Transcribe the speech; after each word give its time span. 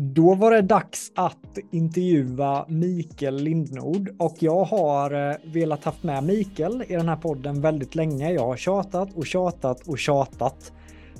Då 0.00 0.34
var 0.34 0.50
det 0.50 0.62
dags 0.62 1.12
att 1.14 1.58
intervjua 1.70 2.64
Mikael 2.68 3.36
Lindnord 3.36 4.10
och 4.18 4.36
jag 4.38 4.64
har 4.64 5.30
eh, 5.30 5.36
velat 5.44 5.84
haft 5.84 6.02
med 6.02 6.24
Mikael 6.24 6.84
i 6.88 6.92
den 6.94 7.08
här 7.08 7.16
podden 7.16 7.60
väldigt 7.60 7.94
länge. 7.94 8.32
Jag 8.32 8.46
har 8.46 8.56
tjatat 8.56 9.14
och 9.14 9.26
tjatat 9.26 9.88
och 9.88 9.98
tjatat. 9.98 10.72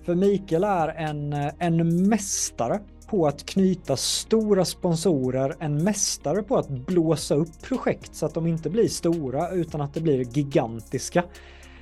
För 0.04 0.14
Mikael 0.14 0.64
är 0.64 0.88
en, 0.88 1.32
eh, 1.32 1.52
en 1.58 2.08
mästare 2.08 2.80
på 3.06 3.26
att 3.26 3.46
knyta 3.46 3.96
stora 3.96 4.64
sponsorer, 4.64 5.54
en 5.60 5.84
mästare 5.84 6.42
på 6.42 6.56
att 6.56 6.68
blåsa 6.68 7.34
upp 7.34 7.62
projekt 7.62 8.14
så 8.14 8.26
att 8.26 8.34
de 8.34 8.46
inte 8.46 8.70
blir 8.70 8.88
stora 8.88 9.50
utan 9.50 9.80
att 9.80 9.94
det 9.94 10.00
blir 10.00 10.36
gigantiska. 10.36 11.24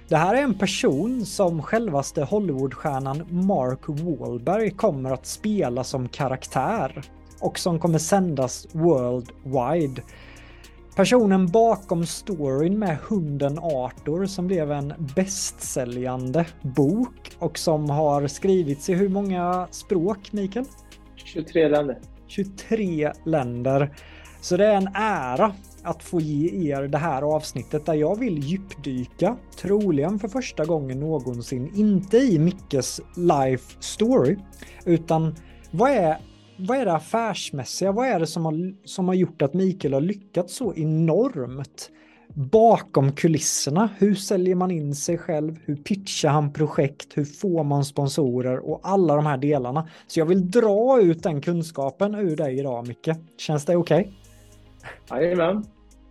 Det 0.09 0.17
här 0.17 0.35
är 0.35 0.43
en 0.43 0.59
person 0.59 1.27
som 1.27 1.63
självaste 1.63 2.25
Hollywoodstjärnan 2.25 3.23
Mark 3.31 3.81
Wahlberg 3.87 4.71
kommer 4.71 5.11
att 5.11 5.27
spela 5.27 5.85
som 5.85 6.09
karaktär 6.09 7.03
och 7.41 7.59
som 7.59 7.79
kommer 7.79 7.99
sändas 7.99 8.67
worldwide. 8.73 10.03
Personen 10.97 11.47
bakom 11.47 12.07
storyn 12.07 12.79
med 12.79 12.99
hunden 13.09 13.59
Arthur 13.59 14.27
som 14.27 14.47
blev 14.47 14.73
en 14.73 14.95
bästsäljande 15.17 16.47
bok 16.63 17.37
och 17.39 17.59
som 17.59 17.91
har 17.91 18.27
skrivits 18.27 18.89
i 18.89 18.95
hur 18.95 19.09
många 19.09 19.69
språk, 19.71 20.33
Mikael? 20.33 20.65
23 21.15 21.69
länder. 21.69 21.99
23 22.27 23.13
länder. 23.25 23.95
Så 24.41 24.57
det 24.57 24.67
är 24.67 24.77
en 24.77 24.89
ära 24.95 25.55
att 25.87 26.03
få 26.03 26.21
ge 26.21 26.73
er 26.73 26.83
det 26.83 26.99
här 26.99 27.23
avsnittet 27.23 27.87
där 27.87 27.95
jag 27.95 28.19
vill 28.19 28.39
djupdyka, 28.39 29.37
troligen 29.57 30.19
för 30.19 30.29
första 30.29 30.65
gången 30.65 31.01
någonsin, 31.01 31.71
inte 31.75 32.17
i 32.17 32.39
Mickes 32.39 33.01
life 33.17 33.77
story, 33.81 34.37
utan 34.85 35.35
vad 35.71 35.91
är, 35.91 36.17
vad 36.57 36.79
är 36.79 36.85
det 36.85 36.93
affärsmässiga? 36.93 37.93
Vad 37.93 38.07
är 38.07 38.21
det 38.21 38.27
som 38.27 38.45
har, 38.45 38.87
som 38.87 39.09
har 39.09 39.15
gjort 39.15 39.43
att 39.43 39.55
Mikael 39.55 39.95
har 39.95 40.01
lyckats 40.01 40.57
så 40.57 40.75
enormt? 40.75 41.91
Bakom 42.35 43.13
kulisserna, 43.13 43.89
hur 43.99 44.15
säljer 44.15 44.55
man 44.55 44.71
in 44.71 44.95
sig 44.95 45.19
själv? 45.19 45.57
Hur 45.65 45.77
pitchar 45.77 46.29
han 46.29 46.53
projekt? 46.53 47.09
Hur 47.15 47.25
får 47.25 47.65
man 47.65 47.85
sponsorer? 47.85 48.71
Och 48.71 48.81
alla 48.83 49.17
de 49.17 49.27
här 49.27 49.37
delarna. 49.37 49.89
Så 50.07 50.21
jag 50.21 50.27
vill 50.27 50.51
dra 50.51 51.01
ut 51.01 51.23
den 51.23 51.41
kunskapen 51.41 52.15
ur 52.15 52.37
dig 52.37 52.59
idag, 52.59 52.89
Micke. 52.89 53.09
Känns 53.39 53.65
det 53.65 53.77
okej? 53.77 54.01
Okay? 55.09 55.21
Jajamän. 55.21 55.65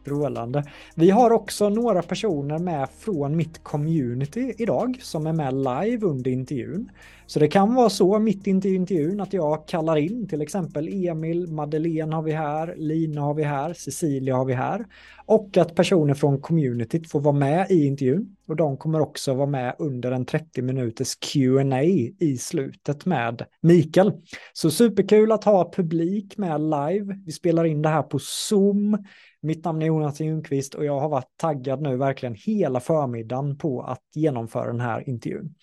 Strålande. 0.06 0.64
Vi 0.96 1.10
har 1.10 1.32
också 1.32 1.70
några 1.70 2.02
personer 2.02 2.60
med 2.60 2.90
från 3.00 3.36
mitt 3.36 3.64
community 3.64 4.54
idag 4.58 5.00
som 5.02 5.28
är 5.28 5.34
med 5.34 5.54
live 5.54 6.06
under 6.08 6.32
intervjun. 6.32 6.92
Så 7.28 7.40
det 7.40 7.48
kan 7.48 7.76
vara 7.76 7.90
så 7.90 8.20
mitt 8.20 8.48
i 8.48 8.50
intervjun 8.50 9.22
att 9.22 9.34
jag 9.34 9.68
kallar 9.68 9.96
in 9.96 10.28
till 10.28 10.42
exempel 10.42 11.06
Emil, 11.08 11.48
Madeleine 11.52 12.16
har 12.16 12.22
vi 12.22 12.32
här, 12.32 12.76
Lina 12.78 13.22
har 13.22 13.34
vi 13.34 13.44
här, 13.44 13.74
Cecilia 13.74 14.36
har 14.36 14.46
vi 14.46 14.54
här. 14.54 14.86
Och 15.26 15.58
att 15.58 15.76
personer 15.76 16.14
från 16.14 16.42
communityt 16.42 17.12
får 17.12 17.20
vara 17.20 17.36
med 17.36 17.72
i 17.72 17.86
intervjun. 17.86 18.36
Och 18.48 18.56
de 18.56 18.78
kommer 18.78 19.02
också 19.02 19.34
vara 19.34 19.48
med 19.48 19.76
under 19.80 20.12
en 20.12 20.26
30 20.26 20.62
minuters 20.62 21.16
Q&A 21.16 21.82
i 22.20 22.38
slutet 22.40 23.06
med 23.06 23.46
Mikael. 23.62 24.12
Så 24.54 24.72
superkul 24.72 25.32
att 25.32 25.44
ha 25.44 25.72
publik 25.72 26.38
med 26.38 26.62
live. 26.62 27.20
Vi 27.26 27.32
spelar 27.32 27.66
in 27.66 27.82
det 27.82 27.90
här 27.90 28.04
på 28.04 28.20
Zoom. 28.20 28.98
Mitt 29.42 29.66
namn 29.66 29.82
är 29.82 29.86
Jonas 29.86 30.20
Ljungqvist 30.20 30.74
och 30.74 30.86
jag 30.86 31.00
har 31.00 31.10
varit 31.10 31.38
taggad 31.38 31.82
nu 31.82 31.98
verkligen 31.98 32.36
hela 32.36 32.80
förmiddagen 32.80 33.58
på 33.58 33.82
att 33.82 34.04
genomföra 34.14 34.68
den 34.68 34.82
här 34.82 35.10
intervjun. 35.10 35.56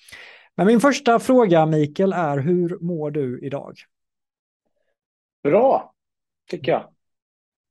Men 0.54 0.66
min 0.66 0.80
första 0.80 1.18
fråga 1.18 1.66
Mikael 1.66 2.12
är 2.12 2.38
hur 2.38 2.78
mår 2.80 3.10
du 3.10 3.40
idag? 3.42 3.74
Bra, 5.42 5.94
tycker 6.50 6.72
jag. 6.72 6.88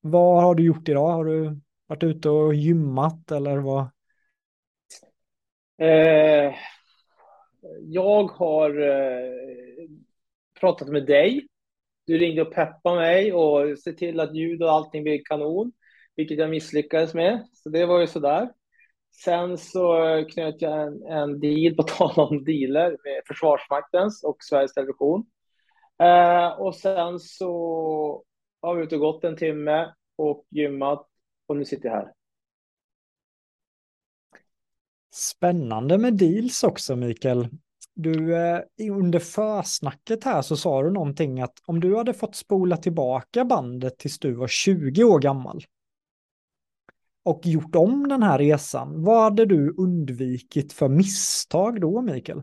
Vad 0.01 0.43
har 0.43 0.55
du 0.55 0.63
gjort 0.63 0.89
idag? 0.89 1.11
Har 1.11 1.25
du 1.25 1.59
varit 1.87 2.03
ute 2.03 2.29
och 2.29 2.55
gymmat 2.55 3.31
eller 3.31 3.57
vad? 3.57 3.81
Eh, 5.77 6.55
jag 7.81 8.23
har 8.23 8.81
eh, 8.81 9.89
pratat 10.59 10.87
med 10.87 11.05
dig. 11.05 11.47
Du 12.05 12.17
ringde 12.17 12.41
och 12.41 12.53
peppade 12.53 12.95
mig 12.95 13.33
och 13.33 13.79
se 13.79 13.93
till 13.93 14.19
att 14.19 14.35
ljud 14.35 14.63
och 14.63 14.71
allting 14.71 15.03
blir 15.03 15.21
kanon 15.25 15.71
vilket 16.15 16.37
jag 16.37 16.49
misslyckades 16.49 17.13
med. 17.13 17.47
Så 17.53 17.69
det 17.69 17.85
var 17.85 17.99
ju 17.99 18.07
sådär. 18.07 18.49
Sen 19.11 19.57
så 19.57 19.95
knöt 20.33 20.61
jag 20.61 20.81
en, 20.81 21.03
en 21.03 21.39
deal, 21.39 21.75
på 21.77 21.83
tal 21.83 22.29
om 22.29 22.43
dealer, 22.43 22.89
med 22.89 23.21
Försvarsmaktens 23.27 24.23
och 24.23 24.37
Sveriges 24.39 24.73
Television. 24.73 25.25
Eh, 25.99 26.47
och 26.47 26.75
sen 26.75 27.19
så 27.19 28.23
har 28.61 28.75
vi 28.75 28.83
ute 28.83 28.95
och 28.95 29.01
gått 29.01 29.23
en 29.23 29.37
timme 29.37 29.93
och 30.17 30.45
gymmat 30.49 31.07
och 31.47 31.57
nu 31.57 31.65
sitter 31.65 31.89
jag 31.89 31.95
här. 31.95 32.11
Spännande 35.13 35.97
med 35.97 36.13
deals 36.13 36.63
också, 36.63 36.95
Mikael. 36.95 37.47
Du, 37.95 38.35
eh, 38.35 38.61
under 38.91 39.19
försnacket 39.19 40.23
här 40.23 40.41
så 40.41 40.57
sa 40.57 40.83
du 40.83 40.91
någonting 40.91 41.41
att 41.41 41.53
om 41.65 41.79
du 41.79 41.97
hade 41.97 42.13
fått 42.13 42.35
spola 42.35 42.77
tillbaka 42.77 43.45
bandet 43.45 43.97
tills 43.97 44.19
du 44.19 44.33
var 44.33 44.47
20 44.47 45.03
år 45.03 45.19
gammal, 45.19 45.63
och 47.23 47.41
gjort 47.45 47.75
om 47.75 48.07
den 48.07 48.23
här 48.23 48.37
resan, 48.37 49.03
vad 49.03 49.23
hade 49.23 49.45
du 49.45 49.75
undvikit 49.77 50.73
för 50.73 50.89
misstag 50.89 51.81
då, 51.81 52.01
Mikael? 52.01 52.41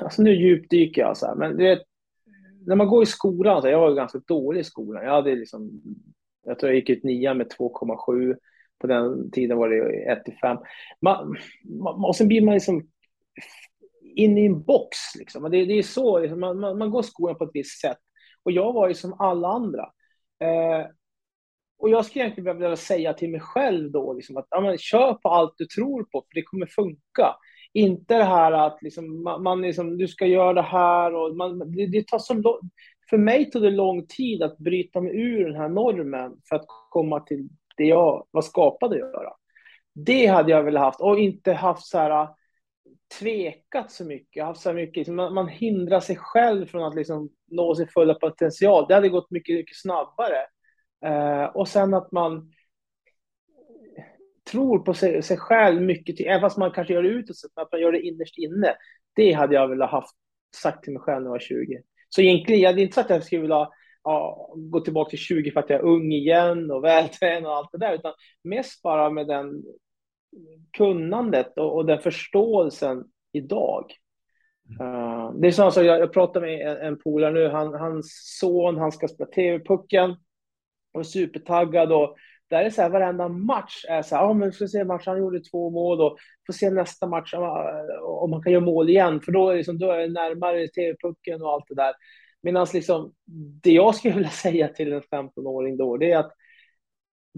alltså 0.00 0.22
nu 0.22 0.34
djupdyker 0.34 1.00
jag 1.00 1.16
så 1.16 1.26
här, 1.26 1.34
men 1.34 1.56
du 1.56 1.64
vet, 1.64 1.82
när 2.66 2.76
man 2.76 2.88
går 2.88 3.02
i 3.02 3.06
skolan, 3.06 3.62
så 3.62 3.68
jag 3.68 3.80
var 3.80 3.94
ganska 3.94 4.18
dålig 4.18 4.60
i 4.60 4.64
skolan. 4.64 5.04
Jag 5.04 5.12
hade 5.12 5.34
liksom, 5.34 5.82
jag 6.44 6.58
tror 6.58 6.70
jag 6.70 6.76
gick 6.76 6.90
ut 6.90 7.04
nian 7.04 7.38
med 7.38 7.46
2,7. 7.58 8.36
På 8.78 8.86
den 8.86 9.30
tiden 9.30 9.58
var 9.58 9.68
det 9.68 10.12
1 10.12 10.24
till 10.24 10.34
5. 10.42 10.56
Man, 11.00 11.36
man, 11.64 12.04
och 12.04 12.16
sen 12.16 12.28
blir 12.28 12.42
man 12.42 12.54
liksom 12.54 12.88
in 14.02 14.38
i 14.38 14.46
en 14.46 14.62
box. 14.62 14.96
Liksom. 15.18 15.42
Det, 15.42 15.64
det 15.64 15.78
är 15.78 15.82
så, 15.82 16.18
liksom, 16.18 16.40
man, 16.40 16.60
man, 16.60 16.78
man, 16.78 16.90
går 16.90 17.02
skolan 17.02 17.38
på 17.38 17.44
ett 17.44 17.50
visst 17.54 17.80
sätt. 17.80 17.98
Och 18.42 18.52
jag 18.52 18.72
var 18.72 18.88
ju 18.88 18.94
som 18.94 19.16
alla 19.18 19.48
andra. 19.48 19.82
Eh, 20.40 20.86
och 21.78 21.90
jag 21.90 22.04
skulle 22.04 22.24
egentligen 22.24 22.58
vilja 22.58 22.76
säga 22.76 23.14
till 23.14 23.30
mig 23.30 23.40
själv 23.40 23.90
då, 23.90 24.12
liksom 24.12 24.36
att 24.36 24.46
ja, 24.50 24.60
men, 24.60 24.78
kör 24.78 25.14
på 25.14 25.28
allt 25.28 25.54
du 25.56 25.66
tror 25.66 26.02
på, 26.02 26.20
för 26.20 26.34
det 26.34 26.42
kommer 26.42 26.66
funka. 26.66 27.36
Inte 27.72 28.16
det 28.16 28.24
här 28.24 28.52
att 28.52 28.78
liksom, 28.82 29.22
man, 29.22 29.42
man 29.42 29.60
liksom, 29.60 29.98
du 29.98 30.08
ska 30.08 30.26
göra 30.26 30.52
det 30.52 30.62
här 30.62 31.14
och 31.14 31.36
man, 31.36 31.58
det, 31.58 31.86
det 31.86 32.06
tar 32.06 32.18
så 32.18 32.60
För 33.10 33.18
mig 33.18 33.50
tog 33.50 33.62
det 33.62 33.70
lång 33.70 34.06
tid 34.06 34.42
att 34.42 34.58
bryta 34.58 35.00
mig 35.00 35.16
ur 35.16 35.46
den 35.46 35.56
här 35.56 35.68
normen 35.68 36.32
för 36.48 36.56
att 36.56 36.64
komma 36.90 37.20
till 37.20 37.48
det 37.76 37.84
jag 37.84 38.26
var 38.30 38.42
skapad 38.42 38.92
att 38.92 38.98
göra. 38.98 39.32
Det 39.94 40.26
hade 40.26 40.50
jag 40.50 40.62
velat 40.62 40.82
haft 40.82 41.00
och 41.00 41.18
inte 41.18 41.52
haft 41.52 41.86
så 41.86 41.98
här 41.98 42.28
tvekat 43.18 43.90
så 43.90 44.04
mycket, 44.04 44.44
haft 44.44 44.60
så 44.60 44.72
mycket, 44.72 44.96
liksom, 44.96 45.16
man, 45.16 45.34
man 45.34 45.48
hindrar 45.48 46.00
sig 46.00 46.16
själv 46.16 46.66
från 46.66 46.84
att 46.84 46.94
liksom 46.94 47.30
nå 47.50 47.74
sin 47.74 47.88
fulla 47.88 48.14
potential. 48.14 48.86
Det 48.88 48.94
hade 48.94 49.08
gått 49.08 49.30
mycket, 49.30 49.56
mycket 49.56 49.76
snabbare. 49.76 50.46
Uh, 51.06 51.44
och 51.44 51.68
sen 51.68 51.94
att 51.94 52.12
man 52.12 52.52
tror 54.50 54.78
på 54.78 54.94
sig, 54.94 55.22
sig 55.22 55.36
själv 55.36 55.82
mycket, 55.82 56.16
till, 56.16 56.26
även 56.26 56.40
fast 56.40 56.58
man 56.58 56.70
kanske 56.70 56.94
gör 56.94 57.02
det 57.02 57.08
utåt, 57.08 57.36
att 57.54 57.72
man 57.72 57.80
gör 57.80 57.92
det 57.92 58.00
innerst 58.00 58.38
inne. 58.38 58.74
Det 59.14 59.32
hade 59.32 59.54
jag 59.54 59.68
velat 59.68 59.90
haft 59.90 60.16
sagt 60.56 60.84
till 60.84 60.92
mig 60.92 61.02
själv 61.02 61.20
när 61.22 61.26
jag 61.26 61.32
var 61.32 61.38
20. 61.38 61.82
Så 62.08 62.20
egentligen, 62.20 62.60
jag 62.60 62.70
hade 62.70 62.82
inte 62.82 62.94
sagt 62.94 63.10
att 63.10 63.16
jag 63.16 63.24
skulle 63.24 63.42
vilja 63.42 63.68
ja, 64.04 64.50
gå 64.56 64.80
tillbaka 64.80 65.10
till 65.10 65.18
20 65.18 65.50
för 65.50 65.60
att 65.60 65.70
jag 65.70 65.80
är 65.80 65.84
ung 65.84 66.12
igen 66.12 66.70
och 66.70 66.84
vältränad 66.84 67.46
och 67.46 67.56
allt 67.56 67.72
det 67.72 67.78
där, 67.78 67.94
utan 67.94 68.12
mest 68.44 68.82
bara 68.82 69.10
med 69.10 69.26
den 69.26 69.62
kunnandet 70.76 71.58
och, 71.58 71.76
och 71.76 71.86
den 71.86 71.98
förståelsen 71.98 73.04
idag. 73.32 73.92
Uh, 74.80 75.32
det 75.40 75.46
är 75.46 75.50
så 75.50 75.64
alltså, 75.64 75.82
jag, 75.82 76.00
jag 76.00 76.12
pratade 76.12 76.46
med 76.46 76.68
en, 76.68 76.76
en 76.76 76.98
polare 76.98 77.32
nu, 77.32 77.48
han, 77.48 77.74
hans 77.74 78.36
son, 78.40 78.76
han 78.76 78.92
ska 78.92 79.08
spela 79.08 79.30
TV-pucken 79.30 80.16
och 80.92 81.00
är 81.00 81.04
supertaggad 81.04 81.92
och 81.92 82.16
där 82.50 82.64
är 82.64 82.70
så 82.70 82.82
här, 82.82 82.90
varenda 82.90 83.28
match 83.28 83.84
är 83.88 84.02
så 84.02 84.16
här, 84.16 84.22
ja 84.22 84.32
men 84.32 84.52
får 84.52 84.66
se 84.66 84.84
matchen. 84.84 85.12
han 85.12 85.18
gjorde 85.18 85.40
två 85.40 85.70
mål 85.70 86.00
och 86.00 86.18
får 86.46 86.52
se 86.52 86.70
nästa 86.70 87.06
match 87.06 87.34
om 88.02 88.32
han 88.32 88.42
kan 88.42 88.52
göra 88.52 88.64
mål 88.64 88.88
igen, 88.88 89.20
för 89.20 89.32
då 89.32 89.48
är, 89.48 89.56
liksom, 89.56 89.78
då 89.78 89.90
är 89.90 89.98
det 89.98 90.08
närmare 90.08 90.68
TV-pucken 90.68 91.42
och 91.42 91.52
allt 91.52 91.64
det 91.68 91.74
där. 91.74 91.92
Medan 92.42 92.66
liksom, 92.74 93.12
det 93.62 93.72
jag 93.72 93.94
skulle 93.94 94.14
vilja 94.14 94.30
säga 94.44 94.68
till 94.68 94.92
en 94.92 95.02
15-åring 95.02 95.76
då, 95.76 95.96
det 95.96 96.12
är 96.12 96.18
att 96.18 96.32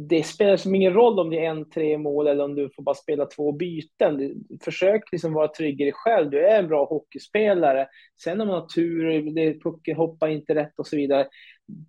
det 0.08 0.22
spelar 0.22 0.56
som 0.56 0.74
ingen 0.74 0.92
roll 0.92 1.18
om 1.18 1.30
det 1.30 1.44
är 1.46 1.50
en, 1.50 1.70
tre 1.70 1.98
mål 1.98 2.26
eller 2.26 2.44
om 2.44 2.54
du 2.54 2.70
får 2.76 2.82
bara 2.82 2.94
spela 2.94 3.26
två 3.26 3.52
byten. 3.52 4.34
Försök 4.64 5.02
liksom 5.12 5.32
vara 5.32 5.48
trygg 5.48 5.80
i 5.80 5.84
dig 5.84 5.92
själv. 5.92 6.30
Du 6.30 6.46
är 6.46 6.58
en 6.58 6.68
bra 6.68 6.84
hockeyspelare. 6.84 7.88
Sen 8.22 8.40
om 8.40 8.48
man 8.48 8.60
har 8.60 8.66
tur, 8.66 9.34
det, 9.34 9.60
pucken 9.60 9.96
hoppar 9.96 10.28
inte 10.28 10.54
rätt 10.54 10.78
och 10.78 10.86
så 10.86 10.96
vidare. 10.96 11.26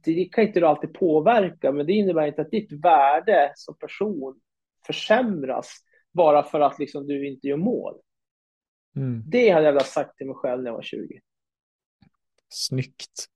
Det 0.03 0.25
kan 0.25 0.43
inte 0.43 0.59
du 0.59 0.65
alltid 0.67 0.93
påverka, 0.93 1.71
men 1.71 1.85
det 1.85 1.93
innebär 1.93 2.27
inte 2.27 2.41
att 2.41 2.51
ditt 2.51 2.71
värde 2.71 3.51
som 3.55 3.77
person 3.77 4.39
försämras 4.85 5.67
bara 6.11 6.43
för 6.43 6.59
att 6.59 6.79
liksom 6.79 7.07
du 7.07 7.27
inte 7.27 7.47
gör 7.47 7.57
mål. 7.57 7.95
Mm. 8.95 9.23
Det 9.25 9.49
hade 9.49 9.65
jag 9.65 9.73
velat 9.73 9.87
sagt 9.87 10.17
till 10.17 10.27
mig 10.27 10.35
själv 10.35 10.63
när 10.63 10.69
jag 10.69 10.75
var 10.75 10.81
20. 10.81 11.19
Snyggt. 12.49 13.27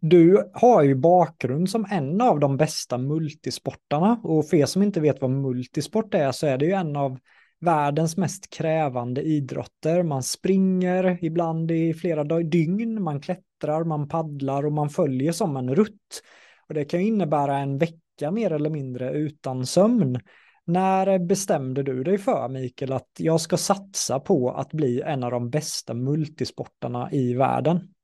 Du 0.00 0.50
har 0.54 0.82
ju 0.82 0.94
bakgrund 0.94 1.70
som 1.70 1.86
en 1.90 2.20
av 2.20 2.40
de 2.40 2.56
bästa 2.56 2.98
multisportarna 2.98 4.20
och 4.24 4.48
för 4.48 4.56
er 4.56 4.66
som 4.66 4.82
inte 4.82 5.00
vet 5.00 5.20
vad 5.20 5.30
multisport 5.30 6.14
är 6.14 6.32
så 6.32 6.46
är 6.46 6.58
det 6.58 6.66
ju 6.66 6.72
en 6.72 6.96
av 6.96 7.18
världens 7.60 8.16
mest 8.16 8.50
krävande 8.50 9.22
idrotter. 9.22 10.02
Man 10.02 10.22
springer 10.22 11.18
ibland 11.22 11.70
i 11.70 11.94
flera 11.94 12.24
dygn, 12.24 13.02
man 13.02 13.20
klättrar, 13.20 13.84
man 13.84 14.08
paddlar 14.08 14.66
och 14.66 14.72
man 14.72 14.90
följer 14.90 15.32
som 15.32 15.56
en 15.56 15.74
rutt. 15.74 16.22
Och 16.68 16.74
det 16.74 16.84
kan 16.84 17.00
ju 17.00 17.06
innebära 17.06 17.58
en 17.58 17.78
vecka 17.78 18.30
mer 18.30 18.52
eller 18.52 18.70
mindre 18.70 19.12
utan 19.12 19.66
sömn. 19.66 20.20
När 20.64 21.18
bestämde 21.18 21.82
du 21.82 22.04
dig 22.04 22.18
för, 22.18 22.48
Mikael, 22.48 22.92
att 22.92 23.10
jag 23.18 23.40
ska 23.40 23.56
satsa 23.56 24.20
på 24.20 24.50
att 24.50 24.72
bli 24.72 25.00
en 25.00 25.24
av 25.24 25.30
de 25.30 25.50
bästa 25.50 25.94
multisportarna 25.94 27.12
i 27.12 27.34
världen? 27.34 27.94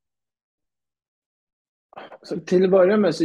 Så 2.25 2.39
till 2.39 2.63
att 2.63 2.71
börja 2.71 2.97
med, 2.97 3.15
så, 3.15 3.23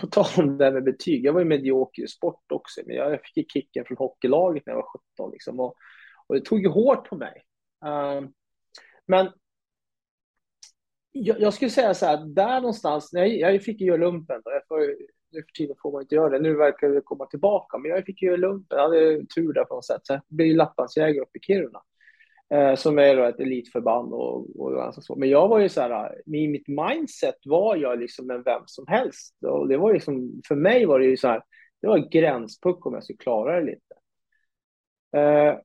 på 0.00 0.06
tal 0.06 0.26
om 0.36 0.58
det 0.58 0.64
här 0.64 0.72
med 0.72 0.84
betyg, 0.84 1.24
jag 1.24 1.32
var 1.32 1.40
ju 1.40 1.46
medioker 1.46 2.02
i 2.02 2.08
sport 2.08 2.52
också, 2.52 2.80
men 2.86 2.96
jag 2.96 3.20
fick 3.24 3.36
ju 3.36 3.44
kicken 3.44 3.84
från 3.84 3.96
hockeylaget 3.96 4.66
när 4.66 4.72
jag 4.72 4.82
var 4.82 4.88
17 5.16 5.30
liksom, 5.30 5.60
och, 5.60 5.74
och 6.26 6.34
det 6.34 6.40
tog 6.40 6.60
ju 6.60 6.68
hårt 6.68 7.08
på 7.08 7.16
mig. 7.16 7.42
Uh, 7.84 8.28
men 9.06 9.32
jag, 11.12 11.40
jag, 11.40 11.54
skulle 11.54 11.70
säga 11.70 11.94
så 11.94 12.06
här, 12.06 12.26
där 12.26 12.60
någonstans, 12.60 13.12
när 13.12 13.24
jag 13.24 13.62
fick 13.62 13.80
ju 13.80 13.86
göra 13.86 13.96
lumpen, 13.96 14.40
då, 14.44 14.50
jag 14.50 14.66
får, 14.68 14.78
nu 15.30 15.42
för 15.42 15.52
tiden 15.52 15.76
får 15.82 15.92
man 15.92 16.02
inte 16.02 16.14
göra 16.14 16.30
det, 16.30 16.38
nu 16.38 16.54
verkar 16.56 16.88
det 16.88 17.00
komma 17.00 17.26
tillbaka, 17.26 17.78
men 17.78 17.90
jag 17.90 18.04
fick 18.04 18.22
ju 18.22 18.28
göra 18.28 18.36
lumpen, 18.36 18.78
jag 18.78 18.84
hade 18.84 19.26
tur 19.26 19.52
där 19.52 19.64
på 19.64 19.74
något 19.74 19.84
sätt, 19.84 20.00
så 20.02 20.12
jag 20.12 20.22
blev 20.28 20.56
Lapplandsjägare 20.56 21.20
uppe 21.20 21.38
i 21.38 21.40
Kiruna 21.40 21.82
Eh, 22.50 22.74
som 22.74 22.98
är 22.98 23.16
då 23.16 23.24
ett 23.24 23.40
elitförband. 23.40 24.12
Och, 24.12 24.60
och 24.60 24.72
ganska 24.72 25.02
så. 25.02 25.16
Men 25.16 25.28
jag 25.28 25.48
var 25.48 25.58
ju 25.58 25.68
så 25.68 25.80
här, 25.80 26.22
i 26.34 26.48
mitt 26.48 26.68
mindset 26.68 27.36
var 27.44 27.76
jag 27.76 27.98
liksom 27.98 28.30
en 28.30 28.42
vem 28.42 28.62
som 28.66 28.86
helst. 28.86 29.36
Och 29.44 29.68
det 29.68 29.76
var 29.76 29.92
liksom, 29.92 30.40
för 30.48 30.54
mig 30.54 30.86
var 30.86 30.98
det 30.98 31.06
ju 31.06 31.16
så 31.16 31.28
här, 31.28 31.42
det 31.80 31.86
var 31.86 31.98
gränspuck 31.98 32.86
om 32.86 32.94
jag 32.94 33.04
skulle 33.04 33.16
klara 33.16 33.60
det 33.60 33.66
lite. 33.66 33.94
Eh, 35.16 35.58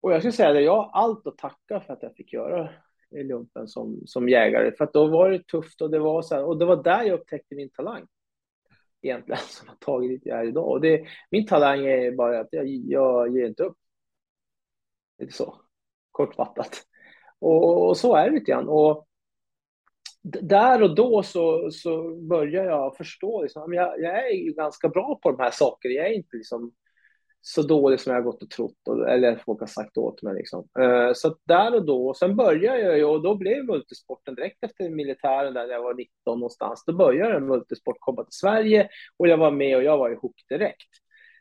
och 0.00 0.12
jag 0.12 0.20
skulle 0.20 0.32
säga 0.32 0.50
att 0.50 0.62
jag 0.62 0.76
har 0.76 0.90
allt 0.92 1.26
att 1.26 1.38
tacka 1.38 1.80
för 1.80 1.92
att 1.92 2.02
jag 2.02 2.14
fick 2.16 2.32
göra 2.32 2.70
i 3.10 3.22
lumpen 3.22 3.68
som, 3.68 4.02
som 4.06 4.28
jägare. 4.28 4.72
För 4.72 4.84
att 4.84 4.92
då 4.92 5.06
var 5.06 5.30
det 5.30 5.46
tufft 5.46 5.80
och 5.80 5.90
det 5.90 5.98
var 5.98 6.22
så 6.22 6.34
här, 6.34 6.44
och 6.44 6.58
det 6.58 6.64
var 6.64 6.82
där 6.82 7.02
jag 7.02 7.20
upptäckte 7.20 7.54
min 7.54 7.70
talang. 7.70 8.06
Egentligen, 9.02 9.40
som 9.48 9.68
har 9.68 9.76
tagit 9.76 10.10
dit 10.10 10.22
jag 10.26 10.40
är 10.40 10.44
idag. 10.48 10.68
Och 10.68 10.80
det, 10.80 11.06
min 11.30 11.46
talang 11.46 11.86
är 11.86 12.12
bara 12.12 12.40
att 12.40 12.48
jag, 12.50 12.66
jag 12.66 13.36
ger 13.36 13.46
inte 13.46 13.62
upp. 13.64 13.76
Det 15.18 15.24
är 15.24 15.28
så 15.28 15.65
kortfattat. 16.16 16.82
Och, 17.38 17.88
och, 17.88 17.96
så 17.96 18.16
är 18.16 18.24
det 18.24 18.34
lite 18.34 18.50
grann. 18.50 18.68
Och 18.68 19.06
där 20.42 20.82
och 20.82 20.94
då 20.94 21.22
så, 21.22 21.70
så 21.70 22.14
börjar 22.14 22.64
jag 22.64 22.96
förstå, 22.96 23.42
liksom, 23.42 23.72
jag, 23.72 24.00
jag 24.00 24.30
är 24.30 24.54
ganska 24.54 24.88
bra 24.88 25.18
på 25.22 25.30
de 25.30 25.42
här 25.42 25.50
sakerna. 25.50 25.94
Jag 25.94 26.06
är 26.06 26.12
inte 26.12 26.36
liksom 26.36 26.72
så 27.40 27.62
dålig 27.62 28.00
som 28.00 28.12
jag 28.12 28.20
har 28.20 28.24
gått 28.24 28.42
och 28.42 28.50
trott, 28.50 28.88
eller 29.08 29.42
folk 29.44 29.60
har 29.60 29.66
sagt 29.66 29.96
åt 29.96 30.22
mig. 30.22 30.34
Liksom. 30.34 30.68
Uh, 30.78 31.12
så 31.14 31.36
där 31.44 31.74
och 31.74 31.86
då, 31.86 32.08
och 32.08 32.16
sen 32.16 32.36
började 32.36 32.80
jag 32.80 32.98
ju, 32.98 33.04
och 33.04 33.22
då 33.22 33.34
blev 33.34 33.64
multisporten 33.64 34.34
direkt 34.34 34.64
efter 34.64 34.90
militären 34.90 35.54
där 35.54 35.68
jag 35.68 35.82
var 35.82 35.94
19 35.94 36.10
någonstans, 36.26 36.84
då 36.86 36.92
började 36.92 37.40
multisport 37.40 37.96
komma 38.00 38.24
till 38.24 38.38
Sverige 38.38 38.88
och 39.16 39.28
jag 39.28 39.36
var 39.36 39.50
med 39.50 39.76
och 39.76 39.82
jag 39.82 39.98
var 39.98 40.10
ihop 40.10 40.36
direkt. 40.48 40.90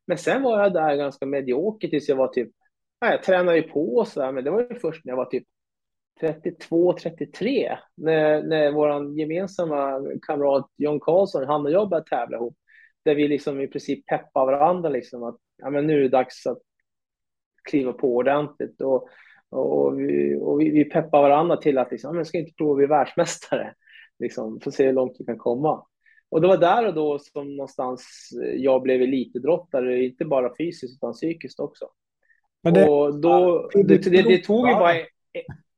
Men 0.07 0.17
sen 0.17 0.43
var 0.43 0.63
jag 0.63 0.73
där 0.73 0.95
ganska 0.95 1.25
medioker 1.25 1.87
tills 1.87 2.09
jag 2.09 2.15
var 2.15 2.27
typ 2.27 2.51
Ja, 2.99 3.11
jag 3.11 3.23
tränade 3.23 3.57
ju 3.57 3.63
på 3.63 3.95
och 3.95 4.07
så 4.07 4.19
där, 4.19 4.31
men 4.31 4.43
det 4.43 4.51
var 4.51 4.67
ju 4.69 4.79
först 4.79 5.05
när 5.05 5.11
jag 5.11 5.17
var 5.17 5.25
typ 5.25 5.47
32, 6.19 6.93
33 6.93 7.77
när, 7.95 8.43
när 8.43 8.71
vår 8.71 9.19
gemensamma 9.19 10.01
kamrat 10.21 10.69
John 10.77 10.99
Karlsson, 10.99 11.47
han 11.47 11.65
och 11.65 11.71
jag 11.71 11.89
började 11.89 12.09
tävla 12.09 12.37
ihop. 12.37 12.57
Där 13.05 13.15
vi 13.15 13.27
liksom 13.27 13.61
i 13.61 13.67
princip 13.67 14.05
peppar 14.05 14.45
varandra 14.45 14.89
liksom 14.89 15.23
att 15.23 15.37
ja, 15.57 15.69
men 15.69 15.87
nu 15.87 15.97
är 15.97 16.01
det 16.01 16.09
dags 16.09 16.47
att 16.47 16.61
kliva 17.69 17.93
på 17.93 18.15
ordentligt. 18.15 18.81
Och, 18.81 19.07
och, 19.49 19.99
vi, 19.99 20.35
och 20.41 20.61
vi, 20.61 20.69
vi 20.69 20.85
peppar 20.85 21.21
varandra 21.21 21.57
till 21.57 21.77
att 21.77 21.91
liksom, 21.91 22.15
men 22.15 22.25
ska 22.25 22.37
inte 22.37 22.53
prova 22.57 22.71
att 22.71 22.77
bli 22.77 22.85
världsmästare. 22.85 23.73
Liksom, 24.19 24.59
för 24.59 24.69
att 24.69 24.75
se 24.75 24.85
hur 24.85 24.93
långt 24.93 25.15
vi 25.19 25.25
kan 25.25 25.37
komma. 25.37 25.85
Och 26.29 26.41
det 26.41 26.47
var 26.47 26.57
där 26.57 26.87
och 26.87 26.93
då 26.93 27.19
som 27.19 27.55
någonstans 27.55 28.29
jag 28.55 28.81
blev 28.81 29.01
elitidrottare, 29.01 30.03
inte 30.05 30.25
bara 30.25 30.55
fysiskt 30.57 30.95
utan 30.97 31.13
psykiskt 31.13 31.59
också. 31.59 31.85
Men 32.65 32.73
det, 32.73 32.89
och 32.89 33.19
då, 33.19 33.69
det, 33.73 33.83
det, 33.83 34.21
det, 34.21 34.37
tog 34.37 34.67
ju 34.67 34.73
bara, 34.73 34.93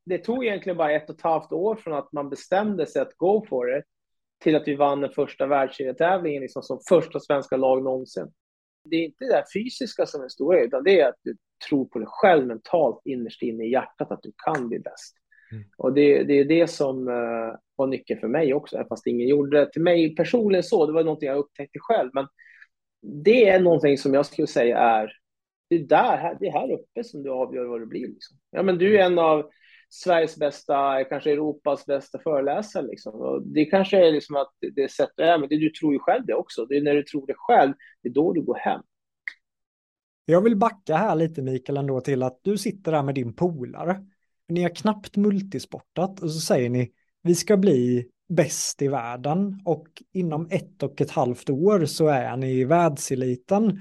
det 0.06 0.18
tog 0.18 0.44
egentligen 0.44 0.76
bara 0.76 0.92
ett 0.92 1.10
och 1.10 1.16
ett 1.16 1.22
halvt 1.22 1.52
år 1.52 1.76
från 1.76 1.94
att 1.94 2.12
man 2.12 2.30
bestämde 2.30 2.86
sig 2.86 3.02
att 3.02 3.16
go 3.16 3.46
for 3.48 3.78
it 3.78 3.84
till 4.42 4.56
att 4.56 4.68
vi 4.68 4.74
vann 4.74 5.00
den 5.00 5.10
första 5.10 5.46
världsserietävlingen 5.46 6.42
liksom 6.42 6.62
som 6.62 6.80
första 6.88 7.20
svenska 7.20 7.56
lag 7.56 7.82
någonsin. 7.82 8.32
Det 8.84 8.96
är 8.96 9.04
inte 9.04 9.24
det 9.24 9.44
fysiska 9.54 10.06
som 10.06 10.22
är 10.22 10.28
stora, 10.28 10.60
utan 10.60 10.84
det 10.84 11.00
är 11.00 11.08
att 11.08 11.18
du 11.22 11.36
tror 11.68 11.84
på 11.84 11.98
dig 11.98 12.08
själv 12.10 12.46
mentalt 12.46 13.00
innerst 13.04 13.42
inne 13.42 13.64
i 13.64 13.72
hjärtat 13.72 14.12
att 14.12 14.22
du 14.22 14.32
kan 14.44 14.68
bli 14.68 14.78
bäst. 14.78 15.14
Mm. 15.52 15.64
Och 15.78 15.92
det, 15.92 16.22
det 16.22 16.34
är 16.34 16.44
det 16.44 16.66
som 16.66 17.08
uh, 17.08 17.54
var 17.76 17.86
nyckeln 17.86 18.20
för 18.20 18.28
mig 18.28 18.54
också, 18.54 18.84
fast 18.88 19.06
ingen 19.06 19.28
gjorde 19.28 19.58
det 19.58 19.72
till 19.72 19.82
mig 19.82 20.14
personligen 20.14 20.62
så. 20.62 20.86
Det 20.86 20.92
var 20.92 21.04
någonting 21.04 21.28
jag 21.28 21.38
upptäckte 21.38 21.78
själv, 21.78 22.10
men 22.12 22.26
det 23.24 23.48
är 23.48 23.60
någonting 23.60 23.98
som 23.98 24.14
jag 24.14 24.26
skulle 24.26 24.46
säga 24.46 24.78
är 24.78 25.12
det 25.68 25.74
är 25.74 25.84
där, 25.84 26.36
det 26.40 26.46
är 26.46 26.52
här 26.52 26.72
uppe 26.72 27.04
som 27.04 27.22
du 27.22 27.30
avgör 27.30 27.64
vad 27.64 27.80
det 27.80 27.86
blir. 27.86 28.08
Liksom. 28.08 28.36
Ja, 28.50 28.62
men 28.62 28.78
du 28.78 28.98
är 28.98 29.04
en 29.04 29.18
av 29.18 29.50
Sveriges 29.90 30.36
bästa, 30.36 31.04
kanske 31.04 31.32
Europas 31.32 31.86
bästa 31.86 32.18
föreläsare. 32.18 32.86
Liksom. 32.86 33.42
Det 33.54 33.64
kanske 33.64 34.06
är 34.06 34.12
liksom 34.12 34.36
att 34.36 34.52
det 34.74 34.90
sätt 34.90 35.10
du 35.16 35.22
är, 35.22 35.38
men 35.38 35.48
det, 35.48 35.56
du 35.56 35.70
tror 35.70 35.92
ju 35.92 35.98
själv 35.98 36.26
det 36.26 36.34
också. 36.34 36.66
Det 36.66 36.76
är 36.76 36.82
när 36.82 36.94
du 36.94 37.02
tror 37.02 37.26
det 37.26 37.34
själv, 37.36 37.72
det 38.02 38.08
är 38.08 38.12
då 38.12 38.32
du 38.32 38.42
går 38.42 38.54
hem. 38.54 38.80
Jag 40.24 40.40
vill 40.40 40.56
backa 40.56 40.96
här 40.96 41.16
lite 41.16 41.42
Mikael 41.42 41.76
ändå 41.76 42.00
till 42.00 42.22
att 42.22 42.40
du 42.42 42.58
sitter 42.58 42.92
där 42.92 43.02
med 43.02 43.14
din 43.14 43.34
polare. 43.34 44.04
Ni 44.48 44.62
har 44.62 44.70
knappt 44.70 45.16
multisportat 45.16 46.22
och 46.22 46.30
så 46.30 46.40
säger 46.40 46.70
ni 46.70 46.92
vi 47.22 47.34
ska 47.34 47.56
bli 47.56 48.08
bäst 48.28 48.82
i 48.82 48.88
världen 48.88 49.60
och 49.64 49.88
inom 50.12 50.48
ett 50.50 50.82
och 50.82 51.00
ett 51.00 51.10
halvt 51.10 51.50
år 51.50 51.84
så 51.84 52.06
är 52.06 52.36
ni 52.36 52.52
i 52.52 52.64
världseliten. 52.64 53.80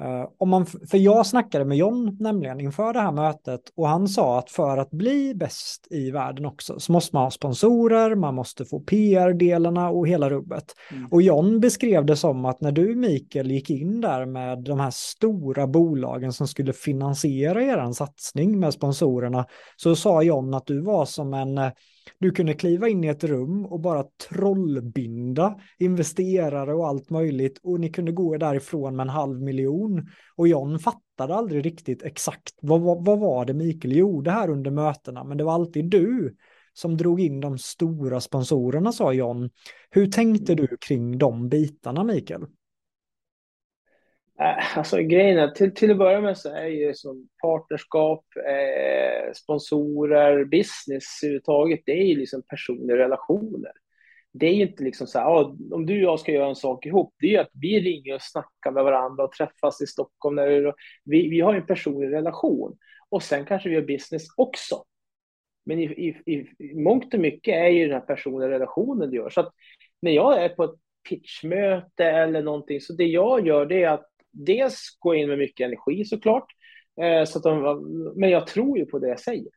Uh, 0.00 0.28
om 0.38 0.48
man, 0.48 0.66
för 0.66 0.98
jag 0.98 1.26
snackade 1.26 1.64
med 1.64 1.76
John 1.76 2.16
nämligen 2.20 2.60
inför 2.60 2.92
det 2.92 3.00
här 3.00 3.12
mötet 3.12 3.60
och 3.76 3.88
han 3.88 4.08
sa 4.08 4.38
att 4.38 4.50
för 4.50 4.78
att 4.78 4.90
bli 4.90 5.34
bäst 5.34 5.86
i 5.90 6.10
världen 6.10 6.46
också 6.46 6.80
så 6.80 6.92
måste 6.92 7.16
man 7.16 7.22
ha 7.22 7.30
sponsorer, 7.30 8.14
man 8.14 8.34
måste 8.34 8.64
få 8.64 8.80
PR-delarna 8.80 9.90
och 9.90 10.08
hela 10.08 10.30
rubbet. 10.30 10.64
Mm. 10.92 11.06
Och 11.10 11.22
John 11.22 11.60
beskrev 11.60 12.06
det 12.06 12.16
som 12.16 12.44
att 12.44 12.60
när 12.60 12.72
du 12.72 12.94
Mikael 12.94 13.50
gick 13.50 13.70
in 13.70 14.00
där 14.00 14.26
med 14.26 14.58
de 14.58 14.80
här 14.80 14.90
stora 14.90 15.66
bolagen 15.66 16.32
som 16.32 16.48
skulle 16.48 16.72
finansiera 16.72 17.62
er 17.62 17.92
satsning 17.92 18.60
med 18.60 18.74
sponsorerna 18.74 19.46
så 19.76 19.96
sa 19.96 20.22
John 20.22 20.54
att 20.54 20.66
du 20.66 20.80
var 20.80 21.04
som 21.04 21.34
en 21.34 21.58
eh, 21.58 21.70
du 22.18 22.30
kunde 22.30 22.54
kliva 22.54 22.88
in 22.88 23.04
i 23.04 23.06
ett 23.06 23.24
rum 23.24 23.66
och 23.66 23.80
bara 23.80 24.04
trollbinda 24.28 25.60
investerare 25.78 26.74
och 26.74 26.88
allt 26.88 27.10
möjligt 27.10 27.60
och 27.62 27.80
ni 27.80 27.90
kunde 27.90 28.12
gå 28.12 28.36
därifrån 28.36 28.96
med 28.96 29.04
en 29.04 29.10
halv 29.10 29.42
miljon. 29.42 30.08
Och 30.36 30.48
John 30.48 30.78
fattade 30.78 31.34
aldrig 31.34 31.66
riktigt 31.66 32.02
exakt 32.02 32.54
vad, 32.62 32.80
vad, 32.80 33.04
vad 33.04 33.18
var 33.18 33.44
det 33.44 33.54
Mikael 33.54 33.96
gjorde 33.96 34.30
här 34.30 34.50
under 34.50 34.70
mötena, 34.70 35.24
men 35.24 35.38
det 35.38 35.44
var 35.44 35.52
alltid 35.52 35.90
du 35.90 36.36
som 36.72 36.96
drog 36.96 37.20
in 37.20 37.40
de 37.40 37.58
stora 37.58 38.20
sponsorerna, 38.20 38.92
sa 38.92 39.12
John. 39.12 39.50
Hur 39.90 40.06
tänkte 40.06 40.54
du 40.54 40.76
kring 40.80 41.18
de 41.18 41.48
bitarna, 41.48 42.04
Mikael? 42.04 42.46
Eh, 44.40 44.78
alltså 44.78 44.96
grejen 44.96 45.38
är, 45.38 45.48
till, 45.48 45.74
till 45.74 45.90
att 45.90 45.98
börja 45.98 46.20
med 46.20 46.38
så 46.38 46.54
är 46.54 46.66
ju 46.66 46.94
som 46.94 47.28
partnerskap, 47.42 48.24
eh, 48.36 49.32
sponsorer, 49.32 50.44
business 50.44 51.22
överhuvudtaget, 51.22 51.80
det 51.86 51.92
är 51.92 52.04
ju 52.04 52.16
liksom 52.16 52.42
personliga 52.42 52.96
relationer. 52.96 53.72
Det 54.32 54.46
är 54.46 54.54
ju 54.54 54.62
inte 54.62 54.84
liksom 54.84 55.06
så 55.06 55.18
här, 55.18 55.26
ah, 55.26 55.56
om 55.72 55.86
du 55.86 55.94
och 55.94 56.12
jag 56.12 56.20
ska 56.20 56.32
göra 56.32 56.48
en 56.48 56.56
sak 56.56 56.86
ihop, 56.86 57.14
det 57.18 57.26
är 57.26 57.30
ju 57.30 57.36
att 57.36 57.50
vi 57.52 57.80
ringer 57.80 58.14
och 58.14 58.22
snackar 58.22 58.70
med 58.70 58.84
varandra 58.84 59.24
och 59.24 59.32
träffas 59.32 59.82
i 59.82 59.86
Stockholm. 59.86 60.36
När 60.36 60.74
vi, 61.04 61.28
vi 61.28 61.40
har 61.40 61.54
en 61.54 61.66
personlig 61.66 62.12
relation 62.12 62.76
och 63.08 63.22
sen 63.22 63.44
kanske 63.44 63.68
vi 63.68 63.74
gör 63.74 63.82
business 63.82 64.26
också. 64.36 64.84
Men 65.66 65.78
i, 65.80 65.84
i, 65.84 66.36
i 66.64 66.74
mångt 66.74 67.14
och 67.14 67.20
mycket 67.20 67.54
är 67.54 67.68
ju 67.68 67.84
den 67.84 68.00
här 68.00 68.06
personliga 68.06 68.50
relationen 68.50 69.10
det 69.10 69.16
gör. 69.16 69.30
Så 69.30 69.40
att 69.40 69.52
när 70.02 70.10
jag 70.10 70.44
är 70.44 70.48
på 70.48 70.64
ett 70.64 70.74
pitchmöte 71.08 72.04
eller 72.04 72.42
någonting, 72.42 72.80
så 72.80 72.92
det 72.92 73.04
jag 73.04 73.46
gör 73.46 73.66
det 73.66 73.82
är 73.82 73.90
att 73.90 74.09
dels 74.30 74.96
gå 74.98 75.14
in 75.14 75.28
med 75.28 75.38
mycket 75.38 75.64
energi 75.64 76.04
såklart, 76.04 76.46
eh, 77.02 77.24
så 77.24 77.38
att 77.38 77.44
de, 77.44 78.12
men 78.16 78.30
jag 78.30 78.46
tror 78.46 78.78
ju 78.78 78.86
på 78.86 78.98
det 78.98 79.08
jag 79.08 79.20
säger. 79.20 79.52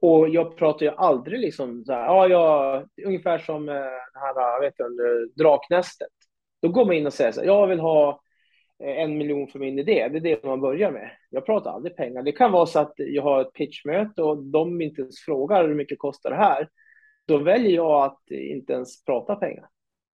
Och 0.00 0.28
jag 0.28 0.56
pratar 0.56 0.86
ju 0.86 0.92
aldrig 0.92 1.40
liksom 1.40 1.84
så 1.84 1.92
här, 1.92 2.04
ja, 2.04 2.28
jag, 2.28 2.88
ungefär 3.06 3.38
som 3.38 3.68
eh, 3.68 3.74
det 3.74 4.20
här, 4.20 4.60
vet 4.60 4.74
du, 4.76 5.32
draknästet. 5.36 6.08
Då 6.62 6.68
går 6.68 6.84
man 6.84 6.94
in 6.94 7.06
och 7.06 7.12
säger 7.12 7.32
så 7.32 7.40
här, 7.40 7.46
jag 7.46 7.66
vill 7.66 7.80
ha 7.80 8.20
eh, 8.84 9.02
en 9.02 9.18
miljon 9.18 9.48
för 9.48 9.58
min 9.58 9.78
idé. 9.78 10.08
Det 10.08 10.18
är 10.18 10.20
det 10.20 10.44
man 10.44 10.60
börjar 10.60 10.90
med. 10.90 11.10
Jag 11.30 11.46
pratar 11.46 11.70
aldrig 11.70 11.96
pengar. 11.96 12.22
Det 12.22 12.32
kan 12.32 12.52
vara 12.52 12.66
så 12.66 12.78
att 12.78 12.94
jag 12.96 13.22
har 13.22 13.40
ett 13.40 13.52
pitchmöte 13.52 14.22
och 14.22 14.44
de 14.44 14.80
inte 14.80 15.02
ens 15.02 15.20
frågar 15.20 15.68
hur 15.68 15.74
mycket 15.74 15.98
kostar 15.98 16.30
det 16.30 16.36
här. 16.36 16.68
Då 17.26 17.38
väljer 17.38 17.74
jag 17.74 18.04
att 18.04 18.30
inte 18.30 18.72
ens 18.72 19.04
prata 19.04 19.36
pengar. 19.36 19.68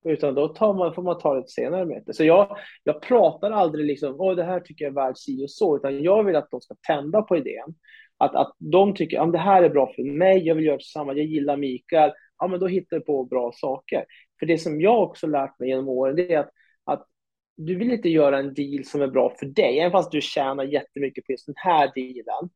Utan 0.04 0.35
då 0.35 0.49
tar 0.49 0.75
man, 0.75 0.95
får 0.95 1.02
man 1.02 1.19
ta 1.19 1.35
det 1.35 1.49
senare 1.49 1.87
möte. 1.87 2.12
Så 2.12 2.25
jag, 2.25 2.57
jag 2.85 3.02
pratar 3.02 3.50
aldrig 3.50 3.87
liksom, 3.87 4.21
åh 4.21 4.37
det 4.37 4.45
här 4.45 4.61
tycker 4.61 4.85
jag 4.85 4.90
är 4.90 4.95
värt 4.95 5.19
si 5.19 5.45
och 5.45 5.50
så, 5.50 5.76
utan 5.76 6.02
jag 6.02 6.25
vill 6.25 6.37
att 6.37 6.50
de 6.50 6.61
ska 6.61 6.75
tända 6.87 7.23
på 7.23 7.37
idén. 7.37 7.75
Att, 8.16 8.35
att 8.35 8.57
de 8.59 8.95
tycker, 8.95 9.21
att 9.21 9.33
det 9.33 9.38
här 9.38 9.62
är 9.62 9.69
bra 9.69 9.92
för 9.97 10.02
mig, 10.02 10.47
jag 10.47 10.54
vill 10.54 10.64
göra 10.64 10.76
detsamma, 10.76 11.14
jag 11.14 11.26
gillar 11.26 11.57
Mikael, 11.57 12.12
ja 12.38 12.47
men 12.47 12.61
då 12.61 12.66
hittar 12.66 12.97
du 12.97 13.04
på 13.04 13.25
bra 13.25 13.52
saker. 13.54 14.04
För 14.38 14.47
det 14.47 14.59
som 14.59 14.80
jag 14.80 15.02
också 15.02 15.26
lärt 15.26 15.59
mig 15.59 15.69
genom 15.69 15.88
åren, 15.88 16.16
det 16.16 16.35
är 16.35 16.38
att, 16.38 16.50
att 16.85 17.07
du 17.57 17.75
vill 17.75 17.92
inte 17.92 18.09
göra 18.09 18.38
en 18.38 18.54
deal 18.54 18.85
som 18.85 19.02
är 19.02 19.07
bra 19.07 19.35
för 19.38 19.47
dig, 19.47 19.78
även 19.78 19.92
fast 19.92 20.12
du 20.12 20.21
tjänar 20.21 20.64
jättemycket 20.64 21.26
på 21.26 21.33
just 21.33 21.47
den 21.47 21.54
här 21.59 21.92
dealen, 21.95 22.50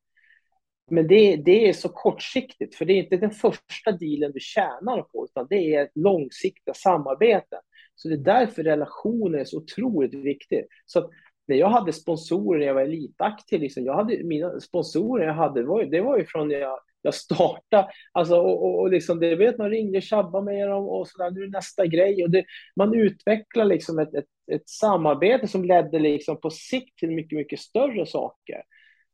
men 0.91 1.07
det, 1.07 1.37
det 1.37 1.69
är 1.69 1.73
så 1.73 1.89
kortsiktigt, 1.89 2.75
för 2.75 2.85
det 2.85 2.93
är 2.93 3.03
inte 3.03 3.17
den 3.17 3.31
första 3.31 3.93
dealen 3.93 4.33
du 4.33 4.41
tjänar 4.41 5.03
på, 5.03 5.27
utan 5.31 5.47
det 5.51 5.75
är 5.75 5.89
långsiktiga 5.95 6.75
samarbeten. 6.75 7.59
Så 7.95 8.09
det 8.09 8.15
är 8.15 8.19
därför 8.19 8.63
relationer 8.63 9.39
är 9.39 9.45
så 9.45 9.59
otroligt 9.59 10.15
viktigt. 10.15 10.67
Så 10.87 11.11
när 11.47 11.57
jag 11.57 11.69
hade 11.69 11.93
sponsorer 11.93 12.59
när 12.59 12.67
jag 12.67 12.75
var 12.75 12.83
elitaktiv, 12.83 13.61
liksom, 13.61 13.85
jag 13.85 13.95
hade, 13.95 14.25
mina 14.25 14.61
sponsorer 14.61 15.27
jag 15.27 15.35
hade, 15.35 15.63
var, 15.63 15.85
det 15.85 16.01
var 16.01 16.19
ju 16.19 16.25
från 16.25 16.49
när 16.49 16.59
jag, 16.59 16.79
jag 17.03 17.15
startade. 17.15 17.89
Alltså, 18.13 18.37
och, 18.37 18.65
och, 18.65 18.81
och 18.81 18.91
liksom, 18.91 19.21
det 19.21 19.37
vet 19.37 19.59
man 19.59 19.71
ringde 19.71 19.99
och 19.99 20.03
tjabbade 20.03 20.45
med 20.45 20.69
dem 20.69 20.89
och 20.89 21.09
sådär, 21.09 21.31
nu 21.31 21.41
är 21.41 21.47
det 21.47 21.59
nästa 21.59 21.87
grej. 21.87 22.25
Och 22.25 22.31
det, 22.31 22.45
man 22.77 22.95
utvecklar 22.95 23.65
liksom 23.65 23.99
ett, 23.99 24.15
ett, 24.15 24.25
ett 24.53 24.69
samarbete 24.69 25.49
som 25.49 25.65
ledde 25.65 25.99
liksom 25.99 26.41
på 26.41 26.51
sikt 26.51 26.99
till 26.99 27.11
mycket, 27.11 27.37
mycket 27.37 27.61
större 27.61 28.07
saker. 28.07 28.63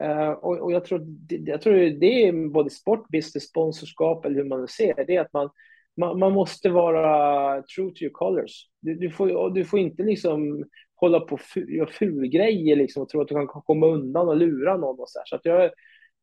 Uh, 0.02 0.30
och, 0.30 0.58
och, 0.58 0.72
jag, 0.72 0.84
tror, 0.84 1.06
jag 1.28 1.62
tror 1.62 1.74
det 2.00 2.26
är 2.26 2.48
både 2.48 2.70
sport, 2.70 3.08
business, 3.08 3.48
sponsorskap 3.48 4.24
eller 4.24 4.36
hur 4.36 4.48
man 4.48 4.68
ser 4.68 5.04
det, 5.06 5.16
är 5.16 5.20
att 5.20 5.32
man, 5.32 5.50
man, 5.96 6.18
man 6.18 6.32
måste 6.32 6.68
vara 6.68 7.62
true 7.62 7.90
to 7.90 8.02
your 8.02 8.12
colors. 8.12 8.68
Du, 8.80 8.94
du, 8.94 9.10
får, 9.10 9.50
du 9.50 9.64
får 9.64 9.78
inte 9.78 10.02
liksom 10.02 10.64
hålla 10.94 11.20
på 11.20 11.34
och 11.34 11.56
göra 11.56 11.90
fulgrejer 11.90 12.76
liksom, 12.76 13.02
och 13.02 13.08
tro 13.08 13.20
att 13.20 13.28
du 13.28 13.34
kan 13.34 13.46
komma 13.46 13.86
undan 13.86 14.28
och 14.28 14.36
lura 14.36 14.76
någon. 14.76 15.00
Och 15.00 15.08
så, 15.08 15.20
så 15.24 15.36
att 15.36 15.44
jag, 15.44 15.70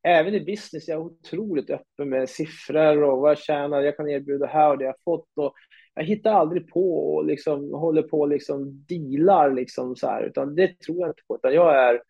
även 0.04 0.34
i 0.34 0.40
business 0.40 0.88
jag 0.88 0.96
är 0.96 1.06
otroligt 1.06 1.70
öppen 1.70 2.10
med 2.10 2.30
siffror 2.30 3.04
och 3.04 3.22
vad 3.22 3.32
jag 3.32 3.40
tjänar, 3.40 3.82
jag 3.82 3.98
kan 3.98 4.10
erbjuda 4.10 4.46
här 4.46 4.72
och 4.72 4.78
det 4.78 4.86
jag 4.86 5.02
fått. 5.04 5.30
Och 5.36 5.54
jag 5.94 6.04
hittar 6.04 6.32
aldrig 6.32 6.68
på 6.68 7.16
och 7.16 7.26
liksom, 7.26 7.74
håller 7.74 8.02
på 8.02 8.20
och 8.20 8.28
liksom 8.28 8.86
dealar, 8.88 9.52
liksom, 9.52 9.96
så 9.96 10.08
här, 10.08 10.24
utan 10.24 10.56
det 10.56 10.80
tror 10.80 11.00
jag 11.00 11.10
inte 11.10 11.24
på. 11.28 11.36
Utan 11.36 11.54
jag 11.54 11.76
är 11.76 12.02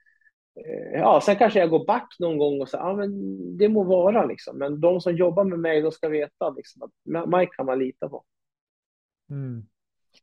Eh, 0.65 0.99
ja, 0.99 1.21
sen 1.25 1.35
kanske 1.35 1.59
jag 1.59 1.69
går 1.69 1.85
back 1.85 2.15
någon 2.19 2.37
gång 2.37 2.61
och 2.61 2.69
säger, 2.69 2.83
ja 2.83 2.95
men 2.95 3.11
det 3.57 3.69
må 3.69 3.83
vara 3.83 4.25
liksom. 4.25 4.57
Men 4.57 4.81
de 4.81 5.01
som 5.01 5.15
jobbar 5.15 5.43
med 5.43 5.59
mig, 5.59 5.81
de 5.81 5.91
ska 5.91 6.09
veta 6.09 6.49
liksom, 6.49 6.81
att 6.83 7.27
Mike 7.27 7.51
kan 7.55 7.65
man 7.65 7.79
lita 7.79 8.09
på. 8.09 8.23
Mm. 9.29 9.65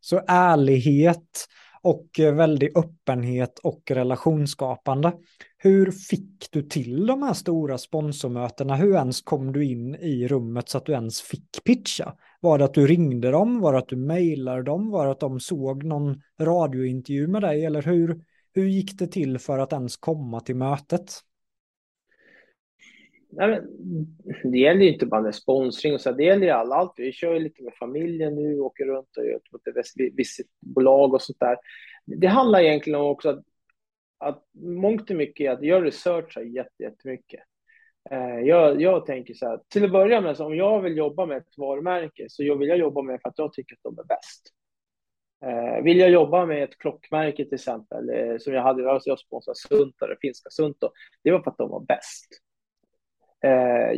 Så 0.01 0.21
ärlighet 0.27 1.47
och 1.83 2.21
eh, 2.21 2.35
väldig 2.35 2.79
öppenhet 2.79 3.59
och 3.59 3.91
relationsskapande. 3.91 5.13
Hur 5.59 5.91
fick 5.91 6.49
du 6.51 6.63
till 6.63 7.07
de 7.07 7.23
här 7.23 7.33
stora 7.33 7.79
sponsormötena? 7.79 8.77
Hur 8.77 8.95
ens 8.95 9.23
kom 9.23 9.53
du 9.53 9.65
in 9.65 9.95
i 9.95 10.29
rummet 10.29 10.69
så 10.69 10.79
att 10.79 10.87
du 10.87 10.93
ens 10.93 11.23
fick 11.23 11.65
pitcha? 11.65 12.15
Var 12.41 12.59
det 12.59 12.65
att 12.65 12.75
du 12.75 12.87
ringde 12.87 13.31
dem? 13.31 13.61
Var 13.61 13.73
det 13.73 13.79
att 13.79 13.89
du 13.89 13.97
mejlade 13.97 14.63
dem? 14.63 14.91
Var 14.91 15.05
det 15.05 15.11
att 15.11 15.21
de 15.21 15.41
såg 15.41 15.85
någon 15.85 16.23
radiointervju 16.41 17.27
med 17.27 17.43
dig? 17.43 17.65
Eller 17.65 17.83
hur, 17.83 18.21
hur 18.55 18.65
gick 18.65 18.99
det 18.99 19.07
till 19.07 19.39
för 19.39 19.59
att 19.59 19.73
ens 19.73 19.97
komma 19.97 20.41
till 20.41 20.57
mötet? 20.57 21.11
Nej, 23.37 23.49
men, 23.49 23.63
det 24.53 24.59
gäller 24.59 24.81
ju 24.81 24.93
inte 24.93 25.07
bara 25.07 25.23
med 25.23 25.35
sponsring, 25.35 25.95
och 25.95 26.01
så, 26.01 26.13
det 26.13 26.25
gäller 26.25 26.47
ju 26.47 26.53
all, 26.53 26.73
allt. 26.73 26.93
Vi 26.97 27.13
kör 27.13 27.35
ju 27.35 27.41
lite 27.41 27.63
med 27.63 27.75
familjen 27.75 28.35
nu, 28.35 28.61
åker 28.61 28.85
runt 28.85 29.17
och 29.17 29.25
gör 29.25 29.37
ett 29.37 30.47
bolag 30.61 31.15
och 31.15 31.23
sånt 31.23 31.41
där. 31.41 31.57
Det 32.05 32.27
handlar 32.27 32.61
egentligen 32.61 33.01
om 33.01 33.07
också 33.07 33.29
att, 33.29 33.45
att 34.19 34.45
mångt 34.59 35.11
och 35.11 35.17
mycket 35.17 35.53
att 35.53 35.63
jag 35.63 35.85
researchar 35.85 36.43
jättemycket. 36.79 37.41
Eh, 38.11 38.41
jag, 38.41 38.81
jag 38.81 39.07
tänker 39.07 39.35
så 39.35 39.49
här, 39.49 39.61
till 39.69 39.85
att 39.85 39.93
börja 39.93 40.21
med, 40.21 40.37
så 40.37 40.47
om 40.47 40.57
jag 40.57 40.81
vill 40.83 40.97
jobba 40.97 41.27
med 41.27 41.37
ett 41.37 41.59
varumärke 41.59 42.27
så 42.29 42.57
vill 42.57 42.69
jag 42.69 42.79
jobba 42.79 43.03
med 43.03 43.21
för 43.23 43.29
att 43.29 43.39
jag 43.39 43.53
tycker 43.53 43.75
att 43.75 43.83
de 43.83 43.99
är 43.99 44.05
bäst. 44.05 44.54
Eh, 45.45 45.83
vill 45.83 45.99
jag 45.99 46.11
jobba 46.11 46.47
med 46.47 46.65
ett 46.65 46.79
klockmärke 46.79 47.45
till 47.45 47.55
exempel, 47.55 48.11
eh, 48.11 48.39
som 48.39 48.55
jag 48.55 48.63
hade, 48.63 48.91
alltså 48.91 49.09
jag 49.09 49.19
sponsrade 49.19 49.57
Sunto, 49.57 50.07
det 50.07 50.17
finska 50.21 50.51
Sunto, 50.51 50.91
det 51.25 51.31
var 51.31 51.41
för 51.41 51.51
att 51.51 51.59
de 51.59 51.71
var 51.71 51.81
bäst. 51.81 52.29
Eh, 53.45 53.93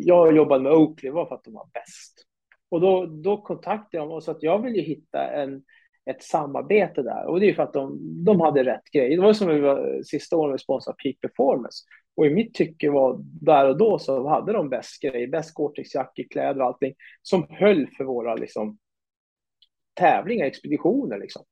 jag 0.00 0.36
jobbade 0.36 0.62
med 0.62 0.72
Oakley, 0.72 1.10
det 1.10 1.14
var 1.14 1.26
för 1.26 1.34
att 1.34 1.44
de 1.44 1.54
var 1.54 1.68
bäst. 1.74 2.26
Och 2.70 2.80
då, 2.80 3.06
då 3.06 3.36
kontaktade 3.36 3.96
jag 3.96 4.08
dem 4.08 4.12
och 4.12 4.22
sa 4.22 4.32
att 4.32 4.42
jag 4.42 4.62
vill 4.62 4.76
ju 4.76 4.82
hitta 4.82 5.30
en, 5.30 5.62
ett 6.10 6.22
samarbete 6.22 7.02
där. 7.02 7.26
Och 7.26 7.40
det 7.40 7.50
är 7.50 7.54
för 7.54 7.62
att 7.62 7.72
de, 7.72 7.98
de 8.24 8.40
hade 8.40 8.64
rätt 8.64 8.90
grej. 8.92 9.16
Det 9.16 9.22
var 9.22 9.32
som 9.32 9.48
vi 9.48 9.60
var 9.60 10.02
sista 10.02 10.36
året 10.36 10.54
vi 10.54 10.58
sponsrade 10.58 10.96
Peak 11.02 11.20
Performance. 11.20 11.84
Och 12.16 12.26
i 12.26 12.30
mitt 12.30 12.54
tycke 12.54 12.90
var 12.90 13.18
där 13.22 13.68
och 13.68 13.78
då 13.78 13.98
så 13.98 14.28
hade 14.28 14.52
de 14.52 14.68
bäst 14.68 15.02
grejer, 15.02 15.28
bäst 15.28 15.54
Gore-Tex-jackor, 15.54 16.24
kläder 16.30 16.60
och 16.60 16.66
allting 16.66 16.94
som 17.22 17.46
höll 17.50 17.86
för 17.96 18.04
våra 18.04 18.34
liksom, 18.34 18.78
tävlingar, 20.00 20.46
expeditioner 20.46 21.18
liksom. 21.18 21.42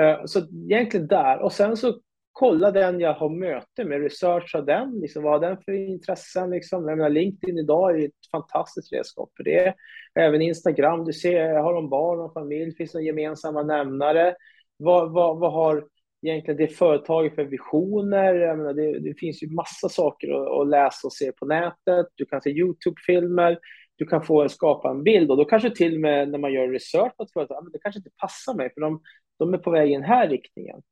Eh, 0.00 0.24
så 0.24 0.38
egentligen 0.70 1.06
där. 1.06 1.38
Och 1.38 1.52
sen 1.52 1.76
så 1.76 2.00
kolla 2.32 2.70
den 2.70 3.00
jag 3.00 3.14
har 3.14 3.28
möte 3.28 3.84
med, 3.84 4.02
researcha 4.02 4.60
den, 4.60 5.00
liksom, 5.00 5.22
vad 5.22 5.32
har 5.32 5.48
den 5.48 5.62
för 5.64 5.72
intressen? 5.72 6.50
Liksom. 6.50 6.88
Jag 6.88 6.98
menar, 6.98 7.10
LinkedIn 7.10 7.58
idag 7.58 8.00
är 8.00 8.04
ett 8.04 8.30
fantastiskt 8.30 8.92
redskap 8.92 9.30
för 9.36 9.44
det. 9.44 9.74
Även 10.14 10.42
Instagram, 10.42 11.04
du 11.04 11.12
ser, 11.12 11.54
har 11.54 11.74
de 11.74 11.88
barn 11.88 12.20
och 12.20 12.32
familj, 12.32 12.74
finns 12.76 12.92
det 12.92 13.02
gemensamma 13.02 13.62
nämnare? 13.62 14.34
Vad, 14.76 15.12
vad, 15.12 15.38
vad 15.38 15.52
har 15.52 15.84
egentligen 16.22 16.58
det 16.58 16.68
företaget 16.68 17.34
för 17.34 17.44
visioner? 17.44 18.34
Jag 18.34 18.58
menar, 18.58 18.74
det, 18.74 18.98
det 18.98 19.14
finns 19.18 19.42
ju 19.42 19.50
massa 19.50 19.88
saker 19.88 20.28
att, 20.30 20.60
att, 20.60 20.68
läsa 20.68 21.06
och 21.06 21.12
se 21.12 21.32
på 21.32 21.46
nätet. 21.46 22.06
Du 22.14 22.24
kan 22.24 22.40
se 22.40 22.50
YouTube-filmer 22.50 23.58
du 24.00 24.06
kan 24.06 24.22
få 24.22 24.48
skapa 24.48 24.90
en 24.90 25.02
bild 25.02 25.30
och 25.30 25.36
då 25.36 25.44
kanske 25.44 25.70
till 25.70 25.94
och 25.94 26.00
med 26.00 26.28
när 26.28 26.38
man 26.38 26.52
gör 26.52 26.68
research 26.68 27.16
på 27.16 27.22
ett 27.22 27.32
företag, 27.32 27.68
det 27.72 27.78
kanske 27.78 27.98
inte 27.98 28.10
passar 28.16 28.54
mig 28.54 28.70
för 28.74 28.80
de, 28.80 29.02
de 29.38 29.54
är 29.54 29.58
på 29.58 29.70
väg 29.70 29.90
i 29.90 29.94
den 29.94 30.02
här 30.02 30.28
riktningen. 30.28 30.82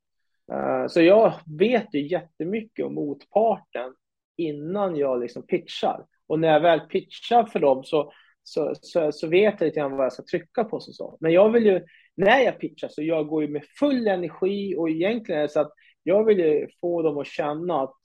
Uh, 0.53 0.87
så 0.87 1.01
jag 1.01 1.33
vet 1.59 1.93
ju 1.93 2.07
jättemycket 2.07 2.85
om 2.85 2.93
motparten 2.93 3.95
innan 4.37 4.95
jag 4.95 5.19
liksom 5.19 5.45
pitchar. 5.45 6.05
Och 6.27 6.39
när 6.39 6.47
jag 6.47 6.59
väl 6.59 6.79
pitchar 6.79 7.45
för 7.45 7.59
dem 7.59 7.83
så, 7.83 8.11
så, 8.43 8.73
så, 8.81 9.11
så 9.11 9.27
vet 9.27 9.55
jag 9.59 9.65
lite 9.67 9.79
grann 9.79 9.97
vad 9.97 10.05
jag 10.05 10.13
ska 10.13 10.23
trycka 10.23 10.63
på. 10.63 10.79
Så. 10.79 11.17
Men 11.19 11.31
jag 11.31 11.49
vill 11.49 11.65
ju, 11.65 11.85
när 12.15 12.39
jag 12.39 12.59
pitchar 12.59 12.87
så 12.87 13.01
jag 13.01 13.27
går 13.27 13.41
ju 13.41 13.47
med 13.47 13.63
full 13.79 14.07
energi 14.07 14.75
och 14.77 14.89
egentligen 14.89 15.39
är 15.39 15.43
det 15.43 15.49
så 15.49 15.59
att 15.59 15.73
jag 16.03 16.25
vill 16.25 16.39
ju 16.39 16.67
få 16.81 17.01
dem 17.01 17.17
att 17.17 17.27
känna 17.27 17.81
att 17.81 17.95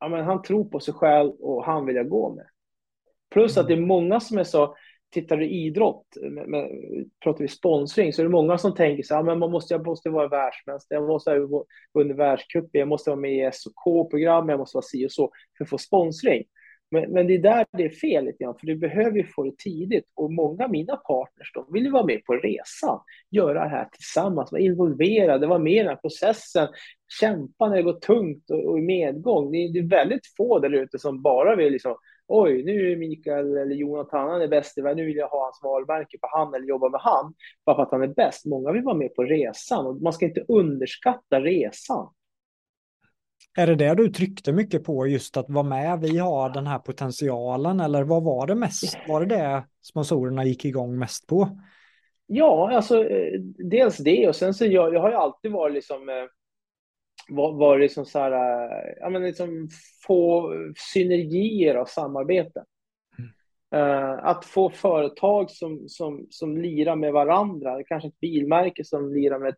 ja, 0.00 0.08
men 0.08 0.24
han 0.24 0.42
tror 0.42 0.64
på 0.64 0.80
sig 0.80 0.94
själv 0.94 1.30
och 1.30 1.64
han 1.64 1.86
vill 1.86 1.96
jag 1.96 2.08
gå 2.08 2.34
med. 2.34 2.46
Plus 3.30 3.58
att 3.58 3.68
det 3.68 3.74
är 3.74 3.80
många 3.80 4.20
som 4.20 4.38
är 4.38 4.44
så, 4.44 4.76
tittar 5.10 5.36
du 5.36 5.48
idrott, 5.48 6.06
med, 6.22 6.48
med, 6.48 6.70
pratar 7.24 7.40
vi 7.40 7.48
sponsring, 7.48 8.12
så 8.12 8.22
är 8.22 8.24
det 8.24 8.30
många 8.30 8.58
som 8.58 8.74
tänker 8.74 9.02
så 9.02 9.14
här, 9.14 9.22
men 9.22 9.38
man 9.38 9.50
måste, 9.50 9.74
jag 9.74 9.86
måste 9.86 10.10
vara 10.10 10.28
världsmästare, 10.28 10.98
jag 10.98 11.08
måste 11.08 11.30
ha 11.30 11.64
vunnit 11.94 12.16
världscupen, 12.16 12.70
jag 12.72 12.88
måste 12.88 13.10
vara 13.10 13.20
med 13.20 13.48
i 13.48 13.50
SOK-program, 13.52 14.48
jag 14.48 14.58
måste 14.58 14.76
vara 14.76 14.82
si 14.82 15.06
och 15.06 15.12
så 15.12 15.30
för 15.58 15.64
att 15.64 15.70
få 15.70 15.78
sponsring. 15.78 16.44
Men, 16.90 17.12
men 17.12 17.26
det 17.26 17.34
är 17.34 17.38
där 17.38 17.66
det 17.72 17.84
är 17.84 17.88
fel 17.88 18.24
lite 18.24 18.44
grann, 18.44 18.54
för 18.60 18.66
du 18.66 18.76
behöver 18.76 19.16
ju 19.16 19.24
få 19.24 19.44
det 19.44 19.58
tidigt. 19.58 20.04
Och 20.14 20.32
många 20.32 20.64
av 20.64 20.70
mina 20.70 20.96
partners, 20.96 21.52
de 21.54 21.72
vill 21.72 21.84
ju 21.84 21.90
vara 21.90 22.06
med 22.06 22.24
på 22.24 22.32
resan, 22.34 23.00
göra 23.30 23.64
det 23.64 23.70
här 23.70 23.88
tillsammans, 23.92 24.52
vara 24.52 24.62
involverade, 24.62 25.46
vara 25.46 25.58
med 25.58 25.72
i 25.72 25.78
den 25.78 25.88
här 25.88 25.96
processen, 25.96 26.68
kämpa 27.20 27.68
när 27.68 27.76
det 27.76 27.82
går 27.82 28.00
tungt 28.00 28.50
och, 28.50 28.64
och 28.64 28.78
i 28.78 28.82
medgång. 28.82 29.52
Det 29.52 29.58
är, 29.58 29.72
det 29.72 29.78
är 29.78 29.88
väldigt 29.88 30.26
få 30.36 30.58
där 30.58 30.74
ute 30.74 30.98
som 30.98 31.22
bara 31.22 31.56
vill 31.56 31.72
liksom, 31.72 31.96
oj, 32.28 32.64
nu 32.64 32.92
är 32.92 32.96
Mikael 32.96 33.56
eller 33.56 33.74
Jonathan, 33.74 34.30
han 34.30 34.42
är 34.42 34.48
bäst 34.48 34.78
i 34.78 34.80
världen, 34.80 34.96
nu 34.96 35.06
vill 35.06 35.16
jag 35.16 35.28
ha 35.28 35.44
hans 35.44 35.60
varumärke 35.62 36.18
på 36.18 36.28
han 36.32 36.54
eller 36.54 36.66
jobba 36.66 36.88
med 36.88 37.00
han, 37.00 37.34
bara 37.66 37.76
för 37.76 37.82
att 37.82 37.90
han 37.90 38.02
är 38.02 38.14
bäst. 38.14 38.46
Många 38.46 38.72
vill 38.72 38.82
vara 38.82 38.96
med 38.96 39.14
på 39.14 39.22
resan 39.22 39.86
och 39.86 40.02
man 40.02 40.12
ska 40.12 40.26
inte 40.26 40.44
underskatta 40.48 41.40
resan. 41.40 42.08
Är 43.56 43.66
det 43.66 43.74
det 43.74 43.94
du 43.94 44.08
tryckte 44.08 44.52
mycket 44.52 44.84
på, 44.84 45.06
just 45.06 45.36
att 45.36 45.50
vara 45.50 45.64
med, 45.64 46.00
vi 46.00 46.18
har 46.18 46.50
den 46.50 46.66
här 46.66 46.78
potentialen, 46.78 47.80
eller 47.80 48.04
vad 48.04 48.24
var 48.24 48.46
det 48.46 48.54
mest? 48.54 48.98
Var 49.08 49.20
det 49.20 49.36
det 49.36 49.64
sponsorerna 49.82 50.44
gick 50.44 50.64
igång 50.64 50.98
mest 50.98 51.26
på? 51.26 51.58
Ja, 52.26 52.76
alltså 52.76 53.04
eh, 53.04 53.40
dels 53.70 53.96
det 53.98 54.28
och 54.28 54.36
sen 54.36 54.54
så 54.54 54.66
jag, 54.66 54.94
jag 54.94 55.00
har 55.00 55.10
ju 55.10 55.16
alltid 55.16 55.52
varit 55.52 55.74
liksom 55.74 56.28
var, 57.28 57.78
liksom 57.78 58.04
så 58.04 58.18
här, 58.18 58.32
eh, 58.32 58.94
ja 59.00 59.10
men 59.10 59.22
liksom 59.22 59.68
få 60.06 60.52
synergier 60.92 61.74
av 61.74 61.84
samarbete. 61.84 62.64
Mm. 63.18 63.82
Uh, 63.82 64.18
att 64.24 64.44
få 64.44 64.70
företag 64.70 65.50
som, 65.50 65.88
som, 65.88 66.26
som 66.30 66.56
lirar 66.56 66.96
med 66.96 67.12
varandra, 67.12 67.82
kanske 67.82 68.08
ett 68.08 68.20
bilmärke 68.20 68.84
som 68.84 69.14
lirar 69.14 69.38
med 69.38 69.54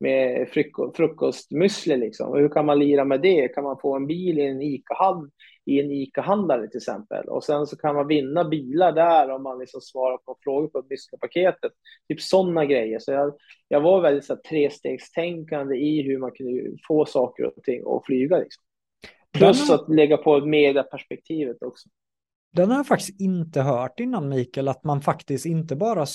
med 0.00 0.48
frukostmüsli 0.94 1.96
liksom. 1.96 2.30
Och 2.30 2.38
hur 2.38 2.48
kan 2.48 2.66
man 2.66 2.78
lira 2.78 3.04
med 3.04 3.20
det? 3.20 3.48
Kan 3.48 3.64
man 3.64 3.78
få 3.82 3.96
en 3.96 4.06
bil 4.06 4.38
i 4.38 4.46
en 4.46 4.62
ICA-handel 4.62 5.30
i 5.66 5.80
en 5.80 5.90
ICA-handlare 5.90 6.68
till 6.68 6.78
exempel? 6.78 7.28
Och 7.28 7.44
sen 7.44 7.66
så 7.66 7.76
kan 7.76 7.94
man 7.94 8.06
vinna 8.06 8.44
bilar 8.44 8.92
där 8.92 9.30
om 9.30 9.42
man 9.42 9.58
liksom 9.58 9.80
svarar 9.80 10.18
på 10.18 10.36
frågor 10.44 10.68
på 10.68 10.78
müsli-paketet. 10.78 11.72
Typ 12.08 12.20
sådana 12.20 12.64
grejer. 12.64 12.98
Så 12.98 13.12
jag, 13.12 13.34
jag 13.68 13.80
var 13.80 14.00
väldigt 14.00 14.24
så 14.24 14.34
här, 14.34 14.40
trestegstänkande 14.40 15.76
i 15.76 16.02
hur 16.02 16.18
man 16.18 16.32
kunde 16.32 16.76
få 16.88 17.04
saker 17.04 17.44
och 17.44 17.62
ting 17.62 17.84
och 17.84 18.06
flyga 18.06 18.38
liksom. 18.38 18.62
Plus 19.32 19.70
att 19.70 19.88
lägga 19.88 20.16
på 20.16 20.46
medieperspektivet 20.46 21.62
också. 21.62 21.88
Den 22.52 22.70
har 22.70 22.76
jag 22.76 22.86
faktiskt 22.86 23.20
inte 23.20 23.60
hört 23.60 24.00
innan 24.00 24.28
Mikael, 24.28 24.68
att 24.68 24.84
man 24.84 25.00
faktiskt 25.00 25.46
inte 25.46 25.76
bara 25.76 26.06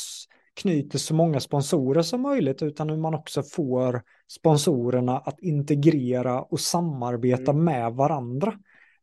knyter 0.56 1.00
så 1.00 1.14
många 1.14 1.40
sponsorer 1.40 2.02
som 2.02 2.22
möjligt 2.22 2.64
utan 2.64 2.90
hur 2.90 2.98
man 2.98 3.16
också 3.16 3.44
får 3.44 4.02
sponsorerna 4.28 5.18
att 5.18 5.40
integrera 5.40 6.42
och 6.42 6.60
samarbeta 6.60 7.52
mm. 7.52 7.64
med 7.64 7.94
varandra. 7.94 8.54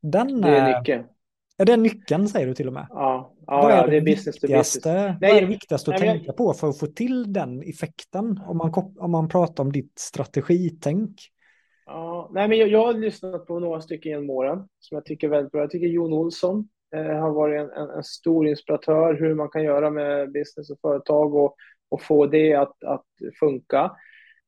Den 0.02 0.40
det 0.40 0.48
är 0.48 0.78
nyckeln. 0.78 1.04
Är 1.58 1.64
det 1.64 1.76
nyckeln 1.76 2.28
säger 2.28 2.46
du 2.46 2.54
till 2.54 2.66
och 2.66 2.72
med? 2.72 2.86
Ja, 2.90 3.34
ja, 3.46 3.62
vad 3.62 3.72
är, 3.72 3.76
ja, 3.76 3.86
det, 3.86 3.96
är 3.96 4.00
business 4.00 4.40
to 4.40 4.46
business. 4.46 4.84
Nej, 4.84 5.16
vad 5.20 5.30
är 5.30 5.40
det 5.40 5.46
viktigaste 5.46 5.94
att 5.94 6.00
nej, 6.00 6.08
tänka 6.08 6.26
jag... 6.26 6.36
på 6.36 6.52
för 6.54 6.68
att 6.68 6.78
få 6.78 6.86
till 6.86 7.32
den 7.32 7.62
effekten 7.62 8.40
om 8.46 8.56
man, 8.56 8.72
om 8.98 9.10
man 9.10 9.28
pratar 9.28 9.64
om 9.64 9.72
ditt 9.72 9.98
strategitänk? 9.98 11.20
Ja, 11.86 12.30
nej, 12.32 12.48
men 12.48 12.58
jag, 12.58 12.68
jag 12.68 12.86
har 12.86 12.92
lyssnat 12.92 13.46
på 13.46 13.58
några 13.58 13.80
stycken 13.80 14.10
genom 14.10 14.30
åren 14.30 14.68
som 14.78 14.94
jag 14.94 15.04
tycker 15.04 15.26
är 15.26 15.30
väldigt 15.30 15.52
bra. 15.52 15.60
Jag 15.60 15.70
tycker 15.70 15.86
Jon 15.86 16.12
Olsson 16.12 16.68
eh, 16.96 17.20
har 17.20 17.30
varit 17.30 17.60
en, 17.60 17.70
en, 17.70 17.90
en, 17.90 18.04
stor 18.04 18.46
inspiratör 18.46 19.14
hur 19.14 19.34
man 19.34 19.48
kan 19.48 19.64
göra 19.64 19.90
med 19.90 20.32
business 20.32 20.70
och 20.70 20.80
företag 20.80 21.34
och, 21.34 21.56
och 21.88 22.02
få 22.02 22.26
det 22.26 22.54
att, 22.54 22.84
att 22.84 23.06
funka. 23.40 23.90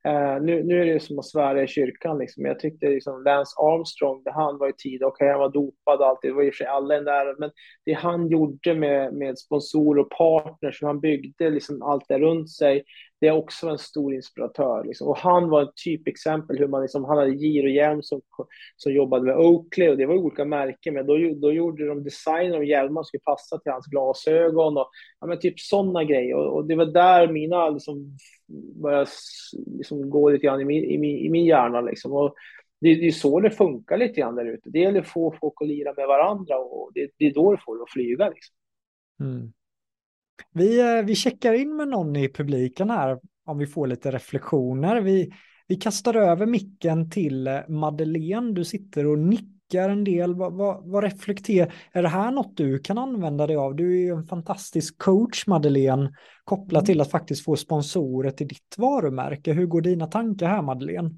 Uh, 0.09 0.43
nu, 0.43 0.63
nu 0.63 0.83
är 0.83 0.87
det 0.87 1.01
som 1.01 1.19
att 1.19 1.27
svära 1.27 1.63
i 1.63 1.67
kyrkan. 1.67 2.19
Liksom. 2.19 2.45
Jag 2.45 2.59
tyckte 2.59 2.89
liksom 2.89 3.23
Lance 3.23 3.55
Armstrong, 3.61 4.23
det 4.25 4.33
han 4.33 4.59
var 4.59 4.69
i 4.69 4.73
tid, 4.73 5.03
okej 5.03 5.07
okay, 5.07 5.29
han 5.29 5.41
var 5.41 5.53
dopad 5.53 6.01
och 6.01 6.07
allt, 6.07 6.19
det 6.23 6.33
var 6.33 6.43
i 6.43 6.51
och 6.51 6.55
för 6.55 6.65
sig 6.65 6.67
alla 6.67 7.01
där, 7.01 7.41
men 7.41 7.51
det 7.85 7.93
han 7.93 8.29
gjorde 8.29 8.75
med, 8.75 9.15
med 9.15 9.39
sponsorer 9.39 10.01
och 10.01 10.11
partners, 10.11 10.83
hur 10.83 10.87
han 10.87 11.01
byggde 11.01 11.51
liksom 11.51 11.83
allt 11.83 12.05
det 12.09 12.19
runt 12.19 12.51
sig, 12.51 12.85
det 13.21 13.29
är 13.29 13.33
också 13.33 13.69
en 13.69 13.79
stor 13.79 14.15
inspiratör. 14.15 14.85
Liksom. 14.85 15.09
Och 15.09 15.17
han 15.17 15.51
var 15.51 15.63
ett 15.63 15.77
typexempel 15.85 16.59
hur 16.59 16.69
man 16.69 16.83
liksom, 16.83 17.05
han 17.05 17.19
hade 17.19 17.31
girohjälm 17.31 18.03
som, 18.03 18.21
som 18.77 18.93
jobbade 18.93 19.25
med 19.25 19.37
Oakley 19.37 19.89
och 19.89 19.97
det 19.97 20.07
var 20.07 20.15
olika 20.15 20.45
märken, 20.45 20.95
men 20.95 21.07
då, 21.07 21.17
då 21.37 21.53
gjorde 21.53 21.87
de 21.87 22.05
designer 22.05 22.57
av 22.57 22.65
hjälmar 22.65 23.03
som 23.03 23.05
skulle 23.05 23.21
passa 23.21 23.59
till 23.59 23.73
hans 23.73 23.87
glasögon 23.87 24.77
och 24.77 24.91
ja, 25.21 25.27
men 25.27 25.39
typ 25.39 25.61
sådana 25.61 26.05
grejer. 26.05 26.35
Och, 26.35 26.57
och, 26.57 26.67
det 26.67 26.75
var 26.75 26.87
där 26.87 27.33
mina 27.33 27.71
liksom, 27.71 28.17
började 28.83 29.11
liksom, 29.79 30.11
gå 30.11 30.31
lite 30.31 30.47
grann 30.47 30.61
i 30.61 30.65
min, 30.65 30.85
i 30.85 30.99
min, 30.99 31.19
i 31.19 31.31
min 31.31 31.45
hjärna. 31.45 31.81
Liksom. 31.81 32.13
Och 32.13 32.35
det, 32.81 32.95
det 32.95 33.07
är 33.07 33.11
så 33.11 33.41
det 33.41 33.51
funkar 33.51 33.97
lite 33.97 34.21
grann 34.21 34.35
där 34.35 34.45
ute. 34.45 34.71
Det 34.71 34.79
gäller 34.79 35.01
att 35.01 35.09
få 35.09 35.35
folk 35.41 35.55
att 35.61 35.69
lira 35.69 35.95
med 35.97 36.07
varandra 36.07 36.59
och 36.59 36.91
det, 36.95 37.11
det 37.19 37.27
är 37.27 37.35
då 37.35 37.53
du 37.53 37.59
får 37.65 37.77
det 37.77 37.83
att 37.83 37.91
flyga. 37.91 38.29
Liksom. 38.29 38.55
Mm. 39.21 39.53
Vi, 40.53 40.81
eh, 40.81 41.05
vi 41.05 41.15
checkar 41.15 41.53
in 41.53 41.77
med 41.77 41.89
någon 41.89 42.17
i 42.17 42.29
publiken 42.29 42.91
här 42.91 43.19
om 43.47 43.59
vi 43.59 43.67
får 43.67 43.87
lite 43.87 44.11
reflektioner. 44.11 45.01
Vi, 45.01 45.33
vi 45.67 45.77
kastar 45.77 46.15
över 46.15 46.47
micken 46.47 47.11
till 47.11 47.47
eh, 47.47 47.69
Madeleine. 47.69 48.53
Du 48.53 48.65
sitter 48.65 49.07
och 49.07 49.19
nickar 49.19 49.89
en 49.89 50.05
del. 50.05 50.35
Vad, 50.35 50.53
vad, 50.53 50.91
vad 50.91 51.05
reflekterar? 51.05 51.73
Är 51.93 52.03
det 52.03 52.09
här 52.09 52.31
något 52.31 52.57
du 52.57 52.79
kan 52.79 52.99
använda 52.99 53.47
dig 53.47 53.57
av? 53.57 53.77
Du 53.77 53.93
är 53.93 54.05
ju 54.05 54.11
en 54.11 54.25
fantastisk 54.25 54.99
coach 54.99 55.47
Madeleine 55.47 56.13
kopplat 56.45 56.83
mm. 56.83 56.87
till 56.87 57.01
att 57.01 57.11
faktiskt 57.11 57.45
få 57.45 57.57
sponsorer 57.57 58.31
till 58.31 58.49
ditt 58.49 58.75
varumärke. 58.77 59.53
Hur 59.53 59.67
går 59.67 59.81
dina 59.81 60.07
tankar 60.07 60.49
här 60.49 60.63
Madeleine? 60.63 61.11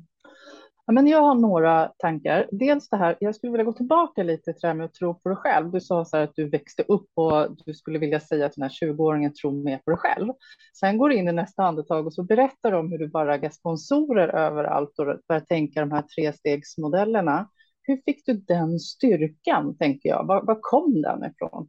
Ja, 0.87 0.93
men 0.93 1.07
jag 1.07 1.23
har 1.23 1.35
några 1.35 1.93
tankar. 1.99 2.49
Dels 2.53 2.89
det 2.89 2.97
här, 2.97 3.17
jag 3.21 3.35
skulle 3.35 3.53
vilja 3.53 3.65
gå 3.65 3.73
tillbaka 3.73 4.23
lite 4.23 4.53
till 4.53 4.61
det 4.61 4.67
här 4.69 4.75
med 4.75 4.87
att 4.87 4.95
tro 4.95 5.15
på 5.15 5.29
dig 5.29 5.37
själv. 5.37 5.71
Du 5.71 5.81
sa 5.81 6.05
så 6.05 6.17
här 6.17 6.25
att 6.25 6.35
du 6.35 6.49
växte 6.49 6.83
upp 6.83 7.09
och 7.15 7.57
du 7.67 7.75
skulle 7.75 7.99
vilja 7.99 8.21
säga 8.21 8.49
till 8.49 8.61
den 8.61 8.71
här 8.71 8.89
20-åringen 8.89 9.33
tro 9.33 9.63
mer 9.63 9.79
på 9.79 9.91
dig 9.91 9.99
själv. 9.99 10.33
Sen 10.81 10.99
går 10.99 11.09
du 11.09 11.17
in 11.17 11.29
i 11.29 11.33
nästa 11.33 11.63
andetag 11.63 12.07
och 12.07 12.15
så 12.15 12.23
berättar 12.23 12.73
om 12.73 12.93
hur 12.93 12.99
du 12.99 13.09
bara 13.09 13.27
raggar 13.27 13.51
sponsorer 13.51 14.29
överallt 14.29 14.99
och 14.99 15.07
börjar 15.29 15.41
tänka 15.41 15.81
de 15.81 15.93
här 15.93 16.03
trestegsmodellerna. 16.03 17.49
Hur 17.83 17.97
fick 18.05 18.27
du 18.27 18.33
den 18.33 18.81
styrkan, 18.81 19.77
tänker 19.77 20.09
jag? 20.09 20.27
Var, 20.27 20.43
var 20.43 20.59
kom 20.61 21.03
den 21.03 21.25
ifrån? 21.25 21.69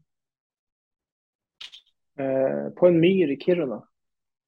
Eh, 2.20 2.70
på 2.70 2.88
en 2.88 3.00
myr 3.00 3.32
i 3.32 3.38
Kiruna. 3.40 3.84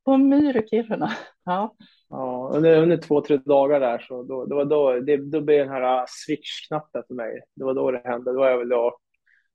På 0.05 0.11
en 0.11 0.29
myr 0.29 0.57
i 0.57 0.67
Kiruna, 0.67 1.11
ja. 1.45 1.75
Ja, 2.09 2.51
under, 2.53 2.81
under 2.81 2.97
två, 2.97 3.21
tre 3.21 3.37
dagar 3.37 3.79
där 3.79 3.99
så 3.99 4.23
då, 4.23 4.45
det 4.45 4.55
var 4.55 4.65
då, 4.65 4.99
det, 4.99 5.17
då 5.17 5.41
blev 5.41 5.65
den 5.65 5.73
här 5.73 6.05
switch-knappen 6.07 7.03
för 7.07 7.13
mig. 7.13 7.41
Det 7.55 7.63
var 7.63 7.73
då 7.73 7.91
det 7.91 8.01
hände. 8.05 8.31
Då 8.31 8.39
var 8.39 8.49
jag 8.49 8.57
väl 8.57 8.69
då, 8.69 8.97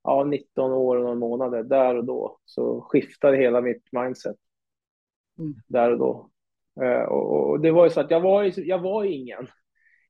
ja, 0.03 0.23
19 0.23 0.71
år 0.71 0.95
och 0.97 1.03
några 1.03 1.15
månader. 1.15 1.63
Där 1.63 1.95
och 1.95 2.05
då 2.05 2.39
så 2.45 2.81
skiftade 2.81 3.37
hela 3.37 3.61
mitt 3.61 3.83
mindset. 3.91 4.35
Mm. 5.39 5.53
Där 5.67 5.91
och 5.91 5.97
då. 5.97 6.29
Eh, 6.81 7.03
och, 7.03 7.49
och, 7.49 7.59
det 7.59 7.71
var 7.71 7.83
ju 7.83 7.89
så 7.89 8.01
att 8.01 8.11
jag 8.11 8.21
var, 8.21 8.51
jag 8.55 8.79
var 8.79 9.03
ingen 9.03 9.47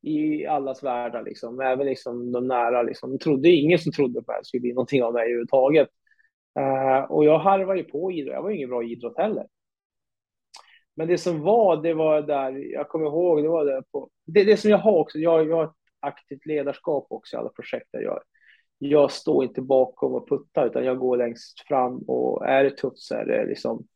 i 0.01 0.45
allas 0.45 0.83
världar, 0.83 1.23
liksom. 1.23 1.59
även 1.59 1.85
liksom 1.85 2.31
de 2.31 2.47
nära. 2.47 2.83
Liksom. 2.83 3.11
Jag 3.11 3.19
trodde 3.19 3.49
ingen 3.49 3.79
som 3.79 3.91
trodde 3.91 4.23
på 4.23 4.31
att 4.31 4.39
det 4.39 4.45
skulle 4.45 4.61
bli 4.61 4.73
någonting 4.73 5.03
av 5.03 5.13
mig 5.13 5.23
överhuvudtaget. 5.23 5.87
Uh, 6.59 7.11
och 7.11 7.25
jag 7.25 7.39
harvade 7.39 7.79
ju 7.79 7.85
på 7.85 8.11
idrott. 8.11 8.33
Jag 8.33 8.43
var 8.43 8.49
ingen 8.49 8.69
bra 8.69 8.83
idrott 8.83 9.17
heller. 9.17 9.45
Men 10.95 11.07
det 11.07 11.17
som 11.17 11.41
var, 11.41 11.83
det 11.83 11.93
var 11.93 12.21
där, 12.21 12.73
jag 12.73 12.89
kommer 12.89 13.05
ihåg, 13.05 13.43
det 13.43 13.49
var 13.49 13.65
det 13.65 13.83
på, 13.91 14.09
det, 14.25 14.43
det 14.43 14.57
som 14.57 14.71
jag 14.71 14.77
har 14.77 14.97
också, 14.97 15.19
jag, 15.19 15.49
jag 15.49 15.55
har 15.55 15.63
ett 15.63 15.71
aktivt 15.99 16.45
ledarskap 16.45 17.07
också 17.09 17.35
i 17.35 17.39
alla 17.39 17.49
projekt 17.49 17.87
jag 17.91 18.03
gör. 18.03 18.23
Jag 18.77 19.11
står 19.11 19.43
inte 19.43 19.61
bakom 19.61 20.13
och 20.13 20.29
puttar, 20.29 20.65
utan 20.65 20.85
jag 20.85 20.99
går 20.99 21.17
längst 21.17 21.59
fram 21.67 21.97
och 21.97 22.47
är 22.47 22.63
det 22.63 22.77
tufft 22.77 22.99
så 22.99 23.15
är 23.15 23.25
det 23.25 23.45
liksom, 23.45 23.87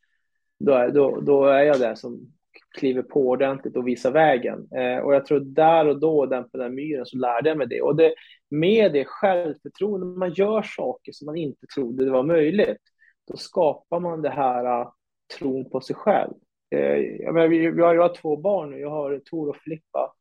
då 0.60 0.74
är, 0.74 0.90
då, 0.90 1.22
då 1.22 1.46
är 1.46 1.64
jag 1.64 1.80
den 1.80 1.96
som 1.96 2.34
kliver 2.78 3.02
på 3.02 3.28
ordentligt 3.28 3.76
och 3.76 3.88
visar 3.88 4.12
vägen. 4.12 4.68
Eh, 4.76 4.98
och 4.98 5.14
jag 5.14 5.26
tror 5.26 5.40
där 5.40 5.88
och 5.88 6.00
då, 6.00 6.26
den 6.26 6.50
på 6.50 6.58
den 6.58 6.76
myren, 6.76 7.06
så 7.06 7.18
lärde 7.18 7.50
jag 7.50 7.58
mig 7.58 7.68
det. 7.68 7.82
Och 7.82 7.96
det, 7.96 8.14
med 8.50 8.94
det 8.94 9.06
självförtroende, 9.06 10.08
när 10.08 10.18
man 10.18 10.34
gör 10.34 10.62
saker 10.62 11.12
som 11.12 11.26
man 11.26 11.38
inte 11.38 11.68
trodde 11.76 12.06
det 12.06 12.12
var 12.12 12.24
möjligt, 12.24 12.82
då 13.28 13.38
skapar 13.38 14.00
man 14.00 14.22
det 14.22 14.30
här 14.30 14.82
uh, 14.82 14.92
tron 15.38 15.70
på 15.70 15.82
sig 15.82 15.96
själv. 15.96 16.34
Eh, 16.72 16.98
jag, 17.24 17.34
menar, 17.34 17.48
vi, 17.48 17.72
vi 17.72 17.82
har, 17.82 17.96
jag 17.96 18.02
har 18.02 18.16
två 18.16 18.38
barn 18.38 18.70
nu, 18.70 18.80
jag 18.80 18.90
har 18.90 19.20
Tor 19.20 19.50
och 19.50 19.58
Filippa. 19.58 20.14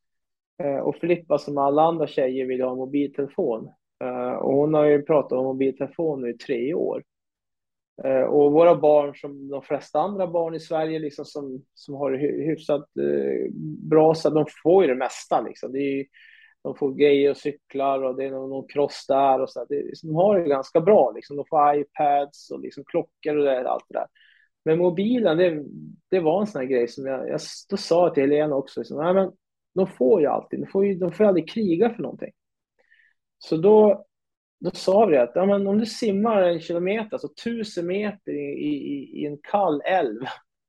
Eh, 0.62 0.78
och 0.78 0.96
Filippa 0.96 1.38
som 1.38 1.58
alla 1.58 1.82
andra 1.82 2.06
tjejer 2.06 2.46
vill 2.46 2.62
ha 2.62 2.70
en 2.70 2.78
mobiltelefon. 2.78 3.70
Eh, 4.04 4.32
och 4.32 4.54
hon 4.54 4.74
har 4.74 4.84
ju 4.84 5.02
pratat 5.02 5.38
om 5.38 5.44
mobiltelefon 5.44 6.20
nu 6.20 6.30
i 6.30 6.38
tre 6.38 6.74
år. 6.74 7.02
Eh, 8.04 8.22
och 8.22 8.52
våra 8.52 8.76
barn, 8.76 9.14
som 9.14 9.48
de 9.48 9.62
flesta 9.62 10.00
andra 10.00 10.26
barn 10.26 10.54
i 10.54 10.61
Sverige, 10.61 10.98
liksom 10.98 11.24
som, 11.24 11.64
som 11.74 11.94
har 11.94 12.11
det 12.11 12.18
hyfsat 12.18 12.80
eh, 12.80 13.52
bra, 13.90 14.14
så 14.14 14.30
de 14.30 14.46
får 14.62 14.84
ju 14.84 14.88
det 14.88 14.98
mesta. 14.98 15.40
Liksom. 15.40 15.72
Det 15.72 15.78
är, 15.78 16.06
de 16.62 16.76
får 16.76 16.94
grejer 16.94 17.30
och 17.30 17.37
cyklar 17.37 18.02
och 18.02 18.16
det 18.16 18.24
är 18.24 18.30
någon, 18.30 18.50
någon 18.50 18.68
cross 18.68 19.06
där. 19.08 19.40
Och 19.40 19.50
så. 19.50 19.64
Det, 19.68 19.82
de 20.02 20.14
har 20.14 20.38
det 20.38 20.48
ganska 20.48 20.80
bra. 20.80 21.12
Liksom. 21.12 21.37
De 21.37 21.44
får 21.50 21.74
iPads 21.74 22.50
och 22.50 22.61
liksom 22.61 22.84
klockor 22.84 23.37
och 23.37 23.44
det, 23.44 23.70
allt 23.70 23.84
det 23.88 23.98
där. 23.98 24.06
Men 24.68 24.78
mobilen, 24.78 25.37
det, 25.37 25.64
det 26.11 26.20
var 26.20 26.40
en 26.40 26.46
sån 26.46 26.61
här 26.61 26.68
grej 26.68 26.88
som 26.88 27.07
jag, 27.07 27.28
jag 27.28 27.40
då 27.68 27.76
sa 27.76 28.11
till 28.11 28.22
Helena 28.22 28.54
också. 28.54 28.81
Liksom, 28.81 28.96
Nej, 29.04 29.14
men 29.14 29.33
de 29.74 29.87
får 29.87 30.20
ju 30.20 30.26
alltid, 30.26 30.61
de 30.61 30.66
får 30.66 30.87
ju, 30.87 30.94
de 30.94 31.12
får 31.12 31.24
aldrig 31.24 31.50
kriga 31.50 31.90
för 31.90 32.02
någonting. 32.02 32.33
Så 33.38 33.57
då, 33.57 34.07
då 34.61 34.70
sa 34.70 35.07
vi 35.07 35.16
att 35.16 35.33
ja, 35.35 35.46
men 35.46 35.66
om 35.66 35.78
du 35.78 35.87
simmar 35.87 36.42
en 36.42 36.61
kilometer, 36.61 37.12
alltså 37.12 37.28
tusen 37.44 37.87
meter 37.87 38.33
i, 38.33 38.68
i, 38.68 39.20
i 39.22 39.26
en 39.26 39.38
kall 39.42 39.81
älv 39.85 40.20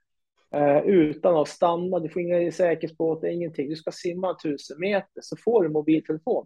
eh, 0.54 0.80
utan 0.80 1.36
att 1.36 1.48
stanna, 1.48 2.00
du 2.00 2.10
får 2.10 2.22
inga 2.22 2.52
säkerhetsbåtar, 2.52 3.28
ingenting. 3.28 3.70
Du 3.70 3.76
ska 3.76 3.92
simma 3.92 4.38
tusen 4.44 4.80
meter 4.80 5.22
så 5.22 5.38
får 5.38 5.64
du 5.64 5.70
mobiltelefon. 5.70 6.46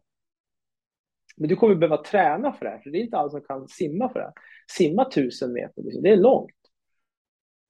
Men 1.37 1.49
du 1.49 1.55
kommer 1.55 1.75
behöva 1.75 2.03
träna 2.03 2.53
för 2.53 2.65
det 2.65 2.71
här, 2.71 2.79
för 2.79 2.89
det 2.89 2.97
är 2.97 3.03
inte 3.03 3.17
alla 3.17 3.29
som 3.29 3.41
kan 3.41 3.67
simma 3.67 4.09
för 4.09 4.19
det 4.19 4.25
här. 4.25 4.33
Simma 4.71 5.11
tusen 5.11 5.53
meter, 5.53 5.83
liksom, 5.83 6.03
det 6.03 6.09
är 6.09 6.17
långt. 6.17 6.62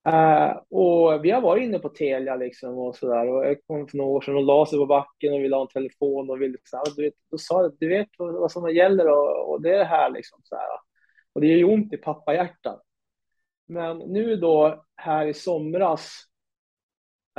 Uh, 0.10 0.58
och 0.70 1.26
vi 1.26 1.32
har 1.32 1.42
varit 1.42 1.64
inne 1.64 1.80
på 1.80 1.90
Telia 1.90 2.36
liksom 2.36 2.78
och 2.78 2.96
sådär. 2.96 3.28
Och 3.28 3.46
jag 3.46 3.58
kom 3.68 3.88
för 3.88 3.98
några 3.98 4.12
år 4.12 4.22
sedan 4.22 4.36
och 4.36 4.44
la 4.44 4.66
sig 4.66 4.80
på 4.80 4.86
backen 4.86 5.34
och 5.34 5.40
ville 5.40 5.56
ha 5.56 5.62
en 5.62 5.68
telefon 5.68 6.30
och 6.30 6.42
ville 6.42 6.58
så 6.64 6.78
här, 6.78 6.86
du 6.96 7.04
vet, 7.04 7.14
då 7.32 7.38
sa 7.38 7.62
jag, 7.62 7.72
du 7.80 7.88
vet 7.88 8.08
vad 8.18 8.52
som 8.52 8.76
gäller 8.76 9.08
och, 9.08 9.52
och 9.52 9.62
det 9.62 9.74
är 9.74 9.78
det 9.78 9.86
här 9.86 10.10
liksom. 10.10 10.40
Så 10.44 10.56
här. 10.56 10.66
Och 11.34 11.42
det 11.42 11.48
gör 11.48 11.58
ju 11.58 11.74
ont 11.74 11.94
i 11.94 11.98
pappahjärtat. 11.98 12.82
Men 13.68 13.98
nu 13.98 14.36
då 14.36 14.84
här 14.96 15.26
i 15.26 15.34
somras, 15.34 16.12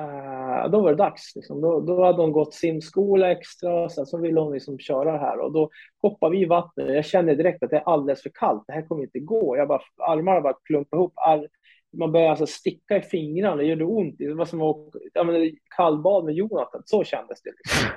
uh, 0.00 0.70
då 0.70 0.80
var 0.80 0.90
det 0.90 0.96
dags. 0.96 1.36
Liksom. 1.36 1.60
Då, 1.60 1.80
då 1.80 2.04
hade 2.04 2.22
hon 2.22 2.32
gått 2.32 2.54
simskola 2.54 3.30
extra, 3.30 3.84
och 3.84 3.92
sen 3.92 4.06
så 4.06 4.18
ville 4.18 4.40
hon 4.40 4.52
liksom 4.52 4.78
köra 4.78 5.12
det 5.12 5.18
här 5.18 5.38
och 5.38 5.52
då 5.52 5.70
hoppade 6.02 6.36
vi 6.36 6.42
i 6.42 6.46
vattnet. 6.46 6.94
Jag 6.94 7.04
känner 7.04 7.34
direkt 7.34 7.62
att 7.62 7.70
det 7.70 7.76
är 7.76 7.88
alldeles 7.88 8.22
för 8.22 8.30
kallt. 8.34 8.64
Det 8.66 8.72
här 8.72 8.82
kommer 8.82 9.02
inte 9.02 9.18
gå. 9.18 9.56
Jag 9.56 9.68
bara, 9.68 9.82
armarna 9.98 10.40
bara 10.40 10.56
klumpade 10.64 11.00
ihop. 11.00 11.12
All, 11.16 11.48
man 11.98 12.12
började 12.12 12.30
alltså 12.30 12.46
sticka 12.46 12.96
i 12.96 13.00
fingrarna, 13.00 13.56
det 13.56 13.64
gjorde 13.64 13.84
ont. 13.84 14.18
Det 14.18 14.34
var 14.34 14.44
som 14.44 14.62
att 14.62 14.94
ja, 15.12 15.24
kallbad 15.76 16.24
med 16.24 16.34
Jonathan, 16.34 16.82
så 16.84 17.04
kändes 17.04 17.42
det. 17.42 17.50
Liksom. 17.50 17.90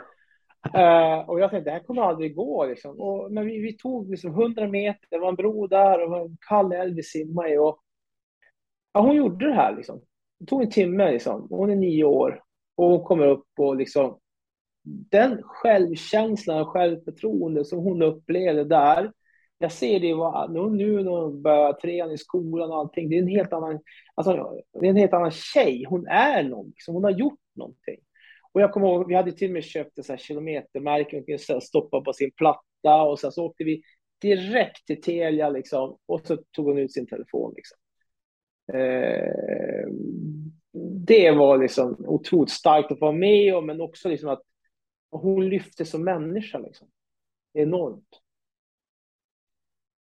Uh, 0.79 1.19
och 1.29 1.39
jag 1.39 1.51
tänkte, 1.51 1.69
det 1.69 1.73
här 1.73 1.83
kommer 1.83 2.01
aldrig 2.01 2.35
gå. 2.35 2.65
Liksom. 2.65 3.01
Och, 3.01 3.31
men 3.31 3.45
vi, 3.45 3.59
vi 3.59 3.73
tog 3.73 4.09
liksom 4.09 4.31
100 4.31 4.67
meter, 4.67 5.07
det 5.09 5.17
var 5.17 5.29
en 5.29 5.35
bro 5.35 5.67
där 5.67 6.07
och 6.07 6.17
en 6.17 6.37
kall 6.49 6.71
älv 6.71 6.95
vi 6.95 7.03
simmade 7.03 7.53
i. 7.53 7.57
Och, 7.57 7.79
ja, 8.93 9.01
hon 9.01 9.15
gjorde 9.15 9.47
det 9.47 9.53
här. 9.53 9.75
Liksom. 9.75 10.01
Det 10.39 10.45
tog 10.45 10.61
en 10.61 10.69
timme. 10.69 11.11
Liksom. 11.11 11.47
Hon 11.49 11.69
är 11.69 11.75
nio 11.75 12.03
år 12.03 12.43
och 12.75 12.89
hon 12.89 13.03
kommer 13.03 13.27
upp 13.27 13.47
och 13.57 13.75
liksom, 13.75 14.19
den 14.83 15.43
självkänslan 15.43 16.61
och 16.61 16.67
självförtroende 16.67 17.65
som 17.65 17.79
hon 17.79 18.01
upplevde 18.01 18.63
där 18.63 19.11
jag 19.57 19.71
ser 19.71 19.99
det 19.99 20.07
nu 20.77 21.03
när 21.03 21.11
hon 21.11 21.41
börjar 21.41 21.73
trean 21.73 22.11
i 22.11 22.17
skolan 22.17 22.71
och 22.71 22.77
allting. 22.77 23.09
Det 23.09 23.15
är 23.15 23.21
en 23.21 23.27
helt 23.27 23.53
annan, 23.53 23.79
alltså, 24.15 24.61
det 24.79 24.85
är 24.85 24.89
en 24.89 24.95
helt 24.95 25.13
annan 25.13 25.31
tjej. 25.31 25.85
Hon 25.89 26.07
är 26.07 26.43
någon, 26.43 26.67
liksom, 26.67 26.95
hon 26.95 27.03
har 27.03 27.11
gjort 27.11 27.39
någonting. 27.55 27.99
Och 28.51 28.61
jag 28.61 28.71
kommer 28.73 28.87
ihåg, 28.87 29.07
vi 29.07 29.15
hade 29.15 29.31
till 29.31 29.49
och 29.49 29.53
med 29.53 29.63
köpt 29.63 29.99
ett 29.99 30.19
kilometermärke 30.19 31.15
hon 31.15 31.25
kunde 31.25 31.61
stoppa 31.61 32.01
på 32.01 32.13
sin 32.13 32.31
platta 32.31 33.01
och 33.01 33.19
sen 33.19 33.31
så 33.31 33.45
åkte 33.45 33.63
vi 33.63 33.81
direkt 34.21 34.87
till 34.87 35.01
Telia 35.01 35.49
liksom, 35.49 35.97
och 36.05 36.21
så 36.27 36.37
tog 36.37 36.65
hon 36.65 36.77
ut 36.77 36.93
sin 36.93 37.07
telefon. 37.07 37.53
Liksom. 37.55 37.77
Eh, 38.73 39.87
det 41.05 41.31
var 41.31 41.57
liksom 41.57 41.95
otroligt 42.07 42.51
starkt 42.51 42.91
att 42.91 43.01
vara 43.01 43.11
med 43.11 43.55
om, 43.55 43.65
men 43.65 43.81
också 43.81 44.09
liksom 44.09 44.29
att 44.29 44.41
hon 45.11 45.49
lyfte 45.49 45.85
som 45.85 46.03
människa. 46.03 46.57
Liksom. 46.57 46.87
Enormt. 47.53 48.21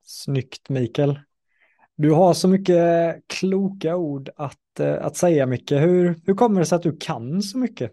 Snyggt 0.07 0.69
Mikael. 0.69 1.21
Du 1.97 2.12
har 2.12 2.35
så 2.35 2.49
mycket 2.49 3.23
kloka 3.27 3.97
ord 3.97 4.31
att, 4.37 4.81
eh, 4.81 5.05
att 5.07 5.16
säga 5.16 5.47
Micke. 5.47 5.73
Hur, 5.73 6.14
hur 6.27 6.35
kommer 6.35 6.61
det 6.61 6.66
sig 6.66 6.77
att 6.77 6.83
du 6.83 6.97
kan 6.97 7.42
så 7.42 7.59
mycket? 7.59 7.92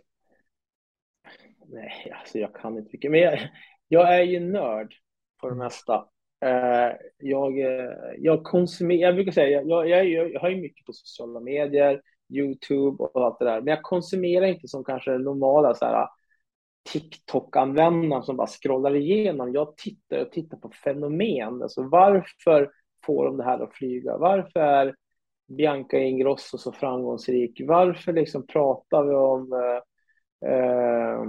Nej, 1.65 2.13
alltså 2.19 2.39
jag 2.39 2.56
kan 2.56 2.78
inte 2.78 2.89
mycket. 2.93 3.12
Men 3.12 3.19
jag, 3.19 3.39
jag 3.88 4.15
är 4.15 4.23
ju 4.23 4.39
nörd 4.39 4.93
på 5.41 5.49
det 5.49 5.56
mesta. 5.56 6.06
Eh, 6.45 6.95
jag, 7.17 7.60
eh, 7.60 7.91
jag 8.17 8.43
konsumerar, 8.43 9.02
jag 9.02 9.15
brukar 9.15 9.32
säga, 9.32 9.62
jag, 9.62 9.89
jag, 9.89 10.10
jag, 10.10 10.34
jag 10.34 10.39
har 10.39 10.49
ju 10.49 10.62
mycket 10.62 10.86
på 10.86 10.93
sociala 10.93 11.39
medier, 11.39 12.02
YouTube 12.30 13.04
och 13.04 13.26
allt 13.26 13.39
det 13.39 13.45
där, 13.45 13.62
men 13.62 13.67
jag 13.67 13.84
konsumerar 13.84 14.45
inte 14.45 14.67
som 14.67 14.84
kanske 14.84 15.12
normala 15.12 15.73
så 15.73 15.86
här, 15.86 16.08
TikTok-användaren 16.91 18.24
som 18.24 18.38
bara 18.38 18.48
scrollar 18.48 18.96
igenom. 18.96 19.54
Jag 19.54 19.78
tittar 19.78 20.22
och 20.22 20.32
tittar 20.32 20.58
på 20.58 20.69
fenomen. 20.84 21.62
Alltså 21.62 21.84
varför 21.84 22.72
får 23.06 23.26
de 23.26 23.38
det 23.38 23.43
här 23.43 23.60
att 23.60 23.74
flyga? 23.74 24.17
Varför 24.17 24.60
är 24.60 24.96
Bianca 25.48 25.98
Ingrosso 25.98 26.58
så 26.58 26.72
framgångsrik? 26.72 27.62
Varför 27.67 28.13
liksom 28.13 28.48
pratar 28.48 29.04
vi 29.04 29.15
om 29.15 29.54
eh, 29.54 30.50
eh, 30.52 31.24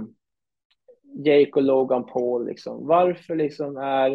Jake 1.25 1.51
och 1.51 1.63
Logan 1.63 2.05
Paul? 2.05 2.47
Liksom? 2.47 2.87
Varför 2.87 3.35
liksom 3.35 3.77
är 3.77 4.11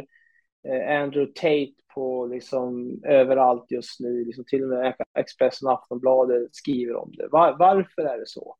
eh, 0.68 1.03
Andrew 1.03 1.33
Tate 1.35 1.83
på 1.94 2.26
liksom 2.26 3.00
överallt 3.05 3.70
just 3.70 4.00
nu? 4.00 4.24
Liksom 4.24 4.44
till 4.44 4.62
och 4.62 4.68
med 4.68 4.94
Expressen 5.18 5.68
och 5.68 5.74
Aftonbladet 5.74 6.55
skriver 6.55 6.96
om 6.96 7.12
det. 7.12 7.29
Var, 7.29 7.57
varför 7.59 8.03
är 8.03 8.18
det 8.18 8.26
så? 8.26 8.57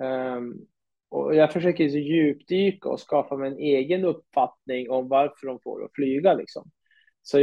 Um, 0.00 0.66
och 1.12 1.34
jag 1.34 1.52
försöker 1.52 1.88
så 1.88 1.98
djupdyka 1.98 2.88
och 2.88 3.00
skapa 3.00 3.36
mig 3.36 3.50
en 3.50 3.58
egen 3.58 4.04
uppfattning 4.04 4.90
om 4.90 5.08
varför 5.08 5.46
de 5.46 5.60
får 5.60 5.84
att 5.84 5.94
flyga. 5.94 6.34
Liksom. 6.34 6.70
Så 7.22 7.38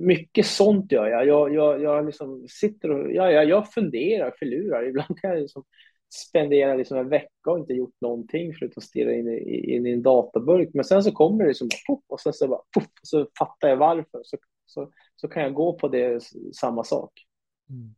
mycket 0.00 0.46
sånt 0.46 0.92
gör 0.92 1.06
jag. 1.06 1.26
Jag, 1.26 1.54
jag, 1.54 1.82
jag 1.82 2.06
liksom 2.06 2.46
sitter 2.48 2.90
och 2.90 3.12
ja, 3.12 3.30
jag, 3.30 3.48
jag 3.48 3.72
funderar, 3.72 4.34
förlurar. 4.38 4.88
Ibland 4.88 5.20
kan 5.20 5.30
jag 5.30 5.40
liksom 5.40 5.64
spendera 6.14 6.74
liksom 6.74 6.98
en 6.98 7.08
vecka 7.08 7.50
och 7.50 7.58
inte 7.58 7.72
gjort 7.72 8.00
någonting 8.00 8.54
förutom 8.54 8.80
att 8.80 8.84
stirra 8.84 9.14
in 9.14 9.28
i, 9.28 9.74
in 9.76 9.86
i 9.86 9.92
en 9.92 10.02
databurk. 10.02 10.68
Men 10.74 10.84
sen 10.84 11.02
så 11.02 11.12
kommer 11.12 11.44
det 11.44 11.48
liksom 11.48 11.68
poff, 11.86 12.04
och 12.06 12.20
sen 12.20 12.32
så, 12.32 12.48
bara, 12.48 12.62
poff, 12.74 12.86
så 13.02 13.28
fattar 13.38 13.68
jag 13.68 13.76
varför. 13.76 14.20
Så, 14.22 14.36
så, 14.66 14.90
så 15.16 15.28
kan 15.28 15.42
jag 15.42 15.54
gå 15.54 15.72
på 15.72 15.88
det 15.88 16.22
samma 16.54 16.84
sak. 16.84 17.12
Mm. 17.70 17.94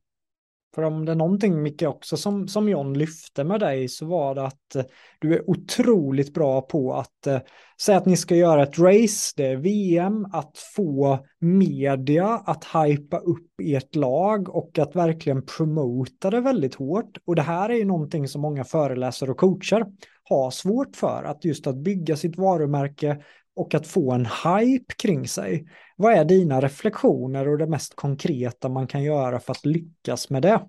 För 0.75 0.83
om 0.83 1.05
det 1.05 1.13
är 1.13 1.17
någonting 1.17 1.63
Micke 1.63 1.83
också 1.83 2.17
som, 2.17 2.49
som 2.49 2.69
John 2.69 2.99
lyfte 2.99 3.45
med 3.45 3.61
dig 3.61 3.89
så 3.89 4.07
var 4.07 4.35
det 4.35 4.43
att 4.43 4.75
eh, 4.77 4.83
du 5.19 5.35
är 5.35 5.51
otroligt 5.51 6.35
bra 6.35 6.61
på 6.61 6.95
att 6.95 7.27
eh, 7.27 7.39
säga 7.81 7.99
att 7.99 8.07
ni 8.07 8.17
ska 8.17 8.37
göra 8.37 8.63
ett 8.63 8.79
race, 8.79 9.33
det 9.37 9.47
är 9.47 9.57
VM, 9.57 10.25
att 10.33 10.59
få 10.77 11.19
media 11.39 12.27
att 12.27 12.65
hypa 12.65 13.19
upp 13.19 13.51
ert 13.63 13.95
lag 13.95 14.49
och 14.49 14.79
att 14.79 14.97
verkligen 14.97 15.47
promota 15.47 16.31
det 16.31 16.41
väldigt 16.41 16.75
hårt. 16.75 17.19
Och 17.25 17.37
det 17.37 17.43
här 17.43 17.69
är 17.69 17.75
ju 17.75 17.85
någonting 17.85 18.29
som 18.29 18.43
många 18.43 18.65
föreläsare 18.65 19.31
och 19.31 19.39
coacher 19.39 19.87
har 20.25 20.51
svårt 20.51 20.97
för, 20.97 21.25
att 21.25 21.45
just 21.45 21.67
att 21.67 21.77
bygga 21.77 22.17
sitt 22.17 22.39
varumärke 22.39 23.23
och 23.57 23.75
att 23.75 23.87
få 23.87 24.13
en 24.13 24.27
hype 24.27 24.95
kring 24.99 25.29
sig. 25.29 25.69
Vad 25.97 26.13
är 26.13 26.25
dina 26.25 26.61
reflektioner 26.61 27.49
och 27.49 27.59
det 27.59 27.67
mest 27.67 27.97
konkreta 27.97 28.69
man 28.69 28.87
kan 28.87 29.03
göra 29.03 29.41
för 29.41 29.53
att 29.53 29.67
lyckas 29.67 30.31
med 30.31 30.43
det? 30.43 30.61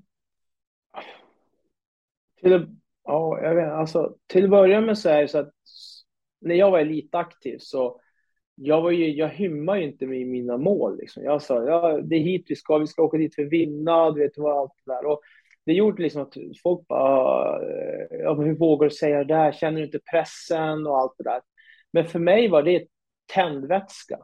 Till, 2.42 2.76
ja, 3.04 3.42
jag 3.42 3.56
vet, 3.56 3.72
alltså, 3.72 4.16
till 4.28 4.44
att 4.44 4.50
börja 4.50 4.82
med 4.82 4.98
så 4.98 5.10
är 5.10 5.22
det 5.22 5.28
så 5.28 5.38
att 5.38 5.54
när 6.42 6.56
jag 6.56 6.72
var 6.72 6.80
elitaktiv 6.80 7.58
så 7.60 8.02
jag, 8.56 8.82
var 8.82 8.92
ju, 8.92 9.12
jag 9.12 9.30
hymmar 9.30 9.78
ju 9.78 9.84
inte 9.84 10.08
med 10.08 10.28
mina 10.28 10.58
mål. 10.58 10.98
Liksom. 10.98 11.24
Jag 11.24 11.42
sa 11.42 11.64
ja, 11.64 12.02
det 12.02 12.16
är 12.16 12.20
hit 12.20 12.46
vi 12.48 12.56
ska, 12.56 12.78
vi 12.78 12.88
ska 12.88 13.04
åka 13.04 13.18
dit 13.18 13.36
för 13.36 13.42
att 13.42 13.52
vinna, 13.52 14.12
du 14.12 14.22
vet 14.22 14.38
vad 14.38 14.58
allt 14.58 14.74
det 14.86 14.94
där. 14.94 15.06
Och 15.06 15.22
det 15.66 15.74
gjorde 15.74 16.04
liksom 16.04 16.22
att 16.22 16.34
folk 16.64 16.88
bara, 16.88 17.62
ja, 18.10 18.34
hur 18.34 18.58
vågar 18.58 18.90
du 18.90 18.96
säga 18.96 19.18
det 19.18 19.34
där, 19.34 19.52
känner 19.52 19.78
du 19.78 19.86
inte 19.86 20.00
pressen 20.12 20.88
och 20.88 20.98
allt 20.98 21.14
det 21.18 21.24
där. 21.24 21.42
Men 21.94 22.06
för 22.06 22.20
mig 22.20 22.48
var 22.48 22.64
det 22.64 22.88
tändvätska. 23.34 24.20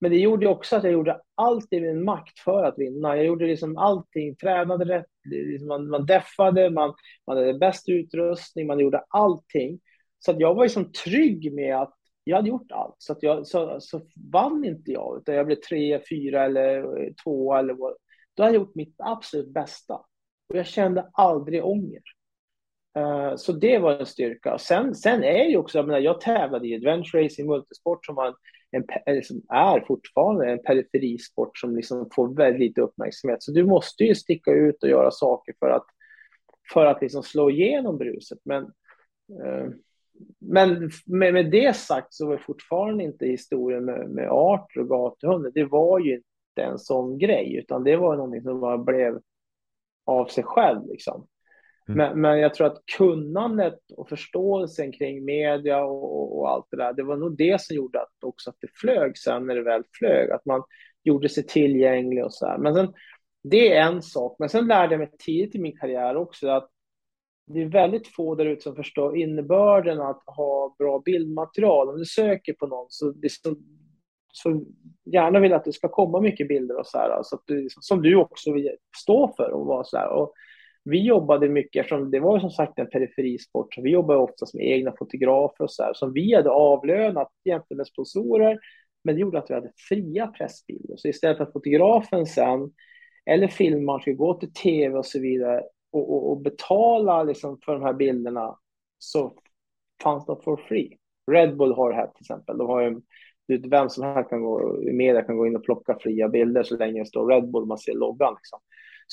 Men 0.00 0.10
det 0.10 0.18
gjorde 0.18 0.48
också 0.48 0.76
att 0.76 0.84
jag 0.84 0.92
gjorde 0.92 1.20
allt 1.34 1.72
i 1.72 1.80
min 1.80 2.04
makt 2.04 2.38
för 2.38 2.64
att 2.64 2.78
vinna. 2.78 3.16
Jag 3.16 3.26
gjorde 3.26 3.46
liksom 3.46 3.76
allting, 3.76 4.36
tränade 4.36 4.84
rätt, 4.84 5.06
liksom 5.24 5.68
man, 5.68 5.88
man 5.88 6.06
deffade, 6.06 6.70
man, 6.70 6.94
man 7.26 7.36
hade 7.36 7.54
bäst 7.54 7.88
utrustning, 7.88 8.66
man 8.66 8.78
gjorde 8.78 9.04
allting. 9.08 9.80
Så 10.18 10.30
att 10.30 10.40
jag 10.40 10.54
var 10.54 10.62
liksom 10.62 10.92
trygg 10.92 11.54
med 11.54 11.76
att 11.76 11.94
jag 12.24 12.36
hade 12.36 12.48
gjort 12.48 12.72
allt. 12.72 12.94
Så, 12.98 13.12
att 13.12 13.22
jag, 13.22 13.46
så, 13.46 13.80
så 13.80 14.00
vann 14.32 14.64
inte 14.64 14.92
jag, 14.92 15.18
utan 15.20 15.34
jag 15.34 15.46
blev 15.46 15.56
tre, 15.56 16.00
fyra 16.10 16.44
eller 16.44 17.02
eh, 17.02 17.12
två. 17.24 17.54
Eller 17.54 17.74
vad. 17.74 17.94
Då 18.34 18.42
hade 18.42 18.54
jag 18.54 18.60
gjort 18.60 18.74
mitt 18.74 18.94
absolut 18.98 19.48
bästa. 19.48 19.94
Och 20.48 20.56
jag 20.56 20.66
kände 20.66 21.10
aldrig 21.12 21.64
ånger. 21.64 22.02
Eh, 22.96 23.36
så 23.36 23.52
det 23.52 23.78
var 23.78 23.92
en 23.92 24.06
styrka. 24.06 24.58
Sen, 24.58 24.94
sen 24.94 25.24
är 25.24 25.44
ju 25.44 25.56
också, 25.56 25.78
jag, 25.78 25.86
menar, 25.86 26.00
jag 26.00 26.20
tävlade 26.20 26.68
i 26.68 26.74
adventure 26.74 27.24
racing, 27.24 27.46
multisport 27.46 28.06
som, 28.06 28.14
var 28.14 28.26
en, 28.26 28.84
en, 29.06 29.16
eh, 29.16 29.22
är 29.48 29.80
fortfarande 29.80 30.50
en 30.50 30.62
periferisport 30.62 31.58
som 31.58 31.76
liksom 31.76 32.10
får 32.14 32.34
väldigt 32.34 32.60
lite 32.60 32.80
uppmärksamhet. 32.80 33.42
Så 33.42 33.52
du 33.52 33.64
måste 33.64 34.04
ju 34.04 34.14
sticka 34.14 34.50
ut 34.50 34.82
och 34.82 34.88
göra 34.88 35.10
saker 35.10 35.54
för 35.58 35.70
att, 35.70 35.86
för 36.72 36.86
att 36.86 37.02
liksom 37.02 37.22
slå 37.22 37.50
igenom 37.50 37.98
bruset. 37.98 38.38
Men, 38.44 38.62
eh, 39.44 39.68
men 40.40 40.90
med, 41.06 41.34
med, 41.34 41.50
det 41.50 41.76
sagt 41.76 42.14
så 42.14 42.26
var 42.26 42.36
fortfarande 42.36 43.04
inte 43.04 43.26
historien 43.26 43.84
med, 43.84 44.10
med 44.10 44.28
Arthur 44.30 44.80
och 44.80 44.88
gatuhunden, 44.88 45.52
det 45.54 45.64
var 45.64 45.98
ju 45.98 46.14
inte 46.14 46.70
en 46.70 46.78
sån 46.78 47.18
grej, 47.18 47.56
utan 47.56 47.84
det 47.84 47.96
var 47.96 48.16
någonting 48.16 48.42
som 48.42 48.60
bara 48.60 48.78
blev 48.78 49.20
av 50.04 50.26
sig 50.26 50.44
själv. 50.44 50.86
Liksom. 50.86 51.26
Mm. 51.88 51.98
Men, 51.98 52.20
men, 52.20 52.40
jag 52.40 52.54
tror 52.54 52.66
att 52.66 52.86
kunnandet 52.96 53.78
och 53.96 54.08
förståelsen 54.08 54.92
kring 54.92 55.24
media 55.24 55.84
och, 55.84 56.38
och, 56.38 56.50
allt 56.50 56.66
det 56.70 56.76
där, 56.76 56.92
det 56.92 57.02
var 57.02 57.16
nog 57.16 57.36
det 57.36 57.60
som 57.60 57.76
gjorde 57.76 58.00
att 58.00 58.24
också 58.24 58.50
att 58.50 58.56
det 58.60 58.68
flög 58.74 59.18
sen 59.18 59.46
när 59.46 59.54
det 59.54 59.62
väl 59.62 59.82
flög, 59.98 60.30
att 60.30 60.46
man 60.46 60.62
gjorde 61.04 61.28
sig 61.28 61.46
tillgänglig 61.46 62.24
och 62.24 62.34
så 62.34 62.46
här. 62.46 62.58
Men 62.58 62.74
sen, 62.74 62.92
det 63.42 63.72
är 63.72 63.82
en 63.82 64.02
sak, 64.02 64.36
men 64.38 64.48
sen 64.48 64.66
lärde 64.66 64.92
jag 64.92 64.98
mig 64.98 65.10
tidigt 65.18 65.54
i 65.54 65.58
min 65.58 65.76
karriär 65.76 66.16
också 66.16 66.48
att 66.48 66.68
det 67.46 67.62
är 67.62 67.68
väldigt 67.68 68.08
få 68.08 68.34
där 68.34 68.46
ute 68.46 68.62
som 68.62 68.76
förstår 68.76 69.16
innebörden 69.16 70.00
att 70.00 70.22
ha 70.26 70.74
bra 70.78 71.02
bildmaterial. 71.04 71.88
Om 71.88 71.98
du 71.98 72.04
söker 72.04 72.52
på 72.52 72.66
någon 72.66 72.86
så, 72.88 73.14
så, 73.28 73.56
så 74.32 74.64
gärna 75.04 75.40
vill 75.40 75.52
att 75.52 75.64
det 75.64 75.72
ska 75.72 75.88
komma 75.88 76.20
mycket 76.20 76.48
bilder 76.48 76.78
och 76.78 76.86
så 76.86 76.98
här, 76.98 77.22
så 77.22 77.36
att 77.36 77.42
du, 77.46 77.62
liksom 77.62 77.82
som 77.82 78.02
du 78.02 78.16
också 78.16 78.52
vill 78.52 78.70
stå 78.96 79.34
för 79.36 79.50
och 79.50 79.66
vara 79.66 79.84
så 79.84 79.96
här. 79.96 80.08
Och 80.08 80.32
vi 80.84 81.06
jobbade 81.06 81.48
mycket, 81.48 81.80
eftersom 81.80 82.10
det 82.10 82.20
var 82.20 82.40
som 82.40 82.50
sagt 82.50 82.78
en 82.78 82.90
periferisport, 82.90 83.74
så 83.74 83.82
vi 83.82 83.90
jobbade 83.90 84.18
oftast 84.18 84.54
med 84.54 84.66
egna 84.66 84.92
fotografer 84.98 85.64
och 85.64 85.70
så 85.70 85.82
här, 85.82 85.92
som 85.94 86.12
vi 86.12 86.34
hade 86.34 86.50
avlönat 86.50 87.28
jämte 87.44 87.74
med 87.74 87.86
sponsorer, 87.86 88.58
men 89.04 89.14
det 89.14 89.20
gjorde 89.20 89.38
att 89.38 89.50
vi 89.50 89.54
hade 89.54 89.72
fria 89.88 90.26
pressbilder. 90.26 90.96
Så 90.96 91.08
istället 91.08 91.36
för 91.36 91.44
att 91.44 91.52
fotografen 91.52 92.26
sen, 92.26 92.72
eller 93.26 93.48
filmaren 93.48 94.00
skulle 94.00 94.16
gå 94.16 94.34
till 94.34 94.52
tv 94.52 94.98
och 94.98 95.06
så 95.06 95.20
vidare 95.20 95.62
och, 95.92 96.12
och, 96.12 96.30
och 96.30 96.40
betala 96.40 97.22
liksom 97.22 97.58
för 97.64 97.72
de 97.72 97.82
här 97.82 97.92
bilderna, 97.92 98.58
så 98.98 99.32
fanns 100.02 100.26
de 100.26 100.42
for 100.42 100.56
free. 100.56 100.96
Red 101.30 101.56
Bull 101.56 101.72
har 101.72 101.90
det 101.90 101.96
här 101.96 102.06
till 102.06 102.22
exempel. 102.22 102.58
De 102.58 102.68
har 102.68 102.80
ju, 102.80 103.00
vem 103.68 103.88
som 103.88 104.04
helst 104.04 104.30
kan 104.30 104.42
gå, 104.42 104.82
i 104.82 104.92
media 104.92 105.22
kan 105.22 105.36
gå 105.36 105.46
in 105.46 105.56
och 105.56 105.64
plocka 105.64 105.98
fria 106.00 106.28
bilder 106.28 106.62
så 106.62 106.76
länge 106.76 107.00
det 107.00 107.06
står 107.06 107.28
Red 107.28 107.50
Bull, 107.50 107.66
man 107.66 107.78
ser 107.78 107.94
loggan. 107.94 108.34
Liksom. 108.34 108.58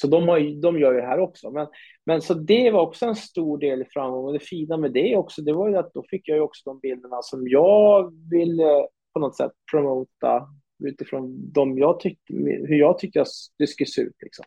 Så 0.02 0.08
de, 0.08 0.28
har, 0.28 0.62
de 0.62 0.80
gör 0.80 0.94
ju 0.94 1.02
det 1.02 1.08
här 1.08 1.20
också. 1.20 1.52
Men, 1.52 1.68
men 2.06 2.22
så 2.22 2.34
det 2.34 2.72
var 2.72 2.82
också 2.82 3.06
en 3.06 3.16
stor 3.16 3.58
del 3.58 3.82
i 3.82 3.86
framgången. 3.86 4.26
Och 4.26 4.34
det 4.34 4.40
fina 4.40 4.78
med 4.78 4.92
det 4.92 5.16
också, 5.16 5.42
det 5.42 5.54
var 5.54 5.70
ju 5.70 5.78
att 5.78 5.94
då 5.94 6.04
fick 6.10 6.28
jag 6.28 6.36
ju 6.36 6.42
också 6.42 6.70
de 6.70 6.80
bilderna 6.80 7.22
som 7.22 7.48
jag 7.48 8.14
ville 8.32 8.88
på 9.14 9.20
något 9.20 9.36
sätt 9.36 9.52
promota 9.72 10.48
utifrån 10.84 11.52
de 11.52 11.78
jag 11.78 12.00
tyckte, 12.00 12.34
hur 12.68 12.80
jag 12.80 13.00
tyckte 13.00 13.26
det 13.58 13.68
skulle 13.68 13.88
se 13.88 14.02
ut. 14.02 14.16
Liksom. 14.22 14.46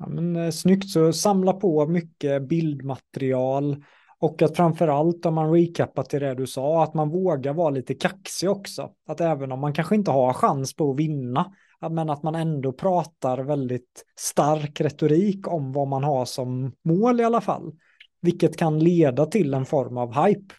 Ja, 0.00 0.06
men, 0.08 0.36
eh, 0.36 0.50
snyggt, 0.50 0.88
så 0.88 1.12
samla 1.12 1.52
på 1.52 1.86
mycket 1.86 2.42
bildmaterial 2.48 3.84
och 4.18 4.42
att 4.42 4.56
framför 4.56 4.88
allt 4.88 5.26
om 5.26 5.34
man 5.34 5.52
recapar 5.52 6.02
till 6.02 6.20
det 6.20 6.34
du 6.34 6.46
sa, 6.46 6.82
att 6.82 6.94
man 6.94 7.10
vågar 7.10 7.54
vara 7.54 7.70
lite 7.70 7.94
kaxig 7.94 8.50
också. 8.50 8.90
Att 9.08 9.20
även 9.20 9.52
om 9.52 9.60
man 9.60 9.74
kanske 9.74 9.94
inte 9.94 10.10
har 10.10 10.32
chans 10.32 10.76
på 10.76 10.90
att 10.90 10.98
vinna, 10.98 11.54
men 11.88 12.10
att 12.10 12.22
man 12.22 12.34
ändå 12.34 12.72
pratar 12.72 13.38
väldigt 13.38 14.04
stark 14.16 14.80
retorik 14.80 15.48
om 15.48 15.72
vad 15.72 15.88
man 15.88 16.04
har 16.04 16.24
som 16.24 16.72
mål 16.82 17.20
i 17.20 17.24
alla 17.24 17.40
fall. 17.40 17.72
Vilket 18.20 18.56
kan 18.56 18.78
leda 18.78 19.26
till 19.26 19.54
en 19.54 19.64
form 19.64 19.96
av 19.96 20.26
hype. 20.26 20.54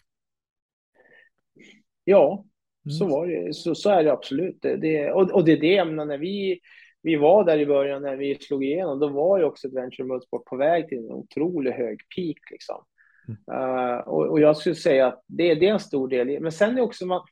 Ja, 2.04 2.44
så, 2.90 3.04
mm. 3.04 3.14
var 3.14 3.26
det, 3.26 3.54
så, 3.54 3.74
så 3.74 3.90
är 3.90 4.04
det 4.04 4.12
absolut. 4.12 4.58
Det, 4.62 4.76
det, 4.76 5.12
och, 5.12 5.30
och 5.30 5.44
det 5.44 5.52
är 5.52 5.60
det, 5.60 5.84
när 5.84 6.18
vi, 6.18 6.60
vi 7.02 7.16
var 7.16 7.44
där 7.44 7.58
i 7.58 7.66
början 7.66 8.02
när 8.02 8.16
vi 8.16 8.34
slog 8.34 8.64
igenom, 8.64 8.98
då 8.98 9.08
var 9.08 9.38
ju 9.38 9.44
också 9.44 9.68
Adventure 9.68 10.06
Motorsport 10.06 10.44
på 10.44 10.56
väg 10.56 10.88
till 10.88 10.98
en 10.98 11.12
otroligt 11.12 11.74
hög 11.74 11.98
peak. 12.16 12.50
Liksom. 12.50 12.84
Mm. 13.28 13.62
Uh, 13.62 13.98
och, 13.98 14.26
och, 14.26 14.40
jag 14.40 14.56
skulle 14.56 14.74
säga 14.74 15.06
att 15.06 15.22
det, 15.26 15.54
det 15.54 15.68
är 15.68 15.72
en 15.72 15.80
stor 15.80 16.08
del. 16.08 16.40
Men 16.40 16.52
sen 16.52 16.78
är 16.78 16.82
också 16.82 17.06
man, 17.06 17.26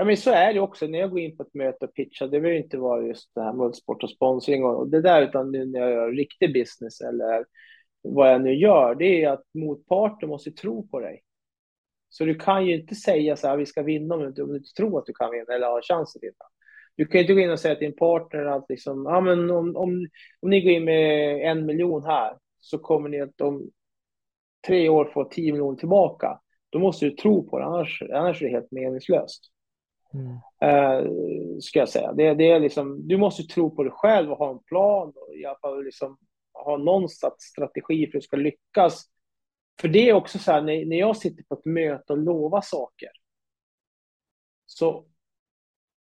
Ja, 0.00 0.04
men 0.04 0.16
så 0.16 0.30
är 0.30 0.54
det 0.54 0.60
också. 0.60 0.86
När 0.86 0.98
jag 0.98 1.10
går 1.10 1.20
in 1.20 1.36
på 1.36 1.42
ett 1.42 1.54
möte 1.54 1.84
och 1.84 1.94
pitchar, 1.94 2.26
det 2.28 2.40
behöver 2.40 2.62
inte 2.62 2.78
vara 2.78 3.06
just 3.06 3.34
det 3.34 3.42
här 3.42 3.52
multisport 3.52 4.02
och 4.02 4.10
sponsring 4.10 4.64
och 4.64 4.88
det 4.88 5.02
där, 5.02 5.22
utan 5.22 5.52
nu 5.52 5.66
när 5.66 5.80
jag 5.80 5.90
gör 5.90 6.12
riktig 6.12 6.52
business 6.52 7.00
eller 7.00 7.46
vad 8.02 8.32
jag 8.32 8.42
nu 8.42 8.54
gör, 8.54 8.94
det 8.94 9.24
är 9.24 9.30
att 9.30 9.44
motparten 9.54 10.28
måste 10.28 10.50
tro 10.50 10.88
på 10.88 11.00
dig. 11.00 11.22
Så 12.08 12.24
du 12.24 12.34
kan 12.34 12.66
ju 12.66 12.80
inte 12.80 12.94
säga 12.94 13.36
så 13.36 13.48
här, 13.48 13.56
vi 13.56 13.66
ska 13.66 13.82
vinna 13.82 14.14
om 14.14 14.32
du, 14.34 14.42
om 14.42 14.48
du 14.48 14.56
inte 14.56 14.72
tror 14.72 14.98
att 14.98 15.06
du 15.06 15.12
kan 15.12 15.30
vinna 15.30 15.54
eller 15.54 15.66
har 15.66 15.82
chans 15.82 16.16
att 16.16 16.22
vinna. 16.22 16.44
Du 16.96 17.06
kan 17.06 17.18
ju 17.18 17.22
inte 17.22 17.34
gå 17.34 17.40
in 17.40 17.50
och 17.50 17.60
säga 17.60 17.74
till 17.74 17.86
din 17.86 17.96
partner 17.96 18.44
att 18.44 18.66
liksom, 18.68 19.04
ja, 19.04 19.20
men 19.20 19.50
om, 19.50 19.76
om, 19.76 20.08
om 20.40 20.50
ni 20.50 20.60
går 20.60 20.72
in 20.72 20.84
med 20.84 21.40
en 21.50 21.66
miljon 21.66 22.04
här 22.04 22.36
så 22.58 22.78
kommer 22.78 23.08
ni 23.08 23.20
att 23.20 23.40
om 23.40 23.70
tre 24.66 24.88
år 24.88 25.10
få 25.14 25.24
tio 25.24 25.52
miljoner 25.52 25.78
tillbaka. 25.78 26.40
Då 26.70 26.78
måste 26.78 27.04
du 27.04 27.10
tro 27.10 27.48
på 27.48 27.58
det, 27.58 27.64
annars, 27.64 28.02
annars 28.12 28.42
är 28.42 28.46
det 28.46 28.52
helt 28.52 28.72
meningslöst. 28.72 29.52
Mm. 30.14 30.32
Uh, 30.64 31.10
ska 31.60 31.78
jag 31.78 31.88
säga. 31.88 32.12
Det, 32.12 32.34
det, 32.34 32.50
är 32.50 32.60
liksom, 32.60 33.08
du 33.08 33.16
måste 33.16 33.42
tro 33.42 33.70
på 33.76 33.82
dig 33.82 33.92
själv 33.92 34.32
och 34.32 34.38
ha 34.38 34.50
en 34.50 34.62
plan 34.62 35.12
och 35.16 35.36
i 35.36 35.44
alla 35.46 35.58
fall 35.58 35.84
liksom 35.84 36.18
ha 36.52 36.76
någon 36.76 37.08
strategi 37.38 38.06
för 38.06 38.18
att 38.18 38.22
du 38.22 38.26
ska 38.26 38.36
lyckas. 38.36 39.04
För 39.80 39.88
det 39.88 40.08
är 40.08 40.14
också 40.14 40.38
så 40.38 40.52
här, 40.52 40.62
när, 40.62 40.86
när 40.86 40.96
jag 40.96 41.16
sitter 41.16 41.44
på 41.44 41.54
ett 41.54 41.64
möte 41.64 42.12
och 42.12 42.18
lovar 42.18 42.60
saker 42.60 43.08
så 44.66 45.04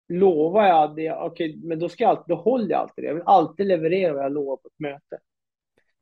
lovar 0.09 0.67
jag 0.67 0.95
det, 0.95 1.13
okej, 1.13 1.59
men 1.63 1.79
då, 1.79 1.89
ska 1.89 2.03
jag 2.03 2.09
alltid, 2.09 2.35
då 2.35 2.35
håller 2.35 2.69
jag 2.69 2.79
alltid 2.81 3.03
det. 3.03 3.07
Jag 3.07 3.15
vill 3.15 3.23
alltid 3.25 3.67
leverera 3.67 4.13
vad 4.13 4.23
jag 4.23 4.31
lovar 4.31 4.57
på 4.57 4.67
ett 4.67 4.79
möte. 4.79 5.19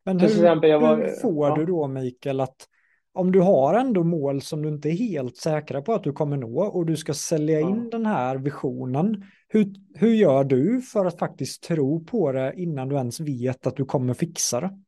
Men 0.04 0.20
hur, 0.20 0.28
exempel, 0.28 0.82
var, 0.82 0.98
hur 0.98 1.08
får 1.08 1.48
ja. 1.48 1.56
du 1.56 1.66
då, 1.66 1.88
Mikael, 1.88 2.40
att 2.40 2.68
om 3.14 3.32
du 3.32 3.40
har 3.40 3.74
ändå 3.74 4.04
mål 4.04 4.42
som 4.42 4.62
du 4.62 4.70
inte 4.70 4.90
är 4.90 4.94
helt 4.94 5.38
säkra 5.38 5.82
på 5.82 5.94
att 5.94 6.04
du 6.04 6.14
kommer 6.14 6.38
nå 6.38 6.64
och 6.64 6.86
du 6.86 6.98
ska 6.98 7.14
sälja 7.14 7.60
in 7.60 7.90
den 7.90 8.06
här 8.06 8.38
visionen, 8.38 9.26
hur, 9.48 9.66
hur 9.94 10.14
gör 10.14 10.44
du 10.44 10.82
för 10.82 11.06
att 11.06 11.20
faktiskt 11.20 11.64
tro 11.64 12.06
på 12.06 12.32
det 12.32 12.54
innan 12.58 12.90
du 12.90 12.96
ens 12.96 13.20
vet 13.20 13.68
att 13.68 13.76
du 13.76 13.86
kommer 13.86 14.14
fixa 14.14 14.62
det? 14.62 14.80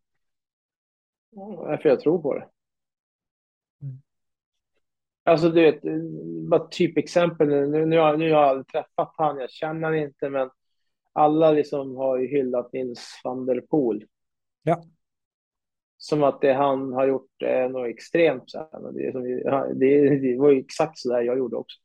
Ja, 1.30 1.78
för 1.82 1.90
jag 1.90 2.00
tror 2.00 2.22
på 2.22 2.34
det. 2.34 2.48
Mm. 3.82 4.02
Alltså 5.24 5.50
du 5.50 5.62
vet, 5.62 5.82
bara 6.50 6.68
typexempel, 6.68 7.48
nu, 7.48 7.86
nu, 7.86 7.98
har, 7.98 8.18
nu 8.18 8.34
har 8.34 8.42
jag 8.42 8.50
aldrig 8.50 8.68
träffat 8.68 9.14
han, 9.18 9.40
jag 9.40 9.52
känner 9.52 9.84
han 9.84 9.98
inte, 9.98 10.30
men 10.30 10.50
alla 11.14 11.52
liksom 11.52 11.96
har 11.96 12.18
ju 12.18 12.28
hyllat 12.28 12.74
Nils 12.74 13.22
van 13.24 13.46
der 13.46 13.62
Poel. 13.62 14.06
Ja 14.64 14.84
som 16.04 16.24
att 16.24 16.42
det 16.42 16.54
han 16.54 16.94
har 16.94 17.08
gjort 17.08 17.42
är 17.46 17.70
något 17.70 17.90
extremt. 17.90 18.44
Så 18.46 18.58
här. 18.58 18.92
Det, 18.92 19.12
det, 19.74 20.20
det 20.20 20.38
var 20.38 20.52
ju 20.52 20.60
exakt 20.60 20.98
så 20.98 21.10
där 21.10 21.22
jag 21.22 21.38
gjorde 21.38 21.56
också. 21.56 21.80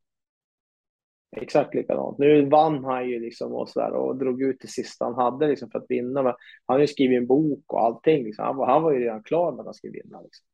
Exakt 1.36 1.74
likadant. 1.74 2.18
Nu 2.18 2.48
vann 2.48 2.84
han 2.84 3.08
ju 3.08 3.20
liksom 3.20 3.52
och, 3.52 3.68
så 3.68 3.80
där, 3.80 3.92
och 3.92 4.16
drog 4.16 4.42
ut 4.42 4.60
det 4.60 4.68
sista 4.68 5.04
han 5.04 5.14
hade 5.14 5.48
liksom 5.48 5.70
för 5.70 5.78
att 5.78 5.86
vinna. 5.88 6.22
Men 6.22 6.34
han 6.66 6.74
har 6.74 6.80
ju 6.80 6.86
skrivit 6.86 7.18
en 7.18 7.26
bok 7.26 7.72
och 7.72 7.80
allting. 7.80 8.24
Liksom. 8.24 8.44
Han, 8.44 8.56
var, 8.56 8.66
han 8.66 8.82
var 8.82 8.92
ju 8.92 8.98
redan 8.98 9.22
klar 9.22 9.52
med 9.52 9.60
att 9.60 9.66
han 9.66 9.74
skulle 9.74 10.02
vinna. 10.02 10.20
Liksom. 10.20 10.46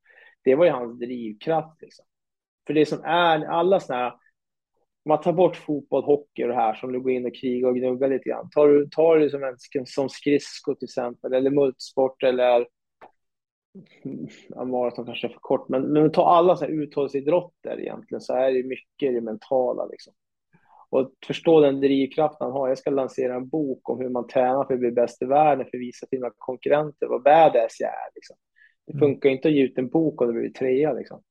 Det 0.45 0.55
var 0.55 0.65
ju 0.65 0.71
hans 0.71 0.99
drivkraft. 0.99 1.83
Liksom. 1.83 2.05
För 2.67 2.75
det 2.75 2.87
som 2.87 3.05
är 3.05 3.45
alla 3.45 3.81
sådana 3.81 4.03
här, 4.03 4.13
om 4.13 5.09
man 5.09 5.21
tar 5.21 5.33
bort 5.33 5.57
fotboll, 5.57 6.05
hockey 6.05 6.45
och 6.45 6.49
det 6.49 6.55
här 6.55 6.75
som 6.75 6.93
du 6.93 7.01
går 7.01 7.13
in 7.13 7.27
och 7.27 7.35
krigar 7.35 7.69
och 7.69 7.77
gnuggar 7.77 8.09
lite 8.09 8.29
grann. 8.29 8.51
Tar 8.51 8.69
du, 8.69 8.89
tar 8.89 9.19
du 9.19 9.31
som, 9.31 9.45
en, 9.45 9.87
som 9.87 10.09
skridsko 10.09 10.75
till 10.75 10.87
exempel 10.87 11.33
eller 11.33 11.51
multisport 11.51 12.23
eller 12.23 12.67
maraton 14.67 15.05
kanske 15.05 15.27
är 15.27 15.33
för 15.33 15.41
kort, 15.41 15.69
men, 15.69 15.83
men 15.83 16.13
ta 16.13 16.27
alla 16.27 16.57
så 16.57 16.65
här 16.65 16.73
uthållighetsidrotter 16.73 17.81
egentligen 17.81 18.21
så 18.21 18.35
är 18.35 18.53
det 18.53 18.69
mycket 18.69 19.15
det 19.15 19.21
mentala 19.21 19.87
liksom. 19.87 20.15
Och 20.91 21.11
förstå 21.27 21.61
den 21.61 21.81
drivkraft 21.81 22.37
han 22.41 22.53
har. 22.53 22.69
Jag 22.69 22.79
ska 22.79 22.91
lansera 22.91 23.35
en 23.35 23.49
bok 23.49 23.91
om 23.91 24.01
hur 24.01 24.09
man 24.09 24.27
tränar 24.27 24.65
för 24.65 24.75
att 24.75 24.81
bli 24.81 24.91
bäst 24.91 25.23
i 25.23 25.25
världen, 25.25 25.67
för 25.71 25.77
att 25.77 25.81
visa 25.81 26.07
sina 26.07 26.31
konkurrenter 26.39 27.07
vad 27.07 27.23
badass 27.23 27.81
jag 27.81 27.91
är. 27.91 28.15
Liksom. 28.15 28.37
Det 28.87 28.93
mm. 28.93 29.01
funkar 29.01 29.31
inte 29.31 29.49
att 29.49 29.55
ge 29.55 29.63
ut 29.63 29.79
en 29.79 29.89
bok 29.89 30.21
och 30.21 30.27
det 30.27 30.33
blir 30.33 30.51
trea 30.51 30.93
liksom. 30.93 31.23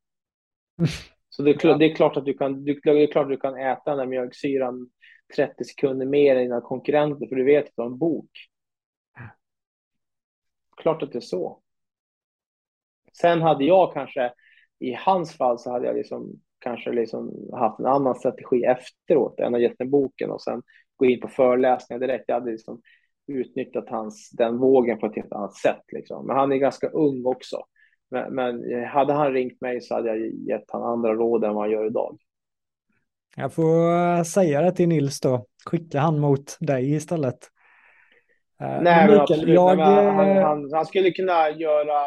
Så 1.29 1.43
det 1.43 1.51
är, 1.51 1.53
klart, 1.53 1.79
det 1.79 1.85
är, 1.85 1.95
klart 1.95 2.17
att 2.17 2.25
du 2.25 2.33
kan, 2.33 2.63
det 2.65 2.71
är 2.71 3.11
klart 3.11 3.23
att 3.23 3.31
du 3.31 3.37
kan 3.37 3.59
äta 3.59 3.81
den 3.85 3.97
där 3.97 4.05
mjölksyran 4.05 4.89
30 5.35 5.63
sekunder 5.63 6.05
mer 6.05 6.35
än 6.35 6.43
dina 6.43 6.61
konkurrenter, 6.61 7.27
för 7.27 7.35
du 7.35 7.43
vet 7.43 7.65
att 7.65 7.71
du 7.75 7.81
har 7.81 7.89
en 7.89 7.97
bok. 7.97 8.29
Klart 10.77 11.03
att 11.03 11.11
det 11.11 11.19
är 11.19 11.21
så. 11.21 11.62
Sen 13.21 13.41
hade 13.41 13.65
jag 13.65 13.93
kanske, 13.93 14.31
i 14.79 14.93
hans 14.93 15.37
fall 15.37 15.59
så 15.59 15.71
hade 15.71 15.87
jag 15.87 15.95
liksom 15.95 16.31
kanske 16.59 16.91
liksom 16.91 17.49
haft 17.53 17.79
en 17.79 17.85
annan 17.85 18.15
strategi 18.15 18.63
efteråt 18.63 19.39
än 19.39 19.55
att 19.55 19.61
ge 19.61 19.73
den 19.77 19.89
boken 19.89 20.31
och 20.31 20.41
sen 20.41 20.61
gå 20.95 21.05
in 21.05 21.19
på 21.19 21.27
föreläsningar 21.27 21.99
direkt. 21.99 22.23
Jag 22.27 22.35
hade 22.35 22.51
liksom 22.51 22.81
utnyttjat 23.27 23.89
hans, 23.89 24.29
den 24.29 24.57
vågen 24.57 24.99
på 24.99 25.05
ett 25.05 25.15
helt 25.15 25.33
annat 25.33 25.55
sätt. 25.55 25.83
Liksom. 25.91 26.27
Men 26.27 26.35
han 26.35 26.51
är 26.51 26.57
ganska 26.57 26.87
ung 26.87 27.25
också. 27.25 27.57
Men, 28.11 28.35
men 28.35 28.83
hade 28.85 29.13
han 29.13 29.33
ringt 29.33 29.61
mig 29.61 29.81
så 29.81 29.95
hade 29.95 30.07
jag 30.07 30.19
gett 30.19 30.71
han 30.71 30.83
andra 30.83 31.13
råd 31.13 31.43
än 31.43 31.53
vad 31.53 31.63
han 31.63 31.71
gör 31.71 31.85
idag. 31.85 32.17
Jag 33.35 33.53
får 33.53 33.95
eh, 33.95 34.23
säga 34.23 34.61
det 34.61 34.71
till 34.71 34.87
Nils 34.87 35.19
då. 35.19 35.45
Skicka 35.65 35.99
han 35.99 36.19
mot 36.19 36.57
dig 36.59 36.93
istället. 36.93 37.39
Eh, 38.61 38.81
Nej, 38.81 39.07
men 39.07 39.19
absolut. 39.19 39.55
Jag... 39.55 39.77
Men 39.77 39.85
han, 39.85 40.29
eh, 40.29 40.43
han, 40.43 40.73
han, 40.73 40.85
skulle 40.85 41.11
kunna 41.11 41.49
göra 41.49 42.01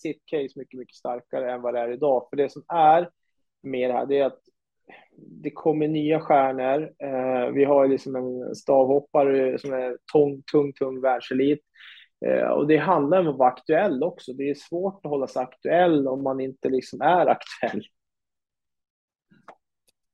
sitt 0.00 0.22
case 0.26 0.52
mycket, 0.56 0.78
mycket 0.78 0.96
starkare 0.96 1.52
än 1.52 1.62
vad 1.62 1.74
det 1.74 1.80
är 1.80 1.92
idag. 1.92 2.26
För 2.30 2.36
det 2.36 2.52
som 2.52 2.64
är 2.68 3.10
med 3.62 3.90
det 3.90 3.94
här, 3.94 4.06
det 4.06 4.18
är 4.18 4.26
att 4.26 4.40
det 5.16 5.50
kommer 5.50 5.88
nya 5.88 6.20
stjärnor. 6.20 6.92
Eh, 6.98 7.52
vi 7.52 7.64
har 7.64 7.88
liksom 7.88 8.16
en 8.16 8.54
stavhoppare 8.54 9.58
som 9.58 9.72
är 9.72 9.96
tung, 10.12 10.42
tung, 10.52 10.72
tung 10.72 11.00
världselit. 11.00 11.60
Eh, 12.26 12.48
och 12.48 12.66
det 12.66 12.76
handlar 12.76 13.20
om 13.20 13.28
att 13.28 13.38
vara 13.38 13.48
aktuell 13.48 14.02
också. 14.02 14.32
Det 14.32 14.50
är 14.50 14.54
svårt 14.54 15.06
att 15.06 15.10
hålla 15.10 15.26
sig 15.26 15.42
aktuell 15.42 16.08
om 16.08 16.22
man 16.22 16.40
inte 16.40 16.68
liksom 16.68 17.00
är 17.00 17.26
aktuell 17.26 17.82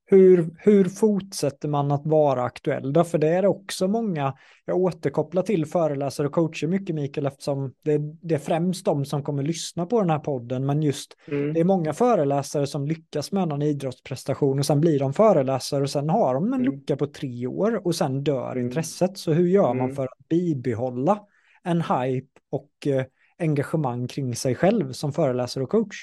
hur, 0.08 0.50
hur 0.58 0.84
fortsätter 0.84 1.68
man 1.68 1.92
att 1.92 2.06
vara 2.06 2.42
aktuell? 2.42 2.92
Därför 2.92 3.18
det 3.18 3.28
är 3.28 3.46
också 3.46 3.88
många, 3.88 4.34
jag 4.64 4.76
återkopplar 4.76 5.42
till 5.42 5.66
föreläsare 5.66 6.26
och 6.26 6.32
coacher 6.32 6.66
mycket 6.66 6.94
Mikael 6.94 7.26
eftersom 7.26 7.74
det, 7.82 7.98
det 8.22 8.34
är 8.34 8.38
främst 8.38 8.84
de 8.84 9.04
som 9.04 9.22
kommer 9.22 9.42
lyssna 9.42 9.86
på 9.86 10.00
den 10.00 10.10
här 10.10 10.18
podden, 10.18 10.66
men 10.66 10.82
just 10.82 11.16
mm. 11.28 11.52
det 11.54 11.60
är 11.60 11.64
många 11.64 11.92
föreläsare 11.92 12.66
som 12.66 12.86
lyckas 12.86 13.32
med 13.32 13.52
en 13.52 13.62
idrottsprestation 13.62 14.58
och 14.58 14.66
sen 14.66 14.80
blir 14.80 14.98
de 14.98 15.12
föreläsare 15.12 15.82
och 15.82 15.90
sen 15.90 16.10
har 16.10 16.34
de 16.34 16.44
en 16.44 16.60
mm. 16.60 16.72
lucka 16.72 16.96
på 16.96 17.06
tre 17.06 17.46
år 17.46 17.86
och 17.86 17.94
sen 17.94 18.24
dör 18.24 18.52
mm. 18.52 18.66
intresset. 18.66 19.18
Så 19.18 19.32
hur 19.32 19.48
gör 19.48 19.74
man 19.74 19.84
mm. 19.84 19.96
för 19.96 20.04
att 20.04 20.28
bibehålla 20.28 21.20
en 21.62 21.82
hype 21.82 22.40
och 22.50 22.86
eh, 22.86 23.04
engagemang 23.38 24.08
kring 24.08 24.36
sig 24.36 24.54
själv 24.54 24.92
som 24.92 25.12
föreläsare 25.12 25.64
och 25.64 25.70
coach? 25.70 25.96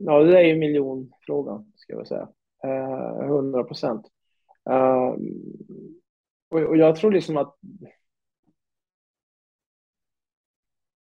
Ja, 0.00 0.22
det 0.22 0.38
är 0.38 0.44
ju 0.44 0.58
miljonfrågan, 0.58 1.72
ska 1.76 1.92
jag 1.92 2.06
säga. 2.06 2.28
Eh, 2.64 3.64
procent. 3.64 4.06
Eh, 4.70 5.14
och, 6.48 6.60
och 6.60 6.76
jag 6.76 6.96
tror 6.96 7.12
liksom 7.12 7.36
att 7.36 7.56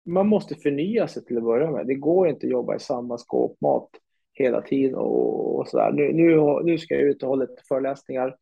man 0.05 0.27
måste 0.29 0.55
förnya 0.55 1.09
sig 1.09 1.25
till 1.25 1.37
att 1.37 1.45
börja 1.45 1.71
med. 1.71 1.87
Det 1.87 1.95
går 1.95 2.29
inte 2.29 2.47
att 2.47 2.51
jobba 2.51 2.77
i 2.77 2.81
samma 2.81 3.19
skåpmat 3.19 3.89
hela 4.33 4.63
tiden 4.63 4.95
och, 4.95 5.59
och 5.59 5.69
sådär. 5.69 5.93
Nu, 5.93 6.13
nu, 6.13 6.37
nu 6.65 6.79
ska 6.79 6.95
jag 6.95 7.03
ut 7.03 7.23
och 7.23 7.29
hålla 7.29 7.45
lite 7.45 7.63
föreläsningar 7.69 8.37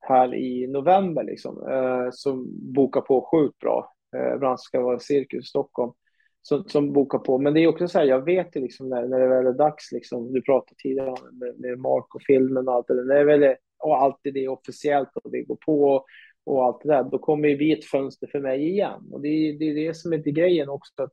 här 0.00 0.34
i 0.34 0.66
november 0.66 1.24
liksom, 1.24 1.68
eh, 1.68 2.08
som 2.10 2.46
bokar 2.72 3.00
på 3.00 3.28
sjukt 3.32 3.58
bra. 3.58 3.94
Eh, 4.16 4.38
bland 4.38 4.60
ska 4.60 4.80
vara 4.80 4.98
Cirkus 4.98 5.44
i 5.44 5.48
Stockholm 5.48 5.92
som, 6.48 6.68
som 6.68 6.92
bokar 6.92 7.18
på. 7.18 7.38
Men 7.38 7.54
det 7.54 7.60
är 7.60 7.66
också 7.66 7.88
så 7.88 7.98
här, 7.98 8.06
jag 8.06 8.24
vet 8.24 8.56
ju 8.56 8.60
liksom 8.60 8.88
när, 8.88 9.06
när 9.06 9.20
det 9.20 9.28
väl 9.28 9.46
är 9.46 9.52
dags, 9.52 9.92
liksom, 9.92 10.32
du 10.32 10.42
pratade 10.42 10.74
tidigare 10.78 11.10
om 11.10 11.38
med, 11.38 11.60
med 11.60 11.78
Mark 11.78 12.14
och 12.14 12.22
filmen 12.26 12.68
och 12.68 12.74
allt 12.74 12.86
det 12.86 12.94
där, 12.94 13.04
när 13.04 13.14
det 13.14 13.24
väl 13.24 13.42
är, 13.42 13.56
och 13.78 14.02
allt 14.02 14.16
det 14.22 14.44
är 14.44 14.48
officiellt 14.48 15.08
och 15.14 15.30
det 15.30 15.42
går 15.42 15.56
på 15.56 16.04
och 16.44 16.64
allt 16.64 16.80
det 16.82 16.88
där, 16.88 17.04
då 17.04 17.18
kommer 17.18 17.48
ju 17.48 17.56
vi 17.56 17.72
ett 17.72 17.84
fönster 17.84 18.26
för 18.26 18.40
mig 18.40 18.68
igen. 18.68 19.08
Och 19.12 19.20
det 19.20 19.28
är 19.28 19.58
det, 19.58 19.64
är 19.64 19.74
det 19.74 19.94
som 19.94 20.12
är 20.12 20.18
grejen 20.18 20.68
också. 20.68 21.02
Att, 21.02 21.12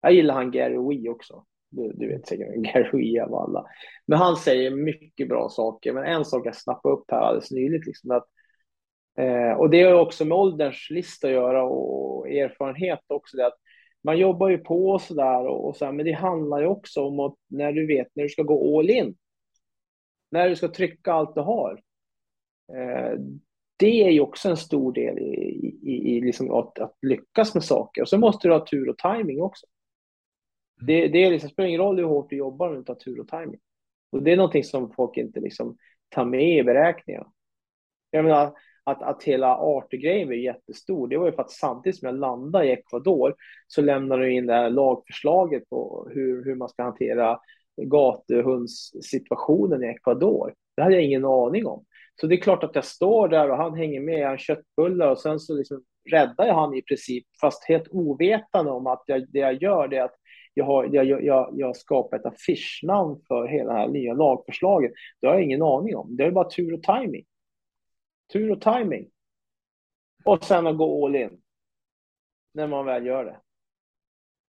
jag 0.00 0.12
gillar 0.12 0.34
han 0.34 0.50
Gary 0.50 0.78
Wee 0.88 1.08
också. 1.08 1.44
Du, 1.70 1.92
du 1.92 2.08
vet 2.08 2.26
säkert 2.26 2.54
Gary 2.54 2.90
Wee 2.92 3.22
av 3.22 3.34
alla. 3.34 3.66
Men 4.06 4.18
han 4.18 4.36
säger 4.36 4.70
mycket 4.70 5.28
bra 5.28 5.48
saker. 5.48 5.92
Men 5.92 6.04
en 6.04 6.24
sak 6.24 6.46
jag 6.46 6.56
snappade 6.56 6.94
upp 6.94 7.04
här 7.10 7.18
alldeles 7.18 7.50
nyligt, 7.50 7.86
liksom, 7.86 8.10
att 8.10 8.26
Eh, 9.18 9.58
och 9.58 9.70
det 9.70 9.82
har 9.82 9.92
också 9.92 10.24
med 10.24 10.38
ålderns 10.38 10.90
lista 10.90 11.26
att 11.26 11.32
göra 11.32 11.62
och 11.64 12.30
erfarenhet 12.30 13.00
också. 13.08 13.36
Det 13.36 13.46
att 13.46 13.58
man 14.06 14.18
jobbar 14.18 14.48
ju 14.48 14.58
på 14.58 14.88
och 14.88 15.02
sådär, 15.02 15.46
och, 15.46 15.68
och 15.68 15.76
så 15.76 15.92
men 15.92 16.06
det 16.06 16.12
handlar 16.12 16.60
ju 16.60 16.66
också 16.66 17.04
om 17.04 17.20
att 17.20 17.34
när 17.46 17.72
du 17.72 17.86
vet 17.86 18.08
när 18.14 18.22
du 18.22 18.28
ska 18.28 18.42
gå 18.42 18.78
all 18.78 18.90
in. 18.90 19.16
När 20.30 20.48
du 20.48 20.56
ska 20.56 20.68
trycka 20.68 21.12
allt 21.12 21.34
du 21.34 21.40
har. 21.40 21.82
Eh, 22.72 23.18
det 23.76 24.02
är 24.02 24.10
ju 24.10 24.20
också 24.20 24.48
en 24.48 24.56
stor 24.56 24.92
del 24.92 25.18
i, 25.18 25.78
i, 25.82 26.16
i 26.16 26.20
liksom 26.20 26.50
att, 26.50 26.78
att, 26.78 26.96
lyckas 27.02 27.54
med 27.54 27.64
saker. 27.64 28.02
Och 28.02 28.08
så 28.08 28.18
måste 28.18 28.48
du 28.48 28.54
ha 28.54 28.66
tur 28.66 28.88
och 28.88 28.98
timing 28.98 29.42
också. 29.42 29.66
Det, 30.80 31.08
det, 31.08 31.24
är 31.24 31.30
liksom, 31.30 31.50
spelar 31.50 31.68
ingen 31.68 31.80
roll 31.80 31.96
hur 31.96 32.04
hårt 32.04 32.30
du 32.30 32.36
jobbar 32.36 32.66
om 32.66 32.72
du 32.72 32.78
inte 32.78 32.92
har 32.92 32.96
tur 32.96 33.20
och 33.20 33.28
timing. 33.28 33.60
Och 34.10 34.22
det 34.22 34.32
är 34.32 34.36
någonting 34.36 34.64
som 34.64 34.92
folk 34.92 35.16
inte 35.16 35.40
liksom 35.40 35.76
tar 36.08 36.24
med 36.24 36.58
i 36.58 36.62
beräkningarna. 36.62 37.32
Jag 38.10 38.24
menar, 38.24 38.52
att, 38.86 39.02
att 39.02 39.22
hela 39.22 39.56
Artergrejen 39.56 40.28
var 40.28 40.34
jättestor, 40.34 41.08
det 41.08 41.18
var 41.18 41.26
ju 41.26 41.32
för 41.32 41.42
att 41.42 41.50
samtidigt 41.50 41.98
som 41.98 42.06
jag 42.06 42.18
landade 42.18 42.66
i 42.66 42.72
Ecuador 42.72 43.34
så 43.66 43.82
lämnade 43.82 44.24
de 44.24 44.30
in 44.30 44.46
det 44.46 44.54
här 44.54 44.70
lagförslaget 44.70 45.68
på 45.68 46.08
hur, 46.14 46.44
hur 46.44 46.54
man 46.54 46.68
ska 46.68 46.82
hantera 46.82 47.38
gatuhundssituationen 47.82 49.84
i 49.84 49.86
Ecuador. 49.86 50.54
Det 50.76 50.82
hade 50.82 50.94
jag 50.94 51.04
ingen 51.04 51.24
aning 51.24 51.66
om. 51.66 51.84
Så 52.20 52.26
det 52.26 52.34
är 52.34 52.40
klart 52.40 52.64
att 52.64 52.74
jag 52.74 52.84
står 52.84 53.28
där 53.28 53.50
och 53.50 53.56
han 53.56 53.74
hänger 53.74 54.00
med, 54.00 54.18
jag 54.18 54.28
har 54.28 54.36
köttbullar 54.36 55.10
och 55.10 55.18
sen 55.18 55.40
så 55.40 55.54
liksom 55.54 55.82
räddar 56.10 56.46
jag 56.46 56.54
han 56.54 56.74
i 56.74 56.82
princip, 56.82 57.24
fast 57.40 57.64
helt 57.64 57.88
ovetande 57.90 58.70
om 58.70 58.86
att 58.86 59.02
jag, 59.06 59.32
det 59.32 59.38
jag 59.38 59.62
gör 59.62 59.88
det 59.88 59.96
är 59.96 60.04
att 60.04 60.16
jag 60.54 60.64
har 60.64 60.88
jag, 60.92 61.22
jag, 61.22 61.50
jag 61.52 61.76
skapar 61.76 62.16
ett 62.16 62.26
affischnamn 62.26 63.20
för 63.28 63.48
hela 63.48 63.72
det 63.72 63.78
här 63.78 63.88
nya 63.88 64.14
lagförslaget. 64.14 64.92
Det 65.20 65.26
har 65.26 65.34
jag 65.34 65.42
ingen 65.42 65.62
aning 65.62 65.96
om. 65.96 66.16
Det 66.16 66.24
är 66.24 66.30
bara 66.30 66.50
tur 66.50 66.74
och 66.74 66.82
timing. 66.82 67.24
Tur 68.32 68.50
och 68.50 68.60
timing. 68.60 69.08
Och 70.24 70.44
sen 70.44 70.66
att 70.66 70.78
gå 70.78 71.06
all 71.06 71.16
in. 71.16 71.30
När 72.54 72.66
man 72.66 72.86
väl 72.86 73.06
gör 73.06 73.24
det. 73.24 73.36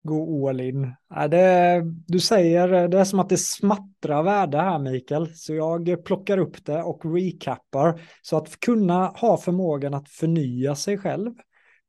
Gå 0.03 0.49
all 0.49 0.61
in. 0.61 0.93
Ja, 1.09 1.27
det, 1.27 1.81
du 2.07 2.19
säger, 2.19 2.87
det 2.87 2.99
är 2.99 3.03
som 3.03 3.19
att 3.19 3.29
det 3.29 3.37
smattrar 3.37 4.23
värde 4.23 4.57
här 4.57 4.79
Mikael. 4.79 5.35
Så 5.35 5.53
jag 5.53 6.05
plockar 6.05 6.37
upp 6.37 6.65
det 6.65 6.83
och 6.83 7.13
recappar. 7.15 8.01
Så 8.21 8.37
att 8.37 8.59
kunna 8.59 9.07
ha 9.07 9.37
förmågan 9.37 9.93
att 9.93 10.09
förnya 10.09 10.75
sig 10.75 10.97
själv. 10.97 11.31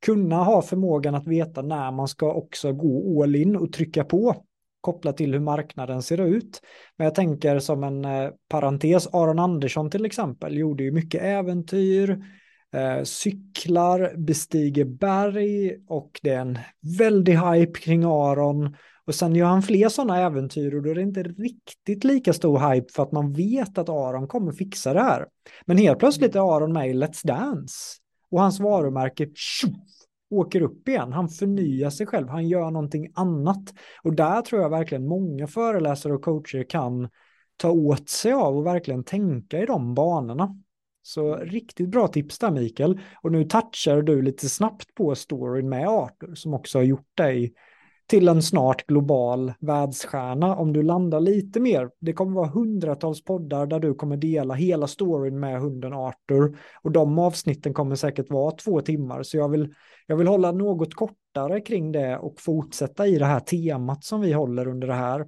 Kunna 0.05 0.37
ha 0.37 0.63
förmågan 0.63 1.15
att 1.15 1.27
veta 1.27 1.63
när 1.63 1.91
man 1.93 2.09
ska 2.09 2.33
också 2.33 2.73
gå 2.73 3.23
all 3.23 3.37
in 3.37 3.57
och 3.57 3.73
trycka 3.73 4.05
på 4.05 4.45
kopplat 4.81 5.17
till 5.17 5.33
hur 5.33 5.41
marknaden 5.41 6.03
ser 6.03 6.21
ut. 6.21 6.61
Men 6.97 7.05
jag 7.05 7.15
tänker 7.15 7.59
som 7.59 7.85
en 7.85 8.05
eh, 8.05 8.31
parentes, 8.49 9.09
Aron 9.13 9.39
Andersson 9.39 9.91
till 9.91 10.05
exempel 10.05 10.59
gjorde 10.59 10.83
ju 10.83 10.93
mycket 10.93 11.23
äventyr, 11.23 12.25
eh, 12.75 13.03
cyklar, 13.03 14.15
bestiger 14.17 14.85
berg 14.85 15.77
och 15.89 16.21
det 16.23 16.31
är 16.31 16.41
en 16.41 16.59
väldig 16.99 17.39
hype 17.39 17.81
kring 17.81 18.05
Aron. 18.05 18.77
Och 19.07 19.15
sen 19.15 19.35
gör 19.35 19.47
han 19.47 19.63
fler 19.63 19.89
sådana 19.89 20.21
äventyr 20.21 20.75
och 20.75 20.83
då 20.83 20.91
är 20.91 20.95
det 20.95 21.03
inte 21.03 21.23
riktigt 21.23 22.05
lika 22.05 22.33
stor 22.33 22.73
hype 22.73 22.93
för 22.93 23.03
att 23.03 23.13
man 23.13 23.33
vet 23.33 23.79
att 23.79 23.89
Aron 23.89 24.29
kommer 24.29 24.53
fixa 24.53 24.93
det 24.93 25.03
här. 25.03 25.27
Men 25.67 25.79
helt 25.79 25.99
plötsligt 25.99 26.37
är 26.37 26.57
Aron 26.57 26.73
med 26.73 26.91
i 26.91 26.93
Let's 26.93 27.27
Dance 27.27 27.75
och 28.31 28.41
hans 28.41 28.61
varumärke 28.61 29.29
tjoff, 29.35 30.00
åker 30.31 30.63
upp 30.63 30.89
igen. 30.89 31.13
Han 31.13 31.29
förnyar 31.29 31.91
sig 31.91 32.07
själv, 32.07 32.29
han 32.29 32.49
gör 32.49 32.71
någonting 32.71 33.13
annat. 33.15 33.75
Och 34.03 34.15
där 34.15 34.43
tror 34.43 34.63
jag 34.63 34.71
verkligen 34.71 35.07
många 35.07 35.47
föreläsare 35.47 36.13
och 36.13 36.23
coacher 36.23 36.63
kan 36.71 37.09
ta 37.57 37.71
åt 37.71 38.09
sig 38.09 38.33
av 38.33 38.57
och 38.57 38.67
verkligen 38.67 39.05
tänka 39.05 39.63
i 39.63 39.67
de 39.67 39.95
banorna. 39.95 40.57
Så 41.03 41.37
riktigt 41.37 41.89
bra 41.89 42.09
tips 42.09 42.39
där 42.39 42.51
Mikael. 42.51 43.01
Och 43.23 43.33
nu 43.33 43.45
touchar 43.45 44.03
du 44.03 44.23
lite 44.23 44.49
snabbt 44.49 44.95
på 44.95 45.15
storyn 45.15 45.69
med 45.69 45.89
Arthur 45.89 46.35
som 46.35 46.55
också 46.55 46.79
har 46.79 46.85
gjort 46.85 47.17
dig 47.17 47.55
till 48.11 48.29
en 48.29 48.43
snart 48.43 48.87
global 48.87 49.53
världsstjärna 49.61 50.57
om 50.57 50.73
du 50.73 50.83
landar 50.83 51.21
lite 51.21 51.61
mer. 51.61 51.91
Det 52.01 52.13
kommer 52.13 52.33
vara 52.33 52.49
hundratals 52.49 53.25
poddar 53.25 53.67
där 53.67 53.81
du 53.81 53.95
kommer 53.95 54.17
dela 54.17 54.55
hela 54.55 54.87
storyn 54.87 55.41
med 55.41 55.61
hunden 55.61 55.93
Arthur 55.93 56.59
och 56.83 56.93
de 56.93 57.19
avsnitten 57.19 57.75
kommer 57.75 57.97
säkert 57.97 58.31
vara 58.31 58.51
två 58.51 58.81
timmar 58.81 59.23
så 59.23 59.37
jag 59.37 59.49
vill, 59.49 59.75
jag 60.07 60.17
vill 60.17 60.27
hålla 60.27 60.53
något 60.53 60.95
kortare 60.95 61.61
kring 61.61 61.93
det 61.93 62.19
och 62.19 62.41
fortsätta 62.41 63.07
i 63.07 63.19
det 63.19 63.27
här 63.27 63.41
temat 63.41 64.05
som 64.05 64.21
vi 64.21 64.33
håller 64.33 64.69
under 64.69 64.89
det 64.89 64.95
här 64.95 65.27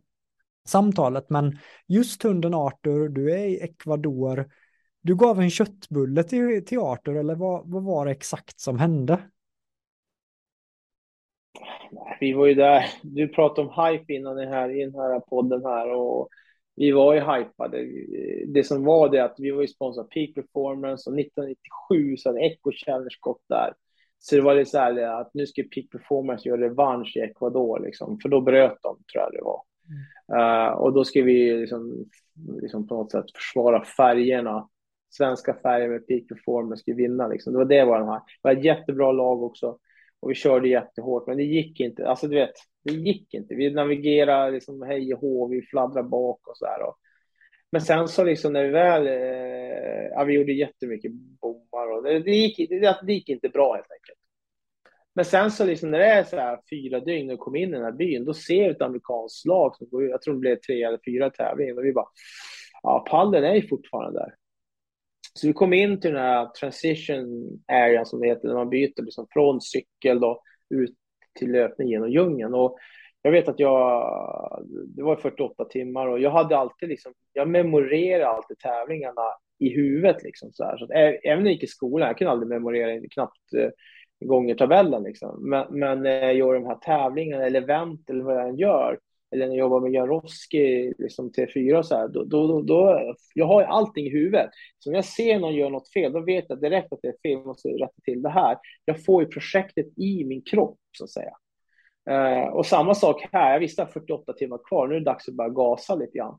samtalet. 0.69 1.31
Men 1.31 1.59
just 1.89 2.23
hunden 2.23 2.55
Arthur, 2.55 3.09
du 3.09 3.33
är 3.33 3.47
i 3.47 3.61
Ecuador. 3.61 4.47
Du 5.03 5.17
gav 5.17 5.41
en 5.41 5.51
köttbulle 5.51 6.23
till, 6.23 6.65
till 6.67 6.79
Arthur 6.79 7.17
eller 7.17 7.35
vad, 7.35 7.71
vad 7.71 7.85
var 7.85 8.07
det 8.07 8.13
exakt 8.13 8.61
som 8.61 8.79
hände? 8.79 9.19
Vi 12.21 12.33
var 12.33 12.47
ju 12.47 12.55
där, 12.55 12.85
du 13.03 13.29
pratade 13.29 13.69
om 13.69 13.85
hype 13.85 14.13
innan 14.13 14.37
den 14.37 14.49
här, 14.49 14.71
i 14.71 14.85
den 14.85 14.95
här 14.95 15.21
podden 15.21 15.65
här 15.65 15.95
och 15.95 16.29
vi 16.77 16.93
var 16.93 17.15
ju 17.15 17.21
hypade. 17.21 17.87
Det 18.47 18.65
som 18.65 18.85
var 18.85 19.09
det 19.09 19.25
att 19.25 19.35
vi 19.39 19.51
var 19.51 19.63
ju 19.63 19.69
sponsrade 19.69 20.09
Peak 20.09 20.35
Performance 20.35 21.11
och 21.11 21.19
1997 21.19 22.17
så 22.17 22.29
hade 22.29 22.41
Echo 22.41 22.73
Challenge 22.73 23.17
gått 23.21 23.43
där. 23.49 23.75
Så 24.19 24.37
det 24.37 24.43
var 24.43 24.55
det 24.55 24.67
så 24.67 24.79
här 24.79 25.21
att 25.21 25.35
nu 25.35 25.47
ska 25.47 25.63
Peak 25.63 25.91
Performance 25.91 26.49
göra 26.49 26.61
revansch 26.61 27.17
i 27.17 27.21
Ecuador 27.21 27.81
liksom, 27.81 28.19
för 28.23 28.29
då 28.29 28.41
bröt 28.41 28.79
de 28.83 28.97
tror 29.13 29.25
jag 29.25 29.33
det 29.33 29.43
var. 29.43 29.63
Mm. 29.89 30.41
Uh, 30.41 30.73
och 30.73 30.93
då 30.93 31.05
ska 31.05 31.23
vi 31.23 31.57
liksom, 31.57 32.05
liksom 32.63 32.89
på 32.89 32.95
något 32.95 33.11
sätt 33.11 33.33
försvara 33.35 33.85
färgerna 33.85 34.69
svenska 35.11 35.55
färger 35.55 35.89
med 35.89 36.07
peak 36.07 36.29
performance 36.29 36.81
skulle 36.81 36.97
vinna. 36.97 37.29
Liksom. 37.29 37.53
Det 37.53 37.59
var 37.59 37.65
det 37.65 37.85
var 37.85 37.99
de 37.99 38.09
här. 38.09 38.19
Det 38.19 38.49
var 38.49 38.53
ett 38.53 38.65
jättebra 38.65 39.13
lag 39.13 39.43
också 39.43 39.79
och 40.23 40.31
vi 40.31 40.35
körde 40.35 40.69
jättehårt, 40.69 41.27
men 41.27 41.37
det 41.37 41.43
gick 41.43 41.81
inte. 41.81 42.09
Alltså 42.09 42.29
du 42.29 42.35
vet, 42.35 42.55
det 42.85 42.93
gick 42.93 43.35
inte. 43.35 43.55
Vi 43.55 43.71
navigerade 43.71 44.51
liksom 44.51 44.83
hej 44.83 45.15
och 45.15 45.21
hå, 45.21 45.49
vi 45.49 45.63
fladdrade 45.63 46.09
bak 46.09 46.49
och 46.49 46.57
så 46.57 46.67
här. 46.67 46.83
Och, 46.83 46.97
men 47.73 47.81
sen 47.81 48.09
så 48.09 48.25
liksom 48.25 48.53
när 48.53 48.65
vi 48.65 48.71
väl, 48.71 49.07
eh, 49.07 50.09
ja, 50.11 50.25
vi 50.25 50.35
gjorde 50.35 50.53
jättemycket 50.53 51.13
bommar 51.13 51.97
och 51.97 52.03
det, 52.03 52.19
det, 52.19 52.31
gick, 52.31 52.71
det, 52.71 52.99
det 53.07 53.13
gick 53.13 53.29
inte 53.29 53.49
bra 53.49 53.75
helt 53.75 53.93
enkelt. 53.93 54.19
Men 55.15 55.25
sen 55.25 55.51
så 55.51 55.65
liksom 55.65 55.91
när 55.91 55.99
det 55.99 56.07
är 56.07 56.25
så 56.25 56.37
här 56.37 56.61
fyra 56.71 57.01
dygn 57.01 57.31
och 57.31 57.39
kom 57.39 57.57
in 57.57 57.69
i 57.69 57.73
den 57.73 57.85
här 57.85 57.93
byn, 57.93 58.25
då 58.25 58.35
ser 58.35 58.65
vi 58.65 58.71
ett 58.71 58.83
amerikanskt 58.83 59.47
lag 59.47 59.77
som 59.77 59.89
går 59.89 60.09
Jag 60.09 60.23
tror 60.23 60.35
det 60.35 60.41
blev 60.41 60.57
tre 60.57 60.83
eller 60.83 61.01
fyra 61.07 61.31
tävlingar 61.31 61.79
och 61.79 61.85
vi 61.85 61.93
bara, 61.93 62.09
ja, 62.83 63.07
pallen 63.11 63.45
är 63.45 63.55
ju 63.55 63.69
fortfarande 63.69 64.19
där. 64.19 64.35
Så 65.35 65.47
vi 65.47 65.53
kom 65.53 65.73
in 65.73 66.01
till 66.01 66.13
den 66.13 66.23
här 66.23 66.47
transition 66.47 67.59
area 67.69 68.05
som 68.05 68.21
det 68.21 68.27
heter, 68.27 68.49
när 68.49 68.55
man 68.55 68.71
byter 68.71 69.03
liksom 69.03 69.27
från 69.31 69.61
cykel 69.61 70.21
då 70.21 70.43
ut 70.71 70.95
till 71.39 71.53
löpning 71.53 71.89
genom 71.89 72.11
djungeln. 72.11 72.55
Och 72.55 72.79
jag 73.23 73.33
vet 73.33 73.49
att 73.49 73.59
jag, 73.59 74.65
det 74.97 75.03
var 75.03 75.17
48 75.17 75.65
timmar 75.65 76.07
och 76.07 76.21
jag 76.21 76.31
hade 76.31 76.57
alltid 76.57 76.89
liksom, 76.89 77.13
jag 77.33 77.49
memorerade 77.49 78.29
alltid 78.29 78.59
tävlingarna 78.59 79.23
i 79.59 79.69
huvudet 79.69 80.23
liksom 80.23 80.53
så 80.53 80.65
här. 80.65 80.77
Så 80.77 80.85
att, 80.85 80.91
även 80.91 81.19
när 81.25 81.51
jag 81.51 81.53
gick 81.53 81.63
i 81.63 81.67
skolan, 81.67 82.07
jag 82.07 82.19
kunde 82.19 82.31
aldrig 82.31 82.49
memorera 82.49 83.09
knappt 83.11 83.55
eh, 83.59 83.71
gånger 84.29 84.55
tabellen 84.55 85.03
liksom. 85.03 85.51
Men, 85.51 85.67
men 85.71 86.03
när 86.03 86.23
jag 86.23 86.35
gör 86.35 86.55
de 86.55 86.67
här 86.67 86.75
tävlingarna 86.75 87.47
eller 87.47 87.63
event 87.63 88.11
eller 88.11 88.25
vad 88.25 88.37
jag 88.37 88.49
än 88.49 88.57
gör, 88.57 88.99
eller 89.33 89.47
när 89.47 89.55
jag 89.55 89.61
jobbar 89.61 89.81
med 89.81 89.93
Jaroski, 89.93 90.95
liksom 90.99 91.31
T4 91.31 91.75
och 91.75 91.87
så 91.87 91.97
här, 91.97 92.09
då, 92.09 92.25
då, 92.25 92.47
då, 92.47 92.61
då, 92.63 93.15
jag 93.35 93.47
har 93.47 93.63
allting 93.63 94.07
i 94.07 94.11
huvudet. 94.11 94.51
Så 94.79 94.91
när 94.91 94.99
jag 94.99 95.05
ser 95.05 95.39
någon 95.39 95.55
göra 95.55 95.69
något 95.69 95.93
fel, 95.93 96.13
då 96.13 96.21
vet 96.21 96.45
jag 96.49 96.61
direkt 96.61 96.93
att 96.93 96.99
det 97.03 97.09
är 97.09 97.13
fel, 97.23 97.33
jag 97.33 97.47
måste 97.47 97.69
rätta 97.69 98.01
till 98.05 98.23
det 98.23 98.31
här. 98.31 98.59
Jag 98.85 99.05
får 99.05 99.23
ju 99.23 99.29
projektet 99.29 99.87
i 99.99 100.25
min 100.25 100.43
kropp, 100.43 100.79
så 100.99 101.05
att 101.05 101.11
säga. 101.11 101.33
Eh, 102.11 102.49
och 102.49 102.67
samma 102.67 102.95
sak 102.95 103.29
här, 103.33 103.53
jag 103.53 103.61
visste 103.61 103.83
att 103.83 103.93
48 103.93 104.33
timmar 104.33 104.59
kvar, 104.69 104.89
nu 104.89 104.95
är 104.95 104.99
det 104.99 105.05
dags 105.05 105.29
att 105.29 105.35
börja 105.35 105.51
gasa 105.51 105.95
lite 105.95 106.19
grann. 106.19 106.39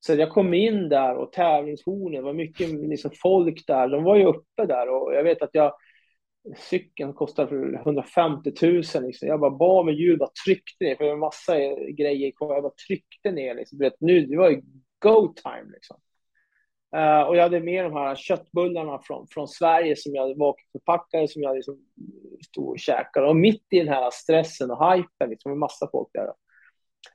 Så 0.00 0.14
jag 0.14 0.30
kom 0.30 0.54
in 0.54 0.88
där 0.88 1.16
och 1.16 1.32
tävlingshornen, 1.32 2.24
var 2.24 2.32
mycket 2.32 2.70
liksom, 2.70 3.10
folk 3.22 3.66
där, 3.66 3.88
de 3.88 4.04
var 4.04 4.16
ju 4.16 4.24
uppe 4.24 4.66
där 4.66 4.88
och 4.88 5.14
jag 5.14 5.24
vet 5.24 5.42
att 5.42 5.50
jag 5.52 5.72
cykeln 6.56 7.12
kostar 7.12 7.74
150 7.74 8.52
000. 8.62 8.72
Liksom. 8.74 9.28
Jag 9.28 9.40
bara 9.40 9.50
bad 9.50 9.86
med 9.86 9.94
hjul, 9.94 10.18
bara 10.18 10.30
tryckte 10.44 10.84
ner, 10.84 10.96
för 10.96 11.04
det 11.04 11.10
var 11.10 11.18
massa 11.18 11.56
grejer 11.92 12.30
kvar. 12.30 12.54
Jag 12.54 12.62
bara 12.62 12.72
tryckte 12.86 13.32
ner. 13.32 13.54
Liksom. 13.54 13.78
vet, 13.78 14.00
nu, 14.00 14.26
det 14.26 14.36
var 14.36 14.50
ju 14.50 14.62
go 14.98 15.34
time. 15.34 15.72
Liksom. 15.72 15.96
Uh, 16.96 17.22
och 17.22 17.36
jag 17.36 17.42
hade 17.42 17.60
med 17.60 17.84
de 17.84 17.92
här 17.92 18.14
köttbullarna 18.14 19.00
från, 19.02 19.26
från 19.30 19.48
Sverige 19.48 19.96
som 19.96 20.14
jag 20.14 20.38
var 20.38 20.56
förpackade, 20.72 21.28
som 21.28 21.42
jag 21.42 21.56
liksom 21.56 21.78
stod 22.46 22.68
och 22.68 22.78
käkade. 22.78 23.26
Och 23.26 23.36
mitt 23.36 23.66
i 23.70 23.78
den 23.78 23.88
här 23.88 24.10
stressen 24.12 24.70
och 24.70 24.92
hypen, 24.92 25.30
liksom, 25.30 25.50
med 25.50 25.58
massa 25.58 25.88
folk 25.92 26.08
där. 26.12 26.32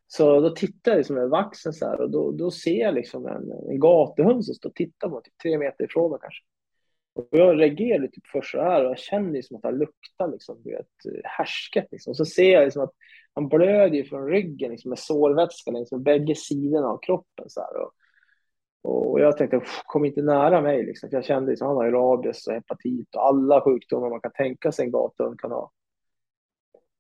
Så 0.08 0.40
då 0.40 0.50
tittar 0.50 0.92
jag 0.92 0.98
liksom 0.98 1.18
över 1.18 1.38
axeln 1.38 1.74
så 1.74 1.86
här 1.86 2.02
och 2.02 2.12
då, 2.12 2.32
då 2.32 2.52
ser 2.52 2.80
jag 2.80 2.94
liksom 2.94 3.26
en, 3.26 3.52
en 3.70 3.80
gatuhund 3.80 4.46
som 4.46 4.56
står 4.56 4.70
och 4.70 4.76
tittar 4.76 5.08
på 5.08 5.14
mig, 5.14 5.24
typ 5.24 5.38
tre 5.44 5.58
meter 5.58 5.84
ifrån 5.84 6.12
mig 6.12 6.20
kanske. 6.22 6.44
Och 7.16 7.28
jag 7.32 7.60
reagerade 7.60 8.08
typ 8.08 8.28
först 8.28 8.52
så 8.52 8.62
här 8.62 8.86
och 8.86 8.92
jag 8.92 9.00
känner 9.00 9.32
liksom 9.32 9.58
att 9.58 9.64
han 9.64 9.78
luktar 9.78 10.32
liksom, 10.32 10.62
Du 10.64 10.72
vet, 10.72 11.24
härsket. 11.24 11.88
Liksom. 11.92 12.12
Och 12.12 12.18
så 12.18 12.26
ser 12.26 12.54
jag 12.54 12.64
liksom 12.64 12.84
att 12.84 12.94
han 13.34 13.48
blöder 13.48 14.04
från 14.04 14.28
ryggen 14.28 14.72
liksom, 14.72 14.90
med 14.90 15.00
sårvätska 15.00 15.72
längs 15.72 15.92
med 15.92 16.02
bägge 16.02 16.36
sidorna 16.36 16.88
av 16.88 17.00
kroppen. 17.02 17.50
Så 17.50 17.62
här. 17.62 17.82
Och, 17.82 19.12
och 19.12 19.20
jag 19.20 19.38
tänkte, 19.38 19.62
kom 19.86 20.06
inte 20.06 20.22
nära 20.22 20.62
mig. 20.62 20.86
Liksom. 20.86 21.10
För 21.10 21.18
jag 21.18 21.26
kände 21.26 21.44
att 21.44 21.50
liksom, 21.50 21.68
han 21.68 21.78
har 21.78 21.92
rabies 21.92 22.48
och 22.48 22.54
hepatit 22.54 23.16
och 23.16 23.28
alla 23.28 23.62
sjukdomar 23.62 24.10
man 24.10 24.22
kan 24.22 24.32
tänka 24.32 24.72
sig 24.72 24.86
en 24.86 24.92
gatuhund 24.92 25.40
kan 25.40 25.52
ha. 25.52 25.72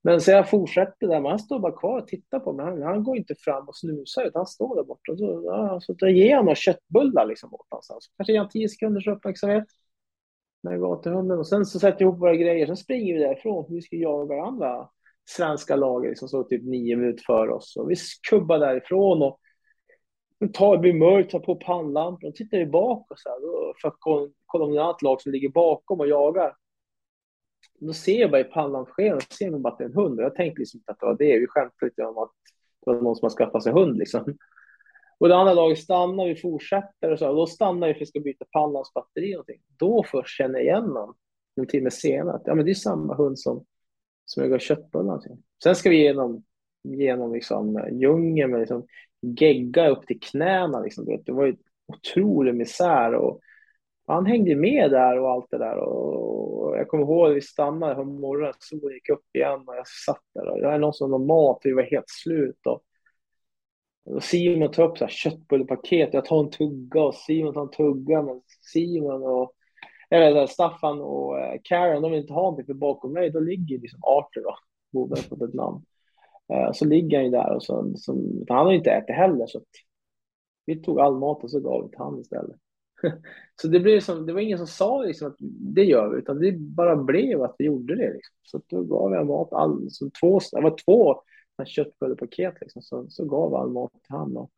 Men 0.03 0.21
så 0.21 0.31
jag 0.31 0.49
fortsätter 0.49 1.07
där, 1.07 1.21
men 1.21 1.29
han 1.29 1.39
står 1.39 1.59
bara 1.59 1.77
kvar 1.77 2.01
och 2.01 2.07
tittar 2.07 2.39
på 2.39 2.53
mig. 2.53 2.65
Han, 2.65 2.81
han 2.81 3.03
går 3.03 3.17
inte 3.17 3.35
fram 3.35 3.67
och 3.67 3.77
snusar, 3.77 4.25
utan 4.25 4.39
han 4.39 4.47
står 4.47 4.75
där 4.75 4.83
borta. 4.83 5.11
Och 5.11 5.17
så, 5.19 5.41
ja, 5.45 5.79
så 5.81 5.93
då 5.93 6.07
ger 6.07 6.29
jag 6.29 6.45
några 6.45 6.55
köttbullar 6.55 7.25
liksom, 7.25 7.53
åt 7.53 7.67
honom. 7.69 7.81
Så 7.81 7.99
kanske 8.17 8.33
ger 8.33 8.39
han 8.39 8.49
tio 8.49 8.69
sekunders 8.69 9.07
uppmärksamhet 9.07 9.65
med 10.69 10.81
gatuhunden. 10.81 11.39
Och 11.39 11.47
sen 11.47 11.65
så 11.65 11.79
sätter 11.79 11.97
vi 11.97 12.03
ihop 12.03 12.19
våra 12.19 12.35
grejer, 12.35 12.65
sen 12.65 12.77
springer 12.77 13.13
vi 13.13 13.19
därifrån. 13.19 13.65
för 13.65 13.73
Vi 13.73 13.81
ska 13.81 13.95
jaga 13.95 14.43
andra 14.43 14.89
svenska 15.29 15.75
laget 15.75 16.17
som 16.17 16.27
står 16.27 16.43
typ 16.43 16.63
nio 16.63 16.95
minuter 16.95 17.23
för 17.25 17.49
oss. 17.49 17.75
Och 17.77 17.91
vi 17.91 17.95
kubbar 18.29 18.59
därifrån 18.59 19.21
och 19.21 19.39
tar, 20.53 20.75
det 20.75 20.81
blir 20.81 20.93
mörkt, 20.93 21.31
tar 21.31 21.39
på 21.39 21.55
pannlampor 21.55 22.29
och 22.29 22.35
tittar 22.35 22.57
vi 22.57 22.65
bak 22.65 23.11
och 23.11 23.19
så 23.19 23.29
här, 23.29 23.39
för 23.81 23.87
att 23.87 23.95
kolla 24.45 24.65
om 24.65 24.71
det 24.71 24.77
är 24.77 24.83
annat 24.83 25.01
lag 25.01 25.21
som 25.21 25.31
ligger 25.31 25.49
bakom 25.49 25.99
och 25.99 26.07
jagar. 26.07 26.55
Då 27.79 27.93
ser 27.93 28.21
jag 28.21 28.31
bara 28.31 28.41
i 28.41 28.43
pannlampsskenet, 28.43 29.33
ser 29.33 29.51
man 29.51 29.61
bara 29.61 29.73
att 29.73 29.77
det 29.77 29.83
är 29.83 29.89
en 29.89 29.95
hund. 29.95 30.19
och 30.19 30.25
Jag 30.25 30.35
tänkte 30.35 30.59
liksom 30.59 30.77
inte 30.77 30.91
att 30.91 30.99
det 30.99 31.05
var 31.05 31.17
det. 31.17 31.39
Vi 31.39 31.47
skämtade 31.47 31.85
lite 31.85 32.03
om 32.03 32.17
att 32.17 32.31
det 32.85 32.91
var 32.91 33.01
någon 33.01 33.15
som 33.15 33.25
har 33.25 33.29
skaffat 33.29 33.63
sig 33.63 33.73
hund 33.73 33.97
liksom. 33.97 34.37
Och 35.17 35.27
det 35.27 35.35
andra 35.35 35.53
laget 35.53 35.79
stannar, 35.79 36.27
vi 36.27 36.35
fortsätter 36.35 37.11
och 37.11 37.19
så. 37.19 37.29
Och 37.29 37.35
då 37.35 37.47
stannar 37.47 37.87
vi 37.87 37.93
för 37.93 37.97
att 37.97 38.01
vi 38.01 38.05
ska 38.05 38.19
byta 38.19 38.45
pallans 38.51 38.93
batteri. 38.93 39.27
Och 39.27 39.31
någonting. 39.31 39.61
Då 39.77 40.03
först 40.11 40.37
känner 40.37 40.59
jag 40.59 40.63
igen 40.63 40.83
honom 40.83 41.15
en 41.55 41.67
timme 41.67 41.91
senare. 41.91 42.41
Ja, 42.45 42.55
men 42.55 42.65
det 42.65 42.71
är 42.71 42.75
samma 42.75 43.15
hund 43.15 43.39
som, 43.39 43.65
som 44.25 44.43
jag 44.43 44.51
gav 44.51 44.59
köttbullar 44.59 45.17
till. 45.17 45.37
Sen 45.63 45.75
ska 45.75 45.89
vi 45.89 46.03
genom, 46.03 46.43
genom 46.83 47.33
liksom, 47.33 47.77
eh, 47.77 47.93
djungeln 47.93 48.51
med 48.51 48.59
liksom, 48.59 48.85
gegga 49.21 49.89
upp 49.89 50.07
till 50.07 50.19
knäna. 50.19 50.79
Liksom. 50.79 51.05
Det 51.25 51.31
var 51.31 51.45
ju 51.45 51.55
otrolig 51.87 52.55
misär. 52.55 53.13
Och, 53.13 53.41
han 54.07 54.25
hängde 54.25 54.55
med 54.55 54.91
där 54.91 55.19
och 55.19 55.31
allt 55.31 55.51
det 55.51 55.57
där. 55.57 55.77
Och 55.77 56.77
jag 56.77 56.87
kommer 56.87 57.03
ihåg 57.03 57.29
att 57.29 57.35
vi 57.35 57.41
stannade 57.41 57.95
på 57.95 58.03
morgonen, 58.03 58.53
solen 58.59 58.93
gick 58.93 59.09
upp 59.09 59.25
igen 59.33 59.63
och 59.67 59.75
jag 59.75 59.87
satt 59.87 60.23
där. 60.35 60.47
Och 60.47 60.59
jag 60.59 60.73
är 60.73 60.79
någon 60.79 60.93
som 60.93 61.13
hade 61.13 61.25
mat, 61.25 61.59
vi 61.63 61.73
var 61.73 61.83
helt 61.83 62.09
slut. 62.09 62.65
Och 62.65 62.81
och 64.05 64.23
Simon 64.23 64.71
tar 64.71 64.83
upp 64.83 64.97
så 64.97 65.03
här 65.03 65.11
köttbullepaket. 65.11 66.13
Jag 66.13 66.25
tar 66.25 66.39
en 66.39 66.49
tugga 66.49 67.01
och 67.03 67.15
Simon 67.15 67.53
tar 67.53 67.61
en 67.61 67.69
tugga. 67.69 68.21
Men 68.21 68.41
Simon 68.73 69.23
och 69.23 69.53
eller 70.09 70.47
Staffan 70.47 71.01
och 71.01 71.39
eh, 71.39 71.59
Karen, 71.63 72.01
de 72.01 72.11
vill 72.11 72.21
inte 72.21 72.33
ha 72.33 72.41
någonting 72.41 72.65
för 72.65 72.73
bakom 72.73 73.13
mig. 73.13 73.29
Då 73.29 73.39
ligger 73.39 73.79
liksom 73.79 73.99
Arthur 74.03 74.41
då, 74.43 74.55
borde 74.93 75.21
fått 75.21 75.41
ett 75.41 75.53
namn. 75.53 75.85
Eh, 76.53 76.71
så 76.71 76.85
ligger 76.85 77.17
han 77.17 77.25
ju 77.25 77.31
där 77.31 77.55
och 77.55 77.63
så, 77.63 77.93
så 77.95 78.13
han 78.47 78.65
har 78.65 78.73
inte 78.73 78.91
ätit 78.91 79.15
heller. 79.15 79.47
Så 79.47 79.61
vi 80.65 80.81
tog 80.81 80.99
all 80.99 81.17
mat 81.19 81.43
och 81.43 81.51
så 81.51 81.59
gav 81.59 81.83
vi 81.83 81.89
till 81.89 81.99
honom 81.99 82.21
istället. 82.21 82.57
så 83.61 83.67
det, 83.67 83.79
blev 83.79 83.99
som, 83.99 84.25
det 84.25 84.33
var 84.33 84.39
ingen 84.41 84.57
som 84.57 84.67
sa 84.67 85.03
liksom 85.03 85.27
att 85.27 85.35
det 85.75 85.83
gör 85.83 86.09
vi, 86.09 86.17
utan 86.17 86.39
det 86.39 86.51
bara 86.51 86.95
blev 86.95 87.41
att 87.41 87.55
vi 87.57 87.65
gjorde 87.65 87.95
det. 87.95 88.13
Liksom. 88.13 88.35
Så 88.43 88.61
då 88.67 88.83
gav 88.83 89.13
jag 89.13 89.27
mat, 89.27 89.53
all, 89.53 89.87
så 89.89 90.09
två, 90.21 90.39
det 90.51 90.61
var 90.61 90.77
två 90.85 91.21
köttbullepaket 91.63 92.53
liksom, 92.61 92.81
så, 92.81 93.05
så 93.09 93.25
gav 93.25 93.55
all 93.55 93.69
mat 93.69 93.91
till 93.91 94.15
honom. 94.15 94.49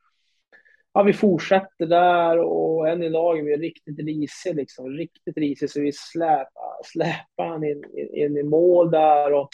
Ja, 0.94 1.04
vi 1.04 1.14
fortsätter 1.14 1.86
där 1.86 2.40
och 2.40 2.90
en 2.90 3.04
i 3.04 3.10
laget 3.10 3.46
vi 3.46 3.58
riktigt 3.58 4.00
risig, 4.00 4.56
liksom, 4.56 4.90
riktigt 4.90 5.38
risig, 5.38 5.70
så 5.70 5.82
vi 5.82 5.92
släpar, 5.94 6.84
släpar 6.86 7.48
han 7.48 7.64
in, 7.64 7.84
in, 7.94 8.16
in, 8.16 8.38
i 8.38 8.44
mål 8.44 8.92
där 8.92 9.34
och, 9.34 9.50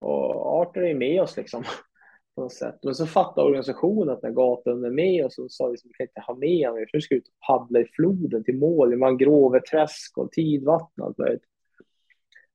och 0.00 0.60
Arthur 0.60 0.82
är 0.82 0.94
med 0.94 1.22
oss 1.22 1.36
liksom. 1.36 1.64
På 2.34 2.42
något 2.42 2.52
sätt. 2.52 2.78
Men 2.82 2.94
så 2.94 3.06
fattar 3.06 3.42
organisationen 3.42 4.08
att 4.08 4.22
när 4.22 4.30
gatan 4.30 4.84
är 4.84 4.90
med 4.90 5.24
oss 5.24 5.34
så 5.34 5.48
sa 5.48 5.66
vi 5.66 5.74
att 5.74 5.80
vi 5.84 5.92
kan 5.92 6.06
inte 6.06 6.20
ha 6.20 6.34
med 6.34 6.68
honom, 6.68 6.86
för 6.90 6.96
nu 6.96 7.00
ska 7.00 7.14
vi 7.14 7.18
ut 7.18 7.28
och 7.28 7.46
paddla 7.46 7.80
i 7.80 7.84
floden 7.84 8.44
till 8.44 8.56
mål 8.56 8.92
i 8.92 8.96
Mangroveträsk 8.96 10.18
och 10.18 10.32
tidvatten 10.32 11.02
och 11.02 11.06
allt 11.06 11.18
möjligt. 11.18 11.47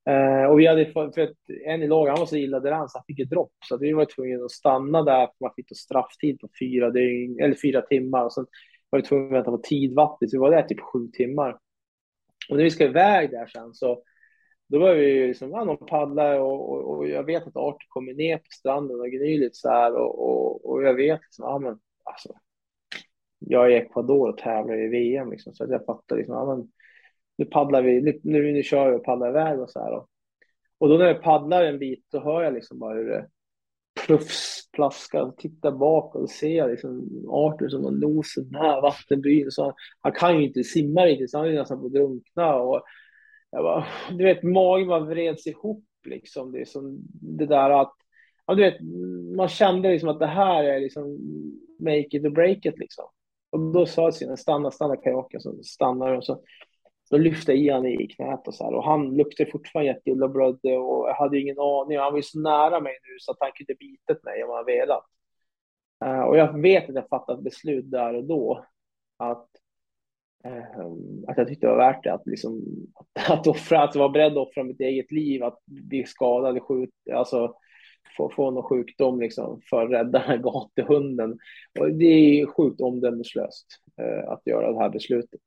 Eh, 0.10 0.46
och 0.52 0.60
vi 0.60 0.68
hade 0.68 0.86
för, 0.86 1.22
att 1.22 1.36
en 1.66 1.84
i 1.84 1.88
laget, 1.88 2.12
han 2.12 2.20
var 2.20 2.26
så 2.26 2.36
illa 2.36 2.60
däran 2.60 2.90
så 2.90 2.98
han 2.98 3.06
fick 3.08 3.20
ett 3.20 3.30
dropp. 3.30 3.54
Så 3.66 3.78
vi 3.78 3.94
var 3.94 4.06
tvungna 4.06 4.46
att 4.46 4.52
stanna 4.52 5.04
där, 5.04 5.26
för 5.26 5.36
man 5.40 5.54
fick 5.56 5.70
då 5.70 5.76
strafftid 5.76 6.40
på 6.40 6.50
fyra, 6.60 6.90
dygn, 6.90 7.40
eller 7.40 7.56
fyra 7.56 7.82
timmar. 7.82 8.26
Och 8.26 8.34
sen 8.34 8.46
var 8.90 9.00
vi 9.00 9.06
tvungna 9.06 9.26
att 9.28 9.34
vänta 9.34 9.52
på 9.52 9.58
tidvattnet, 9.64 10.32
så 10.32 10.38
vi 10.38 10.42
var 10.42 10.52
där 10.52 10.62
typ 10.64 10.80
sju 10.80 11.08
timmar. 11.08 11.58
Och 12.50 12.58
när 12.58 12.64
vi 12.64 12.72
ska 12.72 12.84
iväg 12.84 13.32
där 13.32 13.46
sen 13.46 13.74
så 13.74 14.04
då 14.68 14.80
var 14.80 14.94
vi 14.94 15.28
liksom, 15.28 15.52
ja, 15.52 15.64
någon 15.64 15.88
paddla 15.88 16.42
och, 16.42 16.70
och, 16.72 16.98
och, 16.98 17.08
jag 17.08 17.24
vet 17.24 17.48
att 17.48 17.56
Arthur 17.56 17.86
kommer 17.88 18.14
ner 18.14 18.38
på 18.38 18.44
stranden 18.50 19.00
och 19.00 19.08
gnyr 19.08 19.40
lite 19.40 19.56
så 19.56 19.70
här 19.70 19.96
och, 19.96 20.20
och, 20.20 20.66
och 20.66 20.84
jag 20.84 20.94
vet 20.94 21.22
liksom, 21.22 21.46
ja 21.46 21.60
men 21.60 21.80
alltså, 22.04 22.34
jag 23.40 23.66
är 23.66 23.70
i 23.70 23.76
Ecuador 23.76 24.30
och 24.30 24.38
tävlar 24.38 24.78
i 24.78 24.88
VM 24.88 25.32
liksom, 25.32 25.54
så 25.54 25.66
jag 25.70 25.86
fattar 25.86 26.18
liksom, 26.18 26.36
ja 26.36 26.56
men 26.56 26.72
nu 27.38 27.46
paddlar 27.46 27.82
vi, 27.82 28.02
nu, 28.02 28.20
nu, 28.24 28.52
nu 28.52 28.64
kör 28.64 28.90
vi 28.90 28.98
och 28.98 29.04
paddlar 29.04 29.30
iväg 29.30 29.60
och 29.60 29.70
så 29.70 29.80
här. 29.80 29.92
Och, 29.92 30.08
och 30.78 30.90
då 30.90 30.98
när 30.98 31.06
jag 31.06 31.22
paddlar 31.22 31.64
en 31.64 31.80
bit, 31.80 32.06
då 32.12 32.20
hör 32.20 32.44
jag 32.44 32.54
liksom 32.54 32.80
bara 32.80 32.94
hur 32.94 33.10
det 33.10 33.28
plufs, 34.06 34.72
plaskar, 34.72 35.32
tittar 35.38 35.72
bak 35.72 36.16
och 36.16 36.30
ser 36.30 36.58
jag 36.58 36.70
liksom 36.70 37.10
Arthur 37.30 37.70
som 37.70 37.84
har 37.84 37.92
nosen 37.92 38.48
nära 38.52 38.82
vattenbyn. 38.82 39.52
Så 39.52 39.64
han, 39.64 39.74
han, 40.00 40.12
kan 40.12 40.38
ju 40.38 40.48
inte 40.48 40.64
simma 40.64 41.06
riktigt, 41.06 41.32
så 41.32 41.38
han 41.38 41.48
är 41.48 41.54
nästan 41.54 41.80
på 41.80 41.86
att 41.86 41.94
drunkna. 41.94 42.56
Och 42.56 42.82
jag 43.52 43.64
bara, 43.64 43.86
du 44.18 44.24
vet, 44.24 44.44
magen 44.44 44.88
bara 44.88 45.00
vreds 45.00 45.48
ihop 45.48 45.86
liksom. 46.06 46.52
Det, 46.52 46.62
är 46.62 46.66
som 46.66 46.98
det 47.12 47.46
där 47.46 47.70
att, 47.70 47.94
ja, 48.46 48.56
du 48.56 48.62
vet, 48.62 48.82
man 49.38 49.48
kände 49.48 49.92
liksom 49.92 50.10
att 50.10 50.20
det 50.20 50.28
här 50.28 50.64
är 50.64 50.80
liksom 50.80 51.18
make 51.80 52.18
it 52.18 52.26
or 52.26 52.30
break 52.30 52.66
it 52.66 52.80
liksom. 52.80 53.06
Och 53.50 53.60
då 53.74 53.86
sa 53.86 54.12
jag 54.22 54.40
stanna, 54.40 54.72
stanna 54.72 54.98
kajaken, 54.98 55.42
så 55.42 55.64
stannar 55.64 56.18
och 56.18 56.26
så 56.26 56.44
då 57.14 57.20
lyfte 57.20 57.52
jag 57.52 57.60
i 57.62 57.70
honom 57.70 58.02
i 58.02 58.08
knät 58.08 58.48
och 58.48 58.56
så 58.56 58.64
här. 58.64 58.74
Och 58.74 58.84
han 58.84 59.18
luktade 59.18 59.52
fortfarande 59.52 59.92
jätteilla 59.92 60.26
och 60.26 60.32
blödde 60.32 60.78
och 60.78 61.10
jag 61.10 61.14
hade 61.14 61.40
ingen 61.40 61.60
aning. 61.60 61.98
Han 61.98 62.12
var 62.12 62.20
ju 62.20 62.24
så 62.24 62.40
nära 62.40 62.80
mig 62.80 62.94
nu 63.04 63.16
så 63.20 63.32
att 63.32 63.38
han 63.40 63.52
kunde 63.52 63.76
bitit 63.76 64.24
mig 64.24 64.44
om 64.44 64.50
han 64.50 64.66
velat. 64.66 65.06
Uh, 66.06 66.22
och 66.22 66.38
jag 66.38 66.62
vet 66.62 66.90
att 66.90 66.96
jag 66.96 67.10
fattade 67.10 67.38
ett 67.38 67.44
beslut 67.44 67.92
där 67.92 68.14
och 68.14 68.24
då 68.24 68.66
att, 69.18 69.48
uh, 70.48 71.26
att 71.28 71.38
jag 71.38 71.48
tyckte 71.48 71.68
det 71.68 71.72
var 71.72 71.78
värt 71.78 72.04
det. 72.04 72.14
Att, 72.14 72.28
liksom, 72.28 72.62
att, 72.96 73.30
att 73.40 73.48
offra, 73.48 73.84
att 73.84 73.96
vara 73.96 74.10
beredd 74.10 74.32
att 74.32 74.48
offra 74.48 74.64
mitt 74.64 74.82
eget 74.82 75.12
liv, 75.12 75.44
att 75.44 75.60
bli 75.66 76.06
skadad, 76.06 76.62
skjut, 76.62 76.94
alltså 77.14 77.56
få, 78.18 78.30
få 78.30 78.52
någon 78.52 78.64
sjukdom 78.64 79.20
liksom, 79.20 79.62
för 79.70 79.86
att 79.86 79.92
rädda 79.92 80.20
den 80.20 80.22
här 80.22 80.38
gatuhunden. 80.38 81.38
Och 81.80 81.92
det 81.92 82.06
är 82.42 82.46
sjukt 82.46 82.82
omdömeslöst 82.82 83.68
uh, 84.02 84.30
att 84.30 84.42
göra 84.46 84.72
det 84.72 84.80
här 84.80 84.90
beslutet. 84.90 85.42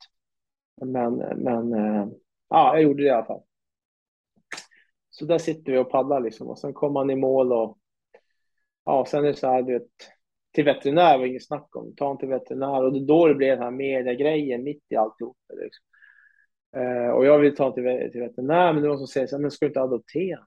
Men, 0.83 1.15
men 1.17 1.73
eh, 1.73 2.09
ja, 2.49 2.75
jag 2.75 2.83
gjorde 2.83 3.03
det 3.03 3.07
i 3.07 3.11
alla 3.11 3.27
fall. 3.27 3.43
Så 5.11 5.25
där 5.25 5.39
sitter 5.39 5.73
vi 5.73 5.79
och 5.79 5.91
paddlar 5.91 6.21
liksom 6.21 6.49
och 6.49 6.59
sen 6.59 6.73
kommer 6.73 6.93
man 6.93 7.11
i 7.11 7.17
mål 7.17 7.53
och 7.53 7.79
ja, 8.85 9.07
sen 9.09 9.25
är 9.25 9.29
det 9.29 9.35
så 9.35 9.47
här, 9.47 9.63
du 9.63 9.73
vet, 9.73 9.89
till 10.53 10.65
veterinär 10.65 11.19
var 11.19 11.27
inget 11.27 11.47
snack 11.47 11.77
om. 11.77 11.95
Ta 11.97 12.05
honom 12.05 12.19
till 12.19 12.29
veterinär 12.29 12.85
och 12.85 12.93
det 12.93 13.07
då 13.07 13.27
det 13.27 13.35
blev 13.35 13.57
den 13.57 13.65
här 13.65 13.71
mediegrejen 13.71 14.63
mitt 14.63 14.85
i 14.89 14.97
alltihop. 14.97 15.37
Liksom. 15.49 15.85
Eh, 16.77 17.11
och 17.11 17.27
jag 17.27 17.39
vill 17.39 17.57
ta 17.57 17.65
honom 17.65 17.75
till, 17.75 18.11
till 18.13 18.21
veterinär, 18.21 18.73
men 18.73 18.83
det 18.83 18.89
var 18.89 18.95
någon 18.95 18.99
som 18.99 19.07
säger 19.07 19.27
så 19.27 19.37
här, 19.37 19.43
men 19.43 19.51
ska 19.51 19.67
du 19.67 19.71
inte 19.71 19.81
adoptera? 19.81 20.41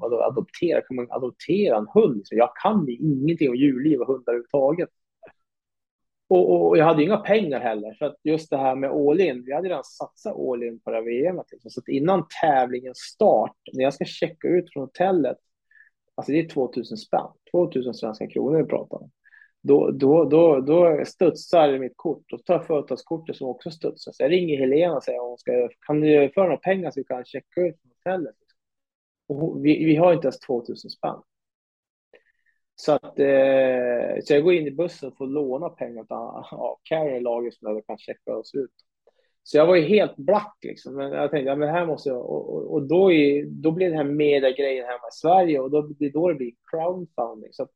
Vadå 0.00 0.22
adoptera? 0.22 0.80
Kan 0.80 0.96
man 0.96 1.10
adoptera 1.10 1.76
en 1.76 1.86
hund? 1.94 2.22
Så 2.24 2.34
jag 2.34 2.50
kan 2.62 2.86
ju 2.86 2.96
ingenting 2.96 3.48
om 3.48 3.56
djurliv 3.56 4.00
och 4.00 4.06
hundar 4.06 4.32
överhuvudtaget. 4.32 4.88
Och, 6.32 6.68
och, 6.68 6.78
jag 6.78 6.84
hade 6.84 7.02
inga 7.02 7.16
pengar 7.16 7.60
heller, 7.60 7.94
så 7.94 8.04
att 8.04 8.16
just 8.24 8.50
det 8.50 8.56
här 8.56 8.74
med 8.74 8.90
all 8.90 9.20
in, 9.20 9.44
vi 9.44 9.54
hade 9.54 9.68
redan 9.68 9.84
satsat 9.84 10.36
all 10.36 10.62
in 10.62 10.80
på 10.80 10.90
det 10.90 10.96
här 10.96 11.02
VMet. 11.02 11.46
Liksom. 11.52 11.70
Så 11.70 11.80
att 11.80 11.88
innan 11.88 12.26
tävlingens 12.42 12.98
start, 12.98 13.56
när 13.72 13.84
jag 13.84 13.94
ska 13.94 14.04
checka 14.04 14.48
ut 14.48 14.72
från 14.72 14.82
hotellet, 14.82 15.38
alltså 16.14 16.32
det 16.32 16.40
är 16.40 16.48
2000 16.48 16.96
spänn, 16.96 17.28
2000 17.50 17.94
svenska 17.94 18.26
kronor 18.26 18.58
vi 18.58 18.64
pratar 18.64 18.96
om 18.96 19.10
då, 19.62 19.90
då, 19.90 20.24
då, 20.24 20.60
då 20.60 21.04
studsar 21.06 21.78
mitt 21.78 21.96
kort 21.96 22.32
och 22.32 22.44
tar 22.44 22.58
företagskortet 22.58 23.36
som 23.36 23.48
också 23.48 23.70
studsar. 23.70 24.12
Så 24.12 24.22
jag 24.22 24.30
ringer 24.30 24.58
Helena 24.58 24.96
och 24.96 25.04
säger 25.04 25.20
hon 25.20 25.38
ska, 25.38 25.68
kan 25.86 26.00
du 26.00 26.16
överföra 26.16 26.44
några 26.44 26.56
pengar 26.56 26.90
så 26.90 27.00
vi 27.00 27.04
kan 27.04 27.24
checka 27.24 27.60
ut 27.60 27.80
från 27.80 27.90
hotellet. 27.90 28.36
Och 29.28 29.66
vi, 29.66 29.84
vi 29.84 29.96
har 29.96 30.12
inte 30.12 30.26
ens 30.26 30.40
2000 30.40 30.90
spänn. 30.90 31.22
Så, 32.74 32.92
att, 32.92 33.18
eh, 33.18 34.20
så 34.24 34.34
jag 34.34 34.44
går 34.44 34.54
in 34.54 34.66
i 34.66 34.70
bussen 34.70 35.08
och 35.08 35.16
får 35.16 35.26
låna 35.26 35.68
pengar 35.68 36.00
av 36.08 36.46
ja, 36.50 36.80
Carrie 36.82 37.20
lager 37.20 37.50
som 37.50 37.74
jag 37.74 37.86
kan 37.86 37.98
checka 37.98 38.36
oss 38.36 38.54
ut. 38.54 38.70
Så 39.42 39.56
jag 39.56 39.66
var 39.66 39.76
ju 39.76 39.82
helt 39.82 40.16
black 40.16 40.58
liksom. 40.62 40.94
Men 40.94 41.12
jag 41.12 41.30
tänkte, 41.30 41.48
ja, 41.48 41.56
men 41.56 41.68
här 41.68 41.86
måste 41.86 42.08
jag... 42.08 42.20
Och, 42.20 42.54
och, 42.54 42.72
och 42.72 42.82
då, 42.82 43.12
är, 43.12 43.44
då 43.44 43.70
blir 43.70 43.90
det 43.90 43.96
här 43.96 44.04
mediegrejen 44.04 44.86
hemma 44.86 45.08
i 45.08 45.12
Sverige 45.12 45.60
och 45.60 45.70
då, 45.70 45.82
det 45.82 46.04
är 46.04 46.12
då 46.12 46.28
det 46.28 46.34
blir 46.34 46.52
crowdfunding. 46.70 47.52
Så 47.52 47.68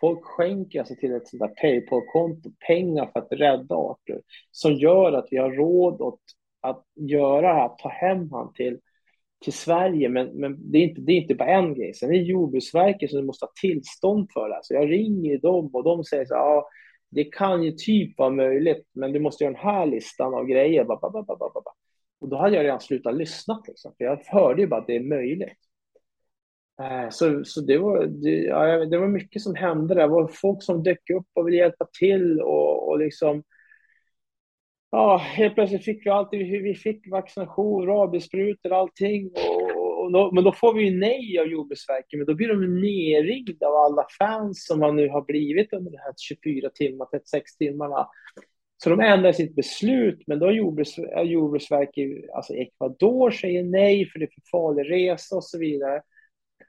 Folk 0.00 0.24
skänker 0.24 0.78
alltså 0.78 0.94
till 0.94 1.12
ett 1.12 1.28
sånt 1.28 1.40
där 1.40 1.48
Paypal-konto 1.48 2.50
pengar 2.66 3.10
för 3.12 3.20
att 3.20 3.32
rädda 3.32 3.74
arter 3.74 4.20
som 4.50 4.72
gör 4.72 5.12
att 5.12 5.28
vi 5.30 5.36
har 5.36 5.50
råd 5.50 6.02
att, 6.02 6.20
att 6.60 6.84
göra 6.94 7.40
det 7.48 7.54
här, 7.54 7.68
ta 7.68 7.88
hem 7.88 8.32
han 8.32 8.52
till, 8.52 8.80
till 9.44 9.52
Sverige. 9.52 10.08
Men, 10.08 10.26
men 10.26 10.70
det, 10.72 10.78
är 10.78 10.82
inte, 10.82 11.00
det 11.00 11.12
är 11.12 11.16
inte 11.16 11.34
bara 11.34 11.48
en 11.48 11.74
grej. 11.74 11.94
Sen 11.94 12.08
är 12.08 12.18
det 12.18 12.24
Jordbruksverket 12.24 13.10
som 13.10 13.26
måste 13.26 13.44
ha 13.44 13.52
tillstånd 13.60 14.28
för 14.32 14.48
det 14.48 14.54
här. 14.54 14.62
Så 14.62 14.74
jag 14.74 14.90
ringer 14.90 15.38
dem 15.38 15.70
och 15.74 15.84
de 15.84 16.04
säger 16.04 16.24
så 16.24 16.34
här, 16.34 16.40
ja, 16.40 16.68
det 17.10 17.24
kan 17.24 17.62
ju 17.62 17.72
typ 17.72 18.18
vara 18.18 18.30
möjligt, 18.30 18.86
men 18.92 19.12
du 19.12 19.20
måste 19.20 19.44
göra 19.44 19.52
den 19.52 19.62
här 19.62 19.86
listan 19.86 20.34
av 20.34 20.46
grejer. 20.46 20.86
Och 22.20 22.28
då 22.28 22.36
hade 22.36 22.56
jag 22.56 22.64
redan 22.64 22.80
slutat 22.80 23.14
lyssna, 23.14 23.62
liksom, 23.66 23.92
för 23.96 24.04
jag 24.04 24.20
hörde 24.26 24.62
ju 24.62 24.68
bara 24.68 24.80
att 24.80 24.86
det 24.86 24.96
är 24.96 25.00
möjligt. 25.04 25.58
Eh, 26.80 27.10
så, 27.10 27.44
så 27.44 27.60
det, 27.60 27.78
var, 27.78 28.06
det, 28.06 28.30
ja, 28.30 28.84
det 28.86 28.98
var 28.98 29.08
mycket 29.08 29.42
som 29.42 29.54
hände 29.54 29.94
där. 29.94 30.02
Det 30.02 30.08
var 30.08 30.28
folk 30.28 30.62
som 30.62 30.82
dök 30.82 31.10
upp 31.10 31.26
och 31.34 31.48
ville 31.48 31.56
hjälpa 31.56 31.86
till 31.98 32.40
och, 32.40 32.88
och 32.88 32.98
liksom 32.98 33.42
Ja, 34.90 35.16
helt 35.16 35.54
plötsligt 35.54 35.84
fick 35.84 36.06
vi 36.06 36.10
allt. 36.10 36.28
vi 36.32 36.74
fick 36.74 37.10
vaccination, 37.10 37.86
rabiessprutor, 37.86 38.72
allting. 38.72 39.30
Och, 39.76 40.04
och 40.04 40.12
då, 40.12 40.32
men 40.32 40.44
då 40.44 40.52
får 40.52 40.74
vi 40.74 40.82
ju 40.82 40.98
nej 40.98 41.38
av 41.38 41.46
Jordbruksverket, 41.46 42.18
men 42.18 42.26
då 42.26 42.34
blir 42.34 42.48
de 42.48 42.80
nerringda 42.80 43.66
av 43.66 43.74
alla 43.74 44.06
fans 44.18 44.66
som 44.66 44.80
man 44.80 44.96
nu 44.96 45.08
har 45.08 45.22
blivit 45.22 45.72
under 45.72 45.90
de 45.90 45.96
här 45.96 46.14
24 46.16 46.70
timmar, 46.70 47.06
36 47.06 47.56
timmarna. 47.56 48.08
Så 48.82 48.90
de 48.90 49.00
ändrar 49.00 49.32
sitt 49.32 49.56
beslut, 49.56 50.22
men 50.26 50.38
då 50.38 50.46
har 50.46 50.52
Jordbruks, 50.52 50.90
Jordbruksverket, 51.24 52.30
alltså 52.34 52.54
Ecuador 52.54 53.30
säger 53.30 53.64
nej 53.64 54.06
för 54.06 54.18
det 54.18 54.24
är 54.24 54.30
för 54.34 54.50
farlig 54.50 54.90
resa 54.90 55.36
och 55.36 55.44
så 55.44 55.58
vidare. 55.58 56.02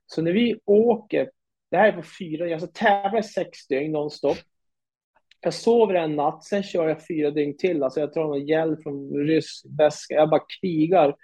Så 0.05 0.21
när 0.21 0.31
vi 0.31 0.59
åker, 0.65 1.29
det 1.71 1.77
här 1.77 1.87
är 1.87 1.91
på 1.91 2.03
fyra, 2.19 2.43
alltså 2.43 2.51
jag 2.51 2.61
ska 2.61 2.85
tävla 2.85 3.19
i 3.19 3.23
sex 3.23 3.67
dygn 3.67 3.91
nonstop. 3.91 4.37
Jag 5.43 5.53
sover 5.53 5.93
en 5.93 6.15
natt, 6.15 6.43
sen 6.43 6.63
kör 6.63 6.87
jag 6.87 7.07
fyra 7.07 7.31
dygn 7.31 7.57
till. 7.57 7.83
Alltså 7.83 7.99
jag 7.99 8.13
tar 8.13 8.23
någon 8.23 8.47
hjälp 8.47 8.83
från 8.83 9.13
rysk 9.13 9.65
väska. 9.77 10.13
Jag 10.13 10.29
bara 10.29 10.43
krigar. 10.61 11.15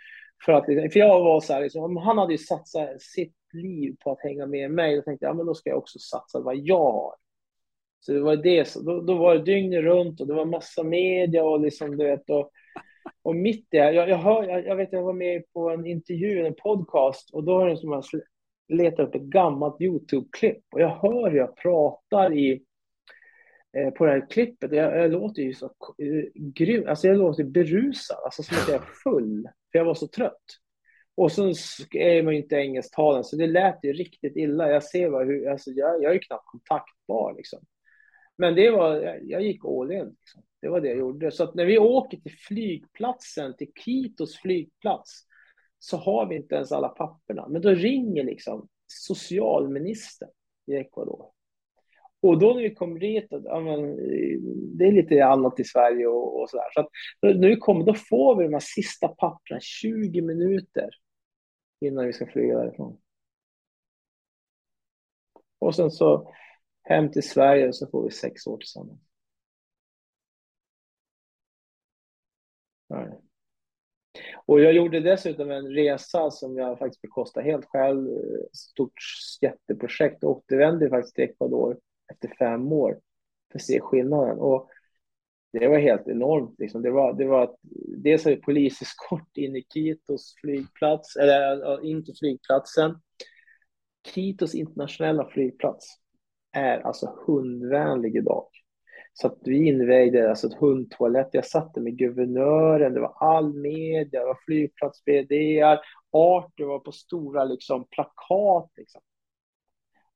För, 0.45 0.53
att, 0.53 0.67
liksom, 0.67 0.89
för 0.89 0.99
jag 0.99 1.23
var 1.23 1.39
så 1.39 1.53
här, 1.53 1.61
liksom, 1.61 1.97
han 1.97 2.17
hade 2.17 2.33
ju 2.33 2.37
satsat 2.37 3.01
sitt 3.01 3.35
liv 3.53 3.95
på 4.03 4.11
att 4.11 4.21
hänga 4.21 4.45
med 4.45 4.71
mig. 4.71 4.95
Då 4.95 5.01
tänkte 5.01 5.25
jag, 5.25 5.31
ja, 5.31 5.37
men 5.37 5.45
då 5.45 5.53
ska 5.53 5.69
jag 5.69 5.79
också 5.79 5.99
satsa 5.99 6.39
vad 6.39 6.57
jag 6.57 6.91
har. 6.91 7.13
Så 7.99 8.13
det 8.13 8.19
var 8.19 8.35
det, 8.35 8.75
då, 8.85 9.01
då 9.01 9.17
var 9.17 9.35
det 9.35 9.43
dygnet 9.43 9.83
runt 9.83 10.21
och 10.21 10.27
det 10.27 10.33
var 10.33 10.45
massa 10.45 10.83
media 10.83 11.43
och 11.43 11.59
liksom, 11.59 11.97
du 11.97 12.05
vet, 12.05 12.29
och, 12.29 12.51
och 13.21 13.35
mitt 13.35 13.59
i 13.59 13.67
det, 13.71 13.77
jag, 13.77 14.09
jag, 14.09 14.17
hör, 14.17 14.43
jag, 14.43 14.65
jag, 14.65 14.75
vet, 14.75 14.91
jag 14.91 15.03
var 15.03 15.13
med 15.13 15.43
på 15.53 15.69
en 15.69 15.85
intervju, 15.85 16.45
en 16.45 16.55
podcast, 16.55 17.33
och 17.33 17.43
då 17.43 17.59
har 17.59 17.67
de 17.67 17.77
som 17.77 18.21
letat 18.67 19.07
upp 19.07 19.15
ett 19.15 19.21
gammalt 19.21 19.81
YouTube-klipp 19.81 20.63
och 20.71 20.81
jag 20.81 20.89
hör 20.89 21.31
hur 21.31 21.37
jag 21.37 21.55
pratar 21.55 22.33
i, 22.33 22.63
Eh, 23.73 23.89
på 23.89 24.05
det 24.05 24.11
här 24.11 24.29
klippet. 24.29 24.71
Jag, 24.71 24.97
jag 24.97 25.11
låter 25.11 25.41
ju 25.41 25.53
så 25.53 25.65
eh, 25.65 26.23
grym, 26.35 26.87
alltså 26.87 27.07
jag 27.07 27.17
låter 27.17 27.43
berusad, 27.43 28.17
alltså 28.25 28.43
som 28.43 28.57
att 28.57 28.67
jag 28.67 28.81
är 28.81 28.87
full, 29.03 29.49
för 29.71 29.79
jag 29.79 29.85
var 29.85 29.93
så 29.93 30.07
trött. 30.07 30.45
Och 31.15 31.31
sen 31.31 31.53
är 31.91 32.23
man 32.23 32.33
ju 32.33 32.41
inte 32.41 32.55
engelsktalande, 32.55 33.23
så 33.23 33.35
det 33.35 33.47
lät 33.47 33.79
ju 33.83 33.93
riktigt 33.93 34.35
illa. 34.35 34.71
Jag 34.71 34.83
ser 34.83 35.09
vad, 35.09 35.27
hur, 35.27 35.47
alltså 35.49 35.71
jag, 35.71 36.03
jag 36.03 36.09
är 36.09 36.13
ju 36.13 36.19
knappt 36.19 36.45
kontaktbar 36.45 37.33
liksom. 37.37 37.59
Men 38.37 38.55
det 38.55 38.71
var, 38.71 38.95
jag, 38.95 39.23
jag 39.23 39.41
gick 39.41 39.65
all 39.65 39.91
in. 39.91 40.05
Liksom. 40.05 40.43
Det 40.61 40.69
var 40.69 40.81
det 40.81 40.87
jag 40.87 40.97
gjorde. 40.97 41.31
Så 41.31 41.43
att 41.43 41.55
när 41.55 41.65
vi 41.65 41.77
åker 41.77 42.17
till 42.17 42.35
flygplatsen, 42.47 43.55
till 43.55 43.71
Kitos 43.85 44.37
flygplats, 44.37 45.23
så 45.79 45.97
har 45.97 46.25
vi 46.25 46.35
inte 46.35 46.55
ens 46.55 46.71
alla 46.71 46.89
papperna. 46.89 47.47
Men 47.47 47.61
då 47.61 47.69
ringer 47.69 48.23
liksom 48.23 48.67
socialministern 48.87 50.29
i 50.67 50.75
Ecuador. 50.75 51.31
Och 52.21 52.39
då 52.39 52.53
när 52.53 52.61
vi 52.61 52.75
kommer 52.75 52.99
dit, 52.99 53.27
ja, 53.29 53.59
men, 53.59 53.95
det 54.77 54.85
är 54.85 54.91
lite 54.91 55.25
annat 55.25 55.59
i 55.59 55.63
Sverige 55.63 56.07
och, 56.07 56.41
och 56.41 56.49
sådär. 56.49 56.65
Så 56.73 56.79
att 56.79 56.89
när 57.21 57.47
vi 57.47 57.55
kommer, 57.55 57.85
då 57.85 57.93
får 57.93 58.35
vi 58.35 58.43
de 58.43 58.53
här 58.53 58.59
sista 58.59 59.07
papperna 59.07 59.59
20 59.59 60.21
minuter 60.21 60.89
innan 61.85 62.05
vi 62.05 62.13
ska 62.13 62.25
flyga 62.25 62.57
därifrån. 62.57 62.97
Och 65.59 65.75
sen 65.75 65.91
så 65.91 66.33
hem 66.83 67.11
till 67.11 67.29
Sverige 67.29 67.67
och 67.67 67.75
så 67.75 67.87
får 67.87 68.03
vi 68.03 68.11
sex 68.11 68.47
år 68.47 68.57
tillsammans. 68.57 69.01
Nej. 72.89 73.19
Och 74.45 74.61
jag 74.61 74.73
gjorde 74.73 74.99
dessutom 74.99 75.51
en 75.51 75.67
resa 75.67 76.31
som 76.31 76.57
jag 76.57 76.79
faktiskt 76.79 77.01
bekostade 77.01 77.45
helt 77.45 77.65
själv. 77.65 78.07
Stort 78.53 78.93
jätteprojekt. 79.41 80.23
Och 80.23 80.37
återvände 80.37 80.89
faktiskt 80.89 81.15
till 81.15 81.23
Ecuador 81.23 81.77
efter 82.13 82.35
fem 82.39 82.71
år 82.71 82.99
för 83.51 83.59
att 83.59 83.65
se 83.65 83.79
skillnaden. 83.81 84.39
Och 84.39 84.69
det 85.53 85.67
var 85.67 85.79
helt 85.79 86.07
enormt. 86.07 86.55
Liksom. 86.59 86.81
Det 86.81 86.91
var, 86.91 87.13
det 87.13 87.25
var 87.25 87.55
dels 87.97 88.25
hade 88.25 88.37
poliseskort 88.37 89.37
in 89.37 89.55
i 89.55 89.65
Kitos 89.73 90.35
flygplats, 90.41 91.15
eller 91.15 91.85
in 91.85 92.05
till 92.05 92.15
flygplatsen. 92.19 92.95
Kitos 94.13 94.55
internationella 94.55 95.29
flygplats 95.29 95.85
är 96.51 96.79
alltså 96.79 97.23
hundvänlig 97.27 98.15
idag. 98.15 98.47
Så 99.13 99.27
att 99.27 99.39
vi 99.43 99.67
invägde 99.67 100.29
alltså 100.29 100.47
ett 100.47 100.59
hundtoalett. 100.59 101.29
Jag 101.31 101.45
satte 101.45 101.81
med 101.81 101.97
guvernören, 101.97 102.93
det 102.93 102.99
var 102.99 103.13
all 103.19 103.53
media, 103.53 104.19
det 104.19 104.25
var 104.25 104.39
flygplats 104.45 105.01
vdar, 105.05 105.79
Arthur 106.11 106.65
var 106.65 106.79
på 106.79 106.91
stora 106.91 107.43
liksom, 107.43 107.87
plakat. 107.91 108.71
Liksom. 108.77 109.01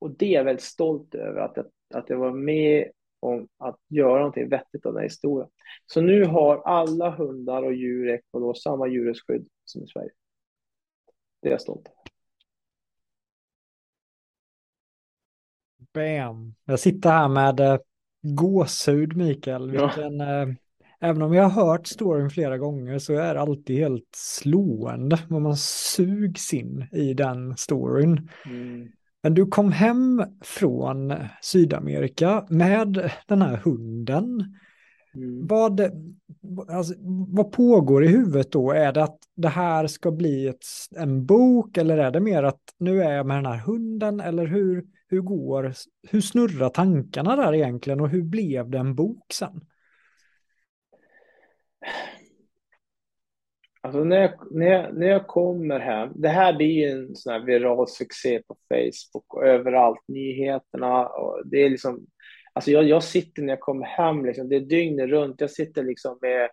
Och 0.02 0.10
det 0.10 0.26
är 0.26 0.32
jag 0.32 0.44
väldigt 0.44 0.64
stolt 0.64 1.14
över, 1.14 1.40
att 1.40 1.56
jag, 1.56 1.66
att 1.94 2.10
jag 2.10 2.18
var 2.18 2.32
med 2.32 2.90
om 3.20 3.48
att 3.58 3.78
göra 3.88 4.16
någonting 4.18 4.48
vettigt 4.48 4.86
av 4.86 4.92
den 4.92 5.00
här 5.00 5.08
historien. 5.08 5.50
Så 5.86 6.00
nu 6.00 6.24
har 6.24 6.62
alla 6.62 7.10
hundar 7.10 7.62
och 7.62 7.74
djur 7.74 8.08
i 8.08 8.12
Ecuador 8.12 8.54
samma 8.54 8.86
djurrättsskydd 8.86 9.48
som 9.64 9.82
i 9.82 9.86
Sverige. 9.86 10.10
Det 11.42 11.48
är 11.48 11.52
jag 11.52 11.60
stolt 11.60 11.86
över. 11.86 11.98
Bam. 15.92 16.54
Jag 16.64 16.80
sitter 16.80 17.10
här 17.10 17.28
med 17.28 17.60
eh, 17.60 17.78
gåshud 18.22 19.16
Mikael. 19.16 19.70
Vilken, 19.70 20.18
ja. 20.18 20.42
Eh, 20.42 20.48
även 21.00 21.22
om 21.22 21.34
jag 21.34 21.44
har 21.44 21.66
hört 21.66 21.86
storyn 21.86 22.30
flera 22.30 22.58
gånger 22.58 22.98
så 22.98 23.14
är 23.14 23.34
det 23.34 23.40
alltid 23.40 23.76
helt 23.76 24.08
slående 24.16 25.18
vad 25.28 25.42
man 25.42 25.56
sugs 25.56 26.54
in 26.54 26.86
i 26.92 27.14
den 27.14 27.56
storyn. 27.56 28.28
Mm. 28.46 28.88
Men 29.22 29.34
du 29.34 29.46
kom 29.46 29.72
hem 29.72 30.24
från 30.40 31.14
Sydamerika 31.40 32.46
med 32.48 33.10
den 33.26 33.42
här 33.42 33.56
hunden. 33.56 34.54
Mm. 35.14 35.46
Vad, 35.46 35.80
alltså, 36.68 36.94
vad 37.28 37.52
pågår 37.52 38.04
i 38.04 38.08
huvudet 38.08 38.52
då? 38.52 38.72
Är 38.72 38.92
det 38.92 39.02
att 39.02 39.18
det 39.36 39.48
här 39.48 39.86
ska 39.86 40.10
bli 40.10 40.48
ett, 40.48 40.64
en 40.96 41.26
bok 41.26 41.76
eller 41.76 41.98
är 41.98 42.10
det 42.10 42.20
mer 42.20 42.42
att 42.42 42.62
nu 42.78 43.02
är 43.02 43.12
jag 43.12 43.26
med 43.26 43.36
den 43.36 43.46
här 43.46 43.58
hunden 43.58 44.20
eller 44.20 44.46
hur, 44.46 44.84
hur 45.08 45.20
går, 45.20 45.72
hur 46.08 46.20
snurrar 46.20 46.68
tankarna 46.68 47.36
där 47.36 47.54
egentligen 47.54 48.00
och 48.00 48.08
hur 48.08 48.22
blev 48.22 48.70
det 48.70 48.78
en 48.78 48.94
bok 48.94 49.32
sen? 49.32 49.60
Alltså 53.84 54.04
när 54.04 54.20
jag, 54.20 54.52
när, 54.52 54.66
jag, 54.66 54.96
när 54.96 55.06
jag 55.06 55.26
kommer 55.26 55.78
hem, 55.78 56.12
det 56.14 56.28
här 56.28 56.52
blir 56.52 56.66
ju 56.66 56.90
en 56.90 57.16
sån 57.16 57.32
här 57.32 57.40
viral 57.40 57.88
succé 57.88 58.42
på 58.48 58.56
Facebook 58.68 59.34
och 59.34 59.46
överallt, 59.46 60.00
nyheterna 60.08 61.06
och 61.06 61.42
det 61.46 61.62
är 61.62 61.70
liksom, 61.70 62.06
alltså 62.52 62.70
jag, 62.70 62.84
jag 62.84 63.04
sitter 63.04 63.42
när 63.42 63.52
jag 63.52 63.60
kommer 63.60 63.86
hem, 63.86 64.24
liksom, 64.24 64.48
det 64.48 64.56
är 64.56 64.60
dygnet 64.60 65.08
runt, 65.08 65.40
jag 65.40 65.50
sitter 65.50 65.82
liksom 65.82 66.18
med, 66.20 66.50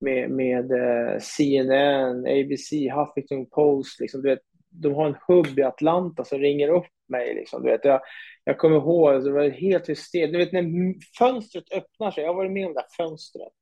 med, 0.00 0.30
med 0.30 0.72
eh, 0.72 1.18
CNN, 1.20 2.26
ABC, 2.26 2.72
Huffington 2.94 3.46
Post, 3.46 4.00
liksom, 4.00 4.22
du 4.22 4.28
vet, 4.28 4.42
de 4.82 4.94
har 4.94 5.06
en 5.06 5.16
hubb 5.28 5.58
i 5.58 5.62
Atlanta 5.62 6.24
som 6.24 6.38
ringer 6.38 6.68
upp 6.68 6.86
mig. 7.08 7.34
Liksom. 7.34 7.62
Du 7.62 7.70
vet, 7.70 7.84
jag, 7.84 8.00
jag 8.44 8.58
kommer 8.58 8.76
ihåg, 8.76 9.14
alltså, 9.14 9.28
det 9.30 9.34
var 9.34 9.48
helt 9.48 9.88
hysteriskt. 9.88 10.32
Du 10.32 10.38
vet 10.38 10.52
när 10.52 10.94
fönstret 11.18 11.72
öppnar 11.72 12.10
sig, 12.10 12.22
jag 12.22 12.30
har 12.30 12.36
varit 12.36 12.52
med 12.52 12.66
om 12.66 12.74
det 12.74 12.80
här 12.80 13.06
fönstret. 13.06 13.52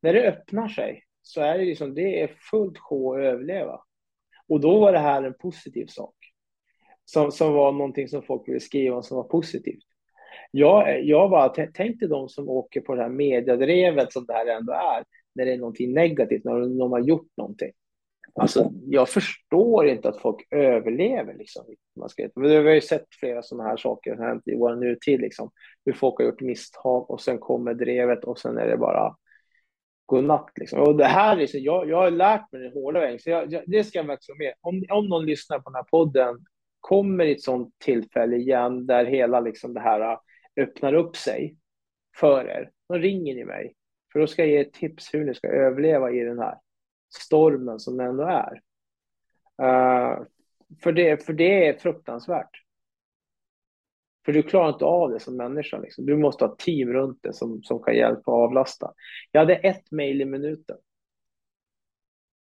När 0.00 0.12
det 0.12 0.28
öppnar 0.28 0.68
sig 0.68 1.04
så 1.22 1.40
är 1.40 1.58
det 1.58 1.64
liksom, 1.64 1.94
det 1.94 2.20
är 2.22 2.36
fullt 2.50 2.78
sjå 2.78 3.14
att 3.14 3.20
överleva. 3.20 3.80
Och 4.48 4.60
då 4.60 4.80
var 4.80 4.92
det 4.92 4.98
här 4.98 5.22
en 5.22 5.34
positiv 5.34 5.86
sak. 5.86 6.14
Som, 7.04 7.32
som 7.32 7.52
var 7.52 7.72
någonting 7.72 8.08
som 8.08 8.22
folk 8.22 8.48
ville 8.48 8.60
skriva 8.60 8.96
om 8.96 9.02
som 9.02 9.16
var 9.16 9.24
positivt. 9.24 9.84
Jag, 10.50 11.04
jag 11.04 11.30
bara 11.30 11.48
tänkte 11.48 12.06
de 12.06 12.28
som 12.28 12.48
åker 12.48 12.80
på 12.80 12.94
det 12.94 13.02
här 13.02 13.08
mediadrevet 13.08 14.12
som 14.12 14.26
det 14.26 14.32
här 14.32 14.46
ändå 14.46 14.72
är, 14.72 15.04
när 15.34 15.44
det 15.44 15.52
är 15.52 15.58
någonting 15.58 15.94
negativt, 15.94 16.44
när 16.44 16.78
de 16.78 16.92
har 16.92 17.00
gjort 17.00 17.28
någonting. 17.36 17.72
Alltså, 18.34 18.72
jag 18.86 19.08
förstår 19.08 19.86
inte 19.88 20.08
att 20.08 20.20
folk 20.20 20.46
överlever. 20.50 21.34
Liksom. 21.34 21.64
Man 21.96 22.08
ska, 22.08 22.28
vi 22.34 22.56
har 22.56 22.62
ju 22.62 22.80
sett 22.80 23.06
flera 23.20 23.42
sådana 23.42 23.68
här 23.68 23.76
saker 23.76 24.14
som 24.14 24.24
hänt 24.24 24.48
i 24.48 24.56
vår 24.56 24.76
nutid. 24.76 25.20
Liksom. 25.20 25.50
Hur 25.84 25.92
folk 25.92 26.18
har 26.18 26.24
gjort 26.24 26.40
misstag 26.40 27.10
och 27.10 27.20
sen 27.20 27.38
kommer 27.38 27.74
drevet 27.74 28.24
och 28.24 28.38
sen 28.38 28.58
är 28.58 28.68
det 28.68 28.76
bara 28.76 29.16
godnatt. 30.06 30.50
Liksom. 30.56 30.80
Och 30.80 30.96
det 30.96 31.04
här, 31.04 31.36
liksom, 31.36 31.60
jag, 31.60 31.88
jag 31.88 31.96
har 31.96 32.10
lärt 32.10 32.52
mig 32.52 32.62
den 32.62 32.72
hårda 32.72 33.00
vägen, 33.00 33.18
så 33.18 33.30
jag, 33.30 33.52
jag, 33.52 33.62
det 33.66 33.84
ska 33.84 33.98
jag 33.98 34.06
verkligen 34.06 34.38
med. 34.38 34.54
Om, 34.60 34.84
om 34.90 35.08
någon 35.08 35.26
lyssnar 35.26 35.58
på 35.58 35.70
den 35.70 35.74
här 35.74 35.82
podden 35.82 36.44
kommer 36.80 37.24
i 37.24 37.32
ett 37.32 37.42
sådant 37.42 37.78
tillfälle 37.78 38.36
igen 38.36 38.86
där 38.86 39.04
hela 39.04 39.40
liksom, 39.40 39.74
det 39.74 39.80
här 39.80 40.00
äh, 40.00 40.18
öppnar 40.56 40.94
upp 40.94 41.16
sig 41.16 41.56
för 42.16 42.44
er, 42.44 42.70
då 42.88 42.94
ringer 42.94 43.34
ni 43.34 43.44
mig. 43.44 43.74
För 44.12 44.20
då 44.20 44.26
ska 44.26 44.42
jag 44.42 44.50
ge 44.50 44.58
ett 44.58 44.72
tips 44.72 45.14
hur 45.14 45.24
ni 45.24 45.34
ska 45.34 45.48
överleva 45.48 46.10
i 46.10 46.20
den 46.20 46.38
här 46.38 46.58
stormen 47.14 47.80
som 47.80 47.96
det 47.96 48.04
ändå 48.04 48.22
är. 48.22 48.60
Uh, 49.62 50.24
för, 50.82 50.92
det, 50.92 51.26
för 51.26 51.32
det 51.32 51.68
är 51.68 51.78
fruktansvärt. 51.78 52.61
För 54.24 54.32
du 54.32 54.42
klarar 54.42 54.72
inte 54.72 54.84
av 54.84 55.10
det 55.10 55.20
som 55.20 55.36
människa. 55.36 55.78
Liksom. 55.78 56.06
Du 56.06 56.16
måste 56.16 56.44
ha 56.44 56.56
team 56.56 56.92
runt 56.92 57.22
dig 57.22 57.34
som, 57.34 57.62
som 57.62 57.82
kan 57.82 57.96
hjälpa 57.96 58.30
och 58.30 58.42
avlasta. 58.42 58.92
Jag 59.32 59.40
hade 59.40 59.54
ett 59.54 59.90
mejl 59.90 60.20
i 60.20 60.24
minuten. 60.24 60.76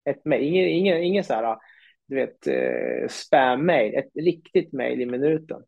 Ett 0.05 0.25
mail, 0.25 0.43
ingen, 0.43 0.69
ingen, 0.69 1.03
ingen 1.03 1.25
så 1.25 1.35
här, 1.35 1.57
du 2.07 2.17
vet, 2.17 2.47
eh, 2.47 3.09
spam-mail, 3.09 3.95
ett 3.95 4.11
riktigt 4.15 4.73
mejl 4.73 5.01
i 5.01 5.07
minuten. 5.07 5.63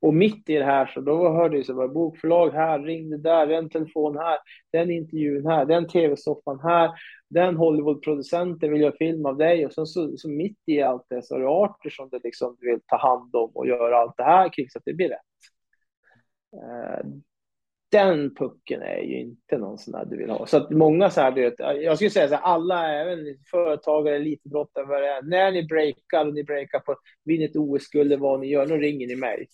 Och 0.00 0.14
mitt 0.14 0.48
i 0.50 0.54
det 0.54 0.64
här 0.64 0.86
så 0.86 1.00
då 1.00 1.28
hörde 1.28 1.56
det 1.56 1.64
så 1.64 1.74
var 1.74 1.88
bokförlag 1.88 2.50
här, 2.50 2.78
ringde 2.78 3.18
där, 3.18 3.46
den 3.46 3.68
telefon 3.68 4.16
här, 4.16 4.38
den 4.72 4.90
intervjun 4.90 5.46
här, 5.46 5.64
den 5.64 5.88
tv-soffan 5.88 6.60
här, 6.62 6.90
den 7.32 7.56
Hollywood-producenten 7.56 8.72
vill 8.72 8.80
göra 8.80 8.96
film 8.96 9.26
av 9.26 9.36
dig 9.36 9.66
och 9.66 9.72
sen 9.72 9.86
så, 9.86 10.16
så 10.16 10.28
mitt 10.28 10.58
i 10.66 10.82
allt 10.82 11.06
det 11.08 11.22
så 11.22 11.34
har 11.34 11.40
du 11.40 11.46
arter 11.46 11.90
som 11.90 12.08
du 12.10 12.20
liksom 12.24 12.56
vill 12.60 12.80
ta 12.86 12.96
hand 12.96 13.36
om 13.36 13.50
och 13.54 13.66
göra 13.66 13.96
allt 13.96 14.16
det 14.16 14.22
här 14.22 14.52
kring 14.52 14.70
så 14.70 14.78
att 14.78 14.84
det 14.84 14.94
blir 14.94 15.08
rätt. 15.08 15.18
Eh, 16.56 17.06
den 17.90 18.34
pucken 18.34 18.82
är 18.82 19.00
ju 19.00 19.20
inte 19.20 19.58
någon 19.58 19.78
sån 19.78 19.92
där 19.92 20.04
du 20.04 20.16
vill 20.16 20.30
ha. 20.30 20.46
Så 20.46 20.56
att 20.56 20.70
många 20.70 21.10
så 21.10 21.20
här, 21.20 21.32
vet, 21.32 21.54
jag 21.58 21.96
skulle 21.96 22.10
säga 22.10 22.28
så 22.28 22.34
här, 22.34 22.42
alla, 22.42 22.94
även 22.94 23.18
företagare, 23.50 24.16
elitidrottare, 24.16 24.84
vad 24.84 25.02
det 25.02 25.08
är, 25.08 25.22
när 25.22 25.52
ni 25.52 25.66
breakar 25.66 26.26
och 26.26 26.34
ni 26.34 26.44
breakar 26.44 26.78
på, 26.78 26.96
vinner 27.24 27.44
ett 27.44 27.56
OS-guld 27.56 28.12
eller 28.12 28.22
vad 28.22 28.40
ni 28.40 28.46
gör, 28.46 28.66
då 28.66 28.76
ringer 28.76 29.06
ni 29.06 29.16
mig 29.16 29.46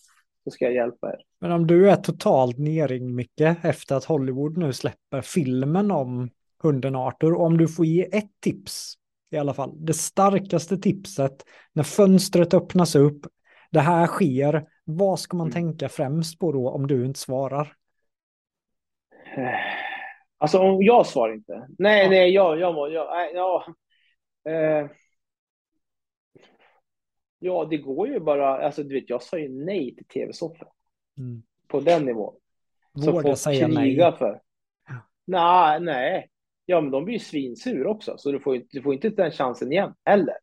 så 0.43 0.51
ska 0.51 0.65
jag 0.65 0.73
hjälpa 0.73 1.09
er. 1.09 1.21
Men 1.39 1.51
om 1.51 1.67
du 1.67 1.89
är 1.89 1.95
totalt 1.95 2.57
nerringd 2.57 3.15
Micke 3.15 3.55
efter 3.63 3.95
att 3.95 4.05
Hollywood 4.05 4.57
nu 4.57 4.73
släpper 4.73 5.21
filmen 5.21 5.91
om 5.91 6.29
hunden 6.63 6.95
Arthur, 6.95 7.35
om 7.35 7.57
du 7.57 7.67
får 7.67 7.85
ge 7.85 8.17
ett 8.17 8.31
tips 8.39 8.95
i 9.31 9.37
alla 9.37 9.53
fall, 9.53 9.85
det 9.85 9.93
starkaste 9.93 10.77
tipset 10.77 11.45
när 11.73 11.83
fönstret 11.83 12.53
öppnas 12.53 12.95
upp, 12.95 13.25
det 13.71 13.79
här 13.79 14.07
sker, 14.07 14.67
vad 14.83 15.19
ska 15.19 15.37
man 15.37 15.47
mm. 15.47 15.53
tänka 15.53 15.89
främst 15.89 16.39
på 16.39 16.51
då 16.51 16.69
om 16.69 16.87
du 16.87 17.05
inte 17.05 17.19
svarar? 17.19 17.73
Alltså 20.37 20.59
om 20.59 20.83
jag 20.83 21.05
svarar 21.05 21.33
inte? 21.33 21.67
Nej, 21.77 22.03
ja. 22.03 22.09
nej, 22.09 22.33
jag, 22.33 22.59
jag, 22.59 22.91
jag, 22.91 23.35
ja, 23.35 23.65
eh, 24.51 24.87
Ja, 27.39 27.67
det 27.69 27.77
går 27.77 28.07
ju 28.07 28.19
bara, 28.19 28.65
alltså 28.65 28.83
du 28.83 28.95
vet, 28.95 29.09
jag 29.09 29.23
sa 29.23 29.37
ju 29.37 29.49
nej 29.49 29.95
till 29.95 30.05
tv-soffor. 30.05 30.67
Mm. 31.17 31.43
På 31.67 31.79
den 31.79 32.05
nivån. 32.05 32.35
Våga 32.93 33.35
säga 33.35 33.67
nej. 33.67 33.97
för. 33.97 34.41
Ja. 34.87 34.95
Nej, 35.25 35.79
nej. 35.79 36.29
Ja, 36.69 36.81
men 36.81 36.91
de 36.91 37.05
blir 37.05 37.13
ju 37.13 37.19
svinsur 37.19 37.87
också, 37.87 38.17
så 38.17 38.31
du 38.31 38.39
får, 38.39 38.61
du 38.69 38.81
får 38.81 38.93
inte 38.93 39.09
den 39.09 39.31
chansen 39.31 39.71
igen 39.71 39.93
heller. 40.05 40.35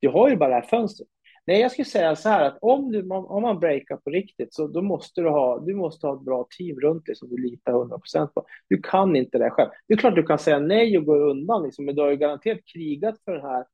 Du 0.00 0.08
har 0.08 0.30
ju 0.30 0.36
bara 0.36 0.48
det 0.48 0.54
här 0.54 0.62
fönstret. 0.62 1.08
Nej, 1.46 1.60
jag 1.60 1.72
skulle 1.72 1.84
säga 1.84 2.16
så 2.16 2.28
här 2.28 2.44
att 2.44 2.58
om, 2.60 2.92
du, 2.92 3.08
om 3.10 3.42
man 3.42 3.60
breakar 3.60 3.96
på 3.96 4.10
riktigt 4.10 4.54
så 4.54 4.66
då 4.66 4.82
måste 4.82 5.20
du 5.20 5.28
ha, 5.28 5.58
du 5.58 5.74
måste 5.74 6.06
ha 6.06 6.14
ett 6.14 6.24
bra 6.24 6.46
team 6.58 6.80
runt 6.80 7.06
dig 7.06 7.16
som 7.16 7.28
du 7.28 7.36
litar 7.36 7.72
100% 7.72 8.26
på. 8.26 8.46
Du 8.68 8.82
kan 8.82 9.16
inte 9.16 9.38
det 9.38 9.50
själv. 9.50 9.70
Det 9.88 9.94
är 9.94 9.98
klart 9.98 10.14
du 10.14 10.22
kan 10.22 10.38
säga 10.38 10.58
nej 10.58 10.98
och 10.98 11.04
gå 11.04 11.16
undan, 11.16 11.62
liksom, 11.62 11.84
men 11.84 11.94
du 11.94 12.02
har 12.02 12.10
ju 12.10 12.16
garanterat 12.16 12.60
krigat 12.72 13.14
för 13.24 13.32
det 13.32 13.42
här 13.42 13.64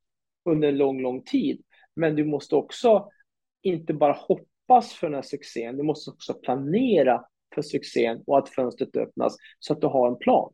under 0.49 0.67
en 0.67 0.77
lång, 0.77 1.01
lång 1.01 1.23
tid. 1.23 1.61
Men 1.95 2.15
du 2.15 2.25
måste 2.25 2.55
också 2.55 3.09
inte 3.61 3.93
bara 3.93 4.13
hoppas 4.13 4.93
för 4.93 5.07
den 5.07 5.15
här 5.15 5.21
succén, 5.21 5.77
du 5.77 5.83
måste 5.83 6.11
också 6.11 6.33
planera 6.33 7.25
för 7.55 7.61
succén 7.61 8.23
och 8.27 8.37
att 8.37 8.49
fönstret 8.49 8.95
öppnas 8.95 9.37
så 9.59 9.73
att 9.73 9.81
du 9.81 9.87
har 9.87 10.07
en 10.07 10.17
plan. 10.17 10.53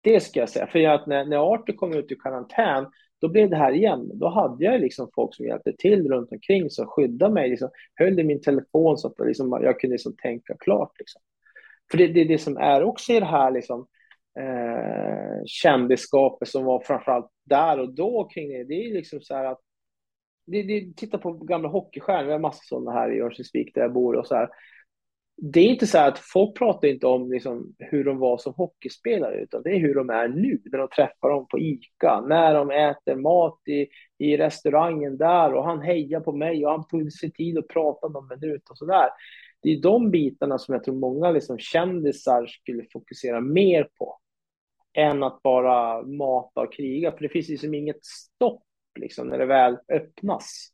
Det 0.00 0.20
ska 0.20 0.40
jag 0.40 0.48
säga, 0.48 0.66
för 0.66 0.88
att 0.88 1.06
när, 1.06 1.24
när 1.24 1.52
Arthur 1.54 1.72
kom 1.72 1.92
ut 1.92 2.12
i 2.12 2.16
karantän, 2.16 2.86
då 3.20 3.28
blev 3.28 3.50
det 3.50 3.56
här 3.56 3.72
igen. 3.72 4.10
Då 4.14 4.28
hade 4.28 4.64
jag 4.64 4.80
liksom 4.80 5.10
folk 5.14 5.34
som 5.34 5.46
hjälpte 5.46 5.72
till 5.72 6.08
runt 6.08 6.32
omkring 6.32 6.70
som 6.70 6.86
skyddade 6.86 7.34
mig, 7.34 7.48
liksom, 7.50 7.70
höll 7.94 8.20
i 8.20 8.24
min 8.24 8.40
telefon 8.40 8.98
så 8.98 9.08
att 9.08 9.26
liksom, 9.26 9.58
jag 9.62 9.80
kunde 9.80 9.94
liksom 9.94 10.16
tänka 10.16 10.56
klart. 10.60 10.92
Liksom. 10.98 11.22
För 11.90 11.98
det 11.98 12.04
är 12.04 12.08
det, 12.08 12.24
det, 12.24 12.38
som 12.38 12.56
är 12.56 12.82
också 12.82 13.12
i 13.12 13.20
det 13.20 13.26
här 13.26 13.50
liksom, 13.50 13.86
eh, 14.40 15.44
kändisskapet 15.46 16.48
som 16.48 16.64
var 16.64 16.80
framförallt 16.80 17.30
där 17.44 17.80
och 17.80 17.94
då 17.94 18.24
kring 18.24 18.48
det. 18.48 18.64
Det 18.64 18.74
är 18.74 18.94
liksom 18.94 19.20
så 19.20 19.34
här 19.34 19.44
att 19.44 19.60
det, 20.46 20.62
det, 20.62 20.96
titta 20.96 21.18
på 21.18 21.32
gamla 21.32 21.68
hockeystjärnor, 21.68 22.26
vi 22.26 22.32
har 22.32 22.38
massor 22.38 22.64
sådana 22.64 22.92
här 22.92 23.12
i 23.12 23.20
Örnsköldsvik 23.20 23.74
där 23.74 23.82
jag 23.82 23.92
bor 23.92 24.16
och 24.16 24.26
så 24.26 24.34
här. 24.34 24.48
Det 25.42 25.60
är 25.60 25.68
inte 25.68 25.86
så 25.86 25.98
att 25.98 26.18
folk 26.18 26.58
pratar 26.58 26.88
inte 26.88 27.06
om 27.06 27.32
liksom 27.32 27.74
hur 27.78 28.04
de 28.04 28.18
var 28.18 28.38
som 28.38 28.54
hockeyspelare, 28.54 29.40
utan 29.40 29.62
det 29.62 29.70
är 29.70 29.78
hur 29.78 29.94
de 29.94 30.10
är 30.10 30.28
nu, 30.28 30.60
när 30.64 30.78
de 30.78 30.88
träffar 30.88 31.30
dem 31.30 31.46
på 31.50 31.58
ICA, 31.58 32.20
när 32.20 32.54
de 32.54 32.70
äter 32.70 33.14
mat 33.14 33.60
i, 33.66 33.86
i 34.18 34.36
restaurangen 34.36 35.16
där 35.16 35.54
och 35.54 35.64
han 35.64 35.80
hejar 35.80 36.20
på 36.20 36.32
mig 36.32 36.66
och 36.66 36.72
han 36.72 36.88
tog 36.88 37.12
sig 37.12 37.32
tid 37.32 37.58
att 37.58 37.68
prata 37.68 38.08
någon 38.08 38.28
minut 38.28 38.70
och 38.70 38.78
så 38.78 38.86
där. 38.86 39.08
Det 39.62 39.70
är 39.72 39.82
de 39.82 40.10
bitarna 40.10 40.58
som 40.58 40.74
jag 40.74 40.84
tror 40.84 40.94
många 40.94 41.30
liksom 41.30 41.58
kändisar 41.58 42.46
skulle 42.46 42.84
fokusera 42.92 43.40
mer 43.40 43.88
på 43.98 44.18
än 44.92 45.22
att 45.22 45.42
bara 45.42 46.02
mata 46.02 46.60
och 46.60 46.72
kriga, 46.72 47.12
för 47.12 47.20
det 47.20 47.28
finns 47.28 47.48
liksom 47.48 47.74
inget 47.74 48.04
stopp 48.04 48.62
liksom, 48.98 49.28
när 49.28 49.38
det 49.38 49.46
väl 49.46 49.78
öppnas. 49.92 50.68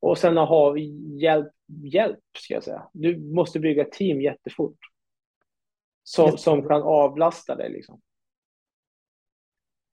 Och 0.00 0.18
sen 0.18 0.36
har 0.36 0.46
ha 0.46 0.78
hjälp, 1.20 1.52
hjälp, 1.66 2.20
ska 2.38 2.54
jag 2.54 2.64
säga. 2.64 2.88
Du 2.92 3.18
måste 3.18 3.60
bygga 3.60 3.82
ett 3.82 3.92
team 3.92 4.20
jättefort. 4.20 4.78
Som, 6.02 6.38
som 6.38 6.68
kan 6.68 6.82
avlasta 6.82 7.54
dig. 7.54 7.70
Liksom. 7.70 8.00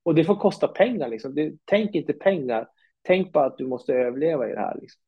Och 0.04 0.16
det 0.16 0.26
får 0.26 0.36
kosta 0.36 0.68
pengar. 0.68 1.08
Liksom. 1.08 1.36
Det, 1.36 1.54
tänk 1.66 1.96
inte 1.96 2.14
pengar. 2.14 2.70
Tänk 3.02 3.34
bara 3.34 3.46
att 3.46 3.58
du 3.58 3.68
måste 3.68 3.94
överleva 3.94 4.50
i 4.50 4.52
det 4.52 4.60
här. 4.60 4.80
Liksom. 4.82 5.02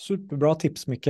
Superbra 0.00 0.54
tips, 0.54 0.86
Micke. 0.86 1.08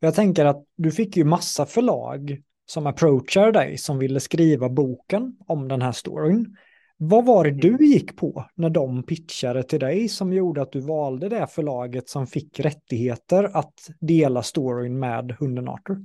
Jag 0.00 0.14
tänker 0.14 0.44
att 0.44 0.64
du 0.76 0.90
fick 0.90 1.16
ju 1.16 1.24
massa 1.24 1.66
förlag 1.66 2.42
som 2.66 2.86
approachade 2.86 3.52
dig 3.52 3.78
som 3.78 3.98
ville 3.98 4.20
skriva 4.20 4.68
boken 4.68 5.36
om 5.46 5.68
den 5.68 5.82
här 5.82 5.92
storyn. 5.92 6.56
Vad 6.96 7.26
var 7.26 7.44
det 7.44 7.50
du 7.50 7.68
mm. 7.68 7.84
gick 7.84 8.16
på 8.16 8.44
när 8.54 8.70
de 8.70 9.02
pitchade 9.02 9.62
till 9.62 9.80
dig 9.80 10.08
som 10.08 10.32
gjorde 10.32 10.62
att 10.62 10.72
du 10.72 10.80
valde 10.80 11.28
det 11.28 11.46
förlaget 11.46 12.08
som 12.08 12.26
fick 12.26 12.60
rättigheter 12.60 13.44
att 13.44 13.90
dela 14.00 14.42
storyn 14.42 14.98
med 14.98 15.36
hunden 15.38 15.68
Arthur? 15.68 15.96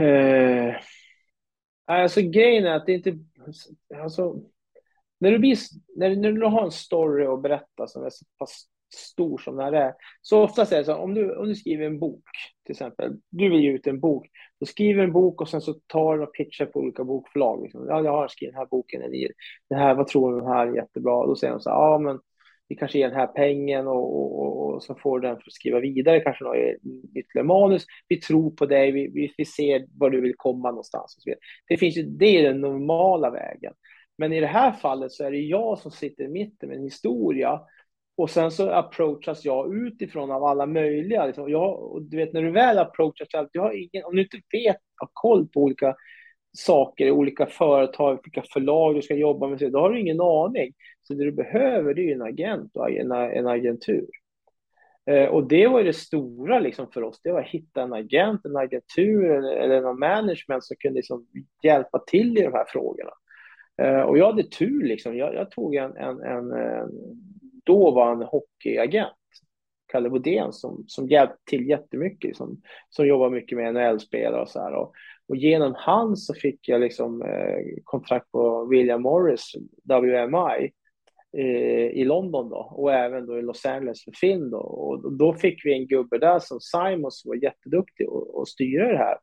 Uh, 0.00 0.74
alltså 1.84 2.20
grejen 2.20 2.64
är 2.64 2.70
att 2.70 2.86
det 2.86 2.92
inte... 2.92 3.18
Alltså, 3.94 4.36
när, 5.18 5.30
du 5.30 5.38
blir, 5.38 5.58
när, 5.96 6.16
när 6.16 6.32
du 6.32 6.46
har 6.46 6.64
en 6.64 6.70
story 6.70 7.26
att 7.26 7.42
berätta 7.42 7.86
som 7.86 8.04
är 8.04 8.10
så 8.10 8.24
pass 8.38 8.66
stor 8.94 9.38
som 9.38 9.56
den 9.56 9.64
här 9.64 9.72
är. 9.72 9.94
Så 10.22 10.42
oftast 10.42 10.72
är 10.72 10.78
det 10.78 10.84
så 10.84 10.94
om 10.94 11.14
du, 11.14 11.36
om 11.36 11.48
du 11.48 11.54
skriver 11.54 11.86
en 11.86 11.98
bok, 11.98 12.24
till 12.64 12.72
exempel, 12.72 13.12
du 13.30 13.48
vill 13.48 13.60
ge 13.60 13.72
ut 13.72 13.86
en 13.86 14.00
bok, 14.00 14.26
då 14.60 14.66
skriver 14.66 15.04
en 15.04 15.12
bok 15.12 15.40
och 15.40 15.48
sen 15.48 15.60
så 15.60 15.74
tar 15.86 16.16
du 16.16 16.22
och 16.22 16.34
pitchar 16.34 16.66
på 16.66 16.80
olika 16.80 17.04
bokförlag. 17.04 17.62
Liksom. 17.62 17.86
Ja, 17.88 18.04
jag 18.04 18.12
har 18.12 18.28
skrivit 18.28 18.52
den 18.52 18.58
här 18.58 18.66
boken, 18.66 19.02
den 19.68 19.78
här, 19.78 19.94
vad 19.94 20.06
tror 20.06 20.32
du 20.32 20.40
den 20.40 20.48
här 20.48 20.66
är 20.66 20.76
jättebra? 20.76 21.26
Då 21.26 21.36
säger 21.36 21.52
de 21.52 21.60
så 21.60 21.70
här, 21.70 21.76
ja 21.76 21.98
men 21.98 22.18
vi 22.68 22.76
kanske 22.76 22.98
ger 22.98 23.08
den 23.08 23.18
här 23.18 23.26
pengen 23.26 23.86
och, 23.86 24.16
och, 24.16 24.40
och, 24.40 24.74
och 24.74 24.82
så 24.82 24.94
får 24.94 25.20
du 25.20 25.28
den 25.28 25.36
för 25.36 25.46
att 25.46 25.52
skriva 25.52 25.80
vidare, 25.80 26.20
kanske 26.20 26.44
något 26.44 26.56
ytterligare 27.14 27.46
manus. 27.46 27.86
Vi 28.08 28.20
tror 28.20 28.50
på 28.50 28.66
dig, 28.66 28.92
vi, 28.92 29.10
vi, 29.14 29.34
vi 29.36 29.44
ser 29.44 29.86
var 29.98 30.10
du 30.10 30.20
vill 30.20 30.34
komma 30.36 30.70
någonstans. 30.70 31.16
Och 31.16 31.22
så 31.22 31.30
vidare. 31.30 31.40
Det, 31.68 31.76
finns 31.76 31.96
ju, 31.96 32.02
det 32.02 32.26
är 32.26 32.42
den 32.42 32.60
normala 32.60 33.30
vägen. 33.30 33.72
Men 34.18 34.32
i 34.32 34.40
det 34.40 34.46
här 34.46 34.72
fallet 34.72 35.12
så 35.12 35.24
är 35.24 35.30
det 35.30 35.38
jag 35.38 35.78
som 35.78 35.90
sitter 35.90 36.24
i 36.24 36.28
mitten 36.28 36.68
med 36.68 36.78
en 36.78 36.84
historia 36.84 37.60
och 38.16 38.30
sen 38.30 38.50
så 38.50 38.70
approachas 38.70 39.44
jag 39.44 39.74
utifrån 39.74 40.30
av 40.30 40.44
alla 40.44 40.66
möjliga. 40.66 41.26
Liksom. 41.26 41.50
Jag, 41.50 41.98
du 42.10 42.16
vet, 42.16 42.32
när 42.32 42.42
du 42.42 42.50
väl 42.50 42.78
approachas, 42.78 43.28
du 43.52 43.60
har 43.60 43.72
ingen, 43.72 44.04
om 44.04 44.16
du 44.16 44.22
inte 44.22 44.40
vet, 44.52 44.76
har 44.96 45.08
koll 45.12 45.48
på 45.48 45.60
olika 45.60 45.96
saker, 46.56 47.10
olika 47.10 47.46
företag, 47.46 48.20
vilka 48.24 48.42
förlag 48.52 48.94
du 48.94 49.02
ska 49.02 49.14
jobba 49.14 49.48
med, 49.48 49.72
då 49.72 49.78
har 49.78 49.90
du 49.90 50.00
ingen 50.00 50.20
aning. 50.20 50.72
Så 51.02 51.14
det 51.14 51.24
du 51.24 51.32
behöver 51.32 51.94
det 51.94 52.10
är 52.10 52.14
en 52.14 52.22
agent 52.22 52.76
och 52.76 52.90
en, 52.90 53.12
en 53.12 53.46
agentur. 53.46 54.08
Eh, 55.06 55.26
och 55.26 55.48
det 55.48 55.66
var 55.68 55.78
ju 55.78 55.84
det 55.84 55.92
stora 55.92 56.58
liksom 56.58 56.90
för 56.90 57.02
oss, 57.02 57.20
det 57.22 57.32
var 57.32 57.40
att 57.40 57.46
hitta 57.46 57.82
en 57.82 57.92
agent, 57.92 58.44
en 58.44 58.56
agentur 58.56 59.30
eller, 59.30 59.52
eller 59.52 59.80
någon 59.80 59.98
management 59.98 60.64
som 60.64 60.76
kunde 60.80 60.96
liksom 60.96 61.26
hjälpa 61.62 61.98
till 61.98 62.38
i 62.38 62.42
de 62.42 62.52
här 62.52 62.64
frågorna. 62.68 63.10
Eh, 63.82 64.00
och 64.00 64.18
jag 64.18 64.26
hade 64.26 64.50
tur, 64.50 64.84
liksom. 64.84 65.16
jag, 65.16 65.34
jag 65.34 65.50
tog 65.50 65.74
en, 65.74 65.96
en, 65.96 66.20
en, 66.20 66.52
en 66.52 66.90
då 67.64 67.90
var 67.90 68.06
han 68.06 68.22
hockeyagent, 68.22 69.12
Kalle 69.86 70.10
Bodén, 70.10 70.52
som, 70.52 70.84
som 70.88 71.08
hjälpte 71.08 71.38
till 71.50 71.68
jättemycket, 71.68 72.36
som, 72.36 72.62
som 72.88 73.06
jobbar 73.06 73.30
mycket 73.30 73.58
med 73.58 73.74
NHL-spelare 73.74 74.42
och 74.42 74.48
så 74.48 74.60
här. 74.60 74.72
Och, 74.72 74.92
och 75.28 75.36
genom 75.36 75.74
han 75.76 76.16
så 76.16 76.34
fick 76.34 76.68
jag 76.68 76.80
liksom 76.80 77.22
eh, 77.22 77.82
kontrakt 77.84 78.30
på 78.30 78.64
William 78.64 79.02
Morris, 79.02 79.52
WMI, 79.84 80.72
eh, 81.36 82.00
i 82.00 82.04
London 82.04 82.48
då 82.48 82.56
och 82.56 82.92
även 82.92 83.26
då 83.26 83.38
i 83.38 83.42
Los 83.42 83.66
Angeles 83.66 84.04
för 84.04 84.12
film 84.12 84.50
då. 84.50 84.58
Och 84.58 85.12
då 85.12 85.34
fick 85.34 85.66
vi 85.66 85.72
en 85.72 85.86
gubbe 85.86 86.18
där 86.18 86.38
som 86.38 86.60
Simon 86.60 87.10
som 87.10 87.28
var 87.28 87.36
jätteduktig 87.36 88.08
och, 88.08 88.38
och 88.38 88.48
styra 88.48 88.92
det 88.92 88.98
här. 88.98 89.16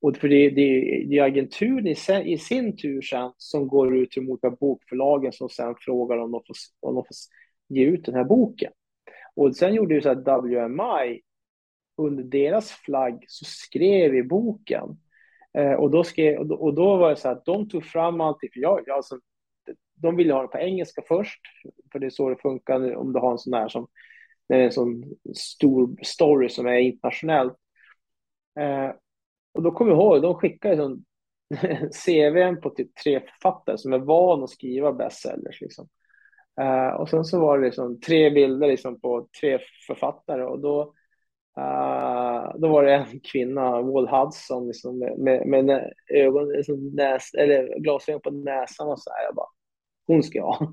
Och 0.00 0.16
för 0.16 0.28
det, 0.28 0.50
det, 0.50 0.80
det 1.08 1.18
är 1.18 1.22
agenturen 1.22 1.86
i, 1.86 1.96
i, 2.32 2.38
sin 2.38 2.76
tur 2.76 3.02
sen 3.02 3.32
som 3.36 3.68
går 3.68 3.96
ut 3.96 4.10
till 4.10 4.22
de 4.22 4.30
olika 4.30 4.50
bokförlagen 4.50 5.32
som 5.32 5.48
sen 5.48 5.74
frågar 5.78 6.16
om 6.16 6.30
de 6.30 6.42
får, 6.46 6.56
om 6.88 6.94
de 6.94 7.04
får 7.04 7.14
ge 7.68 7.84
ut 7.84 8.04
den 8.04 8.14
här 8.14 8.24
boken. 8.24 8.72
Och 9.34 9.56
sen 9.56 9.74
gjorde 9.74 9.94
ju 9.94 10.00
så 10.00 10.08
att 10.08 10.28
WMI 10.28 11.20
under 11.96 12.24
deras 12.24 12.70
flagg 12.70 13.24
så 13.28 13.44
skrev 13.44 14.12
vi 14.12 14.22
boken. 14.22 14.98
Eh, 15.58 15.72
och, 15.72 15.90
då 15.90 16.04
skrev, 16.04 16.38
och, 16.38 16.46
då, 16.46 16.54
och 16.54 16.74
då 16.74 16.96
var 16.96 17.10
det 17.10 17.16
så 17.16 17.28
att 17.28 17.44
de 17.44 17.68
tog 17.68 17.84
fram 17.84 18.20
allting, 18.20 18.50
för 18.52 18.60
jag, 18.60 18.90
alltså, 18.90 19.18
de 19.94 20.16
ville 20.16 20.32
ha 20.32 20.42
det 20.42 20.48
på 20.48 20.58
engelska 20.58 21.02
först, 21.08 21.40
för 21.92 21.98
det 21.98 22.06
är 22.06 22.10
så 22.10 22.28
det 22.28 22.36
funkar 22.36 22.96
om 22.96 23.12
du 23.12 23.18
har 23.18 23.32
en 23.32 23.38
sån 23.38 23.54
här 23.54 23.68
som, 23.68 23.88
när 24.48 24.56
det 24.56 24.62
är 24.62 24.66
en 24.66 24.72
sån 24.72 25.04
stor 25.34 25.96
story 26.02 26.48
som 26.48 26.66
är 26.66 26.78
internationell. 26.78 27.50
Eh, 28.58 28.90
och 29.54 29.62
då 29.62 29.70
kommer 29.70 29.90
jag 29.90 30.00
ihåg, 30.00 30.22
de 30.22 30.34
skickade 30.34 30.76
sån 30.76 31.04
CVn 32.04 32.60
på 32.60 32.70
typ 32.70 32.94
tre 32.94 33.20
författare 33.20 33.78
som 33.78 33.92
är 33.92 33.98
van 33.98 34.42
att 34.42 34.50
skriva 34.50 34.92
bestsellers. 34.92 35.60
Liksom. 35.60 35.88
Uh, 36.60 37.00
och 37.00 37.08
sen 37.08 37.24
så 37.24 37.40
var 37.40 37.58
det 37.58 37.64
liksom 37.64 38.00
tre 38.00 38.30
bilder 38.30 38.68
liksom 38.68 39.00
på 39.00 39.28
tre 39.40 39.58
författare 39.86 40.42
och 40.42 40.60
då, 40.60 40.82
uh, 41.58 42.54
då 42.56 42.68
var 42.68 42.84
det 42.84 42.94
en 42.94 43.20
kvinna, 43.20 43.82
Wall 43.82 44.08
Hudson, 44.08 44.66
liksom 44.66 44.98
med, 44.98 45.18
med, 45.18 45.46
med 45.46 45.90
ögon, 46.08 46.48
liksom 46.48 46.88
näs, 46.94 47.34
eller 47.34 47.78
glasögon 47.78 48.20
på 48.20 48.30
näsan 48.30 48.88
och 48.88 49.00
så 49.00 49.10
här. 49.10 49.24
Jag 49.24 49.34
bara, 49.34 49.48
hon 50.06 50.22
ska 50.22 50.38
jag 50.38 50.52
ha. 50.52 50.66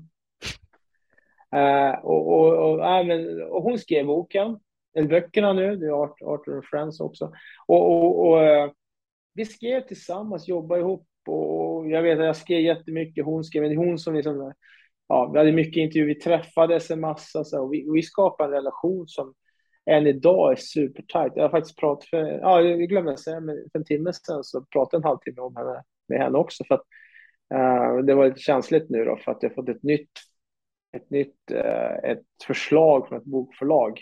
Uh, 1.56 1.98
och, 2.04 2.32
och, 2.32 2.72
och, 2.72 2.86
äh, 2.86 3.06
men, 3.06 3.42
och, 3.42 3.62
hon 3.62 3.78
skrev 3.78 4.06
boken, 4.06 4.58
eller 4.96 5.08
böckerna 5.08 5.52
nu, 5.52 5.76
det 5.76 5.86
är 5.86 6.02
Arthur 6.02 6.54
and 6.54 6.64
Friends 6.64 7.00
också. 7.00 7.32
Och, 7.66 7.90
och, 7.90 8.28
och 8.28 8.36
uh, 8.36 8.72
vi 9.34 9.44
skrev 9.44 9.80
tillsammans, 9.80 10.48
jobbade 10.48 10.80
ihop 10.80 11.08
och 11.28 11.90
jag 11.90 12.02
vet 12.02 12.18
att 12.18 12.24
jag 12.24 12.36
skrev 12.36 12.60
jättemycket, 12.60 13.24
hon 13.24 13.44
skrev, 13.44 13.62
men 13.62 13.70
det 13.70 13.74
är 13.74 13.86
hon 13.86 13.98
som 13.98 14.14
liksom 14.14 14.52
ja, 15.08 15.30
vi 15.32 15.38
hade 15.38 15.52
mycket 15.52 15.80
intervjuer, 15.80 16.06
vi 16.06 16.20
träffades 16.20 16.90
en 16.90 17.00
massa 17.00 17.44
så, 17.44 17.62
och 17.62 17.72
vi, 17.72 17.90
vi 17.92 18.02
skapade 18.02 18.48
en 18.48 18.54
relation 18.54 19.08
som 19.08 19.34
än 19.86 20.06
idag 20.06 20.52
är 20.52 20.56
supertajt. 20.56 21.32
Jag 21.36 21.42
har 21.42 21.50
faktiskt 21.50 21.78
pratat 21.78 22.08
för, 22.08 22.18
ja, 22.18 22.60
jag 22.60 22.88
glömde 22.88 23.16
säga, 23.16 23.40
men 23.40 23.56
för 23.72 23.78
en 23.78 23.84
timme 23.84 24.12
sedan 24.12 24.44
så 24.44 24.64
pratade 24.64 24.96
jag 24.96 25.04
en 25.04 25.08
halvtimme 25.08 25.40
om 25.40 25.56
henne, 25.56 25.82
med 26.08 26.18
henne 26.18 26.38
också 26.38 26.64
för 26.64 26.74
att 26.74 26.86
uh, 27.54 28.04
det 28.04 28.14
var 28.14 28.26
lite 28.26 28.40
känsligt 28.40 28.90
nu 28.90 29.04
då 29.04 29.16
för 29.16 29.32
att 29.32 29.42
jag 29.42 29.54
fått 29.54 29.68
ett 29.68 29.82
nytt, 29.82 30.10
ett 30.92 31.10
nytt 31.10 31.50
uh, 31.50 32.10
ett 32.10 32.26
förslag 32.46 33.08
från 33.08 33.18
ett 33.18 33.24
bokförlag 33.24 34.00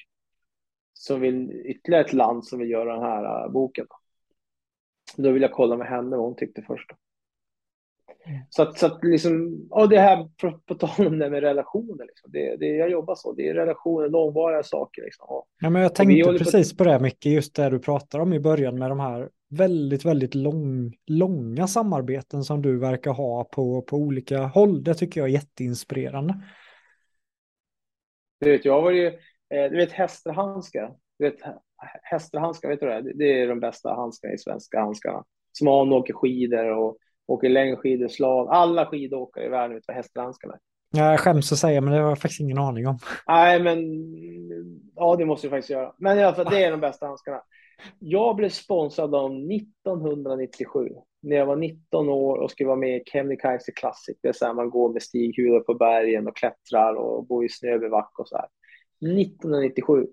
som 0.92 1.20
vill, 1.20 1.50
ytterligare 1.64 2.04
ett 2.04 2.12
land 2.12 2.44
som 2.44 2.58
vill 2.58 2.70
göra 2.70 2.94
den 2.94 3.02
här 3.02 3.44
uh, 3.44 3.52
boken. 3.52 3.86
Då 5.16 5.30
vill 5.30 5.42
jag 5.42 5.52
kolla 5.52 5.76
med 5.76 5.88
henne 5.88 6.16
vad 6.16 6.26
hon 6.26 6.36
tyckte 6.36 6.62
först. 6.62 6.90
Då. 6.90 6.96
Så 8.50 8.62
att, 8.62 8.78
så 8.78 8.86
att 8.86 9.04
liksom, 9.04 9.66
och 9.70 9.88
det 9.88 9.98
här 9.98 10.28
på, 10.40 10.58
på 10.66 10.74
tal 10.74 11.06
om 11.06 11.18
det 11.18 11.30
med 11.30 11.40
relationer, 11.40 12.06
liksom, 12.06 12.30
det, 12.32 12.56
det, 12.56 12.66
jag 12.66 12.90
jobbar 12.90 13.14
så, 13.14 13.32
det 13.32 13.48
är 13.48 13.54
relationer, 13.54 14.08
långvariga 14.08 14.62
saker. 14.62 15.02
Liksom. 15.02 15.26
Och, 15.28 15.46
ja, 15.60 15.70
men 15.70 15.82
jag 15.82 15.94
tänkte 15.94 16.38
precis 16.38 16.76
på... 16.76 16.84
på 16.84 16.90
det 16.90 17.00
mycket, 17.00 17.32
just 17.32 17.56
det 17.56 17.70
du 17.70 17.78
pratar 17.78 18.18
om 18.18 18.32
i 18.32 18.40
början 18.40 18.78
med 18.78 18.90
de 18.90 19.00
här 19.00 19.28
väldigt, 19.50 20.04
väldigt 20.04 20.34
lång, 20.34 20.94
långa 21.06 21.66
samarbeten 21.66 22.44
som 22.44 22.62
du 22.62 22.78
verkar 22.78 23.10
ha 23.10 23.44
på, 23.44 23.82
på 23.82 23.96
olika 23.96 24.38
håll. 24.38 24.84
Det 24.84 24.94
tycker 24.94 25.20
jag 25.20 25.28
är 25.28 25.32
jätteinspirerande. 25.32 26.34
Du 28.40 28.50
vet, 28.50 28.64
jag 28.64 28.82
var 28.82 28.90
ju, 28.90 29.06
eh, 29.06 29.70
du 29.70 29.76
vet 29.76 29.92
hästhandskar, 29.92 30.94
du 31.18 31.24
vet 31.24 31.40
hästhandskar, 32.02 32.68
vet 32.68 32.80
du 32.80 32.86
det? 32.86 33.12
Det 33.14 33.42
är 33.42 33.48
de 33.48 33.60
bästa 33.60 33.94
handskarna 33.94 34.34
i 34.34 34.38
svenska 34.38 34.80
handskarna. 34.80 35.24
Som 35.52 35.64
man 35.64 35.92
åker 35.92 36.14
skidor 36.14 36.66
och 36.66 36.96
åker 37.32 37.48
längdskidor, 37.48 38.08
slav. 38.08 38.48
Alla 38.48 38.86
skidåkare 38.86 39.44
i 39.44 39.48
världen 39.48 39.76
utav 39.76 39.94
hästhandskarna. 39.94 40.58
Jag 40.94 41.20
skäms 41.20 41.52
att 41.52 41.58
säga, 41.58 41.80
men 41.80 41.92
det 41.92 42.00
har 42.00 42.08
jag 42.08 42.18
faktiskt 42.18 42.40
ingen 42.40 42.58
aning 42.58 42.86
om. 42.86 42.98
Nej, 43.26 43.62
men 43.62 43.78
ja, 44.94 45.16
det 45.16 45.24
måste 45.24 45.46
jag 45.46 45.50
faktiskt 45.50 45.70
göra. 45.70 45.94
Men 45.98 46.18
i 46.18 46.22
alla 46.22 46.34
fall, 46.34 46.50
det 46.50 46.64
är 46.64 46.70
de 46.70 46.80
bästa 46.80 47.06
handskarna. 47.06 47.42
Jag 47.98 48.36
blev 48.36 48.48
sponsrad 48.48 49.14
av 49.14 49.30
1997 49.30 50.88
när 51.22 51.36
jag 51.36 51.46
var 51.46 51.56
19 51.56 52.08
år 52.08 52.36
och 52.36 52.50
skulle 52.50 52.66
vara 52.66 52.76
med 52.76 52.96
i 52.96 53.02
Kebnekaise 53.06 53.72
Classic. 53.72 54.16
Det 54.22 54.28
är 54.28 54.32
så 54.32 54.46
här 54.46 54.54
man 54.54 54.70
går 54.70 54.92
med 54.92 55.02
stighjul 55.02 55.60
på 55.60 55.74
bergen 55.74 56.28
och 56.28 56.36
klättrar 56.36 56.94
och 56.94 57.26
bor 57.26 57.44
i 57.44 57.48
snöbevack 57.48 58.18
och 58.18 58.28
så 58.28 58.36
här. 58.36 58.48
1997. 59.20 60.06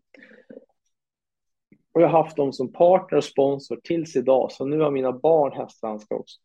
Och 1.91 2.01
jag 2.01 2.07
har 2.07 2.23
haft 2.23 2.37
dem 2.37 2.53
som 2.53 2.71
partner 2.71 3.17
och 3.17 3.23
sponsor 3.23 3.79
tills 3.83 4.15
idag, 4.15 4.51
så 4.51 4.65
nu 4.65 4.79
har 4.79 4.91
mina 4.91 5.11
barn 5.11 5.51
hästhandskar 5.51 6.15
också 6.15 6.39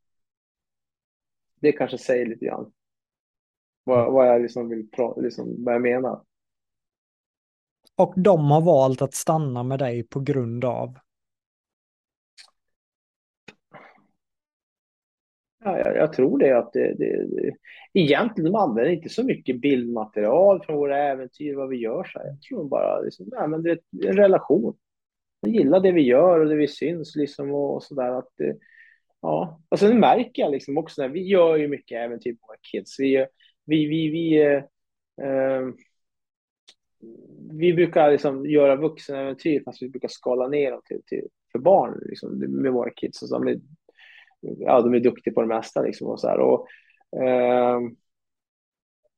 det 1.64 1.72
kanske 1.72 1.98
säger 1.98 2.26
lite 2.26 2.44
grann 2.44 2.72
vad, 3.84 4.12
vad 4.12 4.28
jag 4.28 4.42
liksom 4.42 4.68
vill 4.68 4.88
liksom, 5.16 5.64
vad 5.64 5.74
jag 5.74 5.82
menar. 5.82 6.24
Och 7.96 8.14
de 8.16 8.50
har 8.50 8.60
valt 8.60 9.02
att 9.02 9.14
stanna 9.14 9.62
med 9.62 9.78
dig 9.78 10.02
på 10.02 10.20
grund 10.20 10.64
av? 10.64 10.98
Ja, 15.64 15.78
jag, 15.78 15.96
jag 15.96 16.12
tror 16.12 16.38
det 16.38 16.58
att 16.58 16.72
det, 16.72 16.94
det, 16.98 17.26
det, 17.26 17.54
egentligen 17.92 18.52
de 18.52 18.58
använder 18.58 18.92
inte 18.92 19.08
så 19.08 19.24
mycket 19.24 19.60
bildmaterial 19.60 20.62
från 20.64 20.76
våra 20.76 20.98
äventyr, 20.98 21.54
vad 21.54 21.68
vi 21.68 21.76
gör. 21.76 22.04
Så 22.04 22.18
här. 22.18 22.26
Jag 22.26 22.42
tror 22.42 22.68
bara 22.68 23.00
liksom, 23.00 23.26
nej, 23.32 23.48
men 23.48 23.62
det 23.62 23.70
är 23.70 23.78
en 24.06 24.16
relation. 24.16 24.76
Jag 25.40 25.52
gillar 25.52 25.80
det 25.80 25.92
vi 25.92 26.02
gör 26.02 26.40
och 26.40 26.48
det 26.48 26.56
vi 26.56 26.68
syns 26.68 27.16
liksom 27.16 27.50
och, 27.50 27.74
och 27.74 27.82
sådär. 27.82 28.18
Att 28.18 28.32
ja, 29.24 29.60
och 29.68 29.78
sen 29.78 30.00
märker 30.00 30.42
jag 30.42 30.52
liksom 30.52 30.78
också 30.78 31.02
när 31.02 31.08
vi 31.08 31.22
gör 31.22 31.56
ju 31.56 31.68
mycket 31.68 31.96
äventyr 31.96 32.32
på 32.32 32.46
våra 32.46 32.56
kids. 32.72 33.00
Vi, 33.00 33.26
vi, 33.64 33.86
vi, 33.86 34.08
vi, 34.10 34.42
eh, 34.42 34.62
ehm, 35.22 35.76
vi 37.50 37.74
brukar 37.74 38.10
liksom 38.10 38.46
göra 38.46 38.76
vuxenäventyr 38.76 39.62
fast 39.64 39.82
vi 39.82 39.88
brukar 39.88 40.08
skala 40.08 40.48
ner 40.48 40.70
dem 40.70 40.80
till, 40.84 41.02
till 41.06 41.28
för 41.52 41.58
barn 41.58 42.02
liksom, 42.02 42.38
med 42.38 42.72
våra 42.72 42.90
kids. 42.90 43.22
Och 43.22 43.28
så, 43.28 43.38
de, 43.38 43.48
är, 43.48 43.60
ja, 44.40 44.80
de 44.80 44.94
är 44.94 45.00
duktiga 45.00 45.34
på 45.34 45.40
det 45.40 45.46
mesta. 45.46 45.82
Liksom, 45.82 46.06
och 46.06 46.20
så 46.20 46.28
här. 46.28 46.38
Och, 46.38 46.66
eh, 47.22 47.80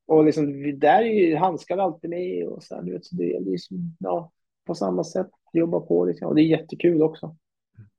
och 0.07 0.25
liksom, 0.25 0.79
där 0.79 1.03
är 1.03 1.29
ju 1.29 1.37
handskar 1.37 1.79
alltid 1.79 2.11
med. 2.11 2.49
Och 2.49 2.63
så 2.63 2.75
här, 2.75 2.83
du 2.83 2.93
vet, 2.93 3.05
så 3.05 3.17
det 3.17 3.35
är 3.35 3.41
liksom, 3.41 3.97
ja, 3.99 4.33
på 4.65 4.75
samma 4.75 5.05
sätt, 5.05 5.31
jobba 5.53 5.81
på. 5.81 6.05
Liksom. 6.05 6.29
Och 6.29 6.35
det 6.35 6.43
är 6.43 6.59
jättekul 6.59 7.03
också. 7.03 7.37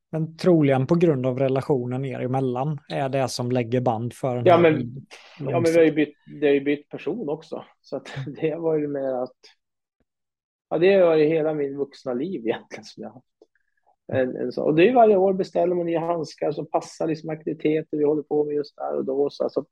Men 0.09 0.37
troligen 0.37 0.87
på 0.87 0.95
grund 0.95 1.25
av 1.25 1.39
relationen 1.39 2.05
er 2.05 2.19
emellan 2.19 2.79
är 2.89 3.09
det 3.09 3.27
som 3.27 3.51
lägger 3.51 3.81
band 3.81 4.13
för 4.13 4.43
ja, 4.45 4.57
men, 4.57 5.05
ja, 5.39 5.59
men 5.59 5.63
vi 5.63 5.77
har 5.77 5.85
ju 5.85 5.91
bytt, 5.91 6.15
det 6.41 6.47
har 6.47 6.53
ju 6.53 6.61
bytt 6.61 6.89
person 6.89 7.29
också. 7.29 7.65
Så 7.81 8.01
det 8.41 8.55
var 8.55 8.75
ju 8.75 8.87
mer 8.87 9.23
att... 9.23 9.35
Ja, 10.69 10.77
det 10.77 10.93
har 10.93 11.05
varit 11.05 11.29
hela 11.29 11.53
min 11.53 11.77
vuxna 11.77 12.13
liv 12.13 12.47
egentligen 12.47 12.83
som 12.83 13.03
jag 13.03 13.09
haft. 13.09 13.25
En, 14.13 14.35
en 14.35 14.51
så. 14.51 14.63
Och 14.63 14.75
det 14.75 14.89
är 14.89 14.93
varje 14.93 15.17
år 15.17 15.33
beställer 15.33 15.75
man 15.75 15.85
nya 15.85 15.99
handskar 15.99 16.51
som 16.51 16.69
passar 16.69 17.07
liksom 17.07 17.29
aktiviteter 17.29 17.97
vi 17.97 18.03
håller 18.03 18.23
på 18.23 18.43
med 18.43 18.55
just 18.55 18.75
där 18.75 18.95
och 18.95 19.05
då. 19.05 19.29
Så 19.29 19.43
alltså, 19.43 19.65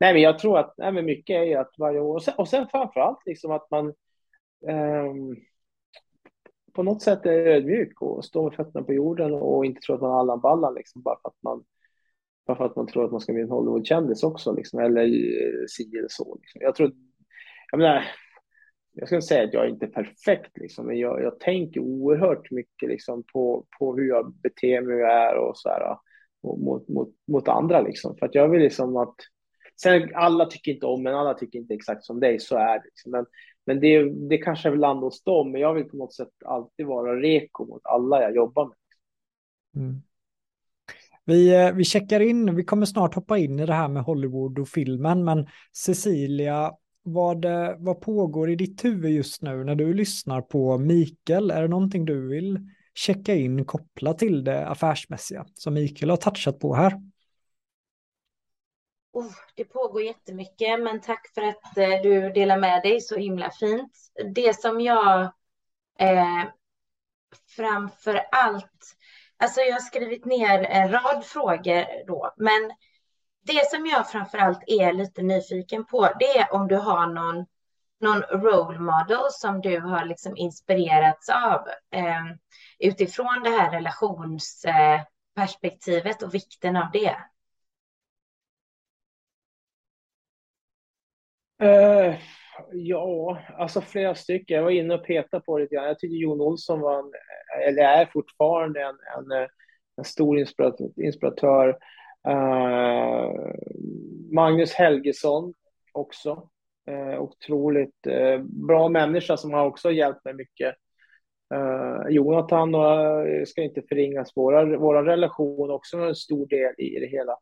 nej, 0.00 0.12
men 0.12 0.22
jag 0.22 0.38
tror 0.38 0.58
att 0.58 0.74
nej, 0.76 0.92
men 0.92 1.04
mycket 1.04 1.34
är 1.34 1.44
ju 1.44 1.54
att 1.54 1.74
varje 1.78 2.00
år, 2.00 2.14
och 2.14 2.22
sen, 2.22 2.34
och 2.38 2.48
sen 2.48 2.66
framför 2.70 3.00
allt 3.00 3.26
liksom 3.26 3.50
att 3.50 3.70
man 3.70 3.86
um, 4.66 5.36
på 6.74 6.82
något 6.82 7.02
sätt 7.02 7.26
är 7.26 7.46
ödmjuk 7.46 8.02
och 8.02 8.24
står 8.24 8.42
med 8.42 8.54
fötterna 8.54 8.84
på 8.84 8.92
jorden 8.92 9.32
och 9.32 9.66
inte 9.66 9.80
tror 9.80 9.96
att 9.96 10.02
man 10.02 10.10
har 10.10 10.20
alla 10.20 10.36
ballar 10.36 10.72
liksom, 10.74 11.02
bara 11.02 11.18
för 11.22 11.28
att 11.28 11.42
man 11.42 11.64
bara 12.46 12.56
för 12.56 12.64
att 12.66 12.76
man 12.76 12.86
tror 12.86 13.04
att 13.04 13.10
man 13.10 13.20
ska 13.20 13.32
bli 13.32 13.42
en 13.42 13.50
Hollywoodkändis 13.50 14.22
också, 14.22 14.52
liksom, 14.52 14.80
eller 14.80 15.04
eh, 15.04 15.64
si 15.68 15.96
eller 15.98 16.08
så. 16.08 16.38
Liksom. 16.40 16.60
Jag 16.62 16.74
tror, 16.74 16.92
jag 17.70 17.78
menar, 17.78 18.04
jag 18.92 19.08
ska 19.08 19.16
inte 19.16 19.26
säga 19.26 19.44
att 19.44 19.52
jag 19.52 19.64
är 19.64 19.68
inte 19.68 19.86
är 19.86 19.90
perfekt, 19.90 20.58
liksom, 20.58 20.86
men 20.86 20.98
jag, 20.98 21.22
jag 21.22 21.40
tänker 21.40 21.80
oerhört 21.80 22.50
mycket 22.50 22.88
liksom, 22.88 23.22
på, 23.32 23.66
på 23.78 23.96
hur 23.96 24.08
jag 24.08 24.34
beter 24.34 24.80
mig 24.80 24.94
och 24.94 25.10
är 25.10 25.36
och 25.36 25.58
så 25.58 25.68
här, 25.68 25.96
mot, 26.42 26.88
mot, 26.88 27.14
mot 27.28 27.48
andra. 27.48 27.80
Liksom. 27.80 28.16
För 28.16 28.26
att 28.26 28.34
jag 28.34 28.48
vill 28.48 28.62
liksom 28.62 28.96
att... 28.96 29.14
Sen 29.82 30.10
alla 30.14 30.46
tycker 30.46 30.72
inte 30.72 30.86
om 30.86 31.02
men 31.02 31.14
alla 31.14 31.34
tycker 31.34 31.58
inte 31.58 31.74
exakt 31.74 32.04
som 32.04 32.20
dig, 32.20 32.40
så 32.40 32.56
är 32.56 32.78
det. 32.78 32.84
Liksom. 32.84 33.12
Men, 33.12 33.26
men 33.66 33.80
det, 33.80 34.10
det 34.28 34.38
kanske 34.38 34.68
är 34.68 34.76
land 34.76 35.00
hos 35.00 35.22
dem, 35.22 35.52
men 35.52 35.60
jag 35.60 35.74
vill 35.74 35.84
på 35.84 35.96
något 35.96 36.14
sätt 36.14 36.28
alltid 36.44 36.86
vara 36.86 37.20
reko 37.20 37.66
mot 37.66 37.82
alla 37.84 38.22
jag 38.22 38.34
jobbar 38.36 38.64
med. 38.64 38.76
Mm. 39.76 40.02
Vi, 41.24 41.54
eh, 41.54 41.72
vi 41.72 41.84
checkar 41.84 42.20
in, 42.20 42.54
vi 42.54 42.64
kommer 42.64 42.86
snart 42.86 43.14
hoppa 43.14 43.38
in 43.38 43.60
i 43.60 43.66
det 43.66 43.74
här 43.74 43.88
med 43.88 44.02
Hollywood 44.02 44.58
och 44.58 44.68
filmen, 44.68 45.24
men 45.24 45.46
Cecilia, 45.72 46.72
vad, 47.02 47.44
eh, 47.44 47.70
vad 47.78 48.00
pågår 48.00 48.50
i 48.50 48.56
ditt 48.56 48.84
huvud 48.84 49.12
just 49.12 49.42
nu 49.42 49.64
när 49.64 49.74
du 49.74 49.94
lyssnar 49.94 50.40
på 50.40 50.78
Mikael? 50.78 51.50
Är 51.50 51.62
det 51.62 51.68
någonting 51.68 52.04
du 52.04 52.28
vill 52.28 52.58
checka 52.94 53.34
in 53.34 53.64
kopplat 53.64 54.18
till 54.18 54.44
det 54.44 54.66
affärsmässiga 54.66 55.46
som 55.54 55.74
Mikael 55.74 56.10
har 56.10 56.16
touchat 56.16 56.58
på 56.58 56.74
här? 56.74 57.00
Oh, 59.14 59.32
det 59.54 59.64
pågår 59.64 60.02
jättemycket, 60.02 60.80
men 60.80 61.00
tack 61.00 61.28
för 61.34 61.42
att 61.42 61.78
eh, 61.78 62.02
du 62.02 62.30
delar 62.30 62.58
med 62.58 62.82
dig 62.82 63.00
så 63.00 63.16
himla 63.16 63.50
fint. 63.50 63.92
Det 64.34 64.60
som 64.60 64.80
jag 64.80 65.22
eh, 65.98 66.44
framför 67.56 68.26
allt, 68.32 68.96
alltså 69.36 69.60
jag 69.60 69.72
har 69.72 69.80
skrivit 69.80 70.24
ner 70.24 70.58
en 70.58 70.92
rad 70.92 71.24
frågor 71.24 72.06
då, 72.06 72.34
men 72.36 72.72
det 73.42 73.70
som 73.70 73.86
jag 73.86 74.10
framför 74.10 74.38
allt 74.38 74.62
är 74.66 74.92
lite 74.92 75.22
nyfiken 75.22 75.84
på, 75.84 76.08
det 76.18 76.38
är 76.38 76.54
om 76.54 76.68
du 76.68 76.76
har 76.76 77.06
någon, 77.06 77.46
någon 78.00 78.22
role 78.22 78.78
model 78.78 79.30
som 79.30 79.60
du 79.60 79.80
har 79.80 80.04
liksom 80.04 80.36
inspirerats 80.36 81.28
av 81.28 81.68
eh, 81.90 82.24
utifrån 82.78 83.42
det 83.44 83.50
här 83.50 83.70
relationsperspektivet 83.70 86.22
eh, 86.22 86.28
och 86.28 86.34
vikten 86.34 86.76
av 86.76 86.90
det. 86.92 87.16
Uh, 91.64 92.14
ja, 92.72 93.38
alltså 93.58 93.80
flera 93.80 94.14
stycken. 94.14 94.56
Jag 94.56 94.64
var 94.64 94.70
inne 94.70 94.94
och 94.94 95.06
petade 95.06 95.42
på 95.44 95.58
det 95.58 95.62
lite 95.62 95.74
grann. 95.74 95.86
Jag 95.86 95.98
tycker 95.98 96.16
Jon 96.16 96.40
Olsson 96.40 96.80
var 96.80 96.98
en, 96.98 97.12
eller 97.68 97.82
är 97.82 98.06
fortfarande 98.06 98.80
en, 98.80 98.96
en, 99.18 99.42
eh, 99.42 99.48
en 99.96 100.04
stor 100.04 100.38
inspiratör. 100.38 100.90
inspiratör. 100.96 101.68
Uh, 102.28 103.52
Magnus 104.32 104.72
Helgesson 104.72 105.54
också. 105.92 106.48
Uh, 106.90 107.20
otroligt 107.20 108.06
uh, 108.06 108.42
bra 108.42 108.88
människa 108.88 109.36
som 109.36 109.52
har 109.52 109.66
också 109.66 109.90
hjälpt 109.90 110.24
mig 110.24 110.34
mycket. 110.34 110.74
Uh, 111.54 112.08
Jonathan 112.10 112.74
och 112.74 113.28
jag 113.28 113.48
ska 113.48 113.62
inte 113.62 113.82
förringas, 113.88 114.32
vår 114.34 114.76
våra 114.76 115.06
relation 115.06 115.70
också 115.70 115.96
en 115.96 116.14
stor 116.14 116.46
del 116.46 116.74
i 116.78 117.00
det 117.00 117.06
hela. 117.06 117.36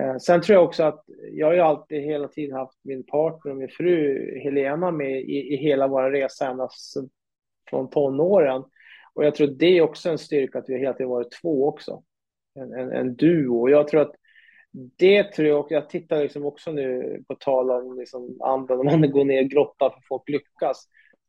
Eh, 0.00 0.16
sen 0.16 0.40
tror 0.40 0.54
jag 0.54 0.64
också 0.64 0.82
att 0.82 1.04
jag 1.32 1.46
har 1.46 1.54
ju 1.54 1.60
alltid 1.60 2.02
hela 2.02 2.28
tiden 2.28 2.56
haft 2.56 2.78
min 2.84 3.06
partner 3.06 3.52
och 3.52 3.58
min 3.58 3.68
fru 3.68 4.18
Helena 4.38 4.90
med 4.90 5.20
i, 5.20 5.54
i 5.54 5.56
hela 5.56 5.88
vår 5.88 6.10
resa 6.10 6.46
ända 6.46 6.68
från 7.70 7.90
tonåren. 7.90 8.64
Och 9.14 9.24
jag 9.24 9.34
tror 9.34 9.46
det 9.46 9.78
är 9.78 9.82
också 9.82 10.10
en 10.10 10.18
styrka 10.18 10.58
att 10.58 10.68
vi 10.68 10.78
hela 10.78 10.92
tiden 10.92 11.10
varit 11.10 11.32
två 11.42 11.68
också. 11.68 12.02
En, 12.54 12.72
en, 12.72 12.92
en 12.92 13.16
duo. 13.16 13.60
Och 13.60 13.70
jag 13.70 13.88
tror 13.88 14.00
att 14.00 14.14
det 14.96 15.32
tror 15.32 15.48
jag, 15.48 15.60
och 15.60 15.70
jag 15.70 15.88
tittar 15.88 16.22
liksom 16.22 16.44
också 16.44 16.72
nu 16.72 17.18
på 17.28 17.34
tal 17.34 17.70
om 17.70 17.98
liksom 17.98 18.38
andra, 18.40 18.76
när 18.76 18.98
man 18.98 19.10
går 19.10 19.24
ner 19.24 19.42
i 19.42 19.48
grottan 19.48 19.90
för 19.90 19.96
att 19.96 20.08
folk 20.08 20.28
lyckas. 20.28 20.88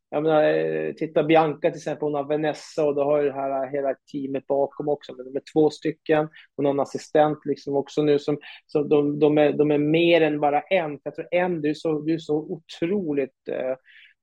Jag 0.10 0.24
menar, 0.24 0.44
eh, 0.44 0.94
titta 0.94 1.24
Bianca 1.24 1.70
till 1.70 1.78
exempel, 1.78 2.06
hon 2.06 2.14
har 2.14 2.24
Vanessa 2.24 2.86
och 2.86 2.96
då 2.96 3.04
har 3.04 3.22
ju 3.22 3.28
det 3.28 3.34
här 3.34 3.64
eh, 3.64 3.72
hela 3.72 3.96
teamet 4.12 4.48
bakom 4.48 4.90
också. 4.90 5.16
Men 5.16 5.26
de 5.26 5.36
är 5.36 5.44
två 5.54 5.70
stycken. 5.70 6.30
Hon 6.56 6.66
har 6.66 6.74
en 6.74 6.80
assistent 6.80 7.38
liksom 7.46 7.76
också 7.76 8.02
nu 8.02 8.20
som, 8.20 8.38
så 8.66 8.84
de, 8.84 9.20
de, 9.20 9.38
är, 9.38 9.54
de 9.54 9.72
är 9.72 9.78
mer 9.78 10.22
än 10.22 10.40
bara 10.40 10.62
en. 10.62 11.00
Jag 11.04 11.16
tror 11.16 11.28
en, 11.32 11.62
du 11.62 11.70
är 11.70 11.74
så, 11.74 12.00
du 12.02 12.14
är 12.14 12.18
så 12.18 12.36
otroligt 12.36 13.48
eh, 13.50 13.76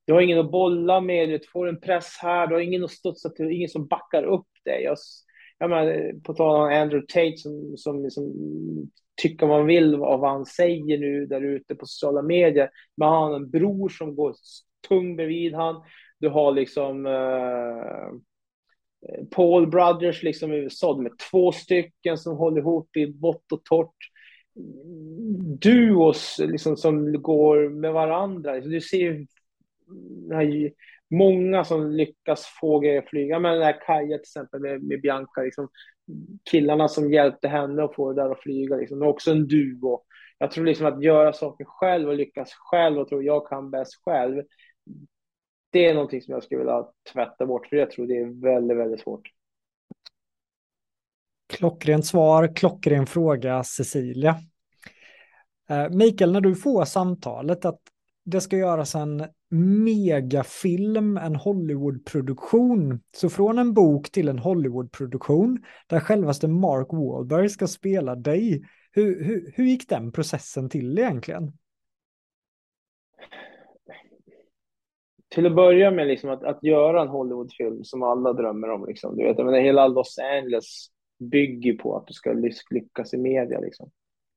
du 0.05 0.13
har 0.13 0.21
ingen 0.21 0.39
att 0.39 0.51
bolla 0.51 1.01
med, 1.01 1.29
du 1.29 1.41
får 1.53 1.69
en 1.69 1.81
press 1.81 2.19
här, 2.23 2.47
du 2.47 2.55
har 2.55 2.61
ingen 2.61 2.85
att 2.85 2.91
studsa 2.91 3.29
till, 3.29 3.51
ingen 3.51 3.69
som 3.69 3.87
backar 3.87 4.23
upp 4.25 4.49
dig. 4.65 4.83
Jag, 4.83 4.97
jag 5.59 5.71
menar, 5.71 6.21
på 6.23 6.35
tal 6.35 6.57
om 6.57 6.79
Andrew 6.79 7.07
Tate 7.07 7.37
som, 7.37 7.77
som 7.77 8.03
liksom 8.03 8.33
tycker 9.23 9.47
man 9.47 9.67
vill 9.67 9.95
av 9.95 10.21
vad 10.21 10.31
han 10.31 10.47
säger 10.47 10.99
nu 10.99 11.27
där 11.27 11.41
ute 11.41 11.75
på 11.75 11.87
sociala 11.87 12.23
medier. 12.23 12.71
Men 12.97 13.09
han 13.09 13.23
har 13.23 13.37
en 13.37 13.51
bror 13.51 13.89
som 13.89 14.15
går 14.15 14.35
tung 14.89 15.17
bredvid 15.17 15.55
han. 15.55 15.83
Du 16.19 16.29
har 16.29 16.53
liksom 16.53 17.07
eh, 17.07 18.13
Paul 19.31 19.67
Brothers 19.67 20.23
liksom 20.23 20.53
i 20.53 20.57
USA, 20.57 20.95
de 20.95 21.07
är 21.07 21.31
två 21.31 21.53
stycken 21.53 22.19
som 22.19 22.37
håller 22.37 22.59
ihop 22.59 22.97
i 22.97 23.13
vått 23.21 23.53
och 23.53 23.65
torrt. 23.65 23.97
Duos 25.61 26.39
liksom 26.39 26.77
som 26.77 27.23
går 27.23 27.69
med 27.69 27.93
varandra. 27.93 28.61
Du 28.61 28.81
ser 28.81 29.27
många 31.11 31.65
som 31.65 31.91
lyckas 31.91 32.47
få 32.61 32.79
grejer 32.79 32.99
att 32.99 33.09
flyga. 33.09 33.39
Men 33.39 33.55
den 33.55 33.63
här 33.63 33.81
Kaja 33.87 34.17
till 34.17 34.21
exempel 34.21 34.61
med, 34.61 34.83
med 34.83 35.01
Bianca, 35.01 35.41
liksom, 35.41 35.69
killarna 36.51 36.89
som 36.89 37.13
hjälpte 37.13 37.49
henne 37.49 37.85
att 37.85 37.95
få 37.95 38.13
det 38.13 38.23
där 38.23 38.31
att 38.31 38.43
flyga. 38.43 38.77
Liksom. 38.77 38.99
Det 38.99 39.07
är 39.07 39.09
också 39.09 39.31
en 39.31 39.47
duo. 39.47 40.03
Jag 40.39 40.51
tror 40.51 40.65
liksom 40.65 40.87
att 40.87 41.03
göra 41.03 41.33
saker 41.33 41.65
själv 41.65 42.09
och 42.09 42.17
lyckas 42.17 42.53
själv 42.53 42.99
och 42.99 43.09
tro 43.09 43.23
jag 43.23 43.49
kan 43.49 43.71
bäst 43.71 43.95
själv 44.05 44.43
det 45.73 45.87
är 45.87 45.95
någonting 45.95 46.23
som 46.23 46.35
jag 46.35 46.43
skulle 46.43 46.59
vilja 46.59 46.87
tvätta 47.13 47.47
bort, 47.47 47.67
för 47.67 47.77
jag 47.77 47.91
tror 47.91 48.07
det 48.07 48.19
är 48.19 48.43
väldigt, 48.43 48.77
väldigt 48.77 49.01
svårt. 49.01 49.29
Klockrent 51.47 52.07
svar, 52.07 52.57
klockren 52.57 53.07
fråga 53.07 53.65
Cecilia. 53.65 54.37
Eh, 55.69 55.91
Mikael, 55.91 56.33
när 56.33 56.41
du 56.41 56.55
får 56.55 56.85
samtalet 56.85 57.65
att 57.65 57.81
det 58.25 58.41
ska 58.41 58.57
göras 58.57 58.95
en 58.95 59.27
megafilm, 59.85 61.17
en 61.17 61.37
Hollywoodproduktion. 61.37 63.01
Så 63.17 63.29
från 63.31 63.59
en 63.59 63.75
bok 63.75 64.11
till 64.11 64.29
en 64.29 64.39
Hollywoodproduktion 64.39 65.65
där 65.87 66.01
självaste 66.01 66.49
Mark 66.49 66.89
Wahlberg 66.91 67.49
ska 67.49 67.67
spela 67.67 68.15
dig. 68.15 68.65
Hur, 68.91 69.25
hur, 69.25 69.53
hur 69.55 69.65
gick 69.65 69.89
den 69.89 70.13
processen 70.13 70.69
till 70.69 70.99
egentligen? 70.99 71.53
Till 75.33 75.47
att 75.47 75.55
börja 75.55 75.91
med 75.91 76.07
liksom 76.07 76.31
att, 76.31 76.45
att 76.45 76.63
göra 76.63 77.03
en 77.03 77.09
Hollywoodfilm 77.09 77.85
som 77.85 78.03
alla 78.03 78.33
drömmer 78.33 78.71
om. 78.71 78.87
Liksom. 78.87 79.17
Du 79.17 79.25
vet, 79.25 79.39
jag 79.39 79.45
menar, 79.45 79.61
hela 79.61 79.89
Los 79.89 80.19
Angeles 80.19 80.87
bygger 81.19 81.73
på 81.73 81.97
att 81.97 82.07
du 82.07 82.15
ska 82.15 82.33
lyckas 82.71 83.15
i 83.15 83.19
media. 83.19 83.61
Liksom. 83.61 83.91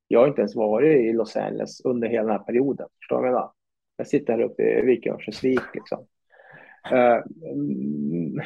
Jag 0.08 0.20
har 0.20 0.28
inte 0.28 0.42
ens 0.42 0.56
varit 0.56 0.98
i 0.98 1.14
Los 1.14 1.36
Angeles 1.36 1.82
under 1.86 2.08
hela 2.08 2.24
den 2.24 2.32
här 2.32 2.44
perioden. 2.44 2.88
Förstår 3.00 3.16
du 3.16 3.22
vad 3.22 3.30
jag 3.30 3.34
menar? 3.34 3.52
Jag 3.98 4.08
sitter 4.08 4.34
här 4.34 4.42
uppe 4.42 4.64
i 4.64 4.86
Vik 4.86 5.08
Örnsköldsvik. 5.08 5.62
Liksom. 5.74 6.00
Uh, 6.92 7.24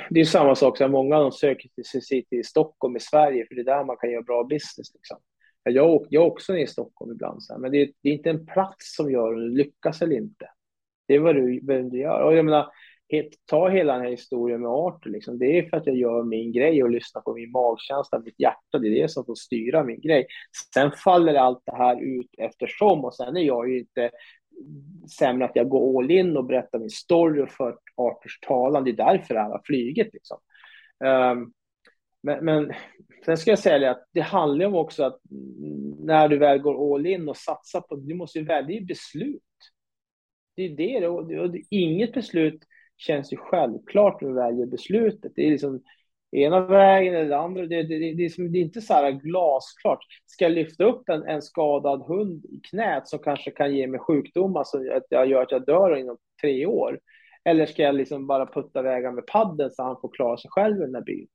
det 0.09 0.19
är 0.19 0.25
samma 0.25 0.55
sak, 0.55 0.77
så 0.77 0.87
många 0.87 1.15
av 1.15 1.21
dem 1.21 1.31
söker 1.31 1.69
sig 2.01 2.25
till 2.25 2.45
Stockholm 2.45 2.95
i 2.95 2.99
Sverige, 2.99 3.45
för 3.47 3.55
det 3.55 3.61
är 3.61 3.65
där 3.65 3.83
man 3.83 3.97
kan 3.97 4.11
göra 4.11 4.21
bra 4.21 4.43
business. 4.43 4.93
Liksom. 4.93 5.17
Jag, 5.63 6.05
jag 6.09 6.23
är 6.23 6.27
också 6.27 6.57
i 6.57 6.67
Stockholm 6.67 7.11
ibland, 7.11 7.43
så 7.43 7.53
här, 7.53 7.59
men 7.59 7.71
det 7.71 7.81
är, 7.81 7.91
det 8.03 8.09
är, 8.09 8.13
inte 8.13 8.29
en 8.29 8.45
plats 8.45 8.95
som 8.95 9.11
gör 9.11 9.33
om 9.33 9.39
du 9.39 9.49
lyckas 9.49 10.01
eller 10.01 10.15
inte. 10.15 10.49
Det 11.09 11.15
är 11.15 11.19
vad 11.19 11.35
du, 11.35 11.59
vem 11.63 11.89
du 11.89 11.99
gör. 11.99 12.21
Och 12.21 12.35
jag 12.35 12.45
menar, 12.45 12.67
ta 13.45 13.69
hela 13.69 13.93
den 13.93 14.01
här 14.01 14.09
historien 14.09 14.61
med 14.61 14.69
Arthur, 14.69 15.09
liksom, 15.09 15.39
det 15.39 15.57
är 15.57 15.69
för 15.69 15.77
att 15.77 15.87
jag 15.87 15.95
gör 15.95 16.23
min 16.23 16.51
grej 16.51 16.83
och 16.83 16.89
lyssnar 16.89 17.21
på 17.21 17.33
min 17.33 17.51
magkänsla, 17.51 18.19
mitt 18.19 18.39
hjärta, 18.39 18.79
det 18.79 18.87
är 18.87 19.01
det 19.01 19.09
som 19.09 19.25
får 19.25 19.35
styra 19.35 19.83
min 19.83 20.01
grej. 20.01 20.27
Sen 20.73 20.91
faller 20.91 21.33
allt 21.33 21.61
det 21.65 21.75
här 21.75 22.01
ut 22.01 22.29
eftersom 22.37 23.05
och 23.05 23.15
sen 23.15 23.37
är 23.37 23.41
jag 23.41 23.69
ju 23.69 23.79
inte 23.79 24.11
sämre 25.19 25.45
att 25.45 25.55
jag 25.55 25.69
går 25.69 25.99
all 25.99 26.11
in 26.11 26.37
och 26.37 26.45
berättar 26.45 26.79
min 26.79 26.89
story 26.89 27.41
och 27.41 27.49
för 27.49 27.77
Arthurs 27.95 28.39
talan. 28.39 28.83
Det 28.83 28.91
är 28.91 28.95
därför 28.95 29.33
det 29.33 29.39
här 29.39 29.49
har 29.49 29.61
flugit. 29.65 30.13
Liksom. 30.13 30.37
Um, 31.03 31.53
men, 32.23 32.45
men 32.45 32.71
sen 33.25 33.37
ska 33.37 33.51
jag 33.51 33.59
säga 33.59 33.79
det 33.79 33.91
att 33.91 34.05
det 34.13 34.21
handlar 34.21 34.65
om 34.65 34.75
också 34.75 35.03
att 35.03 35.19
när 35.99 36.27
du 36.27 36.37
väl 36.37 36.59
går 36.59 36.95
all 36.95 37.05
in 37.05 37.29
och 37.29 37.37
satsar 37.37 37.81
på, 37.81 37.95
du 37.95 38.15
måste 38.15 38.39
ju 38.39 38.45
välja 38.45 38.81
beslut. 38.81 39.41
Det 40.59 40.65
är 40.95 41.01
det, 41.01 41.07
och, 41.07 41.31
och 41.31 41.55
inget 41.69 42.13
beslut 42.13 42.63
känns 42.97 43.33
ju 43.33 43.37
självklart 43.37 44.21
när 44.21 44.29
du 44.29 44.35
väljer 44.35 44.65
beslutet. 44.65 45.31
Det 45.35 45.45
är 45.45 45.51
liksom 45.51 45.81
ena 46.31 46.65
vägen 46.65 47.15
eller 47.15 47.35
andra. 47.35 47.61
Det, 47.61 47.83
det, 47.83 47.99
det, 47.99 48.13
det, 48.13 48.25
är, 48.25 48.29
som, 48.29 48.51
det 48.51 48.59
är 48.59 48.61
inte 48.61 48.81
så 48.81 48.93
här 48.93 49.11
glasklart. 49.11 49.99
Ska 50.25 50.45
jag 50.45 50.51
lyfta 50.51 50.83
upp 50.83 51.09
en, 51.09 51.23
en 51.23 51.41
skadad 51.41 52.01
hund 52.01 52.45
i 52.45 52.59
knät 52.69 53.07
som 53.07 53.19
kanske 53.19 53.51
kan 53.51 53.75
ge 53.75 53.87
mig 53.87 53.99
sjukdomar 53.99 54.63
som 54.63 54.91
att 54.93 55.05
jag 55.09 55.27
gör 55.27 55.41
att 55.41 55.51
jag 55.51 55.65
dör 55.65 55.95
inom 55.95 56.17
tre 56.41 56.65
år? 56.65 56.99
Eller 57.45 57.65
ska 57.65 57.83
jag 57.83 57.95
liksom 57.95 58.27
bara 58.27 58.45
putta 58.45 58.79
iväg 58.79 59.13
med 59.13 59.25
padden 59.27 59.71
så 59.71 59.83
han 59.83 59.97
får 60.01 60.09
klara 60.09 60.37
sig 60.37 60.49
själv 60.51 60.77
i 60.77 60.85
den 60.85 60.95
här 60.95 61.01
byn? 61.01 61.27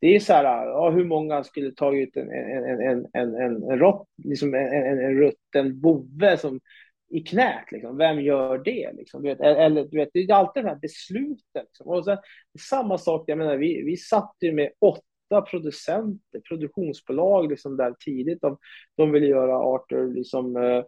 Det 0.00 0.16
är 0.16 0.20
så 0.20 0.32
här, 0.32 0.66
ja, 0.66 0.90
hur 0.90 1.04
många 1.04 1.44
skulle 1.44 1.72
ta 1.72 1.94
ut 1.94 2.16
en, 2.16 2.30
en, 2.30 2.80
en, 2.80 3.06
en, 3.12 3.34
en, 3.34 3.70
en, 3.70 3.78
rott, 3.78 4.08
liksom 4.24 4.54
en, 4.54 4.72
en, 4.72 4.98
en 4.98 5.18
rutten 5.18 5.80
bove 5.80 6.36
som 6.36 6.60
i 7.08 7.20
knät. 7.20 7.72
Liksom. 7.72 7.96
Vem 7.96 8.20
gör 8.20 8.58
det? 8.58 8.92
Liksom? 8.92 9.22
Du 9.22 9.28
vet, 9.28 9.40
eller, 9.40 9.84
du 9.84 9.96
vet, 9.96 10.08
det 10.12 10.20
är 10.20 10.34
alltid 10.34 10.64
de 10.64 10.68
här 10.68 10.78
besluten. 10.82 11.64
Liksom. 11.64 11.86
Och 11.86 12.04
sen, 12.04 12.18
samma 12.60 12.98
sak, 12.98 13.24
jag 13.26 13.38
menar, 13.38 13.56
vi, 13.56 13.82
vi 13.82 13.96
satt 13.96 14.36
ju 14.40 14.52
med 14.52 14.70
åtta 14.80 15.42
producenter, 15.50 16.40
produktionsbolag 16.48 17.50
liksom 17.50 17.76
där 17.76 17.94
tidigt. 18.00 18.40
De, 18.40 18.58
de 18.96 19.12
ville 19.12 19.26
göra 19.26 19.58
Arthur, 19.58 20.14
liksom, 20.14 20.56
eh, 20.56 20.84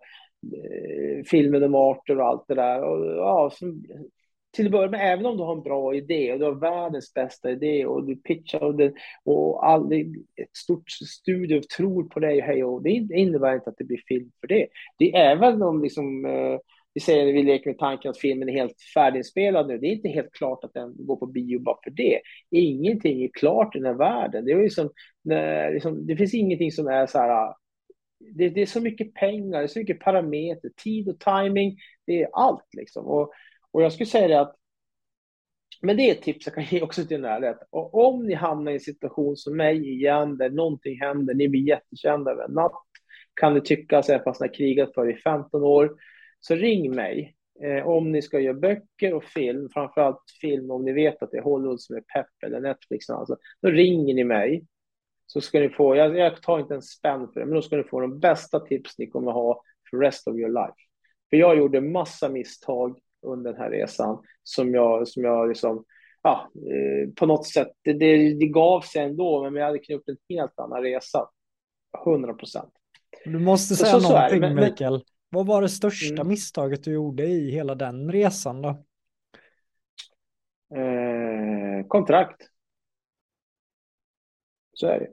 eh 0.64 1.24
filmen 1.26 1.62
om 1.62 1.74
Arthur 1.74 2.20
och 2.20 2.26
allt 2.26 2.44
det 2.48 2.54
där. 2.54 2.82
Och, 2.82 3.06
ja, 3.06 3.50
som, 3.52 3.84
till 4.50 4.66
att 4.66 4.72
börja 4.72 4.90
med, 4.90 5.12
även 5.12 5.26
om 5.26 5.36
du 5.36 5.42
har 5.42 5.56
en 5.56 5.62
bra 5.62 5.94
idé 5.94 6.32
och 6.32 6.38
du 6.38 6.44
har 6.44 6.54
världens 6.54 7.14
bästa 7.14 7.50
idé 7.50 7.86
och 7.86 8.06
du 8.06 8.16
pitchar 8.16 8.62
och, 8.62 8.74
det, 8.74 8.92
och 9.24 9.66
all, 9.66 9.92
ett 9.92 10.56
stort 10.56 10.90
studio 10.90 11.60
tror 11.76 12.04
på 12.04 12.20
dig, 12.20 12.40
hej 12.40 12.64
och 12.64 12.82
det 12.82 12.90
innebär 12.90 13.54
inte 13.54 13.70
att 13.70 13.78
det 13.78 13.84
blir 13.84 14.02
film 14.08 14.30
för 14.40 14.48
det. 14.48 14.66
Det 14.98 15.14
är 15.14 15.30
även 15.30 15.62
om 15.62 15.82
liksom, 15.82 16.24
eh, 16.24 16.58
vi 16.94 17.00
säger 17.00 17.32
vi 17.32 17.42
leker 17.42 17.70
med 17.70 17.78
tanken 17.78 18.10
att 18.10 18.18
filmen 18.18 18.48
är 18.48 18.52
helt 18.52 18.82
färdiginspelad 18.94 19.68
nu, 19.68 19.78
det 19.78 19.86
är 19.86 19.92
inte 19.92 20.08
helt 20.08 20.32
klart 20.32 20.64
att 20.64 20.74
den 20.74 20.94
går 21.06 21.16
på 21.16 21.26
bio 21.26 21.58
bara 21.58 21.78
för 21.84 21.90
det. 21.90 22.20
Ingenting 22.50 23.24
är 23.24 23.28
klart 23.28 23.76
i 23.76 23.78
den 23.78 23.86
här 23.86 23.98
världen. 23.98 24.44
Det, 24.44 24.52
är 24.52 24.62
liksom, 24.62 24.90
liksom, 25.72 26.06
det 26.06 26.16
finns 26.16 26.34
ingenting 26.34 26.72
som 26.72 26.86
är 26.86 27.06
så 27.06 27.18
här 27.18 27.28
ah, 27.28 27.56
det, 28.34 28.48
det, 28.48 28.62
är 28.62 28.66
så 28.66 28.80
mycket 28.80 29.14
pengar, 29.14 29.58
det 29.58 29.64
är 29.64 29.68
så 29.68 29.78
mycket 29.78 30.00
parametrar, 30.00 30.70
tid 30.84 31.08
och 31.08 31.20
timing, 31.20 31.76
det 32.06 32.22
är 32.22 32.28
allt 32.32 32.74
liksom. 32.76 33.06
Och 33.06 33.32
och 33.72 33.82
jag 33.82 33.92
skulle 33.92 34.06
säga 34.06 34.28
det 34.28 34.40
att, 34.40 34.56
men 35.82 35.96
det 35.96 36.02
är 36.02 36.14
ett 36.14 36.22
tips 36.22 36.46
jag 36.46 36.54
kan 36.54 36.64
ge 36.70 36.82
också 36.82 37.04
till 37.04 37.20
närhet. 37.20 37.58
Och 37.70 38.06
om 38.06 38.26
ni 38.26 38.34
hamnar 38.34 38.72
i 38.72 38.74
en 38.74 38.80
situation 38.80 39.36
som 39.36 39.56
mig 39.56 39.90
igen, 39.90 40.36
där 40.38 40.50
någonting 40.50 41.00
händer, 41.00 41.34
ni 41.34 41.48
blir 41.48 41.68
jättekända 41.68 42.30
över 42.30 42.44
en 42.44 42.52
natt, 42.52 42.82
kan 43.34 43.54
ni 43.54 43.60
tycka, 43.60 44.02
så 44.02 44.12
här, 44.12 44.22
fast 44.24 44.40
ni 44.40 44.46
har 44.46 44.54
krigat 44.54 44.94
för 44.94 45.10
i 45.10 45.16
15 45.16 45.62
år, 45.62 45.96
så 46.40 46.54
ring 46.54 46.94
mig. 46.94 47.34
Eh, 47.62 47.88
om 47.88 48.12
ni 48.12 48.22
ska 48.22 48.40
göra 48.40 48.54
böcker 48.54 49.14
och 49.14 49.24
film, 49.24 49.68
framförallt 49.72 50.22
film 50.40 50.70
om 50.70 50.84
ni 50.84 50.92
vet 50.92 51.22
att 51.22 51.30
det 51.30 51.38
är 51.38 51.42
Hollywood 51.42 51.80
som 51.80 51.96
är 51.96 52.00
pepp 52.00 52.42
eller 52.46 52.60
Netflix, 52.60 53.10
alltså, 53.10 53.36
då 53.62 53.70
ringer 53.70 54.14
ni 54.14 54.24
mig. 54.24 54.66
Så 55.26 55.40
ska 55.40 55.60
ni 55.60 55.68
få, 55.68 55.96
jag, 55.96 56.16
jag 56.16 56.42
tar 56.42 56.60
inte 56.60 56.74
en 56.74 56.82
spänn 56.82 57.28
för 57.32 57.40
det, 57.40 57.46
men 57.46 57.54
då 57.54 57.62
ska 57.62 57.76
ni 57.76 57.84
få 57.84 58.00
de 58.00 58.20
bästa 58.20 58.60
tips 58.60 58.98
ni 58.98 59.06
kommer 59.06 59.32
ha 59.32 59.62
för 59.90 59.96
rest 59.96 60.28
of 60.28 60.36
your 60.36 60.48
life. 60.48 60.76
För 61.30 61.36
jag 61.36 61.58
gjorde 61.58 61.80
massa 61.80 62.28
misstag 62.28 62.98
under 63.22 63.52
den 63.52 63.60
här 63.60 63.70
resan 63.70 64.22
som 64.42 64.74
jag, 64.74 65.08
som 65.08 65.24
jag 65.24 65.48
liksom, 65.48 65.84
ja, 66.22 66.50
eh, 66.54 67.12
på 67.14 67.26
något 67.26 67.46
sätt, 67.46 67.68
det, 67.82 67.92
det, 67.92 68.34
det 68.34 68.46
gav 68.46 68.80
sig 68.80 69.02
ändå, 69.02 69.42
men 69.42 69.54
jag 69.54 69.66
hade 69.66 69.94
upp 69.94 70.08
en 70.08 70.16
helt 70.28 70.58
annan 70.58 70.82
resa. 70.82 71.28
100 72.06 72.34
procent. 72.34 72.72
Du 73.24 73.38
måste 73.38 73.76
säga 73.76 73.92
så, 73.92 74.00
så 74.00 74.12
någonting, 74.12 74.40
men, 74.40 74.54
Mikael. 74.54 74.92
Men, 74.92 75.02
Vad 75.30 75.46
var 75.46 75.62
det 75.62 75.68
största 75.68 76.14
mm. 76.14 76.28
misstaget 76.28 76.84
du 76.84 76.92
gjorde 76.92 77.24
i 77.26 77.50
hela 77.50 77.74
den 77.74 78.12
resan 78.12 78.62
då? 78.62 78.68
Eh, 80.76 81.86
kontrakt. 81.88 82.42
Så 84.72 84.86
är 84.86 85.00
det. 85.00 85.08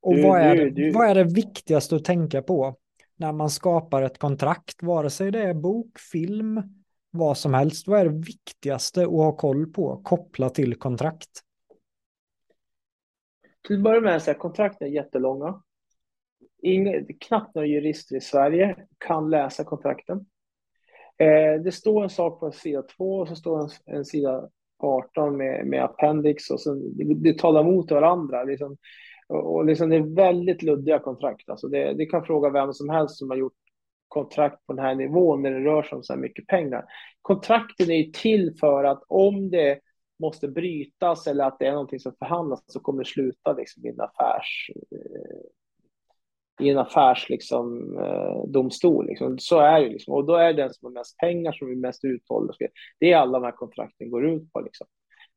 Och 0.00 0.14
du, 0.14 0.22
vad, 0.22 0.40
är 0.40 0.56
du, 0.56 0.70
du, 0.70 0.90
vad 0.90 1.10
är 1.10 1.14
det 1.14 1.24
viktigaste 1.24 1.96
att 1.96 2.04
tänka 2.04 2.42
på 2.42 2.76
när 3.16 3.32
man 3.32 3.50
skapar 3.50 4.02
ett 4.02 4.18
kontrakt, 4.18 4.82
vare 4.82 5.10
sig 5.10 5.30
det 5.30 5.42
är 5.42 5.54
bok, 5.54 5.98
film, 5.98 6.62
vad 7.10 7.38
som 7.38 7.54
helst. 7.54 7.88
Vad 7.88 8.00
är 8.00 8.04
det 8.04 8.26
viktigaste 8.26 9.02
att 9.02 9.10
ha 9.10 9.36
koll 9.36 9.66
på 9.66 10.00
kopplat 10.04 10.54
till 10.54 10.74
kontrakt? 10.74 11.30
Till 13.66 13.76
att 13.76 13.82
börja 13.82 14.00
med, 14.00 14.22
så 14.22 14.30
här, 14.30 14.38
kontrakten 14.38 14.88
är 14.88 14.92
jättelånga. 14.92 15.62
Inga, 16.62 16.92
knappt 17.20 17.54
några 17.54 17.66
jurister 17.66 18.16
i 18.16 18.20
Sverige 18.20 18.76
kan 18.98 19.30
läsa 19.30 19.64
kontrakten. 19.64 20.26
Eh, 21.18 21.62
det 21.62 21.72
står 21.72 22.02
en 22.02 22.10
sak 22.10 22.40
på 22.40 22.52
sida 22.52 22.82
2 22.82 23.18
och 23.18 23.28
så 23.28 23.36
står 23.36 23.60
en, 23.62 23.68
en 23.84 24.04
sida 24.04 24.48
18 24.78 25.36
med, 25.36 25.66
med 25.66 25.84
appendix 25.84 26.50
och 26.50 26.60
så, 26.60 26.74
det, 26.74 27.14
det 27.14 27.38
talar 27.38 27.64
mot 27.64 27.90
varandra. 27.90 28.44
Liksom, 28.44 28.76
och, 29.28 29.54
och 29.54 29.64
liksom 29.64 29.88
det 29.88 29.96
är 29.96 30.14
väldigt 30.14 30.62
luddiga 30.62 30.98
kontrakt. 30.98 31.48
Alltså 31.48 31.68
det, 31.68 31.94
det 31.94 32.06
kan 32.06 32.24
fråga 32.24 32.50
vem 32.50 32.72
som 32.72 32.88
helst 32.88 33.16
som 33.16 33.30
har 33.30 33.36
gjort 33.36 33.67
kontrakt 34.08 34.66
på 34.66 34.72
den 34.72 34.84
här 34.84 34.94
nivån 34.94 35.42
när 35.42 35.50
det 35.50 35.64
rör 35.64 35.82
sig 35.82 35.96
om 35.96 36.02
så 36.02 36.12
här 36.12 36.20
mycket 36.20 36.46
pengar. 36.46 36.84
Kontrakten 37.22 37.90
är 37.90 37.96
ju 37.96 38.12
till 38.12 38.54
för 38.60 38.84
att 38.84 39.02
om 39.08 39.50
det 39.50 39.78
måste 40.22 40.48
brytas 40.48 41.26
eller 41.26 41.44
att 41.44 41.58
det 41.58 41.66
är 41.66 41.72
någonting 41.72 42.00
som 42.00 42.12
förhandlas 42.18 42.64
så 42.66 42.80
kommer 42.80 43.04
det 43.04 43.08
sluta 43.10 43.52
liksom 43.52 43.86
i 43.86 43.88
en 43.88 44.00
affärs 44.00 44.70
eh, 44.90 45.48
i 46.60 46.70
en 46.70 46.78
affärsdomstol. 46.78 47.34
liksom, 47.34 47.98
eh, 47.98 48.50
domstol. 48.50 49.06
Liksom. 49.06 49.38
Så 49.38 49.58
är 49.58 49.80
det. 49.80 49.88
Liksom. 49.88 50.14
Och 50.14 50.24
då 50.24 50.34
är 50.34 50.52
det 50.52 50.62
den 50.62 50.74
som 50.74 50.86
har 50.86 50.92
mest 50.92 51.16
pengar 51.16 51.52
som 51.52 51.70
är 51.70 51.76
mest 51.76 52.04
uthållig. 52.04 52.54
Det 53.00 53.12
är 53.12 53.16
alla 53.16 53.38
de 53.38 53.44
här 53.44 53.52
kontrakten 53.52 54.10
går 54.10 54.26
ut 54.26 54.52
på. 54.52 54.60
Liksom. 54.60 54.86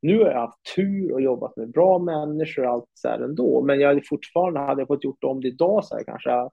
Nu 0.01 0.19
har 0.19 0.31
jag 0.31 0.39
haft 0.39 0.75
tur 0.75 1.13
och 1.13 1.21
jobbat 1.21 1.57
med 1.57 1.71
bra 1.71 1.99
människor 1.99 2.65
och 2.65 2.71
allt 2.71 2.89
så 2.93 3.07
här 3.07 3.19
ändå. 3.19 3.61
Men 3.61 3.79
jag 3.79 3.87
hade 3.87 4.01
fortfarande, 4.09 4.59
hade 4.59 4.81
jag 4.81 4.87
fått 4.87 5.03
gjort 5.03 5.23
om 5.23 5.41
det 5.41 5.47
idag 5.47 5.85
så 5.85 5.95
här, 5.95 6.03
kanske 6.03 6.49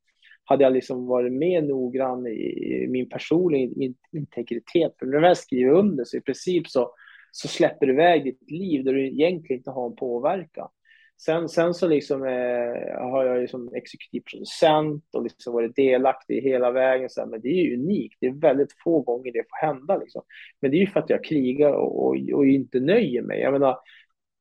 hade 0.49 0.65
jag 0.65 0.73
liksom 0.73 1.07
varit 1.07 1.33
mer 1.33 1.63
noggrann 1.63 2.27
i 2.27 2.87
min 2.89 3.09
personliga 3.09 3.93
integritet. 4.13 4.95
För 4.99 5.07
när 5.07 5.13
du 5.13 5.21
väl 5.21 5.37
skriver 5.37 5.73
under 5.73 6.05
så 6.05 6.17
i 6.17 6.21
princip 6.21 6.69
så, 6.69 6.91
så 7.33 7.49
släpper 7.49 7.87
du 7.87 7.93
iväg 7.93 8.25
ditt 8.25 8.51
liv 8.51 8.85
där 8.85 8.93
du 8.93 9.07
egentligen 9.07 9.61
inte 9.61 9.71
har 9.71 9.87
en 9.87 9.97
påverkan. 9.97 10.69
Sen, 11.21 11.49
sen 11.49 11.75
så 11.75 11.89
liksom, 11.89 12.23
eh, 12.25 13.01
har 13.01 13.25
jag 13.25 13.41
ju 13.41 13.49
som 13.49 13.75
exekutiv 13.75 14.23
producent 14.31 15.05
och 15.13 15.23
liksom 15.23 15.53
varit 15.53 15.77
delaktig 15.77 16.43
hela 16.43 16.71
vägen. 16.71 17.11
Så 17.11 17.21
här, 17.21 17.29
men 17.29 17.41
det 17.41 17.49
är 17.49 17.65
ju 17.65 17.77
unikt. 17.77 18.17
Det 18.21 18.27
är 18.27 18.41
väldigt 18.41 18.73
få 18.85 19.01
gånger 19.01 19.33
det 19.33 19.45
får 19.51 19.67
hända. 19.67 19.97
Liksom. 19.97 20.23
Men 20.61 20.71
det 20.71 20.77
är 20.77 20.81
ju 20.81 20.87
för 20.87 21.01
att 21.01 21.11
jag 21.11 21.25
krigar 21.25 21.73
och, 21.73 22.07
och, 22.07 22.17
och 22.33 22.47
inte 22.47 22.81
nöjer 22.81 23.23
mig. 23.23 23.41
Jag 23.41 23.53
menar, 23.53 23.79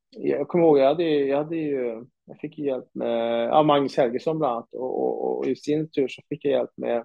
jag 0.10 0.48
kommer 0.48 0.66
ihåg, 0.66 0.80
jag 0.80 0.88
hade, 0.88 1.04
jag 1.04 1.38
hade 1.38 1.56
ju 1.56 2.06
jag 2.28 2.40
fick 2.40 2.58
hjälp 2.58 2.90
med 2.94 3.48
ja, 3.48 3.64
Magnus 3.64 3.98
Helgesson 3.98 4.40
bland 4.40 4.54
annat 4.54 4.74
och, 4.74 5.04
och, 5.04 5.38
och, 5.38 5.48
i 5.48 5.56
sin 5.56 5.90
tur 5.90 6.08
så 6.08 6.22
fick 6.30 6.46
jag 6.46 6.52
hjälp 6.52 6.72
med 6.76 6.98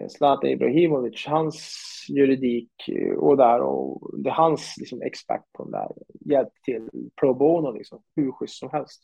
eh, 0.00 0.08
Zlatan 0.08 0.50
Ibrahimovic, 0.50 1.26
hans 1.26 1.76
juridik 2.08 2.88
eh, 2.88 3.12
och 3.12 3.36
där 3.36 3.60
och 3.60 4.10
det 4.22 4.30
är 4.30 4.34
hans 4.34 4.74
liksom, 4.78 5.02
expert 5.02 5.42
på 5.52 5.62
den 5.62 5.72
där, 5.72 5.88
hjälp 6.20 6.52
till 6.64 6.88
pro 7.20 7.34
bono 7.34 7.72
liksom, 7.72 8.02
hur 8.16 8.32
schysst 8.32 8.58
som 8.58 8.70
helst. 8.70 9.02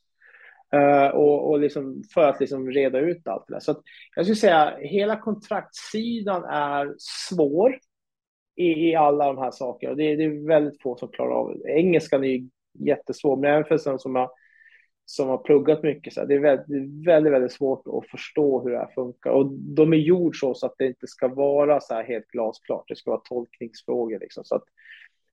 Uh, 0.74 1.08
och, 1.08 1.50
och 1.50 1.60
liksom 1.60 2.02
för 2.14 2.28
att 2.28 2.40
liksom 2.40 2.70
reda 2.70 2.98
ut 2.98 3.28
allt 3.28 3.44
det 3.48 3.54
där. 3.54 3.60
Så 3.60 3.70
att 3.70 3.82
jag 4.16 4.24
skulle 4.24 4.36
säga 4.36 4.76
hela 4.80 5.16
kontraktssidan 5.16 6.44
är 6.44 6.94
svår 6.98 7.78
i, 8.56 8.90
i 8.90 8.94
alla 8.94 9.26
de 9.26 9.38
här 9.38 9.50
sakerna. 9.50 9.94
Det, 9.94 10.16
det 10.16 10.24
är 10.24 10.46
väldigt 10.48 10.82
få 10.82 10.96
som 10.96 11.08
klarar 11.08 11.30
av 11.30 11.58
det. 11.58 11.72
Engelskan 11.72 12.24
är 12.24 12.28
ju 12.28 12.48
jättesvår, 12.72 13.36
men 13.36 13.50
även 13.50 13.64
för 13.64 13.90
den 13.90 13.98
som 13.98 14.14
har 14.14 14.30
som 15.04 15.28
har 15.28 15.38
pluggat 15.38 15.82
mycket. 15.82 16.12
Så 16.12 16.24
det 16.24 16.34
är 16.34 16.38
väldigt, 16.38 17.06
väldigt, 17.06 17.32
väldigt 17.32 17.52
svårt 17.52 17.86
att 17.86 18.10
förstå 18.10 18.62
hur 18.62 18.70
det 18.70 18.78
här 18.78 18.92
funkar. 18.94 19.30
Och 19.30 19.52
de 19.52 19.92
är 19.92 19.96
gjord 19.96 20.40
så, 20.40 20.54
så 20.54 20.66
att 20.66 20.74
det 20.78 20.86
inte 20.86 21.06
ska 21.06 21.28
vara 21.28 21.80
så 21.80 21.94
här 21.94 22.04
helt 22.04 22.26
glasklart. 22.26 22.84
Det 22.88 22.96
ska 22.96 23.10
vara 23.10 23.20
tolkningsfrågor. 23.20 24.18
Liksom. 24.18 24.44
Så, 24.44 24.54
att, 24.54 24.64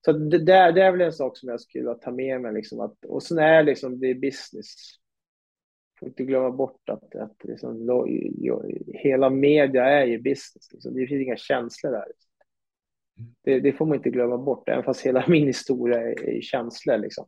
så 0.06 0.12
det, 0.12 0.46
där, 0.46 0.72
det 0.72 0.84
är 0.84 0.92
väl 0.92 1.02
en 1.02 1.14
sak 1.14 1.38
som 1.38 1.50
jag 1.50 1.62
skulle 1.62 1.96
ta 1.96 2.12
med 2.12 2.42
mig. 2.42 2.54
Liksom, 2.54 2.80
att, 2.80 3.06
och 3.06 3.24
sen 3.24 3.38
är 3.38 3.64
liksom, 3.64 4.00
det 4.00 4.08
är 4.08 4.16
business. 4.16 4.76
Får 6.00 6.08
inte 6.08 6.24
glömma 6.24 6.52
bort 6.52 6.90
att, 6.90 7.16
att 7.16 7.44
liksom, 7.44 7.88
hela 8.94 9.30
media 9.30 9.86
är 9.86 10.06
ju 10.06 10.18
business. 10.18 10.72
Liksom. 10.72 10.94
Det 10.94 11.08
finns 11.08 11.22
inga 11.22 11.38
känslor 11.38 11.92
där. 11.92 12.06
Det, 13.44 13.60
det, 13.60 13.74
får 13.74 13.86
man 13.86 13.98
inte 13.98 14.10
glömma 14.10 14.38
bort, 14.38 14.70
även 14.70 14.84
fast 14.84 15.02
hela 15.02 15.24
min 15.28 15.48
historia 15.48 16.02
är, 16.02 16.30
är 16.30 16.42
känslor. 16.42 16.98
Liksom. 16.98 17.26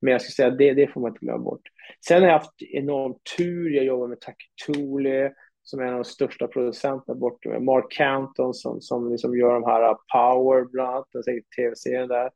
Men 0.00 0.12
jag 0.12 0.22
skulle 0.22 0.32
säga 0.32 0.48
att 0.48 0.58
det, 0.58 0.74
det 0.74 0.86
får 0.86 1.00
man 1.00 1.10
inte 1.10 1.24
glömma 1.24 1.44
bort. 1.44 1.68
Sen 2.06 2.22
har 2.22 2.28
jag 2.28 2.38
haft 2.38 2.62
enorm 2.62 3.14
tur. 3.36 3.70
Jag 3.70 3.84
jobbar 3.84 4.08
med 4.08 4.18
Takituli 4.20 5.30
som 5.62 5.80
är 5.80 5.84
en 5.84 5.92
av 5.92 5.98
de 5.98 6.04
största 6.04 6.46
producenterna 6.46 7.18
bort 7.18 7.46
med 7.46 7.62
Mark 7.62 7.90
Canton 7.90 8.54
som, 8.54 8.80
som 8.80 9.10
liksom 9.10 9.38
gör 9.38 9.54
de 9.54 9.64
här 9.64 9.96
Power 10.12 10.64
bland 10.64 10.90
annat, 10.90 11.08
den 11.12 11.22
tv-serien 11.56 12.08
där. 12.08 12.30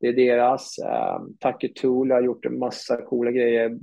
Det 0.00 0.08
är 0.08 0.12
deras. 0.12 0.78
Ehm, 0.78 1.22
um, 1.22 1.36
Takituli 1.40 2.14
har 2.14 2.22
gjort 2.22 2.44
en 2.44 2.58
massa 2.58 3.02
coola 3.02 3.30
grejer. 3.30 3.78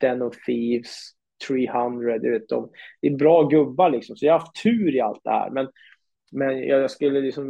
Den 0.00 0.22
of 0.22 0.34
Thieves, 0.46 1.10
300, 1.48 2.18
du 2.18 2.30
vet, 2.30 2.48
de, 2.48 2.70
det 3.00 3.08
är 3.08 3.16
bra 3.16 3.42
gubbar 3.42 3.90
liksom. 3.90 4.16
Så 4.16 4.26
jag 4.26 4.32
har 4.32 4.40
haft 4.40 4.62
tur 4.62 4.96
i 4.96 5.00
allt 5.00 5.20
det 5.24 5.30
här. 5.30 5.50
Men, 5.50 5.68
men 6.30 6.58
jag 6.58 6.90
skulle 6.90 7.20
liksom 7.20 7.46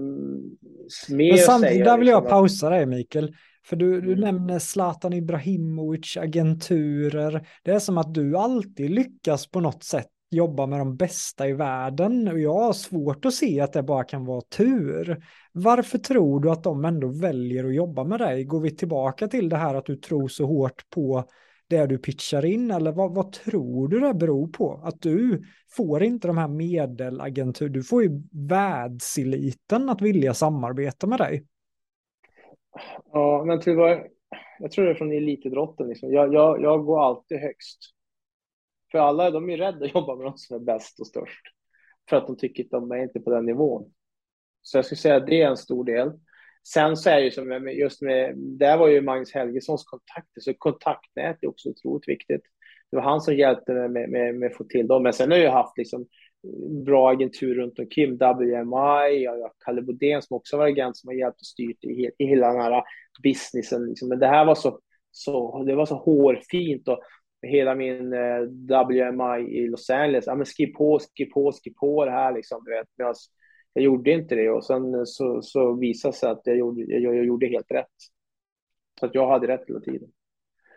mer 1.08 1.32
men 1.32 1.38
samtidigt, 1.38 1.74
säga... 1.74 1.84
Där 1.84 1.98
vill 1.98 2.08
jag 2.08 2.22
liksom, 2.22 2.30
pausa 2.30 2.70
dig 2.70 2.86
Mikael. 2.86 3.34
För 3.64 3.76
du, 3.76 4.00
du 4.00 4.12
Mm. 4.12 4.20
nämner 4.20 4.58
Zlatan 4.58 5.12
Ibrahimovic, 5.12 6.16
agenturer. 6.16 7.46
Det 7.62 7.70
är 7.70 7.78
som 7.78 7.98
att 7.98 8.14
du 8.14 8.36
alltid 8.36 8.90
lyckas 8.90 9.46
på 9.46 9.60
något 9.60 9.84
sätt 9.84 10.06
jobba 10.30 10.66
med 10.66 10.78
de 10.78 10.96
bästa 10.96 11.48
i 11.48 11.52
världen 11.52 12.28
och 12.28 12.40
jag 12.40 12.58
har 12.58 12.72
svårt 12.72 13.24
att 13.24 13.34
se 13.34 13.60
att 13.60 13.72
det 13.72 13.82
bara 13.82 14.04
kan 14.04 14.24
vara 14.24 14.40
tur. 14.40 15.24
Varför 15.52 15.98
tror 15.98 16.40
du 16.40 16.50
att 16.50 16.62
de 16.62 16.84
ändå 16.84 17.08
väljer 17.08 17.64
att 17.64 17.74
jobba 17.74 18.04
med 18.04 18.18
dig? 18.18 18.44
Går 18.44 18.60
vi 18.60 18.76
tillbaka 18.76 19.28
till 19.28 19.48
det 19.48 19.56
här 19.56 19.74
att 19.74 19.86
du 19.86 19.96
tror 19.96 20.28
så 20.28 20.46
hårt 20.46 20.90
på 20.90 21.24
det 21.70 21.86
du 21.86 21.98
pitchar 21.98 22.44
in 22.44 22.70
eller 22.70 22.92
vad, 22.92 23.14
vad 23.14 23.32
tror 23.32 23.88
du 23.88 24.00
det 24.00 24.14
beror 24.14 24.48
på? 24.48 24.80
Att 24.84 25.02
du 25.02 25.42
får 25.76 26.02
inte 26.02 26.28
de 26.28 26.38
här 26.38 26.48
medelagentur, 26.48 27.68
du 27.68 27.82
får 27.82 28.02
ju 28.02 28.22
världseliten 28.48 29.88
att 29.88 30.02
vilja 30.02 30.34
samarbeta 30.34 31.06
med 31.06 31.18
dig. 31.18 31.46
Ja, 33.12 33.44
men 33.46 33.60
tyvärr, 33.60 34.08
jag 34.58 34.70
tror 34.70 34.84
det 34.84 34.90
är 34.90 34.94
från 34.94 35.12
elitidrotten. 35.12 35.88
Liksom. 35.88 36.12
Jag, 36.12 36.34
jag, 36.34 36.62
jag 36.62 36.84
går 36.84 37.02
alltid 37.02 37.38
högst. 37.38 37.78
För 38.92 38.98
alla 38.98 39.30
de 39.30 39.50
är 39.50 39.56
rädda 39.56 39.84
att 39.84 39.94
jobba 39.94 40.16
med 40.16 40.26
de 40.26 40.36
som 40.36 40.56
är 40.56 40.60
bäst 40.60 41.00
och 41.00 41.06
störst. 41.06 41.42
För 42.08 42.16
att 42.16 42.26
de 42.26 42.36
tycker 42.36 42.64
att 42.64 42.70
de 42.70 42.90
är 42.90 43.02
inte 43.02 43.20
på 43.20 43.30
den 43.30 43.46
nivån. 43.46 43.92
Så 44.62 44.78
jag 44.78 44.84
skulle 44.84 44.98
säga 44.98 45.16
att 45.16 45.26
det 45.26 45.42
är 45.42 45.48
en 45.48 45.56
stor 45.56 45.84
del. 45.84 46.12
Sen 46.68 46.96
så 46.96 47.10
är 47.10 47.16
det 47.16 47.24
ju 47.24 47.30
som 47.30 47.68
just 47.68 48.02
med, 48.02 48.34
där 48.36 48.76
var 48.76 48.88
ju 48.88 49.00
Magnus 49.00 49.32
Helgessons 49.34 49.84
kontakter, 49.84 50.40
så 50.40 50.54
kontaktnät 50.54 51.38
är 51.42 51.48
också 51.48 51.68
otroligt 51.68 52.08
viktigt. 52.08 52.42
Det 52.90 52.96
var 52.96 53.04
han 53.04 53.20
som 53.20 53.34
hjälpte 53.34 53.72
mig 53.72 53.88
med, 53.88 54.10
med, 54.10 54.34
med 54.34 54.50
att 54.50 54.56
få 54.56 54.64
till 54.64 54.86
dem. 54.86 55.02
Men 55.02 55.12
sen 55.12 55.30
har 55.30 55.38
jag 55.38 55.52
haft 55.52 55.78
liksom 55.78 56.06
bra 56.84 57.10
agentur 57.10 57.54
runt 57.54 57.78
omkring, 57.78 58.16
WMI, 58.16 59.22
jag 59.22 59.32
har 59.32 59.52
Kalle 59.64 59.82
Bodén 59.82 60.22
som 60.22 60.36
också 60.36 60.56
var 60.56 60.66
agent 60.66 60.96
som 60.96 61.08
har 61.08 61.14
hjälpt 61.14 61.40
och 61.40 61.46
styrt 61.46 61.84
i, 61.84 62.10
i 62.18 62.26
hela 62.26 62.52
den 62.52 62.62
här 62.62 62.82
businessen. 63.22 63.86
Liksom. 63.86 64.08
Men 64.08 64.18
det 64.18 64.26
här 64.26 64.44
var 64.44 64.54
så, 64.54 64.80
så, 65.10 65.62
det 65.62 65.74
var 65.74 65.86
så 65.86 65.94
hårfint 65.94 66.88
och 66.88 67.00
hela 67.42 67.74
min 67.74 68.12
eh, 68.12 68.40
WMI 68.86 69.58
i 69.58 69.68
Los 69.68 69.90
Angeles, 69.90 70.26
ja 70.26 70.34
men 70.34 70.46
skriv 70.46 70.74
på, 70.74 70.98
skriv 70.98 71.26
på, 71.26 71.52
skriv 71.52 71.72
på 71.80 72.04
det 72.04 72.10
här 72.10 72.34
liksom, 72.34 72.64
du 72.64 72.70
vet. 72.70 72.86
Medan 72.98 73.14
jag 73.72 73.84
gjorde 73.84 74.10
inte 74.10 74.34
det 74.34 74.50
och 74.50 74.64
sen 74.64 75.06
så, 75.06 75.42
så 75.42 75.72
visade 75.72 76.14
sig 76.14 76.30
att 76.30 76.40
jag 76.44 76.56
gjorde, 76.56 76.82
jag, 76.82 77.16
jag 77.16 77.24
gjorde 77.24 77.46
helt 77.46 77.70
rätt. 77.70 77.86
Så 79.00 79.06
att 79.06 79.14
jag 79.14 79.28
hade 79.28 79.46
rätt 79.46 79.68
hela 79.68 79.80
tiden. 79.80 80.10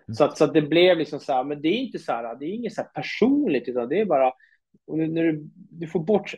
Mm. 0.07 0.15
Så, 0.15 0.23
att, 0.23 0.37
så 0.37 0.43
att 0.43 0.53
det 0.53 0.61
blev 0.61 0.97
liksom 0.97 1.19
så 1.19 1.33
här, 1.33 1.43
men 1.43 1.61
det 1.61 1.67
är 1.67 1.77
inte 1.77 1.99
så 1.99 2.11
här, 2.11 2.35
det 2.35 2.45
är 2.45 2.49
inget 2.49 2.73
så 2.73 2.81
här 2.81 2.89
personligt, 2.89 3.67
utan 3.67 3.89
det 3.89 3.99
är 3.99 4.05
bara, 4.05 4.33
när 4.87 5.23
du, 5.23 5.49
du 5.53 5.87
får 5.87 5.99
bort, 5.99 6.33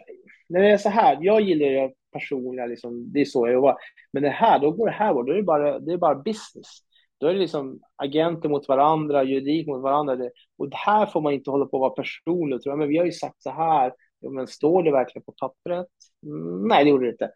när 0.50 0.62
det 0.62 0.70
är 0.70 0.78
så 0.78 0.90
här, 0.90 1.18
jag 1.22 1.42
gillar 1.42 1.66
det 1.66 1.94
personliga, 2.12 2.66
liksom, 2.66 3.12
det 3.12 3.22
är 3.22 3.26
så 3.26 3.48
jag 3.48 3.54
jobbar, 3.54 3.78
men 4.14 4.24
det 4.24 4.30
här, 4.30 4.60
då 4.60 4.72
går 4.72 4.86
det 4.86 4.94
här 4.94 5.14
bort, 5.14 5.28
då 5.28 5.34
är 5.34 5.38
det 5.38 5.44
bara, 5.44 5.80
det 5.80 5.94
är 5.94 5.98
bara 5.98 6.16
business. 6.16 6.86
Då 7.18 7.28
är 7.28 7.34
det 7.34 7.40
liksom 7.40 7.80
agenter 7.96 8.50
mot 8.50 8.68
varandra, 8.68 9.24
juridik 9.24 9.68
mot 9.68 9.82
varandra. 9.82 10.18
Och 10.58 10.70
det 10.70 10.76
här 10.76 11.06
får 11.06 11.22
man 11.22 11.34
inte 11.34 11.52
hålla 11.52 11.66
på 11.66 11.78
att 11.78 11.82
vara 11.82 12.04
personlig. 12.04 12.62
Tror 12.62 12.72
jag. 12.72 12.80
Men 12.80 12.88
vi 12.88 12.98
har 12.98 13.06
ju 13.06 13.12
sagt 13.12 13.42
så 13.42 13.50
här. 13.50 13.94
Ja, 14.20 14.30
men 14.30 14.48
står 14.48 14.84
det 14.84 14.92
verkligen 14.92 15.24
på 15.24 15.32
pappret? 15.32 15.88
Mm, 16.26 16.68
nej, 16.68 16.84
det 16.84 16.90
gjorde 16.90 17.06
det 17.06 17.12
inte. 17.12 17.32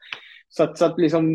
Så 0.47 0.63
att, 0.63 0.77
så 0.77 0.85
att 0.85 0.99
liksom, 0.99 1.25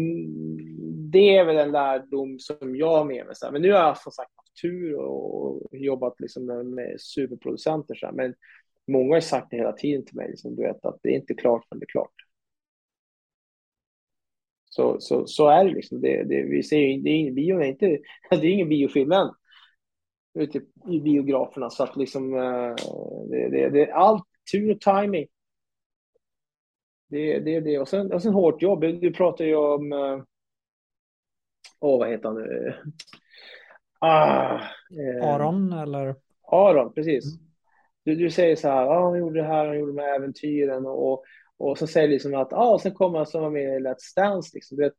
det 1.10 1.36
är 1.36 1.44
väl 1.44 1.56
en 1.56 1.72
lärdom 1.72 2.38
som 2.38 2.76
jag 2.76 2.90
har 2.90 3.04
med 3.04 3.26
mig. 3.26 3.34
Så 3.34 3.46
här. 3.46 3.52
Men 3.52 3.62
nu 3.62 3.72
har 3.72 3.78
jag 3.78 3.98
som 3.98 4.12
sagt 4.12 4.32
haft 4.36 4.60
tur 4.62 4.94
och 4.94 5.68
jobbat 5.72 6.20
liksom 6.20 6.46
med, 6.46 6.66
med 6.66 7.00
superproducenter. 7.00 7.94
Så 7.94 8.06
här. 8.06 8.12
Men 8.12 8.34
många 8.86 9.14
har 9.14 9.20
sagt 9.20 9.50
det 9.50 9.56
hela 9.56 9.72
tiden 9.72 10.04
till 10.04 10.16
mig. 10.16 10.28
Liksom, 10.28 10.56
du 10.56 10.62
vet, 10.62 10.84
att 10.84 10.98
det 11.02 11.08
är 11.08 11.16
inte 11.16 11.34
klart 11.34 11.66
förrän 11.68 11.80
det 11.80 11.84
är 11.84 11.92
klart. 11.92 12.14
Så, 14.70 15.00
så, 15.00 15.26
så 15.26 15.48
är 15.48 15.64
det 15.64 15.70
liksom. 15.70 16.00
Det, 16.00 16.24
det, 16.24 16.42
vi 16.42 16.62
ser 16.62 16.78
ju, 16.78 17.00
det 17.00 17.10
är 17.10 17.18
ingen 17.18 17.34
bio, 17.34 17.60
är 17.60 17.64
inte, 17.64 17.86
det 18.30 18.36
är 18.46 18.52
ingen 18.52 18.68
biofilm 18.68 19.12
än 19.12 19.30
ute 20.34 20.60
i 20.88 21.00
biograferna. 21.00 21.70
Så 21.70 21.82
att 21.82 21.96
liksom, 21.96 22.34
eh, 22.34 22.74
det, 23.30 23.48
det, 23.48 23.70
det 23.70 23.84
är 23.84 23.92
allt 23.92 24.24
tur 24.52 24.74
och 24.74 24.80
timing. 24.80 25.26
Det 27.14 27.32
är 27.32 27.40
det, 27.40 27.60
det. 27.60 27.78
Och, 27.78 27.88
sen, 27.88 28.12
och 28.12 28.22
sen 28.22 28.32
hårt 28.32 28.62
jobb. 28.62 28.80
Du 28.80 29.12
pratar 29.12 29.44
ju 29.44 29.56
om, 29.56 29.92
åh 31.80 31.98
vad 31.98 32.08
heter 32.08 32.28
han 32.28 32.36
nu? 32.36 32.74
Ah, 33.98 34.54
eh, 34.98 35.34
Aron 35.34 35.72
eller? 35.72 36.14
Aron, 36.42 36.92
precis. 36.92 37.24
Du, 38.04 38.14
du 38.14 38.30
säger 38.30 38.56
så 38.56 38.68
här, 38.68 38.86
ah, 38.86 39.04
han 39.04 39.18
gjorde 39.18 39.40
det 39.40 39.46
här, 39.46 39.66
han 39.66 39.78
gjorde 39.78 39.92
de 39.92 39.98
här 40.02 40.16
äventyren 40.16 40.86
och, 40.86 41.24
och 41.56 41.78
så 41.78 41.86
säger 41.86 42.08
liksom 42.08 42.34
att, 42.34 42.48
ja, 42.50 42.56
ah, 42.56 42.78
sen 42.78 42.94
kommer 42.94 43.18
han 43.18 43.26
som 43.26 43.42
var 43.42 43.50
med 43.50 43.62
i 43.62 43.84
Let's 43.84 44.16
Dance. 44.16 44.50
Liksom. 44.54 44.78
Vet, 44.78 44.92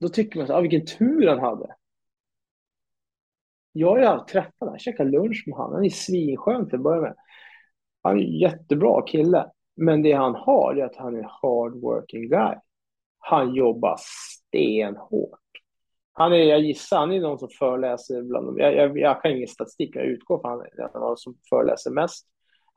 då 0.00 0.08
tycker 0.08 0.38
man 0.38 0.46
så 0.46 0.54
ah, 0.54 0.60
vilken 0.60 0.86
tur 0.86 1.28
han 1.28 1.38
hade. 1.38 1.74
Jag 3.72 3.88
har 3.88 3.98
ju 3.98 4.24
träffat 4.24 4.54
honom, 4.60 4.78
käkat 4.78 5.06
lunch 5.06 5.44
med 5.46 5.56
honom. 5.56 5.74
Han 5.74 5.84
är 5.84 5.90
svinskön 5.90 6.68
till 6.68 6.76
att 6.76 6.82
börja 6.82 7.00
med. 7.00 7.14
Han 8.02 8.18
är 8.18 8.22
en 8.22 8.38
jättebra 8.38 9.02
kille. 9.06 9.50
Men 9.78 10.02
det 10.02 10.12
han 10.12 10.34
har 10.34 10.74
är 10.74 10.84
att 10.84 10.96
han 10.96 11.16
är 11.16 11.28
hard 11.42 11.80
working 11.82 12.28
guy. 12.28 12.54
Han 13.18 13.54
jobbar 13.54 13.96
stenhårt. 13.98 15.38
Han 16.12 16.32
är, 16.32 16.36
jag 16.36 16.60
gissar, 16.60 16.98
han 16.98 17.12
är 17.12 17.20
någon 17.20 17.38
som 17.38 17.48
föreläser 17.48 18.22
bland 18.22 18.46
dem. 18.46 18.58
Jag, 18.58 18.74
jag, 18.74 18.98
jag 18.98 19.22
kan 19.22 19.32
ingen 19.32 19.48
statistik, 19.48 19.96
jag 19.96 20.04
utgår 20.04 20.40
från 20.40 20.52
att 20.52 20.92
han 20.92 21.02
är 21.02 21.06
någon 21.06 21.16
som 21.16 21.34
föreläser 21.50 21.90
mest. 21.90 22.26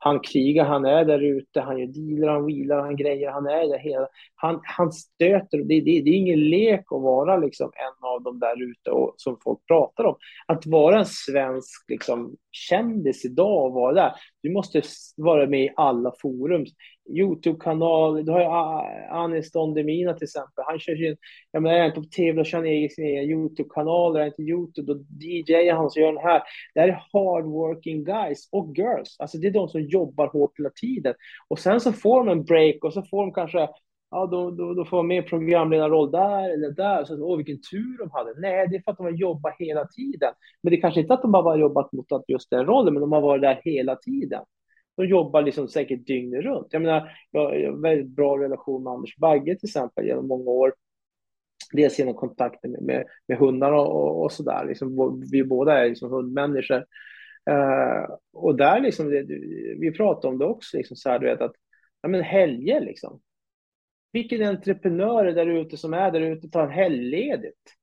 Han 0.04 0.20
krigar, 0.20 0.64
han 0.64 0.84
är 0.84 1.04
där 1.04 1.20
ute, 1.22 1.60
han 1.60 1.78
gör 1.78 1.86
dealer, 1.86 2.28
han 2.28 2.46
vilar, 2.46 2.82
han 2.82 2.96
grejer, 2.96 3.30
han 3.30 3.46
är 3.46 3.68
där 3.68 3.78
hela... 3.78 4.08
Han, 4.34 4.60
han 4.62 4.92
stöter, 4.92 5.58
det, 5.58 5.80
det, 5.80 6.00
det 6.00 6.10
är 6.10 6.14
ingen 6.14 6.40
lek 6.40 6.80
att 6.80 7.02
vara 7.02 7.36
liksom 7.36 7.72
en 7.74 8.08
av 8.08 8.22
de 8.22 8.38
där 8.38 8.62
ute 8.70 8.90
och, 8.90 9.14
som 9.16 9.36
folk 9.44 9.66
pratar 9.66 10.04
om. 10.04 10.16
Att 10.46 10.66
vara 10.66 10.98
en 10.98 11.06
svensk 11.06 11.84
liksom, 11.88 12.36
kändis 12.50 13.24
idag 13.24 13.66
och 13.66 13.72
vara 13.72 13.94
där, 13.94 14.12
du 14.42 14.52
måste 14.52 14.82
vara 15.16 15.46
med 15.46 15.64
i 15.64 15.72
alla 15.76 16.12
forum. 16.22 16.66
Youtube-kanal, 17.10 18.24
du 18.24 18.32
har 18.32 18.40
ju 18.40 18.46
Anis 19.10 19.52
Don 19.52 19.74
Demina 19.74 20.14
till 20.14 20.24
exempel. 20.24 20.64
Han 20.66 20.78
kör 20.78 20.96
sin, 20.96 21.16
jag 21.50 21.62
menar, 21.62 21.76
är 21.76 21.82
han 21.82 21.92
på 21.92 22.02
tv, 22.02 22.38
då 22.38 22.44
kör 22.44 22.58
han 22.58 22.66
egen, 22.66 22.90
sin 22.90 23.04
egen 23.04 23.30
Youtube-kanal, 23.30 24.16
är 24.16 24.26
inte 24.26 24.42
Youtube, 24.42 24.94
då 24.94 25.00
DJar 25.20 25.74
han 25.74 25.90
så 25.90 26.00
gör 26.00 26.12
den 26.12 26.22
här. 26.22 26.42
Det 26.74 26.80
här 26.80 26.88
är 26.88 27.04
hardworking 27.12 28.04
guys 28.04 28.48
och 28.52 28.76
girls. 28.76 29.16
Alltså 29.18 29.38
det 29.38 29.46
är 29.46 29.50
de 29.50 29.68
som 29.68 29.80
jobbar 29.80 30.26
hårt 30.26 30.58
hela 30.58 30.70
tiden. 30.70 31.14
Och 31.48 31.58
sen 31.58 31.80
så 31.80 31.92
får 31.92 32.24
de 32.24 32.28
en 32.28 32.44
break 32.44 32.84
och 32.84 32.92
så 32.92 33.02
får 33.02 33.22
de 33.22 33.32
kanske 33.32 33.68
ja, 34.12 34.26
då, 34.26 34.50
då, 34.50 34.74
då 34.74 34.84
får 34.84 34.96
de 34.96 35.06
med 35.08 35.26
programledarroll 35.26 36.10
där 36.10 36.50
eller 36.54 36.70
där. 36.70 37.04
Så, 37.04 37.22
åh, 37.22 37.36
vilken 37.36 37.60
tur 37.70 37.98
de 37.98 38.10
hade. 38.10 38.40
Nej, 38.40 38.68
det 38.68 38.76
är 38.76 38.82
för 38.82 38.90
att 38.90 38.96
de 38.96 39.06
har 39.06 39.12
jobbat 39.12 39.54
hela 39.58 39.86
tiden. 39.86 40.32
Men 40.62 40.70
det 40.70 40.76
är 40.76 40.80
kanske 40.80 41.00
inte 41.00 41.14
att 41.14 41.22
de 41.22 41.34
har 41.34 41.58
jobbat 41.58 41.92
mot 41.92 42.06
just 42.28 42.50
den 42.50 42.66
rollen, 42.66 42.94
men 42.94 43.00
de 43.00 43.12
har 43.12 43.20
varit 43.20 43.42
där 43.42 43.60
hela 43.64 43.96
tiden. 43.96 44.42
De 44.96 45.06
jobbar 45.06 45.42
liksom 45.42 45.68
säkert 45.68 46.06
dygnet 46.06 46.44
runt. 46.44 46.66
Jag 46.70 46.82
menar, 46.82 47.10
jag 47.30 47.40
har 47.40 47.82
väldigt 47.82 48.16
bra 48.16 48.38
relation 48.38 48.82
med 48.82 48.92
Anders 48.92 49.16
Bagge 49.16 49.56
till 49.56 49.68
exempel 49.68 50.06
genom 50.06 50.28
många 50.28 50.50
år. 50.50 50.74
Dels 51.72 51.98
genom 51.98 52.14
kontakter 52.14 52.68
med, 52.68 52.82
med, 52.82 53.04
med 53.28 53.38
hundar 53.38 53.72
och, 53.72 54.24
och 54.24 54.32
sådär. 54.32 54.64
Liksom, 54.68 55.20
vi 55.32 55.44
båda 55.44 55.84
är 55.84 55.88
liksom 55.88 56.10
hundmänniskor. 56.10 56.84
Uh, 57.50 58.16
och 58.32 58.56
där 58.56 58.80
liksom, 58.80 59.10
det, 59.10 59.22
vi 59.78 59.92
pratade 59.96 60.32
om 60.32 60.38
det 60.38 60.44
också, 60.44 60.76
liksom 60.76 60.96
så 60.96 61.10
här, 61.10 61.18
du 61.18 61.26
vet 61.26 61.40
att, 61.40 61.54
ja 62.02 62.08
men 62.08 62.22
helger 62.22 62.80
liksom. 62.80 63.20
Vilken 64.12 64.42
entreprenör 64.42 65.24
är 65.24 65.32
där 65.32 65.46
ute 65.46 65.76
som 65.76 65.94
är 65.94 66.10
där 66.10 66.20
ute 66.20 66.46
och 66.46 66.52
tar 66.52 66.68
helgledigt? 66.68 67.76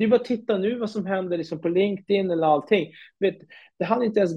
Det 0.00 0.04
är 0.04 0.08
bara 0.08 0.20
att 0.20 0.24
titta 0.24 0.58
nu 0.58 0.78
vad 0.78 0.90
som 0.90 1.06
händer 1.06 1.38
liksom 1.38 1.60
på 1.60 1.68
LinkedIn 1.68 2.30
eller 2.30 2.46
allting. 2.46 2.92
Vet, 3.18 3.38
det 3.78 3.84
hade 3.84 4.04
inte 4.04 4.20
ens, 4.20 4.32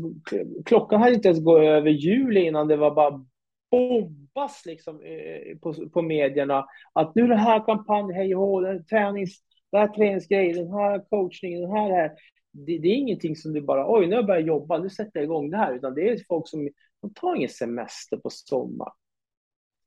klockan 0.65 1.02
hade 1.02 1.14
inte 1.15 1.27
ens 1.27 1.44
gått 1.44 1.61
över 1.61 1.90
juli 1.90 2.40
innan 2.40 2.68
det 2.68 2.76
var 2.76 2.95
bara 2.95 3.26
bombas 3.72 4.65
liksom, 4.65 5.02
eh, 5.02 5.57
på, 5.57 5.90
på 5.90 6.02
medierna. 6.02 6.65
Att 6.94 7.15
nu 7.15 7.23
är 7.23 7.27
det 7.27 7.35
här 7.35 7.65
kampanjen, 7.65 8.15
hej 8.15 8.35
och 8.35 8.41
hå, 8.41 8.61
den 8.61 8.85
tränings, 8.85 9.40
den 9.72 9.81
här 9.81 9.88
träningsgrejen, 9.88 10.57
den 10.57 10.73
här 10.73 11.10
coachningen, 11.10 11.61
den 11.61 11.72
här, 11.72 11.91
här. 11.91 12.11
Det, 12.52 12.77
det, 12.77 12.88
är 12.88 12.95
ingenting 12.95 13.35
som 13.35 13.53
du 13.53 13.61
bara, 13.61 13.94
oj, 13.94 14.07
nu 14.07 14.11
har 14.11 14.22
jag 14.22 14.27
börjat 14.27 14.48
jobba, 14.48 14.77
nu 14.77 14.90
sätter 14.90 15.11
jag 15.14 15.23
igång 15.23 15.49
det 15.49 15.57
här. 15.57 15.76
Utan 15.76 15.95
det 15.95 16.10
är 16.10 16.19
folk 16.27 16.48
som 16.48 16.69
de 17.02 17.14
tar 17.14 17.35
ingen 17.35 17.49
semester 17.49 18.18
på 18.18 18.30
sommaren. 18.30 18.94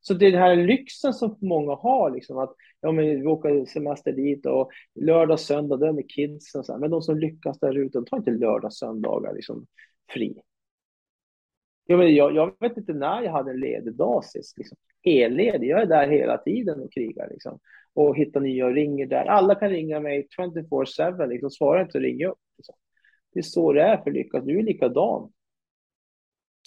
Så 0.06 0.14
det 0.14 0.26
är 0.26 0.32
den 0.32 0.40
här 0.40 0.56
lyxen 0.56 1.14
som 1.14 1.36
många 1.40 1.74
har, 1.74 2.10
liksom, 2.10 2.38
att 2.38 2.54
ja, 2.80 2.92
men 2.92 3.04
vi 3.04 3.26
åker 3.26 3.64
semester 3.64 4.12
dit 4.12 4.46
och 4.46 4.70
lördag, 4.94 5.40
söndag, 5.40 5.76
det 5.76 5.88
är 5.88 5.92
med 5.92 6.10
kidsen. 6.10 6.64
Så 6.64 6.72
här. 6.72 6.80
Men 6.80 6.90
de 6.90 7.02
som 7.02 7.18
lyckas 7.18 7.58
där 7.58 7.78
ute, 7.78 7.98
de 7.98 8.04
tar 8.04 8.16
inte 8.16 8.30
lördag, 8.30 8.72
söndagar 8.72 9.34
liksom, 9.34 9.66
fri. 10.12 10.40
Ja, 11.86 11.96
men 11.96 12.14
jag, 12.14 12.34
jag 12.34 12.56
vet 12.60 12.76
inte 12.76 12.92
när 12.92 13.22
jag 13.22 13.32
hade 13.32 13.50
en 13.50 13.60
ledig 13.60 13.94
dag 13.94 14.24
sist. 14.24 14.58
Liksom. 14.58 14.78
Helledig. 15.04 15.68
Jag 15.68 15.82
är 15.82 15.86
där 15.86 16.08
hela 16.08 16.38
tiden 16.38 16.80
och 16.80 16.92
krigar. 16.92 17.28
Liksom. 17.30 17.58
Och 17.94 18.16
hittar 18.16 18.40
nya 18.40 18.66
och 18.66 18.74
ringer 18.74 19.06
där. 19.06 19.24
Alla 19.24 19.54
kan 19.54 19.70
ringa 19.70 20.00
mig 20.00 20.28
24-7. 20.38 21.26
Liksom. 21.26 21.50
Svara 21.50 21.82
inte 21.82 21.98
och 21.98 22.04
ring 22.04 22.24
upp. 22.24 22.38
Liksom. 22.58 22.74
Det 23.32 23.40
är 23.40 23.42
så 23.42 23.72
det 23.72 23.82
är 23.82 23.96
för 23.96 24.10
lyckas. 24.10 24.44
Du 24.44 24.58
är 24.58 24.62
likadan. 24.62 25.32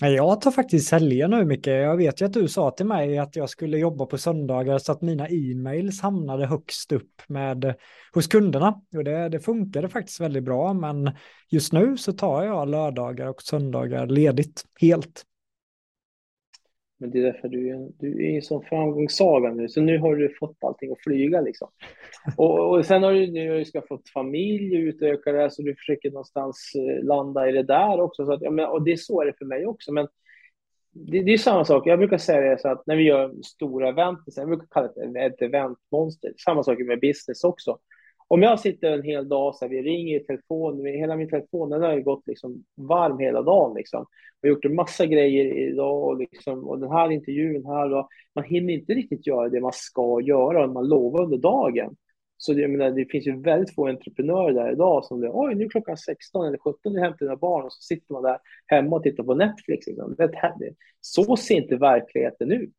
Jag 0.02 0.42
tar 0.42 0.52
faktiskt 0.52 0.92
helger 0.92 1.28
nu 1.28 1.46
mycket. 1.46 1.74
Jag 1.74 1.98
vet 1.98 2.22
ju 2.22 2.26
att 2.26 2.34
du 2.34 2.48
sa 2.48 2.72
till 2.72 2.86
mig 2.86 3.18
att 3.18 3.36
jag 3.36 3.50
skulle 3.50 3.78
jobba 3.78 4.06
på 4.06 4.18
söndagar 4.18 4.78
så 4.78 4.92
att 4.92 5.02
mina 5.02 5.28
e-mails 5.28 6.02
hamnade 6.02 6.46
högst 6.46 6.92
upp 6.92 7.22
med 7.28 7.76
hos 8.14 8.28
kunderna. 8.28 8.82
Och 8.96 9.04
det, 9.04 9.30
det 9.30 9.40
funkade 9.40 9.90
faktiskt 9.90 10.20
väldigt 10.20 10.44
bra, 10.44 10.74
men 10.74 11.12
just 11.50 11.74
nu 11.74 11.98
så 11.98 12.14
tar 12.14 12.44
jag 12.44 12.70
lördagar 12.70 13.28
och 13.28 13.42
söndagar 13.42 14.08
ledigt 14.08 14.64
helt. 14.82 15.26
Men 17.02 17.12
det 17.12 17.20
är 17.20 17.24
därför 17.24 17.48
du 17.48 17.70
är, 17.70 17.90
du 18.00 18.26
är 18.26 18.36
en 18.36 18.42
sån 18.42 18.64
framgångssaga 18.64 19.54
nu, 19.54 19.70
så 19.70 19.82
nu 19.82 20.00
har 20.00 20.16
du 20.16 20.36
fått 20.40 20.64
allting 20.64 20.92
att 20.92 21.02
flyga 21.04 21.42
liksom. 21.42 21.68
Och, 22.38 22.70
och 22.70 22.86
sen 22.86 23.04
har 23.04 23.14
du 23.14 23.28
nu 23.32 23.66
ska 23.66 23.82
fått 23.82 24.10
familj, 24.10 24.76
utöka 24.76 25.32
det, 25.32 25.52
så 25.52 25.62
du 25.62 25.76
försöker 25.76 26.12
någonstans 26.12 26.72
eh, 26.76 27.04
landa 27.04 27.50
i 27.50 27.52
det 27.52 27.64
där 27.64 28.02
också. 28.02 28.26
Så 28.26 28.34
att, 28.34 28.42
ja, 28.42 28.52
men, 28.52 28.66
och 28.66 28.84
det 28.84 28.92
är 28.92 28.98
så 28.98 29.22
är 29.22 29.26
det 29.26 29.38
för 29.38 29.46
mig 29.46 29.66
också. 29.66 29.92
Men 29.92 30.08
det, 30.92 31.24
det 31.24 31.34
är 31.34 31.38
samma 31.38 31.66
sak, 31.66 31.88
jag 31.88 32.00
brukar 32.00 32.18
säga 32.18 32.42
det 32.42 32.62
så 32.62 32.68
att 32.68 32.88
när 32.88 32.96
vi 32.96 33.04
gör 33.04 33.34
stora 33.44 33.90
event, 33.90 34.20
jag 34.36 34.48
brukar 34.48 34.68
kalla 34.72 34.88
det 34.88 35.20
ett 35.20 35.42
eventmonster, 35.42 36.34
samma 36.38 36.64
sak 36.64 36.80
med 36.80 37.00
business 37.00 37.44
också 37.44 37.78
om 38.32 38.42
jag 38.42 38.60
sitter 38.60 38.92
en 38.92 39.04
hel 39.04 39.30
dag 39.30 39.56
så 39.56 39.66
här, 39.66 39.70
vi 39.70 39.82
ringer 39.82 40.20
i 40.20 40.24
telefon, 40.24 40.86
hela 40.86 41.16
min 41.16 41.30
telefon 41.30 41.70
den 41.70 41.82
har 41.82 41.96
ju 41.96 42.04
gått 42.04 42.28
liksom 42.28 42.64
varm 42.76 43.20
hela 43.20 43.42
dagen. 43.42 43.76
Liksom. 43.76 44.06
Jag 44.42 44.50
har 44.50 44.56
gjort 44.56 44.66
en 44.66 44.76
massa 44.76 45.06
grejer 45.06 45.70
idag 45.70 46.04
och, 46.04 46.18
liksom, 46.18 46.68
och 46.68 46.80
den 46.80 46.92
här 46.92 47.12
intervjun 47.12 47.66
här. 47.66 47.94
Och 47.94 48.08
man 48.36 48.44
hinner 48.44 48.74
inte 48.74 48.94
riktigt 48.94 49.28
göra 49.28 49.50
det 49.50 49.62
man 49.62 49.72
ska 49.74 50.22
göra 50.22 50.64
och 50.64 50.70
man 50.70 50.88
lovar 50.88 51.24
under 51.24 51.38
dagen. 51.38 51.96
Så 52.38 52.54
det, 52.54 52.68
menar, 52.68 52.92
det 52.92 53.06
finns 53.06 53.28
ju 53.28 53.42
väldigt 53.42 53.76
få 53.76 53.88
entreprenörer 53.88 54.54
där 54.54 54.72
idag 54.72 55.06
som 55.06 55.20
säger 55.20 55.34
oj 55.36 55.56
nu 55.56 55.66
är 55.66 55.70
klockan 55.70 55.98
16 55.98 56.48
eller 56.48 56.58
17, 56.58 56.94
nu 56.94 57.00
hämtar 57.00 57.26
dina 57.26 57.36
barn 57.36 57.66
och 57.66 57.74
så 57.74 57.82
sitter 57.82 58.14
man 58.14 58.24
där 58.24 58.38
hemma 58.66 58.96
och 58.96 59.04
tittar 59.04 59.24
på 59.24 59.36
Netflix. 59.36 59.88
Liksom. 59.88 60.16
Så 61.02 61.38
ser 61.38 61.56
inte 61.56 61.76
verkligheten 61.76 62.52
ut 62.52 62.78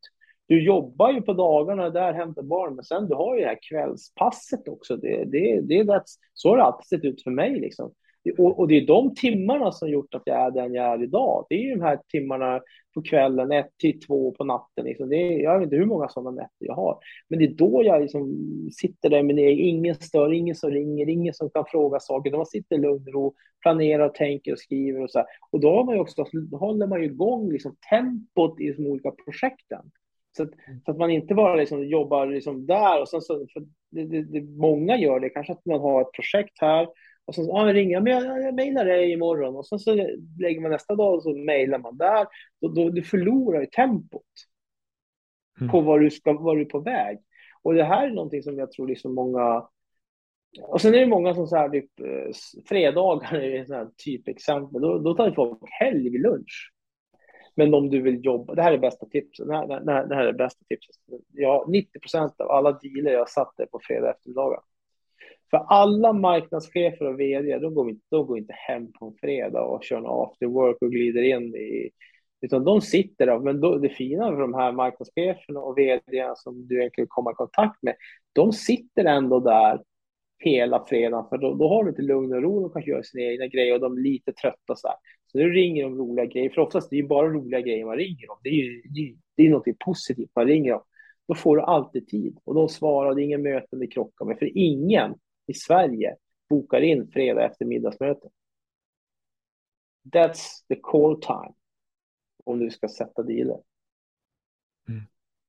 du 0.51 0.65
jobbar 0.65 1.13
ju 1.13 1.23
på 1.23 1.33
dagarna 1.33 1.91
där, 1.91 2.13
hämtar 2.13 2.43
barn, 2.43 2.75
men 2.75 2.85
sen 2.85 3.09
du 3.09 3.15
har 3.15 3.37
ju 3.37 3.41
det 3.41 3.49
här 3.49 3.59
kvällspasset 3.69 4.69
också. 4.69 4.97
Det, 4.97 5.25
det, 5.25 5.61
det, 5.61 5.83
det, 5.83 6.03
så 6.35 6.49
har 6.49 6.57
det 6.57 6.63
alltid 6.63 6.87
sett 6.87 7.05
ut 7.05 7.23
för 7.23 7.31
mig. 7.31 7.61
Liksom. 7.61 7.93
Och, 8.39 8.59
och, 8.59 8.69
det 8.69 8.75
är 8.75 8.87
de 8.87 9.15
timmarna 9.15 9.73
som 9.73 9.89
gjort 9.89 10.15
att 10.15 10.23
jag 10.25 10.47
är 10.47 10.51
den 10.51 10.75
jag 10.75 10.85
är 10.87 11.03
idag. 11.03 11.47
Det 11.49 11.55
är 11.55 11.59
ju 11.59 11.75
de 11.75 11.81
här 11.81 12.01
timmarna 12.09 12.61
på 12.95 13.03
kvällen, 13.03 13.53
ett 13.53 13.71
till 13.79 14.01
två 14.01 14.33
på 14.33 14.45
natten. 14.45 14.85
Liksom. 14.85 15.09
Det 15.09 15.17
är, 15.17 15.43
jag 15.43 15.59
vet 15.59 15.65
inte 15.65 15.77
hur 15.77 15.87
många 15.87 16.09
sådana 16.09 16.31
nätter 16.31 16.67
jag 16.67 16.75
har. 16.75 16.99
Men 17.29 17.39
det 17.39 17.45
är 17.45 17.55
då 17.55 17.83
jag 17.85 18.03
liksom 18.03 18.35
sitter 18.73 19.11
där 19.11 19.23
med 19.23 19.39
egen, 19.39 19.67
ingen 19.67 19.95
stör, 19.95 20.33
ingen 20.33 20.55
som 20.55 20.71
ringer, 20.71 21.09
ingen 21.09 21.35
som 21.35 21.51
kan 21.51 21.65
fråga 21.69 22.01
saker. 22.01 22.31
Man 22.31 22.47
sitter 22.47 22.77
i 22.77 22.79
lugn 22.79 23.09
och 23.09 23.13
ro, 23.13 23.35
planerar, 23.63 24.09
tänker 24.09 24.53
och 24.53 24.59
skriver 24.59 25.03
och 25.03 25.11
så 25.11 25.19
här. 25.19 25.27
Och 25.51 25.61
då, 25.61 25.71
har 25.71 25.85
man 25.85 25.95
ju 25.95 26.01
också, 26.01 26.25
då 26.33 26.57
håller 26.57 26.87
man 26.87 27.01
ju 27.01 27.07
igång 27.07 27.53
liksom 27.53 27.77
tempot 27.91 28.61
i 28.61 28.73
de 28.73 28.87
olika 28.87 29.11
projekten. 29.11 29.91
Så 30.37 30.43
att, 30.43 30.51
så 30.85 30.91
att, 30.91 30.99
man 30.99 31.11
inte 31.11 31.35
bara 31.35 31.55
liksom 31.55 31.89
jobbar 31.89 32.27
liksom 32.27 32.67
där 32.67 33.01
och 33.01 33.09
sen 33.09 33.21
så, 33.21 33.47
för 33.53 33.63
det, 33.91 34.05
det, 34.05 34.23
det, 34.23 34.41
många 34.41 34.97
gör 34.97 35.21
det, 35.21 35.31
kanske 35.31 35.53
att 35.53 35.67
man 35.67 35.81
har 35.81 36.01
ett 36.01 36.13
projekt 36.13 36.61
här 36.61 36.89
och 37.25 37.35
sen 37.35 37.51
ah, 37.51 37.73
ringer 37.73 38.01
men 38.01 38.13
jag, 38.13 38.43
jag 38.43 38.55
mejlar 38.55 38.85
dig 38.85 39.13
imorgon 39.13 39.57
och 39.57 39.67
sen 39.67 39.79
så 39.79 39.95
lägger 40.39 40.61
man 40.61 40.71
nästa 40.71 40.95
dag 40.95 41.15
och 41.15 41.23
så 41.23 41.37
mejlar 41.37 41.79
man 41.79 41.97
där. 41.97 42.27
Då, 42.61 42.69
då, 42.69 42.91
du 42.91 43.03
förlorar 43.03 43.61
ju 43.61 43.67
tempot 43.67 44.23
mm. 45.61 45.71
på 45.71 45.81
var 45.81 46.01
du, 46.01 46.11
ska, 46.11 46.33
var 46.33 46.57
du 46.57 46.63
är 46.63 46.67
på 46.67 46.81
väg. 46.81 47.19
Och 47.63 47.75
det 47.75 47.85
här 47.85 48.07
är 48.07 48.11
någonting 48.11 48.43
som 48.43 48.59
jag 48.59 48.73
tror 48.73 48.89
liksom 48.89 49.15
många 49.15 49.69
och 50.59 50.81
sen 50.81 50.95
är 50.95 50.99
det 50.99 51.07
många 51.07 51.35
som 51.35 51.47
så 51.47 51.57
här, 51.57 51.69
typ, 51.69 52.01
eh, 52.01 52.33
fredagar 52.67 53.35
är 53.35 53.83
ett 53.83 53.97
typexempel. 54.05 54.83
Då, 54.83 54.99
då 54.99 55.15
tar 55.15 55.31
folk 55.31 55.59
helglunch. 55.81 56.73
Men 57.55 57.75
om 57.75 57.91
du 57.91 58.03
vill 58.03 58.25
jobba, 58.25 58.55
det 58.55 58.63
här 58.63 58.73
är 58.73 58.79
bästa 58.79 59.07
tipset. 59.07 59.47
Det 59.47 59.57
här, 59.57 59.67
det 59.67 59.93
här, 59.93 60.07
det 60.07 60.15
här 60.15 60.27
är 60.27 60.33
bästa 60.33 60.65
tipset. 60.69 60.97
Ja, 61.33 61.67
90 61.69 62.01
procent 62.01 62.41
av 62.41 62.51
alla 62.51 62.73
dealer 62.73 63.13
jag 63.13 63.29
satte 63.29 63.67
på 63.67 63.81
fredag 63.83 64.11
eftermiddagar. 64.11 64.61
För 65.51 65.59
alla 65.59 66.13
marknadschefer 66.13 67.07
och 67.07 67.21
vd, 67.21 67.59
de 67.59 67.75
går, 67.75 67.91
inte, 67.91 68.07
de 68.11 68.27
går 68.27 68.39
inte 68.39 68.53
hem 68.53 68.93
på 68.93 69.07
en 69.07 69.15
fredag 69.21 69.63
och 69.63 69.85
kör 69.85 69.97
en 69.97 70.07
after 70.07 70.47
work 70.47 70.77
och 70.81 70.91
glider 70.91 71.23
in 71.23 71.57
i, 71.57 71.91
utan 72.41 72.65
de 72.65 72.81
sitter 72.81 73.27
där. 73.27 73.39
Men 73.39 73.61
då, 73.61 73.79
det 73.79 73.89
fina 73.89 74.31
för 74.31 74.41
de 74.41 74.55
här 74.55 74.73
marknadscheferna 74.73 75.61
och 75.61 75.79
vd 75.79 76.33
som 76.37 76.67
du 76.67 76.79
egentligen 76.79 77.09
kommer 77.09 77.31
i 77.31 77.35
kontakt 77.35 77.83
med, 77.83 77.95
de 78.33 78.53
sitter 78.53 79.05
ändå 79.05 79.41
där 79.41 79.83
hela 80.39 80.85
fredagen, 80.85 81.29
för 81.29 81.39
då, 81.39 81.55
då 81.55 81.69
har 81.69 81.85
du 81.85 81.91
lite 81.91 82.03
lugn 82.03 82.33
och 82.33 82.43
ro 82.43 82.67
och 82.67 82.73
kan 82.73 82.83
göra 82.83 83.03
sina 83.03 83.25
egna 83.25 83.47
grejer 83.47 83.75
och 83.75 83.81
de 83.81 83.97
är 83.97 84.01
lite 84.01 84.33
trötta 84.33 84.77
så 84.77 84.89
här. 84.89 84.97
Så 85.33 85.39
du 85.39 85.53
ringer 85.53 85.83
de 85.83 85.97
roliga 85.97 86.27
grejer, 86.27 86.51
för 86.51 86.61
oftast 86.63 86.91
det 86.91 86.99
är 86.99 87.03
bara 87.03 87.29
roliga 87.29 87.61
grejer 87.61 87.85
man 87.85 87.97
ringer 87.97 88.31
om. 88.31 88.39
Det 88.43 88.49
är 88.49 88.53
ju 88.53 88.83
det 89.37 89.43
är 89.43 89.51
något 89.51 89.79
positivt 89.85 90.31
man 90.37 90.47
ringer 90.47 90.73
om. 90.73 90.83
Då 91.29 91.35
får 91.35 91.57
du 91.57 91.63
alltid 91.63 92.09
tid 92.09 92.39
och 92.45 92.55
de 92.55 92.69
svarar, 92.69 93.15
det 93.15 93.23
är 93.23 93.25
inga 93.25 93.39
möten 93.39 93.79
vi 93.79 93.87
krockar 93.87 94.25
med, 94.25 94.39
för 94.39 94.59
ingen 94.59 95.15
i 95.47 95.55
Sverige 95.55 96.17
bokar 96.49 96.81
in 96.81 97.11
fredag 97.13 97.47
eftermiddagsmöten. 97.47 98.31
That's 100.13 100.47
the 100.69 100.77
call 100.83 101.21
time 101.21 101.55
om 102.45 102.59
du 102.59 102.71
ska 102.71 102.89
sätta 102.89 103.23
dealer. 103.23 103.59
Mm. 104.89 105.03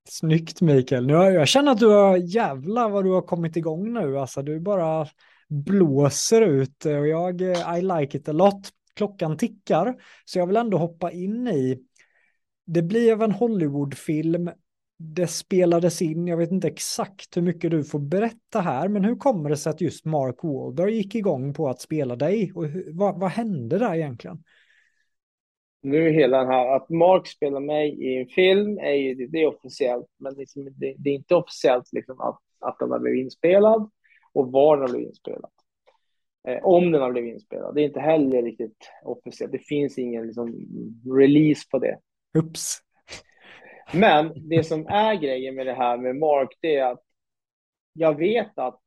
Snyggt 0.10 0.62
Mikael. 0.62 1.08
Nu, 1.08 1.14
jag 1.14 1.48
känner 1.48 1.72
att 1.72 1.80
du 1.80 1.88
har 1.88 2.18
jävla 2.18 2.88
vad 2.90 3.04
du 3.04 3.12
har 3.12 3.22
kommit 3.22 3.56
igång 3.56 3.94
nu. 3.94 4.18
Alltså 4.18 4.42
du 4.42 4.60
bara 4.60 5.08
blåser 5.50 6.42
ut 6.42 6.86
och 6.86 7.08
jag, 7.08 7.42
eh, 7.42 7.78
I 7.78 7.82
like 7.82 8.18
it 8.18 8.30
a 8.30 8.32
lot 8.32 8.70
klockan 8.96 9.38
tickar. 9.38 9.96
Så 10.26 10.40
jag 10.40 10.48
vill 10.48 10.58
ändå 10.58 10.78
hoppa 10.78 11.12
in 11.12 11.48
i, 11.48 11.80
det 12.66 12.82
blev 12.82 13.22
en 13.22 13.32
Hollywoodfilm, 13.32 14.50
det 14.98 15.28
spelades 15.28 16.02
in, 16.02 16.28
jag 16.28 16.38
vet 16.38 16.52
inte 16.52 16.68
exakt 16.68 17.38
hur 17.38 17.42
mycket 17.42 17.72
du 17.72 17.84
får 17.84 18.00
berätta 18.00 18.62
här, 18.62 18.88
men 18.88 19.06
hur 19.06 19.16
kommer 19.16 19.50
det 19.50 19.58
sig 19.58 19.70
att 19.70 19.82
just 19.82 20.06
Mark 20.06 20.44
Wahlberg 20.44 20.96
gick 20.96 21.16
igång 21.16 21.54
på 21.54 21.70
att 21.70 21.82
spela 21.82 22.16
dig? 22.16 22.52
Och 22.56 22.66
hur, 22.66 22.94
vad, 22.94 23.20
vad 23.20 23.30
hände 23.30 23.78
där 23.78 23.96
egentligen? 23.96 24.44
Nu 25.84 26.08
är 26.08 26.12
hela 26.12 26.38
den 26.38 26.48
här, 26.48 26.76
att 26.76 26.90
Mark 26.90 27.28
spelar 27.28 27.60
mig 27.60 28.04
i 28.04 28.22
en 28.22 28.28
film, 28.28 28.78
är 28.78 28.92
ju, 28.92 29.28
det 29.28 29.42
är 29.42 29.48
officiellt, 29.48 30.08
men 30.18 30.34
liksom, 30.34 30.64
det, 30.64 30.96
det, 30.98 31.10
är 31.10 31.14
inte 31.14 31.36
officiellt 31.36 31.94
liksom 31.94 32.22
att, 32.22 32.40
att 32.60 32.80
den 32.80 32.92
har 32.92 33.00
blivit 33.00 33.24
inspelad 33.24 33.90
och 34.34 34.52
var 34.52 34.78
den 34.78 34.82
har 34.82 34.92
blivit 34.92 35.10
inspelad. 35.10 35.52
Eh, 36.48 36.64
om 36.64 36.92
den 36.92 37.02
har 37.02 37.12
blivit 37.12 37.34
inspelad. 37.34 37.76
Det 37.76 37.82
är 37.82 37.86
inte 37.86 38.00
heller 38.00 38.44
riktigt 38.44 38.90
officiellt. 39.04 39.52
Det 39.52 39.60
finns 39.60 39.98
ingen 39.98 40.26
liksom, 40.26 40.56
release 41.18 41.68
på 41.72 41.80
det. 41.80 42.00
Ups. 42.38 42.78
Men 43.94 44.50
det 44.50 44.64
som 44.64 44.88
är 44.88 45.16
grejen 45.16 45.56
med 45.56 45.66
det 45.66 45.74
här 45.74 45.98
med 45.98 46.16
Mark, 46.16 46.58
det 46.62 46.76
är 46.76 46.92
att 46.92 47.04
jag 47.94 48.18
vet 48.18 48.60
att 48.60 48.80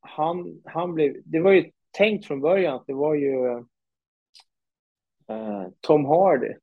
han, 0.00 0.62
han 0.64 0.94
blev... 0.94 1.16
Det 1.24 1.40
var 1.40 1.52
ju 1.52 1.70
tänkt 1.90 2.26
från 2.26 2.40
början 2.40 2.74
att 2.74 2.86
det 2.86 2.94
var 2.94 3.14
ju 3.14 3.46
eh, 5.28 5.68
Tom 5.80 6.04
Hardy 6.04 6.54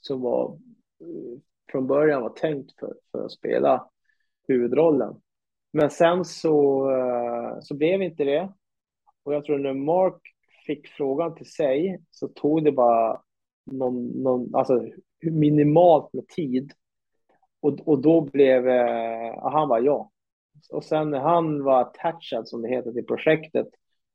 som 0.00 0.20
var 0.20 0.58
eh, 1.00 1.40
från 1.72 1.86
början 1.86 2.22
var 2.22 2.30
tänkt 2.30 2.78
för, 2.78 2.94
för 3.12 3.24
att 3.24 3.32
spela 3.32 3.88
huvudrollen. 4.48 5.20
Men 5.72 5.90
sen 5.90 6.24
så, 6.24 6.90
eh, 6.90 7.60
så 7.60 7.74
blev 7.74 8.02
inte 8.02 8.24
det. 8.24 8.52
Och 9.24 9.34
jag 9.34 9.44
tror 9.44 9.58
när 9.58 9.74
Mark 9.74 10.20
fick 10.66 10.88
frågan 10.88 11.34
till 11.34 11.50
sig 11.52 12.00
så 12.10 12.28
tog 12.28 12.64
det 12.64 12.72
bara 12.72 13.20
någon, 13.64 14.06
någon, 14.06 14.54
alltså 14.54 14.88
minimalt 15.22 16.12
med 16.12 16.28
tid. 16.28 16.72
Och, 17.60 17.88
och 17.88 18.02
då 18.02 18.20
blev, 18.20 18.68
eh, 18.68 19.50
han 19.50 19.68
var 19.68 19.80
ja. 19.80 20.10
Och 20.70 20.84
sen 20.84 21.10
när 21.10 21.18
han 21.18 21.64
var 21.64 21.80
attachad, 21.80 22.48
som 22.48 22.62
det 22.62 22.68
heter, 22.68 22.92
till 22.92 23.06
projektet, 23.06 23.68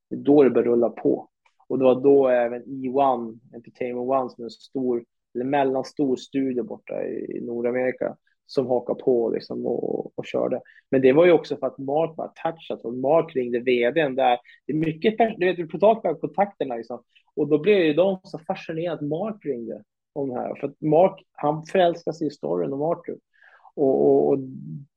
då 0.10 0.44
det 0.44 0.50
började 0.50 0.70
rulla 0.70 0.90
på. 0.90 1.30
Och 1.68 1.80
det 1.80 1.86
var 1.86 2.02
då 2.02 2.28
även 2.28 2.64
E1, 2.64 3.40
Entertainment 3.56 4.10
One, 4.10 4.30
som 4.30 4.42
är 4.42 4.46
en 4.46 4.50
stor, 4.52 5.06
eller 5.34 5.46
mellanstor 5.46 6.16
studio 6.16 6.64
borta 6.64 7.04
i 7.04 7.42
Nordamerika, 7.42 8.16
som 8.52 8.68
hakade 8.68 9.04
på 9.04 9.30
liksom 9.30 9.66
och, 9.66 10.20
och 10.20 10.26
körde. 10.26 10.62
Men 10.92 11.02
det 11.02 11.14
var 11.14 11.26
ju 11.26 11.32
också 11.32 11.58
för 11.58 11.68
att 11.68 11.78
Mark 11.78 12.18
var 12.18 12.32
touchat 12.44 12.86
och 12.86 12.94
Mark 12.94 13.36
ringde 13.36 13.60
vdn 13.60 14.16
där. 14.16 14.40
Det 14.68 14.74
är 14.74 14.78
mycket, 14.78 15.18
du 15.38 15.46
vet, 15.46 15.60
vi 15.60 15.68
pratar 15.68 16.10
om 16.10 16.20
kontakterna 16.20 16.76
liksom. 16.76 17.04
Och 17.36 17.48
då 17.48 17.58
blev 17.58 17.78
ju 17.78 17.94
de 17.94 18.20
så 18.24 18.40
fascinerade 18.40 18.94
att 18.94 19.08
Mark 19.08 19.46
ringde 19.46 19.84
om 20.14 20.30
det 20.30 20.36
här. 20.36 20.56
För 20.56 20.68
att 20.68 20.82
Mark, 20.82 21.24
han 21.32 21.64
förälskade 21.64 22.18
sig 22.18 22.28
i 22.28 22.32
storyn 22.32 22.74
om 22.74 22.82
Arthur. 22.82 23.18
Och, 23.76 24.06
och, 24.06 24.30
och, 24.30 24.38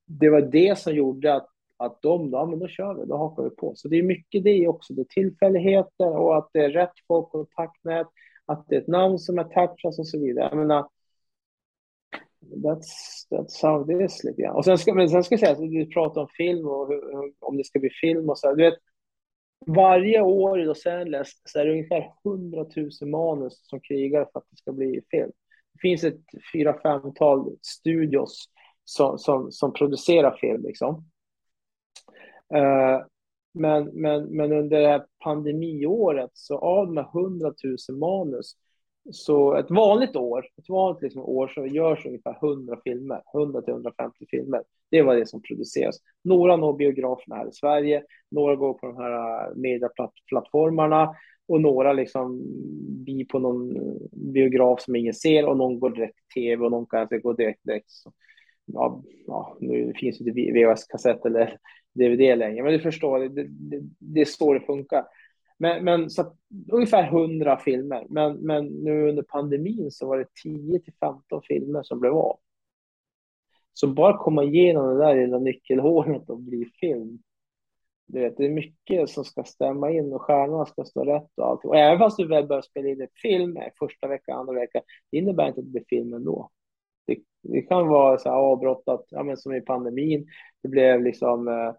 det 0.07 0.31
var 0.31 0.41
det 0.41 0.79
som 0.79 0.95
gjorde 0.95 1.35
att, 1.35 1.49
att 1.77 2.03
de, 2.03 2.31
ja 2.33 2.47
men 2.47 2.59
då 2.59 2.69
kör 2.69 2.95
vi, 2.95 3.07
då 3.07 3.17
hakar 3.17 3.43
vi 3.43 3.51
på. 3.51 3.73
Så 3.77 3.89
det 3.89 3.99
är 3.99 4.03
mycket 4.03 4.45
det 4.45 4.69
också, 4.69 4.95
det 4.95 5.03
är 5.03 5.05
tillfälligheter 5.05 6.17
och 6.17 6.37
att 6.37 6.51
det 6.53 6.65
är 6.65 6.71
rätt 6.71 6.93
folk, 7.09 7.29
kontaktnät, 7.29 8.07
att 8.47 8.65
det 8.69 8.77
är 8.77 8.81
ett 8.81 8.89
namn 8.89 9.19
som 9.19 9.39
är 9.39 9.45
touchat 9.45 9.99
och 9.99 10.07
så 10.07 10.21
vidare. 10.21 10.49
Jag 10.49 10.59
menar, 10.59 10.89
That's, 12.51 13.27
that's 13.31 13.63
how 13.63 13.91
it 13.91 14.11
is 14.11 14.25
lite 14.25 14.43
grann. 14.43 14.57
Och 14.57 14.65
sen 14.65 14.79
ska, 14.79 14.95
men 14.95 15.09
sen 15.09 15.25
ska 15.25 15.33
jag 15.33 15.41
säga, 15.41 15.55
du 15.55 15.87
pratar 15.87 16.21
om 16.21 16.29
film 16.37 16.69
och 16.69 16.89
hur, 16.89 17.33
om 17.41 17.57
det 17.57 17.65
ska 17.65 17.79
bli 17.79 17.91
film 17.91 18.31
och 18.31 18.39
så. 18.39 18.55
Du 18.55 18.65
vet, 18.65 18.79
varje 19.67 20.21
år 20.21 20.61
i 20.61 20.65
Los 20.65 20.87
Angeles 20.87 21.29
så 21.45 21.59
är 21.59 21.65
det 21.65 21.73
ungefär 21.73 22.13
100 22.25 22.67
000 23.01 23.11
manus 23.11 23.69
som 23.69 23.81
krigar 23.81 24.29
för 24.33 24.39
att 24.39 24.47
det 24.51 24.57
ska 24.57 24.73
bli 24.73 25.01
film. 25.11 25.31
Det 25.73 25.79
finns 25.81 26.05
ett 26.05 26.21
fyra, 26.53 26.81
femtal 26.83 27.57
studios 27.63 28.45
som, 28.85 29.19
som, 29.19 29.53
som 29.53 29.73
producerar 29.73 30.37
film. 30.41 30.63
Liksom. 30.63 30.95
Uh, 32.55 33.07
men, 33.55 33.85
men, 33.85 34.25
men 34.25 34.53
under 34.53 34.81
det 34.81 34.89
här 34.89 35.07
pandemiåret, 35.25 36.31
så 36.33 36.59
av 36.59 36.87
de 36.87 36.97
här 36.97 37.21
100 37.21 37.53
000 37.89 37.99
manus 37.99 38.57
så 39.11 39.55
ett 39.55 39.71
vanligt 39.71 40.17
år, 40.17 40.47
ett 40.59 40.69
vanligt 40.69 41.03
liksom 41.03 41.23
år 41.23 41.49
så 41.49 41.67
görs 41.67 42.07
ungefär 42.07 42.39
100 42.43 42.79
filmer, 42.85 43.23
100 43.35 43.63
till 43.63 43.73
150 43.73 44.27
filmer. 44.31 44.63
Det 44.91 45.03
var 45.03 45.17
det 45.17 45.27
som 45.27 45.43
produceras. 45.43 45.97
Några 46.25 46.57
når 46.57 46.73
biograferna 46.73 47.37
här 47.37 47.49
i 47.49 47.53
Sverige, 47.53 48.03
några 48.31 48.57
går 48.57 48.75
på 48.75 48.87
de 48.87 48.97
här 48.97 49.11
äh, 49.13 49.55
mediaplattformarna 49.57 49.57
medieplattformarna 49.57 51.15
och 51.49 51.61
några 51.61 51.93
liksom 51.93 52.43
blir 53.05 53.25
på 53.25 53.39
någon 53.39 53.75
biograf 54.33 54.81
som 54.81 54.97
ingen 54.97 55.15
ser 55.15 55.47
och 55.47 55.57
någon 55.57 55.81
går 55.81 55.91
direkt 55.91 56.17
till 56.17 56.43
tv 56.43 56.65
och 56.65 56.71
någon 56.71 56.87
kanske 56.87 57.19
går 57.19 57.35
direkt 57.35 57.61
direkt. 57.65 57.91
Så, 57.91 58.13
ja, 58.67 59.03
ja, 59.27 59.57
nu 59.61 59.93
finns 59.97 60.19
det 60.19 60.29
inte 60.29 60.53
VHS-kassett 60.53 61.27
eller 61.27 61.59
DVD 61.95 62.39
längre, 62.39 62.63
men 62.63 62.73
du 62.73 62.81
förstår, 62.81 63.19
det, 63.19 63.47
det, 63.49 63.81
det 63.99 64.21
är 64.21 64.25
så 64.25 64.55
det 64.55 64.61
funkar. 64.61 65.05
Men, 65.63 65.85
men 65.85 66.11
så 66.11 66.37
ungefär 66.73 67.05
100 67.05 67.59
filmer. 67.59 68.07
Men, 68.09 68.37
men 68.37 68.67
nu 68.67 69.09
under 69.09 69.23
pandemin 69.23 69.91
så 69.91 70.09
var 70.09 70.19
det 70.19 70.27
10 70.43 70.79
till 70.81 70.93
15 71.01 71.43
filmer 71.43 71.83
som 71.83 72.01
blev 72.01 72.13
av. 72.13 72.39
Så 73.73 73.87
bara 73.87 74.19
komma 74.19 74.45
igenom 74.45 74.89
det 74.89 75.05
där 75.05 75.15
lilla 75.15 75.39
nyckelhålet 75.39 76.31
och 76.31 76.39
bli 76.39 76.65
film. 76.81 77.19
Du 78.07 78.21
vet, 78.21 78.37
det 78.37 78.45
är 78.45 78.51
mycket 78.51 79.11
som 79.11 79.25
ska 79.25 79.45
stämma 79.45 79.91
in 79.91 80.13
och 80.13 80.23
stjärnorna 80.23 80.67
ska 80.67 80.85
stå 80.85 81.05
rätt 81.05 81.31
och 81.37 81.47
allt. 81.47 81.65
Och 81.65 81.77
även 81.77 81.99
fast 81.99 82.17
du 82.17 82.29
väl 82.29 82.47
börjar 82.47 82.63
spela 82.63 82.89
in 82.89 83.01
en 83.01 83.09
film 83.23 83.57
eh, 83.57 83.69
första 83.79 84.09
veckan, 84.09 84.39
andra 84.39 84.55
veckan, 84.55 84.83
det 85.11 85.19
innebär 85.19 85.49
inte 85.49 85.61
att 85.61 85.67
det 85.67 85.73
blir 85.73 85.85
film 85.89 86.15
ändå. 86.15 86.51
Det, 87.07 87.19
det 87.43 87.63
kan 87.63 87.89
vara 87.89 88.19
så 88.19 88.29
här 88.29 88.37
avbrottat, 88.37 89.07
ja, 89.09 89.23
men 89.23 89.37
som 89.37 89.55
i 89.55 89.61
pandemin. 89.61 90.27
Det 90.63 90.69
blev 90.69 91.03
liksom 91.03 91.49
eh, 91.49 91.75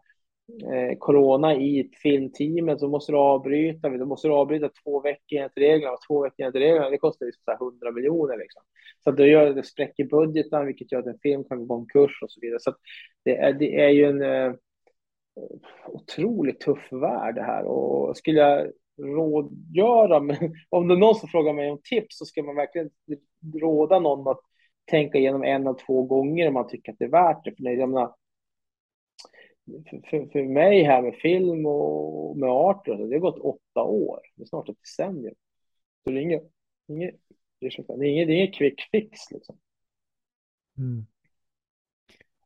eh, 0.74 0.98
corona 0.99 1.56
i 1.56 1.90
filmteamet 2.03 2.80
så 2.80 2.88
måste 2.88 3.11
du 3.11 3.18
avbryta. 3.18 3.90
Då 3.90 4.06
måste 4.06 4.28
du 4.28 4.34
avbryta 4.34 4.70
två 4.84 5.02
veckor 5.02 5.40
enligt 5.40 5.57
reglerna. 5.57 5.98
Två 6.07 6.24
veckor 6.24 6.45
enligt 6.45 6.61
reglerna, 6.61 6.90
det 6.90 6.98
kostar 6.98 7.26
liksom 7.26 7.53
100 7.53 7.91
miljoner. 7.91 8.38
Liksom. 8.38 8.64
Så 9.03 9.10
att 9.10 9.18
det, 9.18 9.28
gör, 9.28 9.53
det 9.53 9.64
spräcker 9.64 10.03
budgeten, 10.03 10.65
vilket 10.65 10.91
gör 10.91 10.99
att 10.99 11.06
en 11.06 11.20
film 11.24 11.44
kan 11.44 11.68
gå 11.68 11.76
konkurs 11.76 12.20
och 12.22 12.32
så 12.32 12.40
vidare. 12.41 12.60
Så 12.60 12.76
det, 13.26 13.38
är, 13.38 13.53
det 13.53 13.82
är 13.82 13.90
ju 13.90 14.06
en 14.06 14.22
eh, 14.22 14.53
otroligt 15.88 16.60
tuff 16.60 16.88
värld 16.91 17.36
det 17.36 17.44
här. 17.44 17.65
Och 17.65 18.18
skulle 18.18 18.40
jag 18.40 18.72
rådgöra, 19.02 20.18
om 20.70 20.88
det 20.88 20.94
är 20.94 20.98
någon 20.98 21.15
som 21.15 21.30
frågar 21.30 21.53
mig 21.53 21.72
om 21.72 21.82
tips 21.84 22.18
så 22.18 22.26
ska 22.26 22.44
man 22.44 22.56
verkligen 22.56 22.90
råda 23.61 23.99
någon 23.99 24.28
att 24.28 24.40
tänka 24.91 25.18
igenom 25.18 25.44
en 25.44 25.68
av 25.68 25.74
två 25.74 26.03
gånger 26.03 26.48
om 26.48 26.53
man 26.53 26.68
tycker 26.68 26.91
att 26.91 26.99
det 26.99 27.06
är 27.06 27.10
värt 27.10 27.45
det. 27.45 27.56
För 27.56 27.64
jag 27.64 27.90
menar, 27.90 28.15
för, 29.65 30.31
för 30.31 30.44
mig 30.44 30.84
här 30.84 31.02
med 31.02 31.15
film 31.15 31.65
och 31.65 32.38
med 32.38 32.49
art, 32.49 32.85
det 32.85 32.91
har 32.91 33.19
gått 33.19 33.40
åtta 33.40 33.84
år. 33.84 34.19
Det 34.35 34.44
är 34.44 34.48
snart 34.48 34.69
ett 34.69 34.80
decennium. 34.80 35.35
Så 36.03 36.10
det 36.10 36.19
är 36.19 36.22
inget, 36.22 36.52
inget, 36.88 37.15
det 37.60 37.65
är 37.65 38.03
inget, 38.03 38.27
det 38.27 38.34
är 38.34 38.38
inget 38.38 38.56
quick 38.56 38.81
fix 38.91 39.31
liksom. 39.31 39.57
Mm. 40.77 41.06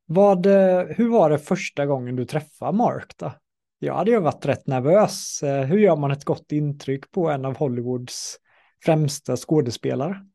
Vad, 0.06 0.45
eh, 0.45 0.85
hur 0.85 1.10
var 1.10 1.30
det 1.30 1.39
första 1.39 1.85
gången 1.85 2.15
du 2.15 2.26
träffade 2.26 2.77
Mark 2.77 3.18
då? 3.18 3.31
Jag 3.80 3.94
hade 3.94 4.11
ju 4.11 4.19
varit 4.19 4.45
rätt 4.45 4.68
nervös. 4.68 5.44
Eh, 5.44 5.64
hur 5.64 5.77
gör 5.77 5.95
man 5.95 6.11
ett 6.11 6.26
gott 6.26 6.52
intryck 6.52 7.11
på 7.11 7.30
en 7.30 7.45
av 7.45 7.57
Hollywoods 7.57 8.38
främsta 8.85 9.35
skådespelare? 9.35 10.26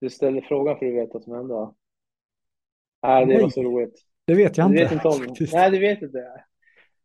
Du 0.00 0.10
ställer 0.10 0.40
frågan 0.40 0.78
för 0.78 0.86
att 0.86 0.92
du 0.92 1.00
vet 1.00 1.10
vad 1.12 1.22
som 1.22 1.34
hände? 1.34 1.72
Nej, 3.02 3.26
det 3.26 3.42
var 3.42 3.50
så 3.50 3.62
roligt. 3.62 4.02
Det 4.26 4.34
vet 4.34 4.58
jag 4.58 4.66
inte. 4.66 4.82
Vet 4.82 4.92
inte 4.92 5.08
om... 5.08 5.34
Nej, 5.52 5.70
du 5.70 5.78
vet 5.78 6.02
inte. 6.02 6.44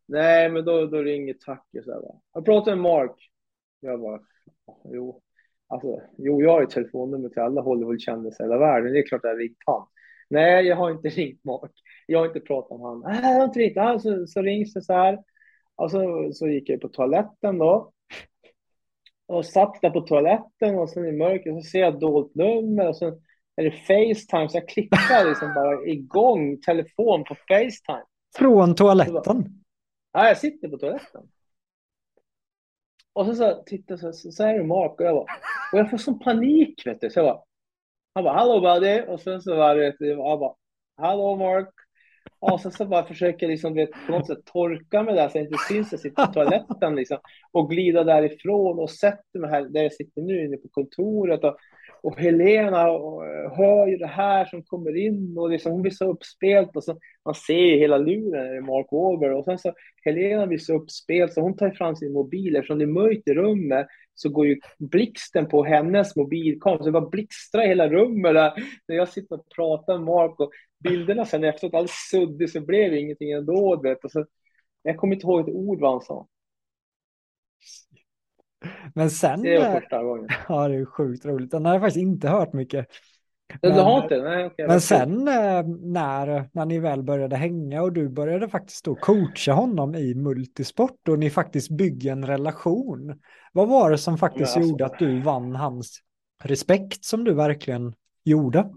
Nej, 0.08 0.50
men 0.50 0.66
då, 0.66 0.86
då 0.86 0.98
ringer 0.98 1.34
Tucker 1.34 1.82
så 1.84 1.92
här. 1.92 2.02
Jag 2.34 2.46
pratar 2.46 2.76
med 2.76 2.84
Mark. 2.84 3.30
Jag 3.80 4.00
bara, 4.02 4.20
jo. 4.84 5.22
Alltså, 5.68 6.02
jo, 6.18 6.42
jag 6.42 6.52
har 6.52 6.62
ju 6.62 6.68
telefonnummer 6.68 7.30
till 7.30 7.42
alla 7.42 7.62
Hollywood-kändisar 7.62 8.44
i 8.44 8.48
hela 8.48 8.58
världen. 8.58 8.94
Det 8.94 9.00
är 9.00 9.08
klart 9.08 9.22
jag 9.24 9.30
har 9.30 9.38
ringt 9.38 9.58
han. 9.66 9.88
Nej, 10.30 10.66
jag 10.66 10.76
har 10.76 10.92
inte 10.92 11.10
ringt 11.10 11.44
Mark. 11.44 11.72
Jag 12.06 12.20
har 12.20 12.26
inte 12.26 12.40
pratat 12.40 12.80
med 12.80 12.88
han. 12.88 13.00
Nej, 13.00 13.32
jag 13.34 13.40
har 13.40 13.46
inte 13.46 13.60
ringt. 13.60 13.78
Ah, 13.78 14.00
så, 14.00 14.28
så 14.28 14.42
rings 14.42 14.74
det 14.74 14.82
så 14.82 14.94
här. 14.94 15.20
Och 15.76 15.92
så, 15.92 16.32
så 16.34 16.48
gick 16.48 16.70
jag 16.70 16.82
på 16.82 16.88
toaletten 16.88 17.58
då. 17.58 17.92
Och 19.28 19.46
satt 19.46 19.82
där 19.82 19.90
på 19.90 20.02
toaletten 20.02 20.80
och 20.80 20.90
sen 20.90 21.06
i 21.06 21.12
mörkret 21.12 21.56
så 21.56 21.70
ser 21.70 21.80
jag 21.80 22.00
dolt 22.00 22.36
nummer 22.36 22.88
och 22.88 22.98
sen 22.98 23.22
är 23.56 23.64
det 23.64 23.72
Facetime, 23.72 24.50
så 24.50 24.58
jag 24.58 24.70
klickar 24.70 25.26
liksom 25.30 25.54
bara 25.54 25.86
igång 25.86 26.62
telefon 26.62 27.24
på 27.24 27.36
Facetime. 27.48 28.04
Från 28.38 28.76
toaletten? 28.76 29.64
Ja, 30.14 30.28
jag 30.28 30.38
sitter 30.38 30.68
på 30.68 30.78
toaletten. 30.78 31.22
Och 33.14 33.26
så, 33.26 33.36
så 33.36 33.64
tittar 33.66 33.98
så, 33.98 34.14
så, 34.14 34.32
så 34.32 34.44
är 34.44 34.58
det 34.58 34.64
Mark 34.64 35.00
och 35.00 35.06
jag 35.06 35.16
bara, 35.16 35.26
och 35.74 35.80
jag 35.80 35.90
får 35.90 35.98
sån 35.98 36.20
panik 36.20 36.88
vet 36.88 37.02
du. 37.02 37.10
Så 37.10 37.20
jag 37.20 37.26
bara, 37.26 37.44
han 38.14 38.24
bara, 38.24 38.34
hallå 38.34 38.62
buddy, 38.62 39.02
och 39.02 39.20
sen 39.20 39.42
så 39.42 39.56
var 39.56 39.76
det, 39.76 39.96
jag 40.00 40.40
bara, 40.40 40.56
hallå 40.98 41.36
Mark. 41.36 41.74
Och 42.40 42.62
så, 42.62 42.72
så 42.72 42.86
bara 42.86 43.04
försöker 43.04 43.48
liksom, 43.48 43.74
vet, 43.74 43.90
på 44.06 44.12
något 44.12 44.28
sätt 44.28 44.46
torka 44.46 45.04
mig 45.04 45.16
där 45.16 45.30
så 45.30 45.38
jag 45.38 45.46
inte 45.46 45.58
syns. 45.68 45.92
Jag 45.92 46.02
sitter 46.02 46.26
på 46.26 46.34
toaletten 46.34 46.96
liksom, 46.96 47.18
och 47.52 47.70
glida 47.70 48.04
därifrån 48.04 48.80
och 48.80 48.90
sätter 48.90 49.40
mig 49.40 49.50
här 49.50 49.62
där 49.62 49.84
jag 49.84 49.94
sitter 49.94 50.22
nu 50.22 50.46
inne 50.46 50.58
på 50.58 50.68
kontoret. 50.70 51.44
Och, 51.44 51.58
och 52.04 52.20
Helena 52.20 52.88
eh, 52.88 53.58
hör 53.58 53.88
ju 53.88 53.98
det 53.98 54.08
här 54.08 54.46
som 54.46 54.64
kommer 54.64 54.98
in 54.98 55.38
och 55.38 55.50
liksom 55.50 55.72
hon 55.72 55.82
blir 55.82 55.92
så 55.92 56.12
uppspelt 56.12 56.76
och 56.76 56.84
så 56.84 56.98
man 57.26 57.36
ser 57.36 57.54
ju 57.54 57.78
hela 57.78 57.98
luren 57.98 58.56
i 58.58 58.62
Mark 58.62 58.88
Wahlberg. 58.92 59.34
Och 59.34 59.46
sen 59.46 59.60
så 59.60 59.74
Helena 60.06 60.48
blir 60.48 60.58
så 60.58 60.74
uppspelt 60.74 61.34
så 61.34 61.42
hon 61.42 61.58
tar 61.58 61.72
fram 61.72 61.96
sin 61.96 62.14
mobil. 62.14 62.56
Eftersom 62.56 62.78
det 62.78 62.86
är 62.86 62.88
mörkt 62.88 63.28
i 63.28 63.34
rummet 63.34 63.88
så 64.14 64.30
går 64.30 64.48
ju 64.48 64.60
blixten 64.80 65.48
på 65.48 65.64
hennes 65.64 66.16
mobilkamera 66.16 66.78
så 66.78 66.86
det 66.86 66.92
bara 66.92 67.10
blixtrar 67.10 67.64
i 67.64 67.68
hela 67.68 67.90
rummet 67.90 68.34
där. 68.34 68.54
När 68.88 68.96
jag 68.96 69.10
sitter 69.10 69.36
och 69.36 69.50
pratar 69.56 69.98
med 69.98 70.06
Mark 70.06 70.40
och 70.40 70.52
bilderna 70.84 71.26
sen 71.26 71.44
efteråt 71.44 71.74
alldeles 71.74 72.10
suddigt 72.12 72.52
så 72.52 72.62
blev 72.62 72.92
det 72.92 73.00
ingenting 73.00 73.32
ändå 73.32 73.82
vet. 73.82 74.04
Och 74.04 74.12
så 74.12 74.26
jag 74.84 74.98
kommer 74.98 75.16
inte 75.16 75.28
ihåg 75.28 75.40
ett 75.50 75.56
ord 75.56 75.80
vad 75.80 75.92
han 75.92 76.02
sa. 76.02 76.28
Men 78.96 79.10
sen... 79.10 79.42
Det 79.42 79.56
är 79.56 79.80
första 79.80 80.04
gången. 80.04 80.28
Ja, 80.48 80.68
det 80.68 80.76
är 80.76 80.86
sjukt 80.86 81.26
roligt. 81.26 81.52
Den 81.52 81.66
har 81.66 81.74
jag 81.74 81.82
faktiskt 81.82 82.04
inte 82.04 82.28
hört 82.28 82.54
mycket. 82.54 82.88
Men, 83.62 83.74
du 83.74 83.82
har 83.82 84.04
inte? 84.04 84.22
Nej, 84.22 84.46
okay, 84.46 84.68
men 84.68 84.82
sen 84.82 85.28
eh, 85.28 85.64
när, 85.82 86.50
när 86.54 86.66
ni 86.66 86.80
väl 86.80 87.04
började 87.04 87.36
hänga 87.36 87.82
och 87.82 87.94
du 87.94 88.10
började 88.10 88.50
faktiskt 88.50 88.86
då 88.86 88.96
coacha 88.96 89.54
honom 89.54 89.96
i 89.96 90.16
multisport 90.16 91.08
och 91.10 91.20
ni 91.20 91.30
faktiskt 91.30 91.70
bygger 91.70 92.12
en 92.12 92.26
relation. 92.26 93.20
Vad 93.54 93.68
var 93.68 93.92
det 93.92 93.98
som 93.98 94.18
faktiskt 94.18 94.58
alltså, 94.58 94.72
gjorde 94.72 94.86
att 94.86 95.00
du 95.00 95.22
vann 95.22 95.56
hans 95.56 96.00
respekt 96.44 97.06
som 97.06 97.24
du 97.24 97.34
verkligen 97.34 97.94
gjorde? 98.24 98.70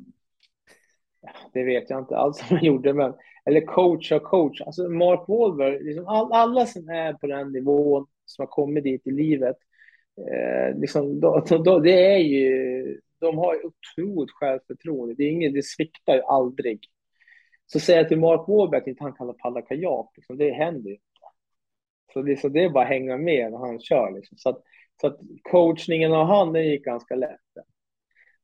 Det 1.52 1.65
vet 1.65 1.90
jag 1.90 1.98
inte 1.98 2.16
alls 2.16 2.39
som 2.48 2.56
jag 2.56 2.65
gjorde, 2.65 2.94
men 2.94 3.15
eller 3.44 3.61
coach 3.61 4.12
och 4.12 4.23
coach. 4.23 4.61
Alltså 4.61 4.89
Mark 4.89 5.28
Wahlberg, 5.28 5.85
liksom 5.85 6.06
all, 6.06 6.32
alla 6.32 6.66
som 6.66 6.89
är 6.89 7.12
på 7.12 7.27
den 7.27 7.52
nivån 7.52 8.06
som 8.24 8.43
har 8.43 8.47
kommit 8.47 8.85
dit 8.85 9.06
i 9.06 9.11
livet 9.11 9.56
eh, 10.19 10.78
liksom, 10.81 11.20
då, 11.20 11.45
då, 11.65 11.78
det 11.78 12.15
är 12.15 12.19
ju, 12.19 13.01
de 13.20 13.39
har 13.39 13.57
otroligt 13.66 14.31
självförtroende. 14.31 15.15
Det, 15.15 15.24
är 15.24 15.31
ingen, 15.31 15.53
det 15.53 15.65
sviktar 15.65 16.15
ju 16.15 16.23
aldrig. 16.23 16.81
Så 17.66 17.81
säger 17.81 18.01
jag 18.01 18.09
till 18.09 18.19
Mark 18.19 18.49
Wahlberg 18.49 18.81
att 18.81 18.86
inte 18.86 19.05
han 19.05 19.12
kan 19.12 19.36
paddla 19.36 19.62
kajak, 19.62 20.11
liksom, 20.16 20.36
det 20.36 20.51
händer 20.51 20.91
ju 20.91 20.95
inte. 20.95 21.05
Så 22.12 22.23
det, 22.23 22.36
så 22.36 22.49
det 22.49 22.65
är 22.65 22.70
bara 22.70 22.85
att 22.85 22.91
hänga 22.91 23.16
med 23.16 23.53
när 23.53 23.59
han 23.59 23.81
kör. 23.81 24.12
Liksom. 24.15 24.39
Så, 24.39 24.49
att, 24.49 24.62
så 25.01 25.07
att 25.07 25.19
coachningen 25.43 26.12
av 26.12 26.27
han, 26.27 26.53
den 26.53 26.69
gick 26.69 26.85
ganska 26.85 27.15
lätt. 27.15 27.41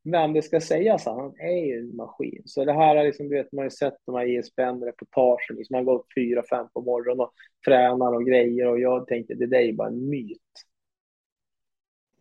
Men 0.02 0.32
det 0.32 0.42
ska 0.42 0.60
sägas 0.60 1.06
att 1.06 1.16
han 1.16 1.34
är 1.40 1.66
ju 1.66 1.78
en 1.78 1.96
maskin. 1.96 2.42
Så 2.44 2.64
det 2.64 2.72
här 2.72 2.96
är 2.96 3.04
liksom, 3.04 3.28
du 3.28 3.36
vet, 3.36 3.52
man 3.52 3.58
har 3.58 3.64
ju 3.64 3.70
sett 3.70 3.96
de 4.06 4.14
här 4.14 4.38
ESPN-reportagen. 4.38 5.56
Liksom, 5.56 5.74
han 5.74 5.84
går 5.84 5.98
upp 5.98 6.06
fyra, 6.16 6.42
fem 6.50 6.66
på 6.72 6.80
morgonen 6.80 7.20
och 7.20 7.32
tränar 7.66 8.14
och 8.14 8.26
grejer. 8.26 8.66
Och 8.66 8.80
jag 8.80 9.06
tänkte, 9.06 9.34
det 9.34 9.46
där 9.46 9.58
är 9.58 9.62
ju 9.62 9.72
bara 9.72 9.88
en 9.88 10.08
myt. 10.08 10.38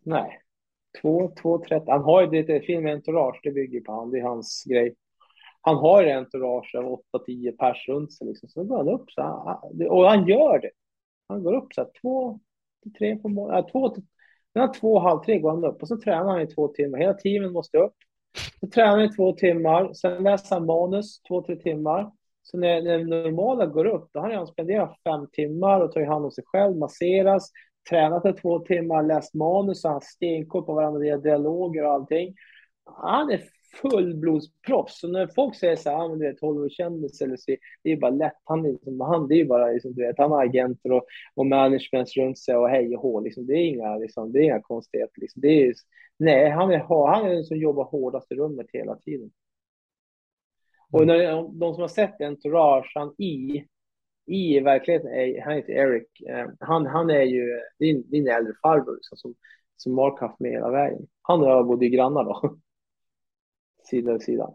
Nej. 0.10 0.42
2, 1.02 1.32
2, 1.42 1.64
30. 1.70 1.92
Han 1.92 2.04
har 2.04 2.34
ju 2.34 2.40
ett 2.40 2.66
fint 2.66 2.88
Entourage, 2.88 3.40
det 3.44 3.52
bygger 3.52 3.82
på 3.82 3.92
han. 3.92 4.12
Det 4.12 4.20
är 4.20 4.24
hans 4.24 4.64
grej. 4.66 4.96
han 5.62 5.76
har 5.76 6.04
en 6.04 6.18
entourage 6.18 6.76
av 6.76 7.02
8-10 7.28 7.58
pers 7.58 7.88
runt 7.88 8.14
sig. 8.14 8.28
Liksom. 8.28 8.50
Så 8.50 8.64
går 8.64 8.78
han 8.78 8.90
upp. 8.90 9.12
Så 9.12 9.22
han, 9.22 9.32
ah, 9.32 9.62
och 9.90 10.10
han 10.10 10.28
gör 10.28 10.60
det. 10.60 10.70
Han 11.28 11.44
går 11.44 11.54
upp 11.54 11.74
så 11.74 11.82
här, 11.82 11.90
två 12.02 12.40
till 12.84 12.94
tre 12.94 13.16
på 13.16 13.30
morgonen. 13.30 13.64
Äh, 13.64 13.72
två 13.72 13.90
till, 13.90 14.04
mellan 14.54 14.72
två 14.72 14.94
och 14.94 15.02
halv 15.02 15.20
tre 15.20 15.40
går 15.40 15.50
han 15.50 15.66
upp 15.66 15.82
och 15.82 15.88
så 15.88 15.98
tränar 15.98 16.32
han 16.32 16.42
i 16.42 16.48
två 16.48 16.68
timmar. 16.68 17.00
Hela 17.00 17.14
teamet 17.14 17.52
måste 17.52 17.78
upp. 17.78 17.96
Så 18.60 18.68
tränar 18.68 18.92
han 18.92 19.02
i 19.02 19.10
två 19.10 19.34
timmar. 19.34 19.94
Sen 19.94 20.24
läser 20.24 20.56
han 20.56 20.66
manus 20.66 21.22
två, 21.22 21.42
tre 21.42 21.56
timmar. 21.56 22.12
Så 22.42 22.58
när, 22.58 22.82
när 22.82 23.04
normala 23.04 23.66
går 23.66 23.86
upp, 23.86 24.10
då 24.14 24.20
har 24.20 24.32
han 24.32 24.48
spenderat 24.48 25.00
fem 25.04 25.28
timmar 25.32 25.82
och 25.82 25.92
tagit 25.92 26.10
hand 26.10 26.26
om 26.26 26.32
sig 26.32 26.44
själv, 26.48 26.78
masseras, 26.78 27.52
tränat 27.90 28.26
i 28.26 28.34
två 28.34 28.60
timmar, 28.60 29.04
läst 29.04 29.34
manus, 29.34 29.84
han 29.84 30.02
stenkoll 30.02 30.66
på 30.66 30.74
varandra, 30.74 31.18
dialoger 31.18 31.86
och 31.86 31.92
allting. 31.92 32.36
Han 32.86 33.32
är 33.32 33.42
fullblodsproffs. 33.82 35.00
Så 35.00 35.08
när 35.08 35.28
folk 35.28 35.56
säger 35.56 35.76
så 35.76 35.90
här, 35.90 36.16
du 36.16 36.28
vet, 36.28 36.42
Hollywoodkändis 36.42 37.22
eller 37.22 37.38
så, 37.38 37.56
det 37.84 37.92
är 37.92 37.98
bara 37.98 38.12
lätt. 38.12 38.42
Han, 38.44 38.64
liksom, 38.64 39.02
han, 39.02 39.28
det 39.28 39.36
är 39.36 39.46
bara, 39.46 39.72
liksom, 39.72 39.94
du 39.94 40.08
vet, 40.08 40.18
han 40.18 40.32
har 40.32 40.44
agenter 40.44 40.92
och, 40.92 41.06
och 41.36 41.46
management 41.46 42.16
runt 42.18 42.40
sig 42.40 42.56
och 42.56 42.70
hej 42.70 42.96
och 42.96 43.02
hå. 43.02 43.20
Liksom, 43.20 43.46
det, 43.46 43.54
är 43.54 43.66
inga, 43.66 43.98
liksom, 43.98 44.32
det 44.32 44.40
är 44.40 44.44
inga 44.44 44.62
konstigheter. 44.62 45.22
Liksom. 45.22 45.42
Det 45.42 45.68
är, 45.68 45.74
nej, 46.18 46.50
han 46.50 46.72
är, 46.72 47.08
han 47.08 47.26
är 47.26 47.34
den 47.34 47.44
som 47.44 47.58
jobbar 47.58 47.84
hårdast 47.84 48.32
i 48.32 48.36
rummet 48.36 48.68
hela 48.74 48.96
tiden. 48.96 49.32
Och 50.92 51.08
när, 51.08 51.34
de 51.60 51.74
som 51.74 51.82
har 51.82 51.88
sett 51.88 52.22
Entourage, 52.22 52.92
han 52.96 53.16
i, 53.18 53.66
i 54.30 54.60
verkligheten, 54.60 55.12
är, 55.12 55.42
han 55.42 55.54
heter 55.54 55.74
Eric, 55.74 56.22
eh, 56.30 56.48
han, 56.60 56.86
han 56.86 57.10
är 57.10 57.22
ju 57.22 57.60
din, 57.80 58.10
din 58.10 58.28
äldre 58.28 58.54
farbror 58.62 58.96
liksom, 58.96 59.18
som, 59.18 59.36
som 59.78 59.96
Mark 59.96 60.20
haft 60.22 60.40
med 60.40 60.52
hela 60.52 60.70
vägen. 60.70 61.08
Han 61.22 61.42
och 61.42 61.48
jag 61.48 61.68
bodde 61.68 61.86
ju 61.86 61.92
grannar 61.92 62.24
då 62.24 62.58
sida 63.90 64.12
vid 64.12 64.22
sida. 64.22 64.50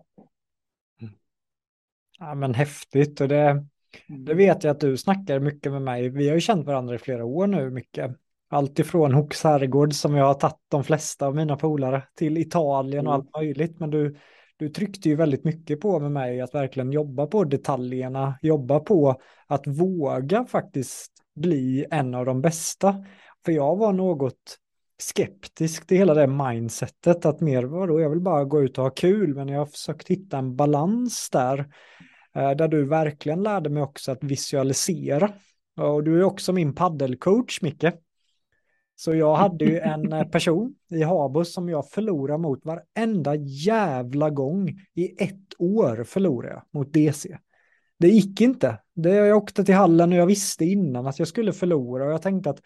Ja, 2.19 2.35
men 2.35 2.55
häftigt 2.55 3.21
och 3.21 3.29
det, 3.29 3.65
det 4.09 4.33
mm. 4.33 4.37
vet 4.37 4.65
jag 4.65 4.71
att 4.71 4.81
du 4.81 4.97
snackar 4.97 5.41
mycket 5.41 5.73
med 5.73 5.83
mig. 5.83 6.09
Vi 6.09 6.29
har 6.29 6.35
ju 6.35 6.41
känt 6.41 6.67
varandra 6.67 6.95
i 6.95 6.99
flera 6.99 7.25
år 7.25 7.47
nu 7.47 7.71
mycket. 7.71 8.17
Allt 8.49 8.79
ifrån 8.79 9.15
Hooks 9.15 9.45
herrgård 9.45 9.93
som 9.93 10.15
jag 10.15 10.25
har 10.25 10.35
tagit 10.35 10.57
de 10.69 10.85
flesta 10.85 11.27
av 11.27 11.35
mina 11.35 11.57
polare 11.57 12.03
till 12.15 12.39
Italien 12.39 13.07
och 13.07 13.15
mm. 13.15 13.21
allt 13.21 13.37
möjligt. 13.37 13.81
Men 13.81 13.91
du, 13.91 14.17
du 14.57 14.69
tryckte 14.69 15.09
ju 15.09 15.17
väldigt 15.17 15.45
mycket 15.45 15.81
på 15.81 16.01
med 16.01 16.13
mig 16.13 16.41
att 16.41 16.55
verkligen 16.55 16.93
jobba 16.93 17.27
på 17.27 17.45
detaljerna, 17.45 18.39
jobba 18.43 18.81
på 18.81 19.21
att 19.47 19.67
våga 19.67 20.45
faktiskt 20.45 21.13
bli 21.35 21.87
en 21.91 22.15
av 22.15 22.27
de 22.27 22.41
bästa. 22.41 23.05
För 23.45 23.53
jag 23.53 23.77
var 23.77 23.93
något 23.93 24.59
skeptisk 24.99 25.87
till 25.87 25.97
hela 25.97 26.15
det 26.15 26.27
mindsetet 26.27 27.27
att 27.27 27.41
mer 27.41 27.63
vadå, 27.65 28.01
jag 28.01 28.11
vill 28.11 28.21
bara 28.21 28.45
gå 28.45 28.63
ut 28.63 28.79
och 28.79 28.85
ha 28.85 28.91
kul 28.91 29.35
men 29.35 29.49
jag 29.49 29.59
har 29.59 29.67
försökt 29.67 30.09
hitta 30.09 30.39
en 30.39 30.57
balans 30.57 31.31
där 31.31 31.59
eh, 32.35 32.51
där 32.51 32.69
du 32.69 32.85
verkligen 32.85 33.43
lärde 33.43 33.71
mig 33.71 33.83
också 33.83 34.13
att 34.13 34.25
visualisera 34.25 35.33
och 35.77 36.05
du 36.05 36.19
är 36.19 36.25
också 36.25 36.53
min 36.53 36.75
paddelcoach 36.75 37.63
Micke. 37.63 37.85
Så 38.97 39.15
jag 39.15 39.35
hade 39.37 39.65
ju 39.65 39.79
en 39.79 40.13
eh, 40.13 40.25
person 40.25 40.75
i 40.91 41.03
Habus 41.03 41.55
som 41.55 41.69
jag 41.69 41.91
förlorade 41.91 42.39
mot 42.39 42.65
varenda 42.65 43.35
jävla 43.37 44.31
gång 44.31 44.69
i 44.95 45.23
ett 45.23 45.55
år 45.59 46.05
förlorade 46.05 46.55
jag 46.55 46.63
mot 46.71 46.93
DC. 46.93 47.39
Det 47.99 48.09
gick 48.09 48.41
inte. 48.41 48.79
Det, 48.95 49.11
jag 49.11 49.37
åkte 49.37 49.65
till 49.65 49.75
hallen 49.75 50.13
och 50.13 50.19
jag 50.19 50.27
visste 50.27 50.65
innan 50.65 51.07
att 51.07 51.19
jag 51.19 51.29
skulle 51.29 51.53
förlora 51.53 52.05
och 52.05 52.13
jag 52.13 52.23
tänkte 52.23 52.51
att 52.51 52.61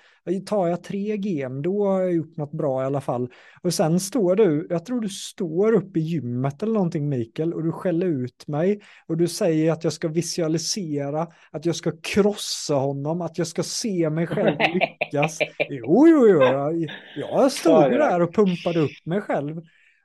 tar 0.47 0.67
jag 0.67 0.83
tre 0.83 1.17
game 1.17 1.63
då 1.63 1.87
har 1.87 2.01
jag 2.01 2.13
gjort 2.13 2.37
något 2.37 2.53
bra 2.53 2.83
i 2.83 2.87
alla 2.87 3.01
fall. 3.01 3.29
Och 3.63 3.75
sen 3.75 4.01
står 4.01 4.37
du, 4.37 4.67
jag 4.71 4.85
tror 4.85 5.01
du 5.01 5.09
står 5.09 5.73
upp 5.73 5.97
i 5.97 6.01
gymmet 6.01 6.63
eller 6.63 6.73
någonting 6.73 7.09
Mikael 7.09 7.55
och 7.55 7.63
du 7.63 7.73
skäller 7.73 8.07
ut 8.07 8.47
mig 8.47 8.81
och 9.07 9.17
du 9.17 9.29
säger 9.29 9.73
att 9.73 9.85
jag 9.85 9.93
ska 9.93 10.09
visualisera, 10.09 11.27
att 11.51 11.67
jag 11.67 11.77
ska 11.77 11.93
krossa 12.03 12.75
honom, 12.75 13.21
att 13.21 13.39
jag 13.39 13.47
ska 13.47 13.63
se 13.63 14.11
mig 14.11 14.27
själv 14.27 14.57
lyckas. 14.75 15.39
Jo, 15.69 16.09
jo, 16.09 16.27
jo, 16.29 16.43
jag, 16.43 16.87
jag 17.17 17.53
stod 17.53 17.91
där 17.91 18.21
och 18.21 18.35
pumpade 18.35 18.81
upp 18.81 19.07
mig 19.07 19.21
själv. 19.21 19.63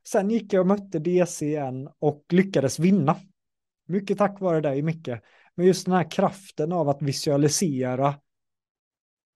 Sen 0.07 0.29
gick 0.29 0.53
jag 0.53 0.61
och 0.61 0.67
mötte 0.67 0.99
DC 0.99 1.45
igen 1.45 1.89
och 1.99 2.25
lyckades 2.29 2.79
vinna. 2.79 3.15
Mycket 3.85 4.17
tack 4.17 4.41
vare 4.41 4.61
dig, 4.61 4.81
Micke. 4.81 5.21
Men 5.55 5.65
just 5.65 5.85
den 5.85 5.95
här 5.95 6.11
kraften 6.11 6.71
av 6.71 6.89
att 6.89 7.01
visualisera 7.01 8.15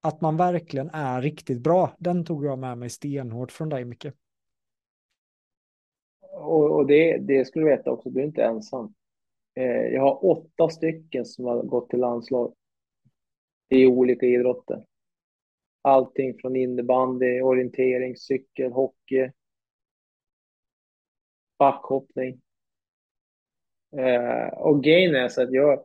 att 0.02 0.22
man 0.22 0.38
verkligen 0.38 0.90
är 0.90 1.22
riktigt 1.22 1.62
bra, 1.62 1.96
den 2.00 2.26
tog 2.26 2.46
jag 2.46 2.60
med 2.60 2.78
mig 2.78 2.90
stenhårt 2.90 3.52
från 3.52 3.70
dig, 3.70 3.86
Micke. 3.86 4.08
Och, 6.32 6.76
och 6.76 6.88
det, 6.88 7.18
det 7.18 7.46
skulle 7.46 7.66
du 7.66 7.70
veta 7.70 7.92
också, 7.92 8.10
du 8.10 8.20
är 8.20 8.26
inte 8.26 8.44
ensam. 8.44 8.94
Eh, 9.56 9.66
jag 9.66 10.02
har 10.02 10.26
åtta 10.26 10.70
stycken 10.70 11.26
som 11.26 11.46
har 11.46 11.64
gått 11.64 11.90
till 11.90 12.00
landslag 12.00 12.54
i 13.70 13.86
olika 13.86 14.26
idrotter. 14.26 14.86
Allting 15.82 16.38
från 16.38 16.56
innebandy, 16.56 17.42
orientering, 17.42 18.18
cykel, 18.18 18.72
hockey, 18.72 19.32
backhoppning. 21.60 22.42
Eh, 23.92 24.48
och 24.48 24.84
grejen 24.84 25.16
är 25.16 25.28
så 25.28 25.42
att 25.42 25.52
jag, 25.52 25.80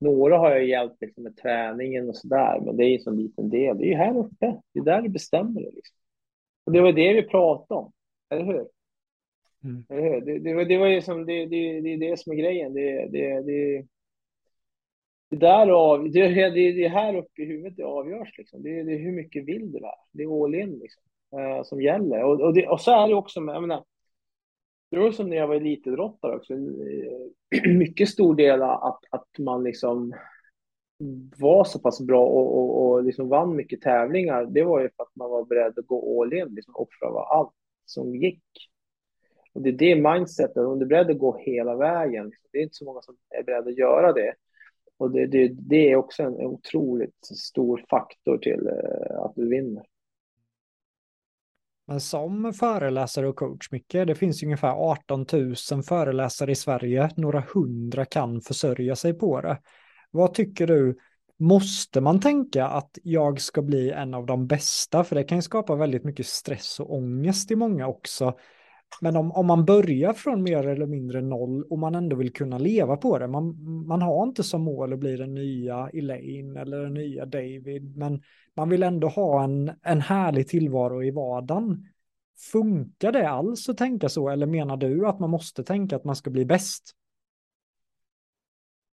några 0.00 0.38
har 0.38 0.50
jag 0.50 0.64
hjälpt 0.64 1.00
liksom 1.00 1.24
med 1.24 1.36
träningen 1.36 2.08
och 2.08 2.16
sådär, 2.16 2.60
men 2.60 2.76
det 2.76 2.84
är 2.84 2.88
ju 2.88 2.94
en 2.94 3.00
så 3.00 3.10
liten 3.10 3.50
del. 3.50 3.78
Det 3.78 3.84
är 3.84 3.88
ju 3.88 3.94
här 3.94 4.18
uppe, 4.18 4.60
det 4.72 4.80
är 4.80 4.84
där 4.84 5.02
det 5.02 5.08
bestämmer 5.08 5.60
det. 5.60 5.70
Liksom. 5.70 5.96
Och 6.64 6.72
det 6.72 6.80
var 6.80 6.92
det 6.92 7.12
vi 7.12 7.22
pratade 7.22 7.80
om, 7.80 7.92
eller 8.30 8.44
hur? 8.44 8.68
Mm. 9.64 9.84
Eller 9.88 10.02
hur? 10.02 10.20
Det, 10.20 10.38
det, 10.38 10.54
var, 10.54 10.64
det 10.64 10.78
var 10.78 10.86
ju 10.86 11.02
som, 11.02 11.26
det, 11.26 11.46
det, 11.46 11.80
det 11.80 11.92
är 11.92 11.98
det 12.10 12.18
som 12.18 12.32
är 12.32 12.36
grejen. 12.36 12.74
Det, 12.74 13.06
det, 13.06 13.42
det, 13.42 13.86
det, 15.30 15.36
där 15.36 15.68
av, 15.68 16.10
det, 16.10 16.28
det, 16.28 16.72
det 16.72 16.88
här 16.88 17.16
uppe 17.16 17.42
i 17.42 17.44
huvudet 17.44 17.76
det 17.76 17.84
avgörs. 17.84 18.38
Liksom. 18.38 18.62
Det, 18.62 18.82
det 18.82 18.92
är 18.92 18.98
hur 18.98 19.12
mycket 19.12 19.44
vill 19.44 19.72
du 19.72 19.78
där? 19.78 19.94
Det 20.12 20.22
är 20.22 20.44
all 20.44 20.54
in 20.54 20.78
liksom, 20.78 21.02
uh, 21.40 21.62
som 21.62 21.82
gäller. 21.82 22.24
Och, 22.24 22.40
och, 22.40 22.54
det, 22.54 22.68
och 22.68 22.80
så 22.80 23.04
är 23.04 23.08
det 23.08 23.14
också 23.14 23.40
med, 23.40 23.54
jag 23.54 23.62
menar, 23.62 23.84
det 24.92 24.98
var 24.98 25.12
som 25.12 25.28
när 25.30 25.36
jag 25.36 25.46
var 25.46 25.54
elitidrottare 25.54 26.36
också. 26.36 26.54
en 26.54 26.80
eh, 26.80 27.70
Mycket 27.78 28.08
stor 28.08 28.34
del 28.34 28.62
att, 28.62 29.00
att 29.10 29.38
man 29.38 29.62
liksom 29.62 30.14
var 31.38 31.64
så 31.64 31.78
pass 31.78 32.00
bra 32.00 32.26
och, 32.26 32.58
och, 32.58 32.82
och 32.82 33.04
liksom 33.04 33.28
vann 33.28 33.56
mycket 33.56 33.80
tävlingar. 33.80 34.46
Det 34.46 34.62
var 34.62 34.80
ju 34.80 34.90
för 34.96 35.02
att 35.02 35.16
man 35.16 35.30
var 35.30 35.44
beredd 35.44 35.78
att 35.78 35.86
gå 35.86 36.22
all 36.22 36.34
in, 36.34 36.54
liksom 36.54 36.74
offra 36.76 37.24
allt 37.24 37.52
som 37.84 38.14
gick. 38.14 38.44
Och 39.52 39.62
det 39.62 39.68
är 39.68 39.72
det 39.72 39.96
mindsetet, 39.96 40.56
om 40.56 40.78
du 40.78 40.84
är 40.84 40.88
beredd 40.88 41.10
att 41.10 41.18
gå 41.18 41.36
hela 41.38 41.76
vägen. 41.76 42.28
Liksom, 42.28 42.48
det 42.52 42.58
är 42.58 42.62
inte 42.62 42.74
så 42.74 42.84
många 42.84 43.02
som 43.02 43.16
är 43.30 43.42
beredda 43.42 43.70
att 43.70 43.78
göra 43.78 44.12
det. 44.12 44.34
Och 44.96 45.10
det, 45.10 45.26
det, 45.26 45.48
det 45.48 45.90
är 45.92 45.96
också 45.96 46.22
en 46.22 46.34
otroligt 46.34 47.24
stor 47.24 47.84
faktor 47.90 48.38
till 48.38 48.66
eh, 48.66 49.18
att 49.18 49.32
du 49.36 49.48
vinner. 49.48 49.84
Men 51.86 52.00
som 52.00 52.52
föreläsare 52.52 53.28
och 53.28 53.36
coach, 53.36 53.70
Micke, 53.70 53.92
det 53.92 54.14
finns 54.14 54.42
ungefär 54.42 54.72
18 54.72 55.26
000 55.32 55.82
föreläsare 55.82 56.52
i 56.52 56.54
Sverige. 56.54 57.10
Några 57.16 57.44
hundra 57.54 58.04
kan 58.04 58.40
försörja 58.40 58.96
sig 58.96 59.14
på 59.14 59.40
det. 59.40 59.58
Vad 60.10 60.34
tycker 60.34 60.66
du? 60.66 60.98
Måste 61.38 62.00
man 62.00 62.20
tänka 62.20 62.66
att 62.66 62.98
jag 63.02 63.40
ska 63.40 63.62
bli 63.62 63.90
en 63.90 64.14
av 64.14 64.26
de 64.26 64.46
bästa? 64.46 65.04
För 65.04 65.16
det 65.16 65.24
kan 65.24 65.38
ju 65.38 65.42
skapa 65.42 65.74
väldigt 65.74 66.04
mycket 66.04 66.26
stress 66.26 66.80
och 66.80 66.94
ångest 66.94 67.50
i 67.50 67.56
många 67.56 67.86
också. 67.86 68.34
Men 69.00 69.16
om, 69.16 69.32
om 69.32 69.46
man 69.46 69.64
börjar 69.64 70.12
från 70.12 70.42
mer 70.42 70.66
eller 70.66 70.86
mindre 70.86 71.20
noll 71.20 71.62
och 71.62 71.78
man 71.78 71.94
ändå 71.94 72.16
vill 72.16 72.32
kunna 72.32 72.58
leva 72.58 72.96
på 72.96 73.18
det. 73.18 73.28
Man, 73.28 73.64
man 73.86 74.02
har 74.02 74.22
inte 74.22 74.42
som 74.42 74.62
mål 74.62 74.92
att 74.92 74.98
bli 74.98 75.16
den 75.16 75.34
nya 75.34 75.88
Elaine 75.92 76.56
eller 76.56 76.78
den 76.82 76.94
nya 76.94 77.26
David. 77.26 77.96
Men 77.96 78.22
man 78.54 78.68
vill 78.68 78.82
ändå 78.82 79.08
ha 79.08 79.44
en, 79.44 79.72
en 79.82 80.00
härlig 80.00 80.48
tillvaro 80.48 81.02
i 81.02 81.10
vardagen. 81.10 81.88
Funkar 82.52 83.12
det 83.12 83.28
alls 83.28 83.68
att 83.68 83.76
tänka 83.76 84.08
så 84.08 84.28
eller 84.28 84.46
menar 84.46 84.76
du 84.76 85.06
att 85.06 85.20
man 85.20 85.30
måste 85.30 85.64
tänka 85.64 85.96
att 85.96 86.04
man 86.04 86.16
ska 86.16 86.30
bli 86.30 86.44
bäst? 86.44 86.96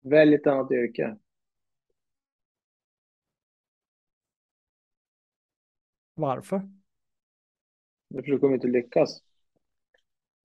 Välj 0.02 0.36
ett 0.36 0.48
annat 0.48 0.72
yrke. 0.72 1.18
Varför? 6.14 6.70
Därför 8.10 8.32
du 8.32 8.40
kommer 8.40 8.56
inte 8.56 8.68
lyckas. 8.68 9.32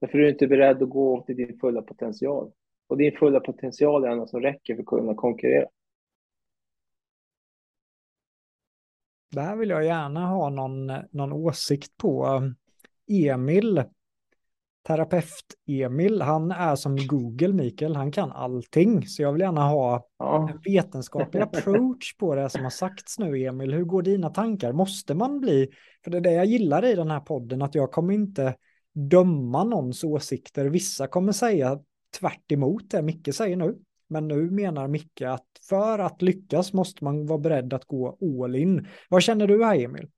Därför 0.01 0.19
är 0.19 0.23
du 0.23 0.31
inte 0.31 0.47
beredd 0.47 0.83
att 0.83 0.89
gå 0.89 1.23
till 1.23 1.37
din 1.37 1.59
fulla 1.59 1.83
potential. 1.83 2.53
Och 2.89 2.97
din 2.97 3.17
fulla 3.17 3.41
potential 3.41 4.05
är 4.05 4.17
något 4.17 4.31
som 4.31 4.41
räcker 4.41 4.75
för 4.75 4.83
att 4.83 4.87
kunna 4.87 5.15
konkurrera. 5.15 5.69
Det 9.31 9.41
här 9.41 9.57
vill 9.57 9.71
jag 9.71 9.85
gärna 9.85 10.27
ha 10.27 10.51
någon, 10.51 10.87
någon 11.11 11.33
åsikt 11.33 11.97
på. 11.97 12.43
Emil, 13.11 13.85
terapeut-Emil, 14.89 16.23
han 16.23 16.51
är 16.51 16.77
som 16.77 16.97
Google, 16.97 17.53
Mikael, 17.53 17.97
han 17.97 18.13
kan 18.13 18.33
allting. 18.33 19.07
Så 19.07 19.23
jag 19.23 19.33
vill 19.33 19.41
gärna 19.41 19.69
ha 19.69 20.07
ja. 20.19 20.51
en 20.51 20.61
vetenskaplig 20.73 21.41
approach 21.41 22.17
på 22.17 22.35
det 22.35 22.51
som 22.51 22.63
har 22.63 22.71
sagts 22.71 23.19
nu, 23.19 23.45
Emil. 23.45 23.75
Hur 23.75 23.85
går 23.85 24.03
dina 24.03 24.31
tankar? 24.31 24.73
Måste 24.73 25.15
man 25.15 25.41
bli, 25.41 25.69
för 26.05 26.11
det 26.11 26.17
är 26.17 26.21
det 26.21 26.33
jag 26.33 26.47
gillar 26.47 26.85
i 26.85 26.95
den 26.95 27.11
här 27.11 27.21
podden, 27.21 27.63
att 27.63 27.75
jag 27.75 27.93
kommer 27.93 28.15
inte 28.15 28.55
döma 28.99 29.65
någons 29.65 30.05
åsikter. 30.05 30.65
Vissa 30.65 31.07
kommer 31.07 31.33
säga 31.33 31.79
tvärt 32.21 32.53
emot 32.53 32.91
det 32.91 33.03
Micke 33.03 33.35
säger 33.35 33.57
nu. 33.57 33.79
Men 34.09 34.29
nu 34.29 34.51
menar 34.51 34.89
Micke 34.89 35.23
att 35.23 35.47
för 35.69 35.99
att 35.99 36.23
lyckas 36.23 36.73
måste 36.73 37.05
man 37.05 37.27
vara 37.27 37.39
beredd 37.39 37.73
att 37.73 37.85
gå 37.85 38.19
all 38.45 38.57
in. 38.57 38.89
Vad 39.09 39.23
känner 39.23 39.47
du 39.47 39.65
här 39.65 39.85
Emil? 39.85 40.09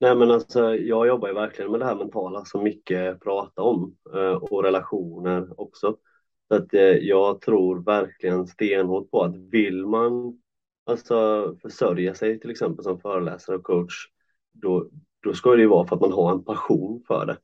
Nej 0.00 0.16
men 0.16 0.30
alltså 0.30 0.74
jag 0.74 1.06
jobbar 1.06 1.28
ju 1.28 1.34
verkligen 1.34 1.70
med 1.70 1.80
det 1.80 1.86
här 1.86 1.94
mentala 1.94 2.44
som 2.44 2.62
Micke 2.62 2.92
pratar 3.22 3.62
om 3.62 3.96
eh, 4.14 4.32
och 4.32 4.64
relationer 4.64 5.60
också. 5.60 5.96
Så 6.48 6.54
att 6.54 6.74
eh, 6.74 6.80
jag 6.82 7.40
tror 7.40 7.84
verkligen 7.84 8.46
stenhårt 8.46 9.10
på 9.10 9.22
att 9.22 9.36
vill 9.36 9.86
man 9.86 10.40
alltså 10.84 11.56
försörja 11.62 12.14
sig 12.14 12.40
till 12.40 12.50
exempel 12.50 12.84
som 12.84 13.00
föreläsare 13.00 13.56
och 13.56 13.62
coach 13.62 13.94
då, 14.52 14.88
då 15.22 15.34
ska 15.34 15.50
det 15.50 15.62
ju 15.62 15.68
vara 15.68 15.86
för 15.86 15.96
att 15.96 16.02
man 16.02 16.12
har 16.12 16.32
en 16.32 16.44
passion 16.44 17.02
för 17.06 17.26
det. 17.26 17.38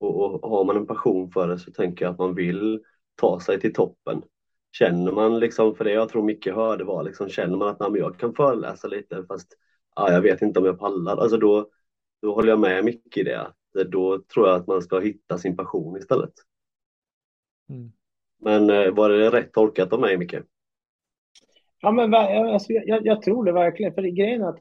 Och, 0.00 0.44
och 0.44 0.50
har 0.50 0.64
man 0.64 0.76
en 0.76 0.86
passion 0.86 1.30
för 1.30 1.48
det 1.48 1.58
så 1.58 1.72
tänker 1.72 2.04
jag 2.04 2.12
att 2.12 2.18
man 2.18 2.34
vill 2.34 2.82
ta 3.14 3.40
sig 3.40 3.60
till 3.60 3.72
toppen. 3.72 4.22
Känner 4.72 5.12
man 5.12 5.38
liksom, 5.38 5.74
för 5.74 5.84
det 5.84 5.92
jag 5.92 6.08
tror 6.08 6.22
mycket 6.22 6.54
hörde 6.54 6.84
var 6.84 7.02
liksom, 7.02 7.28
känner 7.28 7.56
man 7.56 7.68
att 7.68 7.80
nej, 7.80 8.00
jag 8.00 8.18
kan 8.18 8.34
föreläsa 8.34 8.88
lite 8.88 9.24
fast 9.28 9.48
ah, 9.94 10.12
jag 10.12 10.20
vet 10.20 10.42
inte 10.42 10.60
om 10.60 10.66
jag 10.66 10.78
pallar, 10.78 11.16
alltså 11.16 11.36
då, 11.36 11.68
då 12.22 12.34
håller 12.34 12.48
jag 12.48 12.60
med 12.60 12.84
mycket 12.84 13.16
i 13.16 13.22
det. 13.22 13.40
Att 13.40 13.56
då 13.86 14.22
tror 14.34 14.48
jag 14.48 14.56
att 14.56 14.66
man 14.66 14.82
ska 14.82 15.00
hitta 15.00 15.38
sin 15.38 15.56
passion 15.56 15.96
istället. 15.96 16.32
Mm. 17.68 17.92
Men 18.40 18.70
eh, 18.70 18.94
var 18.94 19.08
det 19.08 19.30
rätt 19.30 19.52
tolkat 19.52 19.92
av 19.92 20.00
mig, 20.00 20.16
Micke? 20.16 20.36
Ja, 21.80 21.92
men 21.92 22.14
alltså, 22.14 22.72
jag, 22.72 23.06
jag, 23.06 23.22
tror 23.22 23.44
det 23.44 23.52
verkligen. 23.52 23.94
För 23.94 24.02
grejen 24.02 24.42
är 24.42 24.48
att 24.48 24.60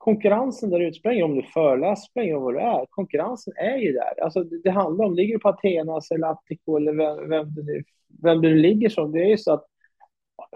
konkurrensen 0.00 0.70
där 0.70 0.80
ute, 0.80 0.98
spelar 0.98 1.22
om 1.22 1.36
du 1.36 1.42
föreläser, 1.42 2.10
spelar 2.10 2.36
om 2.36 2.42
vad 2.42 2.54
du 2.54 2.60
är. 2.60 2.86
Konkurrensen 2.90 3.54
är 3.56 3.76
ju 3.76 3.92
där. 3.92 4.22
Alltså, 4.22 4.44
det, 4.44 4.62
det 4.62 4.70
handlar 4.70 5.04
om, 5.04 5.14
ligger 5.14 5.34
du 5.34 5.40
på 5.40 5.48
Athenas 5.48 6.10
eller 6.10 6.26
Attico 6.26 6.76
eller 6.76 6.92
vem, 6.92 7.28
vem, 7.28 7.54
du, 7.54 7.84
vem 8.22 8.40
du 8.40 8.54
ligger 8.54 8.88
som, 8.88 9.12
det 9.12 9.22
är 9.22 9.28
ju 9.28 9.38
så 9.38 9.52
att 9.52 9.66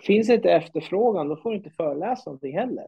finns 0.02 0.26
det 0.26 0.34
inte 0.34 0.50
efterfrågan, 0.50 1.28
då 1.28 1.36
får 1.36 1.50
du 1.50 1.56
inte 1.56 1.70
föreläsa 1.70 2.30
någonting 2.30 2.58
heller. 2.58 2.86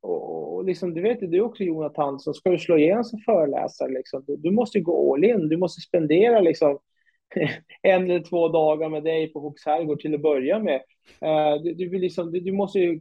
Och, 0.00 0.54
och 0.54 0.64
liksom, 0.64 0.94
du 0.94 1.02
vet 1.02 1.22
ju 1.22 1.26
du 1.26 1.40
också 1.40 1.62
Jonathan, 1.62 2.20
så 2.20 2.32
ska 2.32 2.50
du 2.50 2.58
slå 2.58 2.78
igenom 2.78 3.04
som 3.04 3.18
föreläsare, 3.18 3.92
liksom, 3.92 4.24
du, 4.26 4.36
du 4.36 4.50
måste 4.50 4.80
gå 4.80 5.14
all 5.14 5.24
in, 5.24 5.48
du 5.48 5.56
måste 5.56 5.80
spendera 5.80 6.40
liksom, 6.40 6.78
en 7.82 8.04
eller 8.10 8.20
två 8.20 8.48
dagar 8.48 8.88
med 8.88 9.04
dig 9.04 9.32
på 9.32 9.40
Hooks 9.40 9.66
herrgård 9.66 10.00
till 10.00 10.14
att 10.14 10.22
börja 10.22 10.58
med. 10.58 10.80
Uh, 11.24 11.62
du, 11.62 11.74
du, 11.74 11.98
liksom, 11.98 12.32
du, 12.32 12.40
du, 12.40 12.52
måste 12.52 12.78
ju 12.78 13.00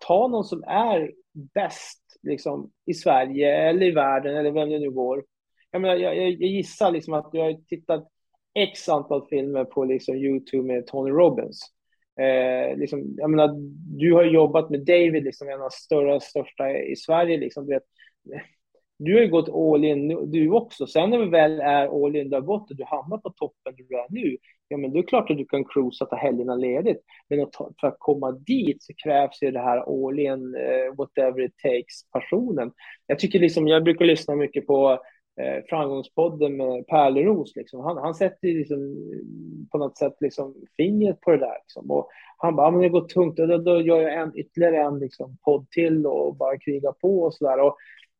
ta 0.00 0.28
någon 0.28 0.44
som 0.44 0.64
är 0.66 1.12
bäst 1.54 2.09
liksom, 2.22 2.70
i 2.86 2.94
Sverige 2.94 3.68
eller 3.68 3.86
i 3.86 3.90
världen 3.90 4.36
eller 4.36 4.50
vem 4.50 4.70
det 4.70 4.78
nu 4.78 4.90
går. 4.90 5.24
Jag, 5.70 5.82
menar, 5.82 5.94
jag, 5.94 6.16
jag, 6.16 6.30
jag 6.30 6.50
gissar 6.50 6.90
liksom 6.90 7.14
att 7.14 7.32
du 7.32 7.38
har 7.38 7.66
tittat 7.68 8.08
x 8.54 8.88
antal 8.88 9.26
filmer 9.28 9.64
på 9.64 9.84
liksom, 9.84 10.16
Youtube 10.16 10.66
med 10.66 10.86
Tony 10.86 11.10
Robbins. 11.10 11.60
Eh, 12.20 12.76
liksom, 12.76 13.14
jag 13.16 13.30
menar, 13.30 13.54
du 13.98 14.14
har 14.14 14.24
jobbat 14.24 14.70
med 14.70 14.80
David, 14.80 15.24
liksom, 15.24 15.48
en 15.48 15.54
av 15.54 15.60
de 15.60 15.70
större, 15.70 16.20
största 16.20 16.78
i 16.78 16.96
Sverige. 16.96 17.38
Liksom, 17.38 17.66
du 17.66 17.74
vet, 17.74 17.82
du 18.98 19.14
har 19.14 19.20
ju 19.20 19.28
gått 19.28 19.48
all 19.48 19.84
in 19.84 20.30
du 20.30 20.50
också. 20.50 20.86
Sen 20.86 21.10
när 21.10 21.18
vi 21.18 21.28
väl 21.28 21.60
är 21.60 22.04
all 22.04 22.16
in, 22.16 22.30
du 22.30 22.36
har 22.36 22.42
gått 22.42 22.70
och 22.70 22.76
du 22.76 22.84
hamnar 22.84 23.18
på 23.18 23.30
toppen 23.30 23.74
du 23.76 23.98
är 23.98 24.06
nu, 24.08 24.36
ja 24.70 24.76
men 24.76 24.92
då 24.92 24.98
är 24.98 25.02
det 25.02 25.08
klart 25.08 25.30
att 25.30 25.36
du 25.36 25.44
kan 25.44 25.64
cruisa 25.64 26.06
ta 26.06 26.16
helgerna 26.16 26.54
ledigt. 26.54 27.04
Men 27.28 27.46
för 27.80 27.86
att 27.86 27.96
komma 27.98 28.32
dit 28.32 28.82
så 28.82 28.92
krävs 29.04 29.42
ju 29.42 29.50
det 29.50 29.60
här 29.60 30.06
all 30.08 30.18
in, 30.18 30.54
uh, 30.54 30.94
whatever 30.96 31.40
it 31.40 31.56
takes, 31.56 32.10
passionen. 32.12 32.72
Jag 33.06 33.18
tycker 33.18 33.38
liksom, 33.38 33.68
jag 33.68 33.84
brukar 33.84 34.04
lyssna 34.04 34.36
mycket 34.36 34.66
på 34.66 34.92
uh, 34.92 35.64
Framgångspodden 35.68 36.56
med 36.56 36.86
Pärleros. 36.86 37.56
Liksom. 37.56 37.80
Han, 37.80 37.96
han 37.96 38.14
sätter 38.14 38.48
liksom, 38.48 38.78
eh, 38.78 39.70
på 39.70 39.78
något 39.78 39.98
sätt 39.98 40.16
liksom, 40.20 40.54
fingret 40.76 41.20
på 41.20 41.30
det 41.30 41.38
där. 41.38 41.58
Liksom. 41.62 41.90
Och 41.90 42.08
han 42.36 42.56
bara, 42.56 42.70
men 42.70 42.80
det 42.80 42.88
går 42.88 43.08
tungt, 43.08 43.36
då, 43.36 43.58
då 43.58 43.80
gör 43.80 44.00
jag 44.00 44.14
en, 44.14 44.38
ytterligare 44.38 44.76
en 44.76 44.98
liksom, 44.98 45.36
podd 45.44 45.70
till 45.70 46.06
och 46.06 46.36
bara 46.36 46.58
kriga 46.58 46.92
på 46.92 47.22
och 47.22 47.34
sådär. 47.34 47.60
Och 47.60 47.76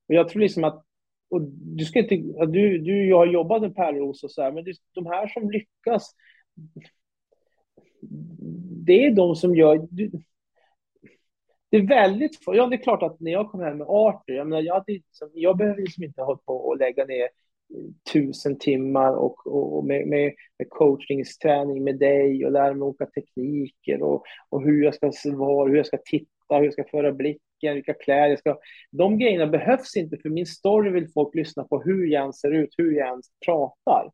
jag 0.07 0.29
tror 0.29 0.41
liksom 0.41 0.65
att 0.65 0.85
och 1.31 1.43
du, 1.53 1.85
ska 1.85 1.99
inte, 1.99 2.15
du, 2.47 2.79
du 2.79 3.09
jag 3.09 3.17
har 3.17 3.27
jobbat 3.27 3.63
med 3.63 3.77
Pärleros 3.77 4.25
och 4.25 4.31
så 4.31 4.43
här, 4.43 4.53
men 4.53 4.65
det, 4.65 4.73
de 4.95 5.07
här 5.07 5.27
som 5.27 5.51
lyckas, 5.51 6.11
det 8.87 9.07
är 9.07 9.11
de 9.11 9.37
som 9.37 9.57
gör... 9.57 9.89
Det 11.71 11.77
är 11.77 11.87
väldigt... 11.87 12.45
få... 12.45 12.57
Ja, 12.57 12.67
det 12.67 12.77
är 12.77 12.83
klart 12.83 13.03
att 13.03 13.21
när 13.21 13.31
jag 13.31 13.51
kom 13.51 13.61
hem 13.61 13.79
med 13.79 13.87
Arthur, 13.89 14.35
jag, 14.35 14.47
menar, 14.47 14.63
jag, 14.63 14.75
hade, 14.75 14.93
liksom, 14.93 15.31
jag 15.35 15.57
behöver 15.57 15.81
liksom 15.81 16.05
inte 16.05 16.23
hålla 16.23 16.39
på 16.47 16.57
och 16.57 16.79
lägga 16.79 17.05
ner 17.05 17.23
eh, 17.23 18.11
tusen 18.13 18.59
timmar 18.59 19.13
och, 19.13 19.47
och 19.47 19.85
med, 19.85 20.07
med, 20.07 20.33
med 20.59 20.71
coachningsträning 20.71 21.85
med 21.85 21.99
dig 21.99 22.45
och 22.45 22.53
lära 22.53 22.75
mig 22.75 22.83
olika 22.83 23.07
tekniker 23.07 24.03
och, 24.03 24.25
och 24.49 24.63
hur 24.63 24.85
jag 24.85 24.95
ska 24.95 25.11
vara, 25.25 25.69
hur 25.69 25.77
jag 25.77 25.87
ska 25.87 25.99
titta, 26.05 26.57
hur 26.57 26.65
jag 26.65 26.73
ska 26.73 26.85
föra 26.85 27.13
blicken, 27.13 27.75
vilka 27.75 27.95
kläder 27.95 28.29
jag 28.29 28.39
ska... 28.39 28.59
De 28.91 29.19
grejerna 29.19 29.47
behövs 29.47 29.97
inte, 29.97 30.17
för 30.17 30.29
min 30.29 30.47
story 30.47 30.91
vill 30.91 31.09
folk 31.09 31.35
lyssna 31.35 31.65
på 31.65 31.83
hur 31.83 32.07
jag 32.07 32.35
ser 32.35 32.51
ut, 32.51 32.75
hur 32.77 32.93
jag 32.93 33.21
pratar. 33.47 34.11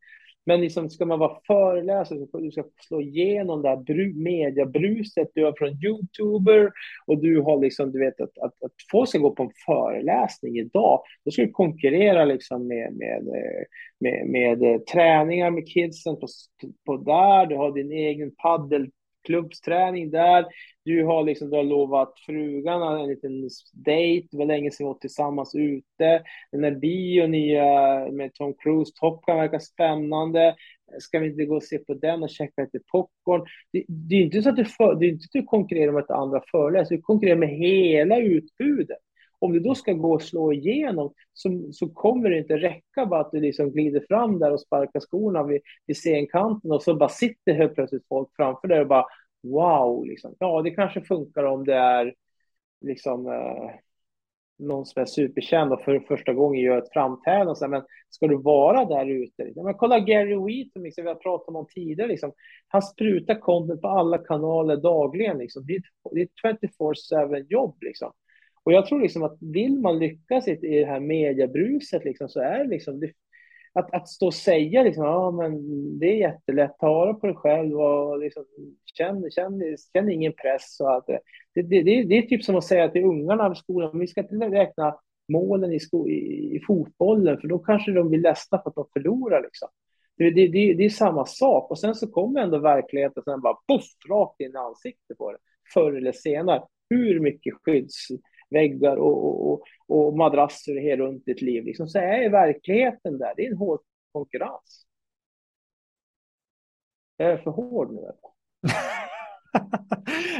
Men 0.46 0.60
liksom, 0.60 0.90
ska 0.90 1.06
man 1.06 1.18
vara 1.18 1.38
föreläsare 1.46 2.26
så 2.26 2.38
du 2.38 2.50
ska 2.50 2.64
slå 2.88 3.00
igenom 3.00 3.62
det 3.62 3.68
här 3.68 4.22
mediebruset 4.22 5.28
du 5.34 5.44
har 5.44 5.54
från 5.58 5.68
youtuber 5.68 6.70
och 7.06 7.18
du 7.18 7.40
har 7.40 7.60
liksom, 7.60 7.92
du 7.92 7.98
vet 7.98 8.20
att, 8.20 8.38
att, 8.38 8.62
att 8.62 8.72
folk 8.90 9.08
ska 9.08 9.18
gå 9.18 9.30
på 9.30 9.42
en 9.42 9.50
föreläsning 9.66 10.58
idag. 10.58 11.02
Då 11.24 11.30
ska 11.30 11.42
du 11.42 11.50
konkurrera 11.50 12.24
liksom 12.24 12.66
med, 12.66 12.92
med, 12.92 13.24
med, 13.24 13.66
med, 14.00 14.58
med 14.60 14.86
träningar 14.86 15.50
med 15.50 15.68
kidsen 15.68 16.16
på, 16.16 16.26
på 16.86 16.96
där. 16.96 17.46
Du 17.46 17.56
har 17.56 17.72
din 17.72 17.92
egen 17.92 18.34
paddel 18.34 18.90
klubbsträning 19.26 20.10
där. 20.10 20.46
Du 20.84 21.04
har 21.04 21.24
liksom 21.24 21.50
du 21.50 21.56
har 21.56 21.64
lovat 21.64 22.12
frugan 22.26 23.00
en 23.00 23.08
liten 23.08 23.48
dejt. 23.72 24.28
Det 24.30 24.38
var 24.38 24.46
länge 24.46 24.70
sedan 24.70 24.86
vi 24.86 24.88
var 24.88 24.98
tillsammans 24.98 25.54
ute. 25.54 26.22
Den 26.52 26.60
där 26.60 26.70
bion 26.70 27.30
med 28.16 28.34
Tom 28.34 28.54
Cruise, 28.54 28.92
Top 29.00 29.24
Gun 29.24 29.36
verkar 29.36 29.58
spännande. 29.58 30.54
Ska 30.98 31.18
vi 31.18 31.26
inte 31.26 31.44
gå 31.44 31.56
och 31.56 31.62
se 31.62 31.78
på 31.78 31.94
den 31.94 32.22
och 32.22 32.30
käka 32.30 32.62
lite 32.62 32.78
popcorn? 32.92 33.46
Det, 33.72 33.84
det 33.88 34.14
är 34.14 34.22
inte 34.22 34.42
så 34.42 34.48
att 34.48 34.56
du, 34.56 34.64
för, 34.64 34.94
det 34.94 35.06
är 35.06 35.08
inte 35.08 35.24
att 35.24 35.32
du 35.32 35.42
konkurrerar 35.42 35.92
med 35.92 36.02
ett 36.02 36.10
andra 36.10 36.42
föreläsare, 36.50 36.96
du 36.96 37.02
konkurrerar 37.02 37.38
med 37.38 37.48
hela 37.48 38.18
utbudet. 38.18 38.98
Om 39.38 39.52
du 39.52 39.60
då 39.60 39.74
ska 39.74 39.92
gå 39.92 40.14
och 40.14 40.22
slå 40.22 40.52
igenom 40.52 41.12
så, 41.32 41.72
så 41.72 41.88
kommer 41.88 42.30
det 42.30 42.38
inte 42.38 42.56
räcka 42.56 43.06
bara 43.06 43.20
att 43.20 43.32
du 43.32 43.40
liksom 43.40 43.70
glider 43.70 44.04
fram 44.08 44.38
där 44.38 44.52
och 44.52 44.60
sparkar 44.60 45.00
skorna 45.00 45.42
vid, 45.42 45.60
vid 45.86 45.96
scenkanten 45.96 46.72
och 46.72 46.82
så 46.82 46.94
bara 46.94 47.08
sitter 47.08 47.54
helt 47.54 47.74
plötsligt 47.74 48.08
folk 48.08 48.28
framför 48.36 48.68
dig 48.68 48.80
och 48.80 48.86
bara 48.86 49.06
wow, 49.42 50.06
liksom. 50.06 50.34
ja 50.38 50.62
det 50.62 50.70
kanske 50.70 51.00
funkar 51.00 51.44
om 51.44 51.64
det 51.64 51.74
är 51.74 52.14
liksom 52.80 53.26
eh, 53.26 53.70
någon 54.58 54.86
som 54.86 55.02
är 55.02 55.06
superkänd 55.06 55.72
och 55.72 55.80
för 55.80 56.00
första 56.00 56.32
gången 56.32 56.62
gör 56.62 56.78
ett 56.78 56.92
framträdande. 56.92 57.68
Men 57.68 57.82
ska 58.10 58.26
du 58.26 58.36
vara 58.36 58.84
där 58.84 59.06
ute? 59.06 59.44
Liksom? 59.44 59.64
Men 59.64 59.74
kolla 59.74 59.98
Gary 59.98 60.34
Wheaton, 60.34 60.82
liksom, 60.82 61.04
vi 61.04 61.08
har 61.08 61.14
pratat 61.14 61.54
om 61.54 61.66
tidigare. 61.74 62.08
Liksom. 62.08 62.32
Han 62.68 62.82
sprutar 62.82 63.40
content 63.40 63.80
på 63.80 63.88
alla 63.88 64.18
kanaler 64.18 64.76
dagligen. 64.76 65.38
Liksom. 65.38 65.66
Det 65.66 65.74
är 65.74 66.22
ett 66.22 66.60
24-7 66.80 67.46
jobb. 67.48 67.76
Liksom. 67.80 68.12
Och 68.66 68.72
jag 68.72 68.86
tror 68.86 69.00
liksom 69.00 69.22
att 69.22 69.38
vill 69.40 69.78
man 69.78 69.98
lyckas 69.98 70.48
i, 70.48 70.54
det 70.62 70.84
här 70.84 71.00
mediebruset 71.00 72.04
liksom, 72.04 72.28
så 72.28 72.40
är 72.40 72.58
det 72.58 72.70
liksom 72.70 73.00
det, 73.00 73.12
att, 73.72 73.94
att 73.94 74.08
stå 74.08 74.26
och 74.26 74.34
säga 74.34 74.82
liksom, 74.82 75.04
ja 75.04 75.30
men 75.30 75.58
det 75.98 76.06
är 76.06 76.16
jättelätt, 76.16 76.78
ta 76.78 76.86
vara 76.86 77.14
på 77.14 77.26
dig 77.26 77.36
själv 77.36 77.80
och 77.80 78.18
liksom, 78.18 78.44
känn, 78.84 79.30
känn, 79.30 79.76
känn 79.92 80.10
ingen 80.10 80.32
press. 80.32 80.80
Och 80.80 80.90
allt 80.90 81.06
det, 81.06 81.20
det, 81.54 81.82
det, 81.82 82.02
det 82.02 82.18
är 82.18 82.22
typ 82.22 82.44
som 82.44 82.56
att 82.56 82.64
säga 82.64 82.88
till 82.88 83.04
ungarna 83.04 83.52
i 83.52 83.54
skolan, 83.54 83.98
vi 83.98 84.06
ska 84.06 84.20
inte 84.20 84.34
räkna 84.34 84.98
målen 85.28 85.72
i, 85.72 85.80
sko, 85.80 86.08
i, 86.08 86.56
i 86.56 86.60
fotbollen 86.66 87.40
för 87.40 87.48
då 87.48 87.58
kanske 87.58 87.92
de 87.92 88.08
blir 88.08 88.20
ledsna 88.20 88.62
för 88.62 88.70
att 88.70 88.76
de 88.76 88.86
förlorar. 88.92 89.42
Liksom. 89.42 89.68
Det, 90.16 90.30
det, 90.30 90.48
det, 90.48 90.74
det, 90.74 90.84
är 90.84 90.90
samma 90.90 91.26
sak 91.26 91.70
och 91.70 91.78
sen 91.78 91.94
så 91.94 92.06
kommer 92.06 92.40
ändå 92.40 92.58
verkligheten 92.58 93.22
sen 93.22 93.40
bara 93.40 93.56
poff, 93.68 93.84
rakt 94.08 94.40
in 94.40 94.52
i 94.54 94.56
ansiktet 94.56 95.18
på 95.18 95.32
det 95.32 95.38
förr 95.74 95.92
eller 95.92 96.12
senare. 96.12 96.62
Hur 96.90 97.20
mycket 97.20 97.54
skydds 97.54 98.08
väggar 98.50 98.96
och, 98.96 99.52
och, 99.52 99.62
och 99.88 100.16
madrasser 100.16 100.80
här 100.80 100.96
runt 100.96 101.24
ditt 101.26 101.42
liv. 101.42 101.64
Liksom, 101.64 101.88
så 101.88 101.98
är 101.98 102.30
verkligheten 102.30 103.18
där. 103.18 103.32
Det 103.36 103.46
är 103.46 103.50
en 103.50 103.56
hård 103.56 103.80
konkurrens. 104.12 104.86
Jag 107.16 107.30
är 107.30 107.38
för 107.38 107.50
hård 107.50 107.92
nu. 107.92 108.12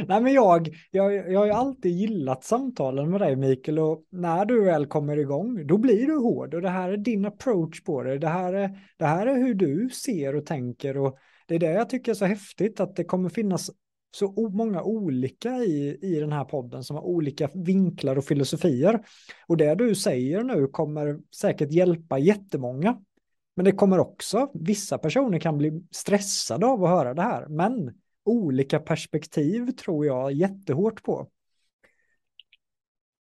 Nej, 0.07 0.21
men 0.21 0.33
jag, 0.33 0.69
jag, 0.91 1.31
jag 1.31 1.39
har 1.39 1.45
ju 1.45 1.51
alltid 1.51 1.91
gillat 1.91 2.43
samtalen 2.43 3.09
med 3.09 3.21
dig 3.21 3.35
Mikael 3.35 3.79
och 3.79 4.03
när 4.09 4.45
du 4.45 4.65
väl 4.65 4.85
kommer 4.85 5.17
igång 5.17 5.67
då 5.67 5.77
blir 5.77 6.07
du 6.07 6.17
hård 6.17 6.53
och 6.53 6.61
det 6.61 6.69
här 6.69 6.89
är 6.89 6.97
din 6.97 7.25
approach 7.25 7.83
på 7.83 8.03
det. 8.03 8.19
Det 8.19 8.27
här 8.27 8.53
är, 8.53 8.79
det 8.97 9.05
här 9.05 9.27
är 9.27 9.35
hur 9.35 9.53
du 9.53 9.89
ser 9.89 10.35
och 10.35 10.45
tänker 10.45 10.97
och 10.97 11.17
det 11.47 11.55
är 11.55 11.59
det 11.59 11.71
jag 11.71 11.89
tycker 11.89 12.11
är 12.11 12.15
så 12.15 12.25
häftigt 12.25 12.79
att 12.79 12.95
det 12.95 13.03
kommer 13.03 13.29
finnas 13.29 13.71
så 14.17 14.49
många 14.53 14.83
olika 14.83 15.49
i, 15.49 15.97
i 16.01 16.19
den 16.19 16.31
här 16.31 16.43
podden 16.45 16.83
som 16.83 16.95
har 16.95 17.03
olika 17.03 17.49
vinklar 17.53 18.15
och 18.15 18.25
filosofier. 18.25 18.99
Och 19.47 19.57
det 19.57 19.75
du 19.75 19.95
säger 19.95 20.43
nu 20.43 20.67
kommer 20.67 21.19
säkert 21.35 21.71
hjälpa 21.71 22.19
jättemånga. 22.19 22.97
Men 23.55 23.65
det 23.65 23.71
kommer 23.71 23.99
också, 23.99 24.51
vissa 24.53 24.97
personer 24.97 25.39
kan 25.39 25.57
bli 25.57 25.83
stressade 25.91 26.65
av 26.65 26.83
att 26.83 26.89
höra 26.89 27.13
det 27.13 27.21
här, 27.21 27.47
men 27.47 27.93
olika 28.25 28.79
perspektiv 28.79 29.71
tror 29.71 30.05
jag 30.05 30.31
jättehårt 30.31 31.03
på. 31.03 31.29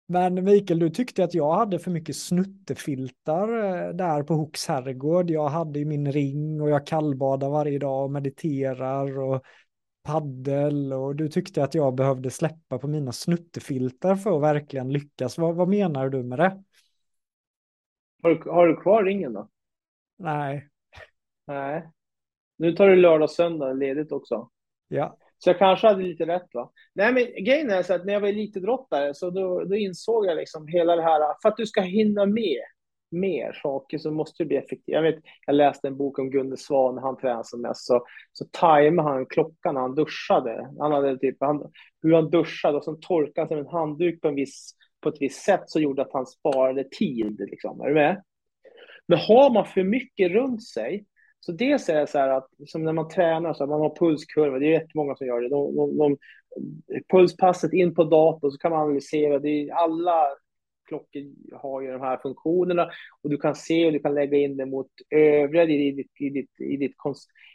Men 0.07 0.45
Mikael, 0.45 0.79
du 0.79 0.91
tyckte 0.91 1.25
att 1.25 1.35
jag 1.35 1.55
hade 1.55 1.79
för 1.79 1.91
mycket 1.91 2.17
snuttefiltar 2.17 3.49
eh, 3.49 3.95
där 3.95 4.23
på 4.23 4.35
Hooks 4.35 4.67
herrgård. 4.67 5.31
Jag 5.31 5.49
hade 5.49 5.79
i 5.79 5.85
min 5.85 6.13
ring 6.13 6.61
och 6.61 6.71
jag 6.71 6.87
kallbadar 6.87 7.51
varje 7.51 7.79
dag 7.79 8.05
och 8.05 8.11
mediterar 8.11 9.19
och 9.19 9.43
paddel 10.05 10.93
och 10.93 11.17
du 11.17 11.29
tyckte 11.29 11.63
att 11.63 11.75
jag 11.75 11.95
behövde 11.95 12.31
släppa 12.31 12.79
på 12.79 12.89
mina 12.89 13.13
snuttefiltar 13.13 14.17
för 14.17 14.37
att 14.37 14.43
verkligen 14.43 14.93
lyckas. 14.93 15.39
Vad, 15.39 15.55
vad 15.55 15.69
menar 15.69 16.09
du 16.09 16.23
med 16.23 16.39
det? 16.39 16.63
Har 18.23 18.31
du, 18.31 18.51
har 18.51 18.67
du 18.67 18.77
kvar 18.77 19.05
ringen 19.05 19.33
då? 19.33 19.49
Nej. 20.19 20.69
Nej. 21.47 21.89
Nu 22.57 22.73
tar 22.73 22.89
du 22.89 22.97
lördag 22.97 23.23
och 23.23 23.31
söndag 23.31 23.73
ledigt 23.73 24.13
också. 24.13 24.51
Ja. 24.89 25.17
Så 25.39 25.51
jag 25.51 25.59
kanske 25.59 25.87
hade 25.87 26.03
lite 26.03 26.27
rätt 26.27 26.49
va? 26.55 26.71
Nej 26.95 27.13
men 27.13 27.45
grejen 27.45 27.71
är 27.71 27.83
så 27.83 27.95
att 27.95 28.05
när 28.05 28.13
jag 28.13 28.21
var 28.21 28.29
elitidrottare 28.29 29.15
så 29.15 29.31
då, 29.31 29.65
då 29.65 29.77
insåg 29.77 30.27
jag 30.27 30.37
liksom 30.37 30.67
hela 30.67 30.97
det 30.97 31.03
här, 31.03 31.43
för 31.43 31.49
att 31.49 31.57
du 31.57 31.67
ska 31.67 31.81
hinna 31.81 32.27
med 32.27 32.63
mer 33.11 33.53
saker 33.63 33.99
så 33.99 34.11
måste 34.11 34.43
du 34.43 34.47
bli 34.47 34.57
effektiv. 34.57 34.95
Jag, 34.95 35.03
vet, 35.03 35.19
jag 35.47 35.55
läste 35.55 35.89
en 35.89 35.97
bok 35.97 36.19
om 36.19 36.31
Gunde 36.31 36.57
Svan 36.57 36.95
när 36.95 37.03
han 37.03 37.17
tränade 37.17 37.45
som 37.45 37.61
mest, 37.61 37.87
så, 37.87 38.05
så 38.33 38.45
tajmade 38.51 39.09
han 39.09 39.27
klockan 39.27 39.75
när 39.75 39.81
han 39.81 39.95
duschade. 39.95 40.71
Han 40.79 40.93
hade 40.93 41.19
typ, 41.19 41.37
han, 41.41 41.73
hur 42.03 42.15
han 42.15 42.31
duschade 42.31 42.77
och 42.77 42.85
så 42.85 42.95
torkade 42.95 43.55
han 43.55 43.59
en 43.59 43.73
handduk 43.73 44.21
på, 44.21 44.29
en 44.29 44.35
viss, 44.35 44.75
på 45.01 45.09
ett 45.09 45.21
visst 45.21 45.43
sätt 45.43 45.63
så 45.67 45.81
gjorde 45.81 46.03
att 46.03 46.13
han 46.13 46.27
sparade 46.27 46.85
tid. 46.85 47.41
Liksom. 47.51 47.81
Är 47.81 47.89
du 47.89 47.95
med? 47.95 48.23
Men 49.07 49.19
har 49.19 49.51
man 49.51 49.67
för 49.67 49.83
mycket 49.83 50.31
runt 50.31 50.65
sig 50.65 51.05
så 51.41 51.53
dels 51.53 51.89
är 51.89 52.01
det 52.01 52.07
så 52.07 52.19
här 52.19 52.29
att 52.29 52.49
som 52.67 52.85
när 52.85 52.93
man 52.93 53.09
tränar, 53.09 53.55
så 53.55 53.67
man 53.67 53.81
har 53.81 53.97
pulskurva, 53.97 54.59
det 54.59 54.67
är 54.67 54.81
jättemånga 54.81 55.17
som 55.17 55.27
gör 55.27 55.41
det. 55.41 55.49
De, 55.49 55.77
de, 55.77 55.97
de, 55.97 56.17
pulspasset 57.13 57.73
in 57.73 57.95
på 57.95 58.05
datorn 58.05 58.51
så 58.51 58.59
kan 58.59 58.71
man 58.71 58.81
analysera, 58.81 59.39
det 59.39 59.49
är 59.49 59.75
alla 59.75 60.27
klockor 60.89 61.57
har 61.57 61.81
ju 61.83 61.93
de 61.93 62.01
här 62.01 62.17
funktionerna 62.17 62.91
och 63.23 63.31
du 63.31 63.37
kan 63.37 63.55
se 63.55 63.87
och 63.87 63.93
du 63.93 63.99
kan 63.99 64.15
lägga 64.15 64.39
in 64.39 64.57
det 64.57 64.67
mot 64.67 64.91
övriga 65.11 65.65
i 65.65 65.91
ditt, 65.93 66.21
i 66.21 66.31
ditt, 66.31 66.61
i 66.61 66.77
ditt, 66.77 66.97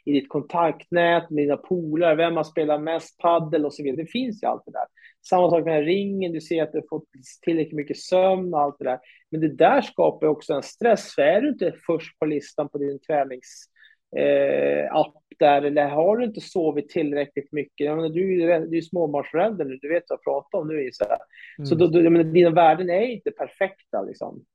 i 0.06 0.12
ditt 0.12 0.30
kontaktnät 0.30 1.30
med 1.30 1.44
dina 1.44 1.58
polare, 1.58 2.16
vem 2.16 2.36
har 2.36 2.44
spelat 2.44 2.82
mest 2.82 3.18
paddel 3.18 3.66
och 3.66 3.74
så 3.74 3.84
vidare. 3.84 4.02
Det 4.02 4.12
finns 4.12 4.44
ju 4.44 4.48
allt 4.48 4.64
det 4.66 4.72
där. 4.72 4.88
Samma 5.30 5.50
sak 5.50 5.66
med 5.66 5.86
ringen, 5.86 6.32
du 6.32 6.42
ser 6.42 6.64
att 6.64 6.72
du 6.72 6.82
fått 6.90 7.06
tillräckligt 7.42 7.76
mycket 7.76 7.98
sömn 7.98 8.54
och 8.54 8.60
allt 8.60 8.76
det 8.80 8.86
där. 8.86 9.00
Men 9.32 9.42
det 9.42 9.56
där 9.56 9.82
skapar 9.82 10.28
också 10.28 10.54
en 10.54 10.64
stress, 10.64 11.16
för 11.16 11.22
är 11.22 11.42
du 11.42 11.50
inte 11.50 11.74
först 11.86 12.20
på 12.20 12.26
listan 12.26 12.70
på 12.70 12.78
din 12.78 13.00
tränings 13.00 13.70
eh, 14.18 14.96
app 14.96 15.16
där, 15.40 15.62
eller 15.62 15.88
har 15.88 16.18
du 16.18 16.26
inte 16.26 16.42
sovit 16.42 16.90
tillräckligt 16.90 17.52
mycket? 17.52 17.86
Jag 17.86 17.96
menar, 17.96 18.10
du, 18.10 18.22
är 18.22 18.60
ju, 18.62 18.78
är 18.78 18.82
småbarnsförälder 18.82 19.66
nu, 19.66 19.78
du 19.82 19.90
vet 19.90 20.04
vad 20.10 20.18
jag 20.18 20.24
pratar 20.24 20.58
om 20.58 20.68
nu. 20.68 20.90
Så, 20.94 21.06
mm. 21.06 21.66
så 21.66 21.76
då, 21.76 21.88
då, 21.88 22.02
jag 22.02 22.12
menar, 22.12 22.32
dina 22.32 22.50
värden 22.50 22.90
är 22.90 23.02
inte 23.02 23.32
perfekta. 23.32 24.02
Liksom. 24.02 24.46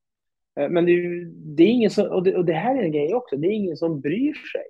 Eh, 0.61 0.69
men 0.69 0.87
det, 0.87 1.25
det 1.57 1.63
är 1.63 1.69
ingen 1.69 1.91
som, 1.91 2.11
och 2.11 2.23
det, 2.23 2.37
och 2.37 2.45
det 2.45 2.53
här 2.53 2.79
är 2.79 2.83
en 2.83 2.93
grej 2.93 3.15
också, 3.15 3.37
det 3.37 3.47
är 3.47 3.53
ingen 3.53 3.77
som 3.77 4.01
bryr 4.01 4.35
sig 4.35 4.65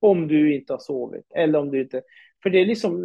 om 0.00 0.28
du 0.28 0.54
inte 0.54 0.72
har 0.72 0.80
sovit. 0.80 1.32
Eller 1.34 1.58
om 1.58 1.70
du 1.70 1.80
inte... 1.80 2.02
För 2.42 2.50
det 2.50 2.60
är 2.60 2.66
liksom, 2.66 3.04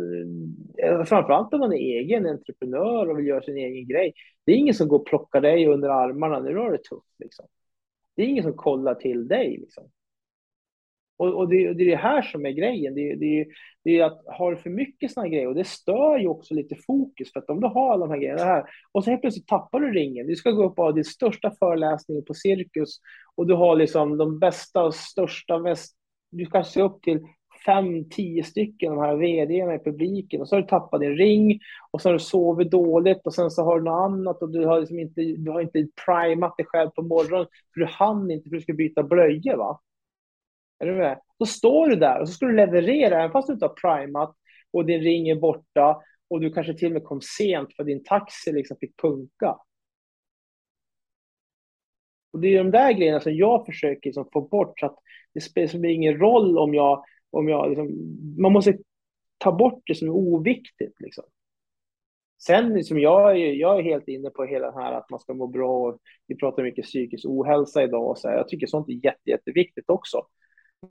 eh, 0.77 1.03
framförallt 1.03 1.53
om 1.53 1.59
man 1.59 1.73
är 1.73 1.77
egen 1.77 2.25
entreprenör 2.25 3.09
och 3.09 3.19
vill 3.19 3.27
göra 3.27 3.41
sin 3.41 3.57
egen 3.57 3.87
grej. 3.87 4.13
Det 4.45 4.51
är 4.51 4.55
ingen 4.55 4.73
som 4.73 4.87
går 4.87 4.99
och 4.99 5.05
plockar 5.05 5.41
dig 5.41 5.67
under 5.67 5.89
armarna 5.89 6.39
när 6.39 6.53
du 6.53 6.59
har 6.59 6.71
det 6.71 6.83
tufft. 6.83 7.19
Liksom. 7.19 7.45
Det 8.15 8.21
är 8.21 8.27
ingen 8.27 8.43
som 8.43 8.53
kollar 8.53 8.95
till 8.95 9.27
dig. 9.27 9.57
Liksom. 9.57 9.91
Och, 11.19 11.33
och 11.33 11.49
det, 11.49 11.73
det, 11.73 11.83
är 11.83 11.89
det 11.89 11.95
här 11.95 12.21
som 12.21 12.45
är 12.45 12.51
grejen. 12.51 12.95
Det, 12.95 13.15
det, 13.15 13.47
det 13.83 13.99
är 13.99 14.05
att 14.05 14.21
har 14.25 14.51
du 14.51 14.57
för 14.57 14.69
mycket 14.69 15.11
sådana 15.11 15.29
grejer 15.29 15.47
och 15.47 15.55
det 15.55 15.67
stör 15.67 16.17
ju 16.17 16.27
också 16.27 16.53
lite 16.53 16.75
fokus 16.75 17.33
för 17.33 17.39
att 17.39 17.49
om 17.49 17.61
du 17.61 17.67
har 17.67 17.93
alla 17.93 18.05
de 18.05 18.11
här 18.11 18.19
grejerna 18.19 18.43
här 18.43 18.63
och 18.91 19.03
så 19.03 19.09
helt 19.09 19.21
plötsligt 19.21 19.47
tappar 19.47 19.79
du 19.79 19.91
ringen. 19.91 20.27
Du 20.27 20.35
ska 20.35 20.51
gå 20.51 20.63
upp 20.63 20.79
och 20.79 20.85
ha 20.85 20.91
din 20.91 21.03
största 21.03 21.51
föreläsning 21.59 22.25
på 22.25 22.33
cirkus 22.33 22.99
och 23.35 23.47
du 23.47 23.53
har 23.53 23.75
liksom 23.75 24.17
de 24.17 24.39
bästa 24.39 24.83
och 24.83 24.95
största, 24.95 25.57
väst, 25.57 25.95
du 26.31 26.45
ska 26.45 26.63
se 26.63 26.81
upp 26.81 27.01
till 27.01 27.19
fem, 27.65 28.09
tio 28.09 28.43
stycken 28.43 28.95
de 28.95 28.99
här 28.99 29.15
vdarna 29.15 29.75
i 29.75 29.79
publiken 29.79 30.41
och 30.41 30.49
så 30.49 30.55
har 30.55 30.61
du 30.61 30.67
tappat 30.67 31.01
din 31.01 31.17
ring 31.17 31.59
och 31.91 32.01
så 32.01 32.09
har 32.09 32.13
du 32.13 32.19
sovit 32.19 32.71
dåligt 32.71 33.21
och 33.25 33.33
sen 33.33 33.51
så 33.51 33.63
har 33.63 33.79
du 33.79 33.85
något 33.85 34.11
annat 34.11 34.41
och 34.41 34.49
du 34.49 34.65
har, 34.65 34.79
liksom 34.79 34.99
inte, 34.99 35.21
du 35.21 35.51
har 35.51 35.61
inte 35.61 35.87
primat 36.05 36.57
dig 36.57 36.65
själv 36.65 36.89
på 36.89 37.01
morgonen 37.01 37.47
för 37.73 37.79
du 37.79 37.85
hann 37.85 38.31
inte 38.31 38.49
för 38.49 38.55
du 38.55 38.61
ska 38.61 38.73
byta 38.73 39.03
blöjor. 39.03 39.57
Va? 39.57 39.79
Är 40.79 40.85
du 40.85 40.95
med? 40.95 41.19
Då 41.39 41.45
står 41.45 41.87
du 41.87 41.95
där 41.95 42.19
och 42.19 42.27
så 42.27 42.33
ska 42.33 42.45
du 42.45 42.55
leverera, 42.55 43.19
även 43.19 43.31
fast 43.31 43.47
du 43.47 43.53
inte 43.53 43.65
har 43.65 43.73
primat 43.73 44.35
och 44.71 44.85
din 44.85 45.01
ring 45.01 45.29
är 45.29 45.35
borta 45.35 46.01
och 46.27 46.39
du 46.39 46.53
kanske 46.53 46.73
till 46.73 46.87
och 46.87 46.93
med 46.93 47.03
kom 47.03 47.21
sent 47.21 47.75
för 47.75 47.83
din 47.83 48.03
taxi 48.03 48.51
liksom 48.51 48.77
fick 48.77 48.97
punka. 49.01 49.57
Och 52.33 52.39
det 52.39 52.47
är 52.47 52.63
de 52.63 52.71
där 52.71 52.91
grejerna 52.93 53.19
som 53.19 53.35
jag 53.35 53.65
försöker 53.65 54.09
liksom 54.09 54.29
få 54.33 54.41
bort 54.41 54.79
så 54.79 54.85
att 54.85 54.99
det 55.33 55.41
spelar 55.41 55.85
ingen 55.85 56.17
roll 56.17 56.57
om 56.57 56.73
jag, 56.73 57.03
om 57.31 57.49
jag 57.49 57.69
liksom, 57.69 57.87
man 58.41 58.51
måste 58.51 58.77
ta 59.37 59.51
bort 59.51 59.83
det 59.85 59.95
som 59.95 60.07
är 60.07 60.11
oviktigt 60.11 60.99
liksom. 60.99 61.23
Sen 62.43 62.73
liksom 62.73 62.99
jag, 62.99 63.31
är, 63.31 63.53
jag 63.53 63.79
är 63.79 63.83
helt 63.83 64.07
inne 64.07 64.29
på 64.29 64.45
hela 64.45 64.71
det 64.71 64.81
här 64.81 64.91
att 64.93 65.09
man 65.09 65.19
ska 65.19 65.33
må 65.33 65.47
bra. 65.47 65.97
Vi 66.27 66.35
pratar 66.35 66.63
mycket 66.63 66.85
psykisk 66.85 67.25
ohälsa 67.25 67.83
idag 67.83 68.09
och 68.09 68.17
så 68.17 68.27
här. 68.27 68.37
Jag 68.37 68.47
tycker 68.47 68.67
sånt 68.67 68.89
är 68.89 69.05
jätte, 69.05 69.29
jätteviktigt 69.29 69.89
också. 69.89 70.25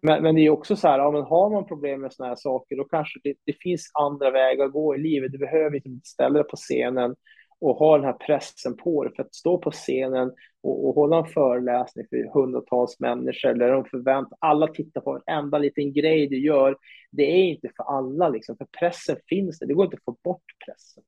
Men, 0.02 0.22
men 0.22 0.34
det 0.34 0.40
är 0.40 0.50
också 0.50 0.76
så 0.76 0.88
här, 0.88 0.98
ja, 0.98 1.10
men 1.10 1.22
har 1.22 1.50
man 1.50 1.66
problem 1.66 2.00
med 2.00 2.12
sådana 2.12 2.30
här 2.30 2.36
saker, 2.36 2.76
då 2.76 2.84
kanske 2.84 3.20
det, 3.22 3.34
det, 3.44 3.52
finns 3.52 3.90
andra 3.94 4.30
vägar 4.30 4.64
att 4.64 4.72
gå 4.72 4.94
i 4.94 4.98
livet. 4.98 5.32
Du 5.32 5.38
behöver 5.38 5.76
inte 5.76 6.08
ställa 6.08 6.38
dig 6.38 6.48
på 6.48 6.56
scenen 6.56 7.14
och 7.60 7.76
ha 7.76 7.96
den 7.96 8.06
här 8.06 8.12
pressen 8.12 8.76
på 8.76 9.04
dig 9.04 9.12
för 9.16 9.22
att 9.22 9.34
stå 9.34 9.58
på 9.58 9.70
scenen 9.70 10.32
och, 10.62 10.88
och 10.88 10.94
hålla 10.94 11.18
en 11.18 11.26
föreläsning 11.26 12.06
för 12.10 12.40
hundratals 12.40 13.00
människor 13.00 13.54
där 13.54 13.72
de 13.72 13.84
förväntar, 13.84 14.38
alla 14.40 14.66
tittar 14.66 15.00
på 15.00 15.12
varenda 15.12 15.58
liten 15.58 15.92
grej 15.92 16.28
du 16.28 16.38
gör. 16.38 16.76
Det 17.10 17.22
är 17.22 17.44
inte 17.44 17.68
för 17.76 17.84
alla, 17.84 18.28
liksom, 18.28 18.56
för 18.56 18.66
pressen 18.78 19.16
finns 19.28 19.58
där. 19.58 19.66
Det 19.66 19.74
går 19.74 19.84
inte 19.84 19.96
att 19.96 20.04
få 20.04 20.16
bort 20.24 20.44
pressen. 20.66 21.02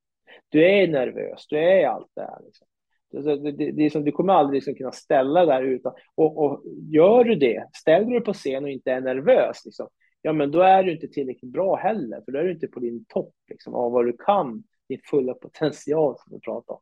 Du 0.49 0.69
är 0.71 0.89
nervös, 0.89 1.47
du 1.49 1.59
är 1.59 1.89
allt 1.89 2.11
det 2.15 2.23
här. 2.23 2.39
Liksom. 2.45 2.67
Alltså, 3.17 3.37
det, 3.37 3.53
det, 3.53 3.71
det, 3.71 3.87
är 3.87 3.91
som, 3.91 4.05
du 4.05 4.13
kommer 4.13 4.33
aldrig 4.33 4.57
liksom 4.57 4.75
kunna 4.75 4.93
ställa 4.93 5.47
där 5.47 5.63
utan, 5.63 5.93
och, 6.15 6.45
och 6.45 6.63
gör 6.91 7.25
du 7.25 7.35
det, 7.35 7.69
ställer 7.75 8.07
du 8.07 8.13
dig 8.13 8.21
på 8.21 8.33
scen 8.33 8.65
och 8.65 8.71
inte 8.71 8.93
är 8.93 9.01
nervös, 9.01 9.65
liksom, 9.65 9.89
ja 10.23 10.33
men 10.33 10.51
då 10.51 10.61
är 10.61 10.83
du 10.83 10.93
inte 10.93 11.09
tillräckligt 11.09 11.53
bra 11.53 11.77
heller, 11.77 12.23
för 12.25 12.33
då 12.33 12.39
är 12.39 12.45
du 12.45 12.53
inte 12.53 12.67
på 12.67 12.81
din 12.81 13.05
topp 13.05 13.35
liksom, 13.49 13.75
av 13.75 13.93
vad 13.93 14.07
du 14.07 14.17
kan, 14.27 14.63
din 14.89 15.01
fulla 15.11 15.35
potential 15.35 16.17
som 16.19 16.35
vi 16.35 16.41
pratar 16.41 16.75
om. 16.75 16.81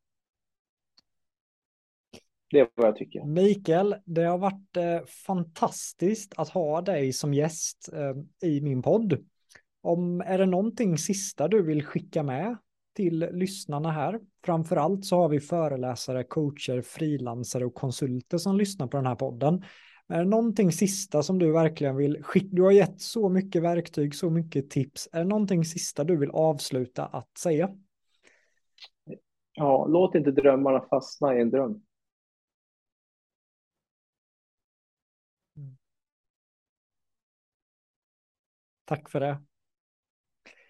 Det 2.51 2.61
är 2.61 2.69
vad 2.75 2.87
jag 2.87 2.97
tycker. 2.97 3.25
Mikael, 3.25 3.97
det 4.05 4.23
har 4.23 4.39
varit 4.39 4.77
eh, 4.77 5.07
fantastiskt 5.27 6.35
att 6.37 6.49
ha 6.49 6.81
dig 6.81 7.13
som 7.13 7.35
gäst 7.35 7.91
eh, 7.93 8.49
i 8.49 8.61
min 8.61 8.83
podd. 8.83 9.25
Om, 9.81 10.21
är 10.21 10.39
det 10.39 10.47
någonting 10.47 10.99
sista 10.99 11.49
du 11.49 11.63
vill 11.63 11.85
skicka 11.85 12.23
med 12.23 12.57
till 12.99 13.29
lyssnarna 13.33 13.91
här. 13.91 14.21
Framförallt 14.45 15.05
så 15.05 15.17
har 15.17 15.29
vi 15.29 15.41
föreläsare, 15.41 16.25
coacher, 16.25 16.83
frilansare 16.83 17.67
och 17.67 17.75
konsulter 17.75 18.39
som 18.39 18.57
lyssnar 18.57 18.87
på 18.87 18.97
den 18.97 19.07
här 19.07 19.15
podden. 19.15 19.65
Är 20.09 20.19
det 20.19 20.31
någonting 20.31 20.73
sista 20.73 21.23
som 21.23 21.39
du 21.39 21.53
verkligen 21.53 21.97
vill 21.97 22.23
skicka? 22.23 22.49
Du 22.51 22.63
har 22.63 22.71
gett 22.71 23.01
så 23.01 23.29
mycket 23.29 23.63
verktyg, 23.63 24.15
så 24.15 24.31
mycket 24.31 24.71
tips. 24.71 25.09
Är 25.13 25.19
det 25.19 25.25
någonting 25.25 25.65
sista 25.65 26.05
du 26.05 26.17
vill 26.17 26.31
avsluta 26.31 27.07
att 27.07 27.39
säga? 27.39 27.71
Ja, 29.53 29.87
låt 29.87 30.15
inte 30.15 30.31
drömmarna 30.31 30.81
fastna 30.91 31.37
i 31.37 31.41
en 31.41 31.51
dröm. 31.51 31.83
Tack 38.85 39.11
för 39.11 39.21
det. 39.21 39.43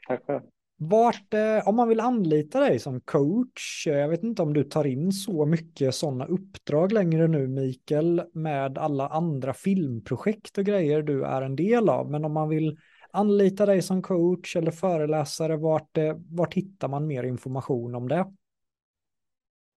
Tack 0.09 0.25
själv. 0.27 0.58
Vart, 0.81 1.35
eh, 1.35 1.69
om 1.69 1.77
man 1.77 1.89
vill 1.89 2.01
anlita 2.01 2.61
dig 2.61 2.79
som 2.79 3.01
coach, 3.01 3.87
eh, 3.87 3.97
jag 3.97 4.09
vet 4.09 4.23
inte 4.23 4.43
om 4.43 4.55
du 4.55 4.65
tar 4.65 4.87
in 4.87 5.13
så 5.13 5.47
mycket 5.47 5.95
sådana 5.95 6.27
uppdrag 6.27 6.93
längre 6.93 7.29
nu 7.29 7.47
Mikael, 7.49 8.23
med 8.33 8.79
alla 8.79 9.09
andra 9.09 9.55
filmprojekt 9.55 10.59
och 10.59 10.65
grejer 10.65 11.03
du 11.03 11.25
är 11.25 11.43
en 11.43 11.57
del 11.57 11.89
av, 11.89 12.11
men 12.11 12.25
om 12.25 12.33
man 12.33 12.49
vill 12.49 12.79
anlita 13.11 13.67
dig 13.67 13.83
som 13.83 14.03
coach 14.03 14.57
eller 14.57 14.71
föreläsare, 14.71 15.57
vart, 15.57 15.99
eh, 15.99 16.17
vart 16.31 16.55
hittar 16.55 16.89
man 16.89 17.07
mer 17.07 17.23
information 17.23 17.95
om 17.95 18.09
det? 18.09 18.27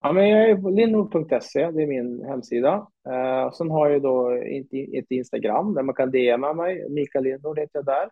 Ja, 0.02 0.12
men 0.12 0.28
jag 0.28 0.50
är 0.50 0.56
på 0.56 0.70
linnord.se, 0.70 1.70
det 1.70 1.82
är 1.82 1.86
min 1.86 2.24
hemsida. 2.24 2.86
Eh, 3.08 3.52
sen 3.52 3.70
har 3.70 3.90
jag 3.90 4.02
då 4.02 4.30
ett 4.98 5.10
Instagram 5.10 5.74
där 5.74 5.82
man 5.82 5.94
kan 5.94 6.10
DMa 6.10 6.52
mig, 6.52 6.90
Mikael 6.90 7.24
Lindnord 7.24 7.58
heter 7.58 7.78
jag 7.78 7.84
där. 7.84 8.08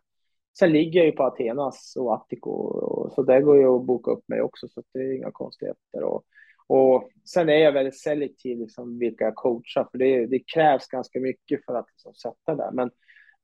Sen 0.58 0.72
ligger 0.72 1.00
jag 1.00 1.06
ju 1.06 1.12
på 1.12 1.22
Athenas 1.24 1.96
och 1.96 2.14
Attico, 2.14 2.50
och, 2.50 3.12
så 3.12 3.22
där 3.22 3.40
går 3.40 3.60
jag 3.60 3.80
att 3.80 3.86
boka 3.86 4.10
upp 4.10 4.28
mig 4.28 4.42
också, 4.42 4.68
så 4.68 4.82
det 4.92 4.98
är 5.00 5.16
inga 5.16 5.30
konstigheter. 5.30 6.02
Och, 6.02 6.24
Och 6.66 7.10
sen 7.24 7.48
är 7.48 7.54
jag 7.54 7.72
väldigt 7.72 8.00
selektiv 8.00 8.58
liksom, 8.58 8.98
vilka 8.98 9.24
jag 9.24 9.34
coachar, 9.34 9.88
för 9.90 9.98
det, 9.98 10.26
det 10.26 10.38
krävs 10.54 10.86
ganska 10.86 11.20
mycket 11.20 11.64
för 11.64 11.74
att 11.74 11.86
liksom, 11.90 12.14
sätta 12.14 12.54
det. 12.54 12.70
Men, 12.72 12.90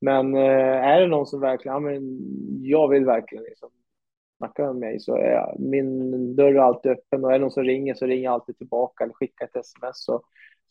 men 0.01 0.35
eh, 0.35 0.85
är 0.85 1.01
det 1.01 1.07
någon 1.07 1.25
som 1.25 1.39
verkligen, 1.39 1.73
ja, 1.73 1.79
men 1.79 2.19
jag 2.63 2.87
vill 2.89 3.05
verkligen 3.05 3.43
liksom, 3.43 3.69
snacka 4.37 4.65
med 4.65 4.75
mig 4.75 4.99
så 4.99 5.15
är 5.15 5.31
jag, 5.31 5.59
min 5.59 6.35
dörr 6.35 6.55
är 6.55 6.59
alltid 6.59 6.91
öppen 6.91 7.25
och 7.25 7.29
är 7.31 7.33
det 7.33 7.39
någon 7.39 7.51
som 7.51 7.63
ringer 7.63 7.93
så 7.93 8.05
ringer 8.05 8.23
jag 8.23 8.33
alltid 8.33 8.57
tillbaka 8.57 9.03
eller 9.03 9.13
skickar 9.13 9.45
ett 9.45 9.55
sms 9.55 10.03
så, 10.05 10.21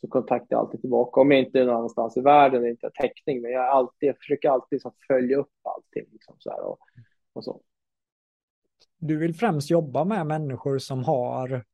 så 0.06 0.12
kontaktar 0.12 0.46
jag 0.56 0.60
alltid 0.60 0.80
tillbaka. 0.80 1.20
Om 1.20 1.30
jag 1.30 1.40
inte 1.40 1.60
är 1.60 1.66
någonstans 1.66 2.16
i 2.16 2.20
världen 2.20 2.62
och 2.62 2.68
inte 2.68 2.86
har 2.86 2.90
täckning, 2.90 3.42
men 3.42 3.50
jag, 3.50 3.64
alltid, 3.68 4.08
jag 4.08 4.16
försöker 4.18 4.50
alltid 4.50 4.76
liksom 4.76 4.92
följa 5.06 5.36
upp 5.36 5.50
allting. 5.62 6.04
Liksom, 6.12 6.34
så 6.38 6.50
här, 6.50 6.60
och, 6.60 6.78
och 7.32 7.44
så. 7.44 7.60
Du 8.98 9.16
vill 9.16 9.34
främst 9.34 9.70
jobba 9.70 10.04
med 10.04 10.26
människor 10.26 10.78
som 10.78 11.04
har 11.04 11.64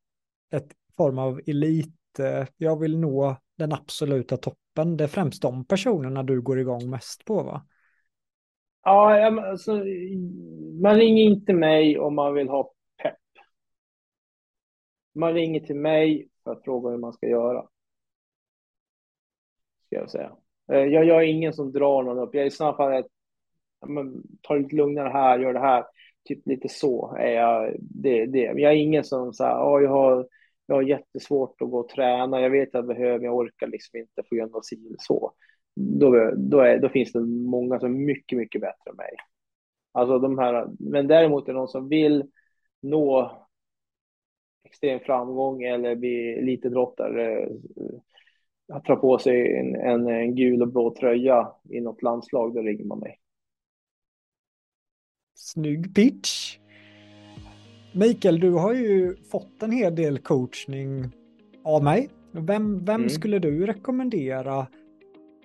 ett 0.51 0.73
form 0.97 1.19
av 1.19 1.41
elit. 1.47 2.19
eh, 2.19 2.47
Jag 2.57 2.81
vill 2.81 2.99
nå 2.99 3.37
den 3.59 3.73
absoluta 3.73 4.37
toppen. 4.37 4.97
Det 4.97 5.05
är 5.05 5.09
främst 5.09 5.43
de 5.43 5.65
personerna 5.65 6.23
du 6.23 6.41
går 6.43 6.59
igång 6.59 6.91
mest 6.91 7.25
på 7.25 7.43
va? 7.43 7.67
Ja, 8.85 9.27
alltså, 9.51 9.73
man 10.83 10.97
ringer 10.97 11.23
inte 11.25 11.53
mig 11.53 11.99
om 11.99 12.15
man 12.15 12.35
vill 12.35 12.49
ha 12.49 12.73
pepp. 13.03 13.17
Man 15.15 15.35
ringer 15.35 15.61
till 15.61 15.77
mig 15.77 16.29
för 16.45 16.53
att 16.53 16.65
fråga 16.65 16.91
hur 16.91 16.99
man 16.99 17.13
ska 17.13 17.27
göra. 17.29 17.67
Ska 19.93 20.01
jag 20.01 20.11
säga. 20.11 20.33
Eh, 20.73 20.85
jag, 20.85 21.05
jag 21.05 21.23
är 21.23 21.27
ingen 21.27 21.53
som 21.53 21.73
drar 21.73 22.03
någon 22.03 22.19
upp. 22.19 22.35
Jag 22.35 22.47
är 22.47 22.51
snarare 22.51 22.77
sådana 22.77 22.99
ett, 22.99 23.07
men, 23.87 24.23
ta 24.43 24.55
det 24.55 24.61
lite 24.61 24.77
lugnare 24.77 25.09
här, 25.09 25.39
gör 25.39 25.53
det 25.53 25.61
här. 25.61 25.85
Typ 26.25 26.47
lite 26.47 26.69
så 26.69 27.17
är 27.19 27.31
jag. 27.31 27.77
Det, 27.81 28.27
det. 28.27 28.55
Men 28.55 28.63
jag 28.63 28.73
är 28.73 28.77
ingen 28.77 29.05
som 29.05 29.33
säger, 29.33 29.55
oh, 29.55 29.83
jag 29.83 29.91
har 29.91 30.27
jag 30.67 30.75
har 30.75 30.83
jättesvårt 30.83 31.63
att 31.63 31.71
gå 31.71 31.79
och 31.79 31.89
träna. 31.89 32.41
Jag 32.41 32.51
vet 32.51 32.69
att 32.69 32.75
jag 32.75 32.87
behöver, 32.87 33.25
jag 33.25 33.37
orkar 33.37 33.67
liksom 33.67 33.99
inte 33.99 34.23
på 34.23 34.35
grund 34.35 34.57
av 34.57 34.61
si 34.61 34.95
så. 34.99 35.33
Då, 35.77 36.33
då, 36.37 36.61
är, 36.61 36.79
då 36.79 36.89
finns 36.89 37.13
det 37.13 37.21
många 37.21 37.81
som 37.81 37.95
är 37.95 37.99
mycket, 37.99 38.39
mycket 38.39 38.61
bättre 38.61 38.91
än 38.91 38.97
mig. 38.97 39.13
Alltså 39.93 40.19
de 40.19 40.39
här, 40.39 40.69
men 40.79 41.09
däremot 41.09 41.49
är 41.49 41.53
det 41.53 41.59
någon 41.59 41.69
som 41.69 41.89
vill 41.89 42.31
nå 42.81 43.39
extrem 44.65 45.01
framgång 45.01 45.63
eller 45.63 45.97
bli 45.97 46.39
elitidrottare, 46.39 47.43
eh, 47.43 47.49
eh, 48.75 48.83
ta 48.83 48.97
på 48.97 49.19
sig 49.19 49.57
en, 49.59 49.75
en, 49.77 50.09
en 50.09 50.35
gul 50.35 50.63
och 50.63 50.69
blå 50.69 50.95
tröja 51.01 51.53
i 51.69 51.81
något 51.81 52.03
landslag, 52.03 52.55
då 52.55 52.61
ringer 52.61 52.85
man 52.85 52.99
mig. 52.99 53.19
Snygg 55.35 55.95
pitch. 55.95 56.59
Mikael, 57.95 58.41
du 58.41 58.51
har 58.51 58.73
ju 58.75 59.17
fått 59.17 59.63
en 59.63 59.71
hel 59.73 59.95
del 59.95 60.19
coachning 60.19 61.05
av 61.65 61.85
mig. 61.85 62.09
Vem, 62.33 62.85
vem 62.85 62.95
Mm. 63.01 63.09
skulle 63.11 63.39
du 63.39 63.67
rekommendera 63.67 64.67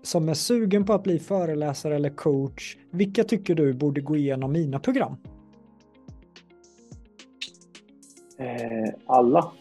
som 0.01 0.29
är 0.29 0.33
sugen 0.33 0.85
på 0.85 0.93
att 0.93 1.03
bli 1.03 1.19
föreläsare 1.19 1.95
eller 1.95 2.09
coach? 2.09 2.77
Vilka 2.91 3.23
tycker 3.23 3.55
du 3.55 3.73
borde 3.73 4.01
gå 4.01 4.15
igenom 4.15 4.51
mina 4.51 4.79
program? 4.79 5.15
Eh, 8.37 8.93
alla. 9.05 9.51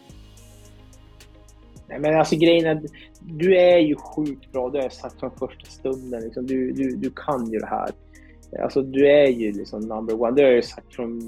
Nej, 1.87 1.99
men 1.99 2.19
alltså 2.19 2.35
grejen 2.35 2.65
är, 2.65 2.81
du 3.21 3.57
är 3.57 3.77
ju 3.77 3.95
sjukt 3.95 4.51
bra, 4.51 4.69
det 4.69 4.77
har 4.77 4.83
jag 4.83 4.93
sagt 4.93 5.19
från 5.19 5.31
första 5.31 5.65
stunden. 5.65 6.21
Liksom. 6.23 6.45
Du, 6.45 6.71
du, 6.71 6.95
du 6.95 7.09
kan 7.09 7.51
ju 7.51 7.59
det 7.59 7.67
här. 7.67 7.91
Alltså 8.61 8.81
du 8.81 9.07
är 9.07 9.27
ju 9.27 9.51
liksom 9.51 9.81
number 9.81 10.21
one. 10.21 10.35
Det 10.35 10.41
har 10.41 10.49
jag 10.49 10.55
ju 10.55 10.61
sagt 10.61 10.95
från 10.95 11.21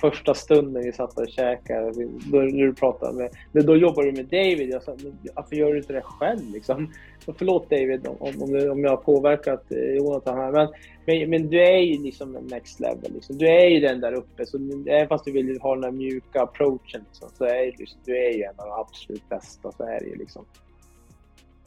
första 0.00 0.34
stunden 0.34 0.82
vi 0.82 0.92
satt 0.92 1.18
och 1.18 1.28
käkade. 1.28 1.92
Då, 2.32 2.38
när 2.38 2.66
du 2.66 2.74
pratade 2.74 3.18
med, 3.18 3.30
men 3.52 3.66
då 3.66 3.76
jobbar 3.76 4.02
du 4.02 4.12
med 4.12 4.24
David. 4.24 4.70
Jag 4.70 4.82
sa, 4.82 4.96
varför 5.34 5.56
gör 5.56 5.72
du 5.72 5.78
inte 5.78 5.92
det 5.92 6.02
själv 6.02 6.50
liksom? 6.52 6.92
Och 7.26 7.36
förlåt 7.38 7.70
David 7.70 8.06
om, 8.06 8.16
om, 8.20 8.70
om 8.70 8.84
jag 8.84 8.90
har 8.90 8.96
påverkat 8.96 9.72
eh, 9.72 9.94
Jonathan 9.94 10.38
här. 10.38 10.52
Men, 10.52 10.68
men, 11.06 11.30
men 11.30 11.50
du 11.50 11.62
är 11.62 11.78
ju 11.78 12.02
liksom 12.02 12.32
next 12.32 12.80
level. 12.80 13.12
Liksom. 13.14 13.38
Du 13.38 13.46
är 13.46 13.66
ju 13.66 13.80
den 13.80 14.00
där 14.00 14.12
uppe. 14.12 14.46
Så 14.46 14.58
även 14.86 15.08
fast 15.08 15.24
du 15.24 15.32
vill 15.32 15.60
ha 15.60 15.74
den 15.74 15.82
där 15.82 15.90
mjuka 15.90 16.42
approachen 16.42 17.04
liksom, 17.06 17.28
så 17.34 17.44
är 17.44 17.74
du, 17.78 17.84
du 18.04 18.16
är 18.16 18.32
ju 18.32 18.42
en 18.42 18.54
av 18.56 18.66
de 18.66 18.80
absolut 18.80 19.28
bästa. 19.28 19.72
Så 19.72 19.82
är 19.82 20.00
det 20.00 20.06
ju 20.06 20.14
liksom. 20.14 20.44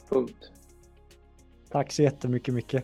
Punkt. 0.08 0.50
Tack 1.70 1.92
så 1.92 2.02
jättemycket 2.02 2.54
Micke. 2.54 2.82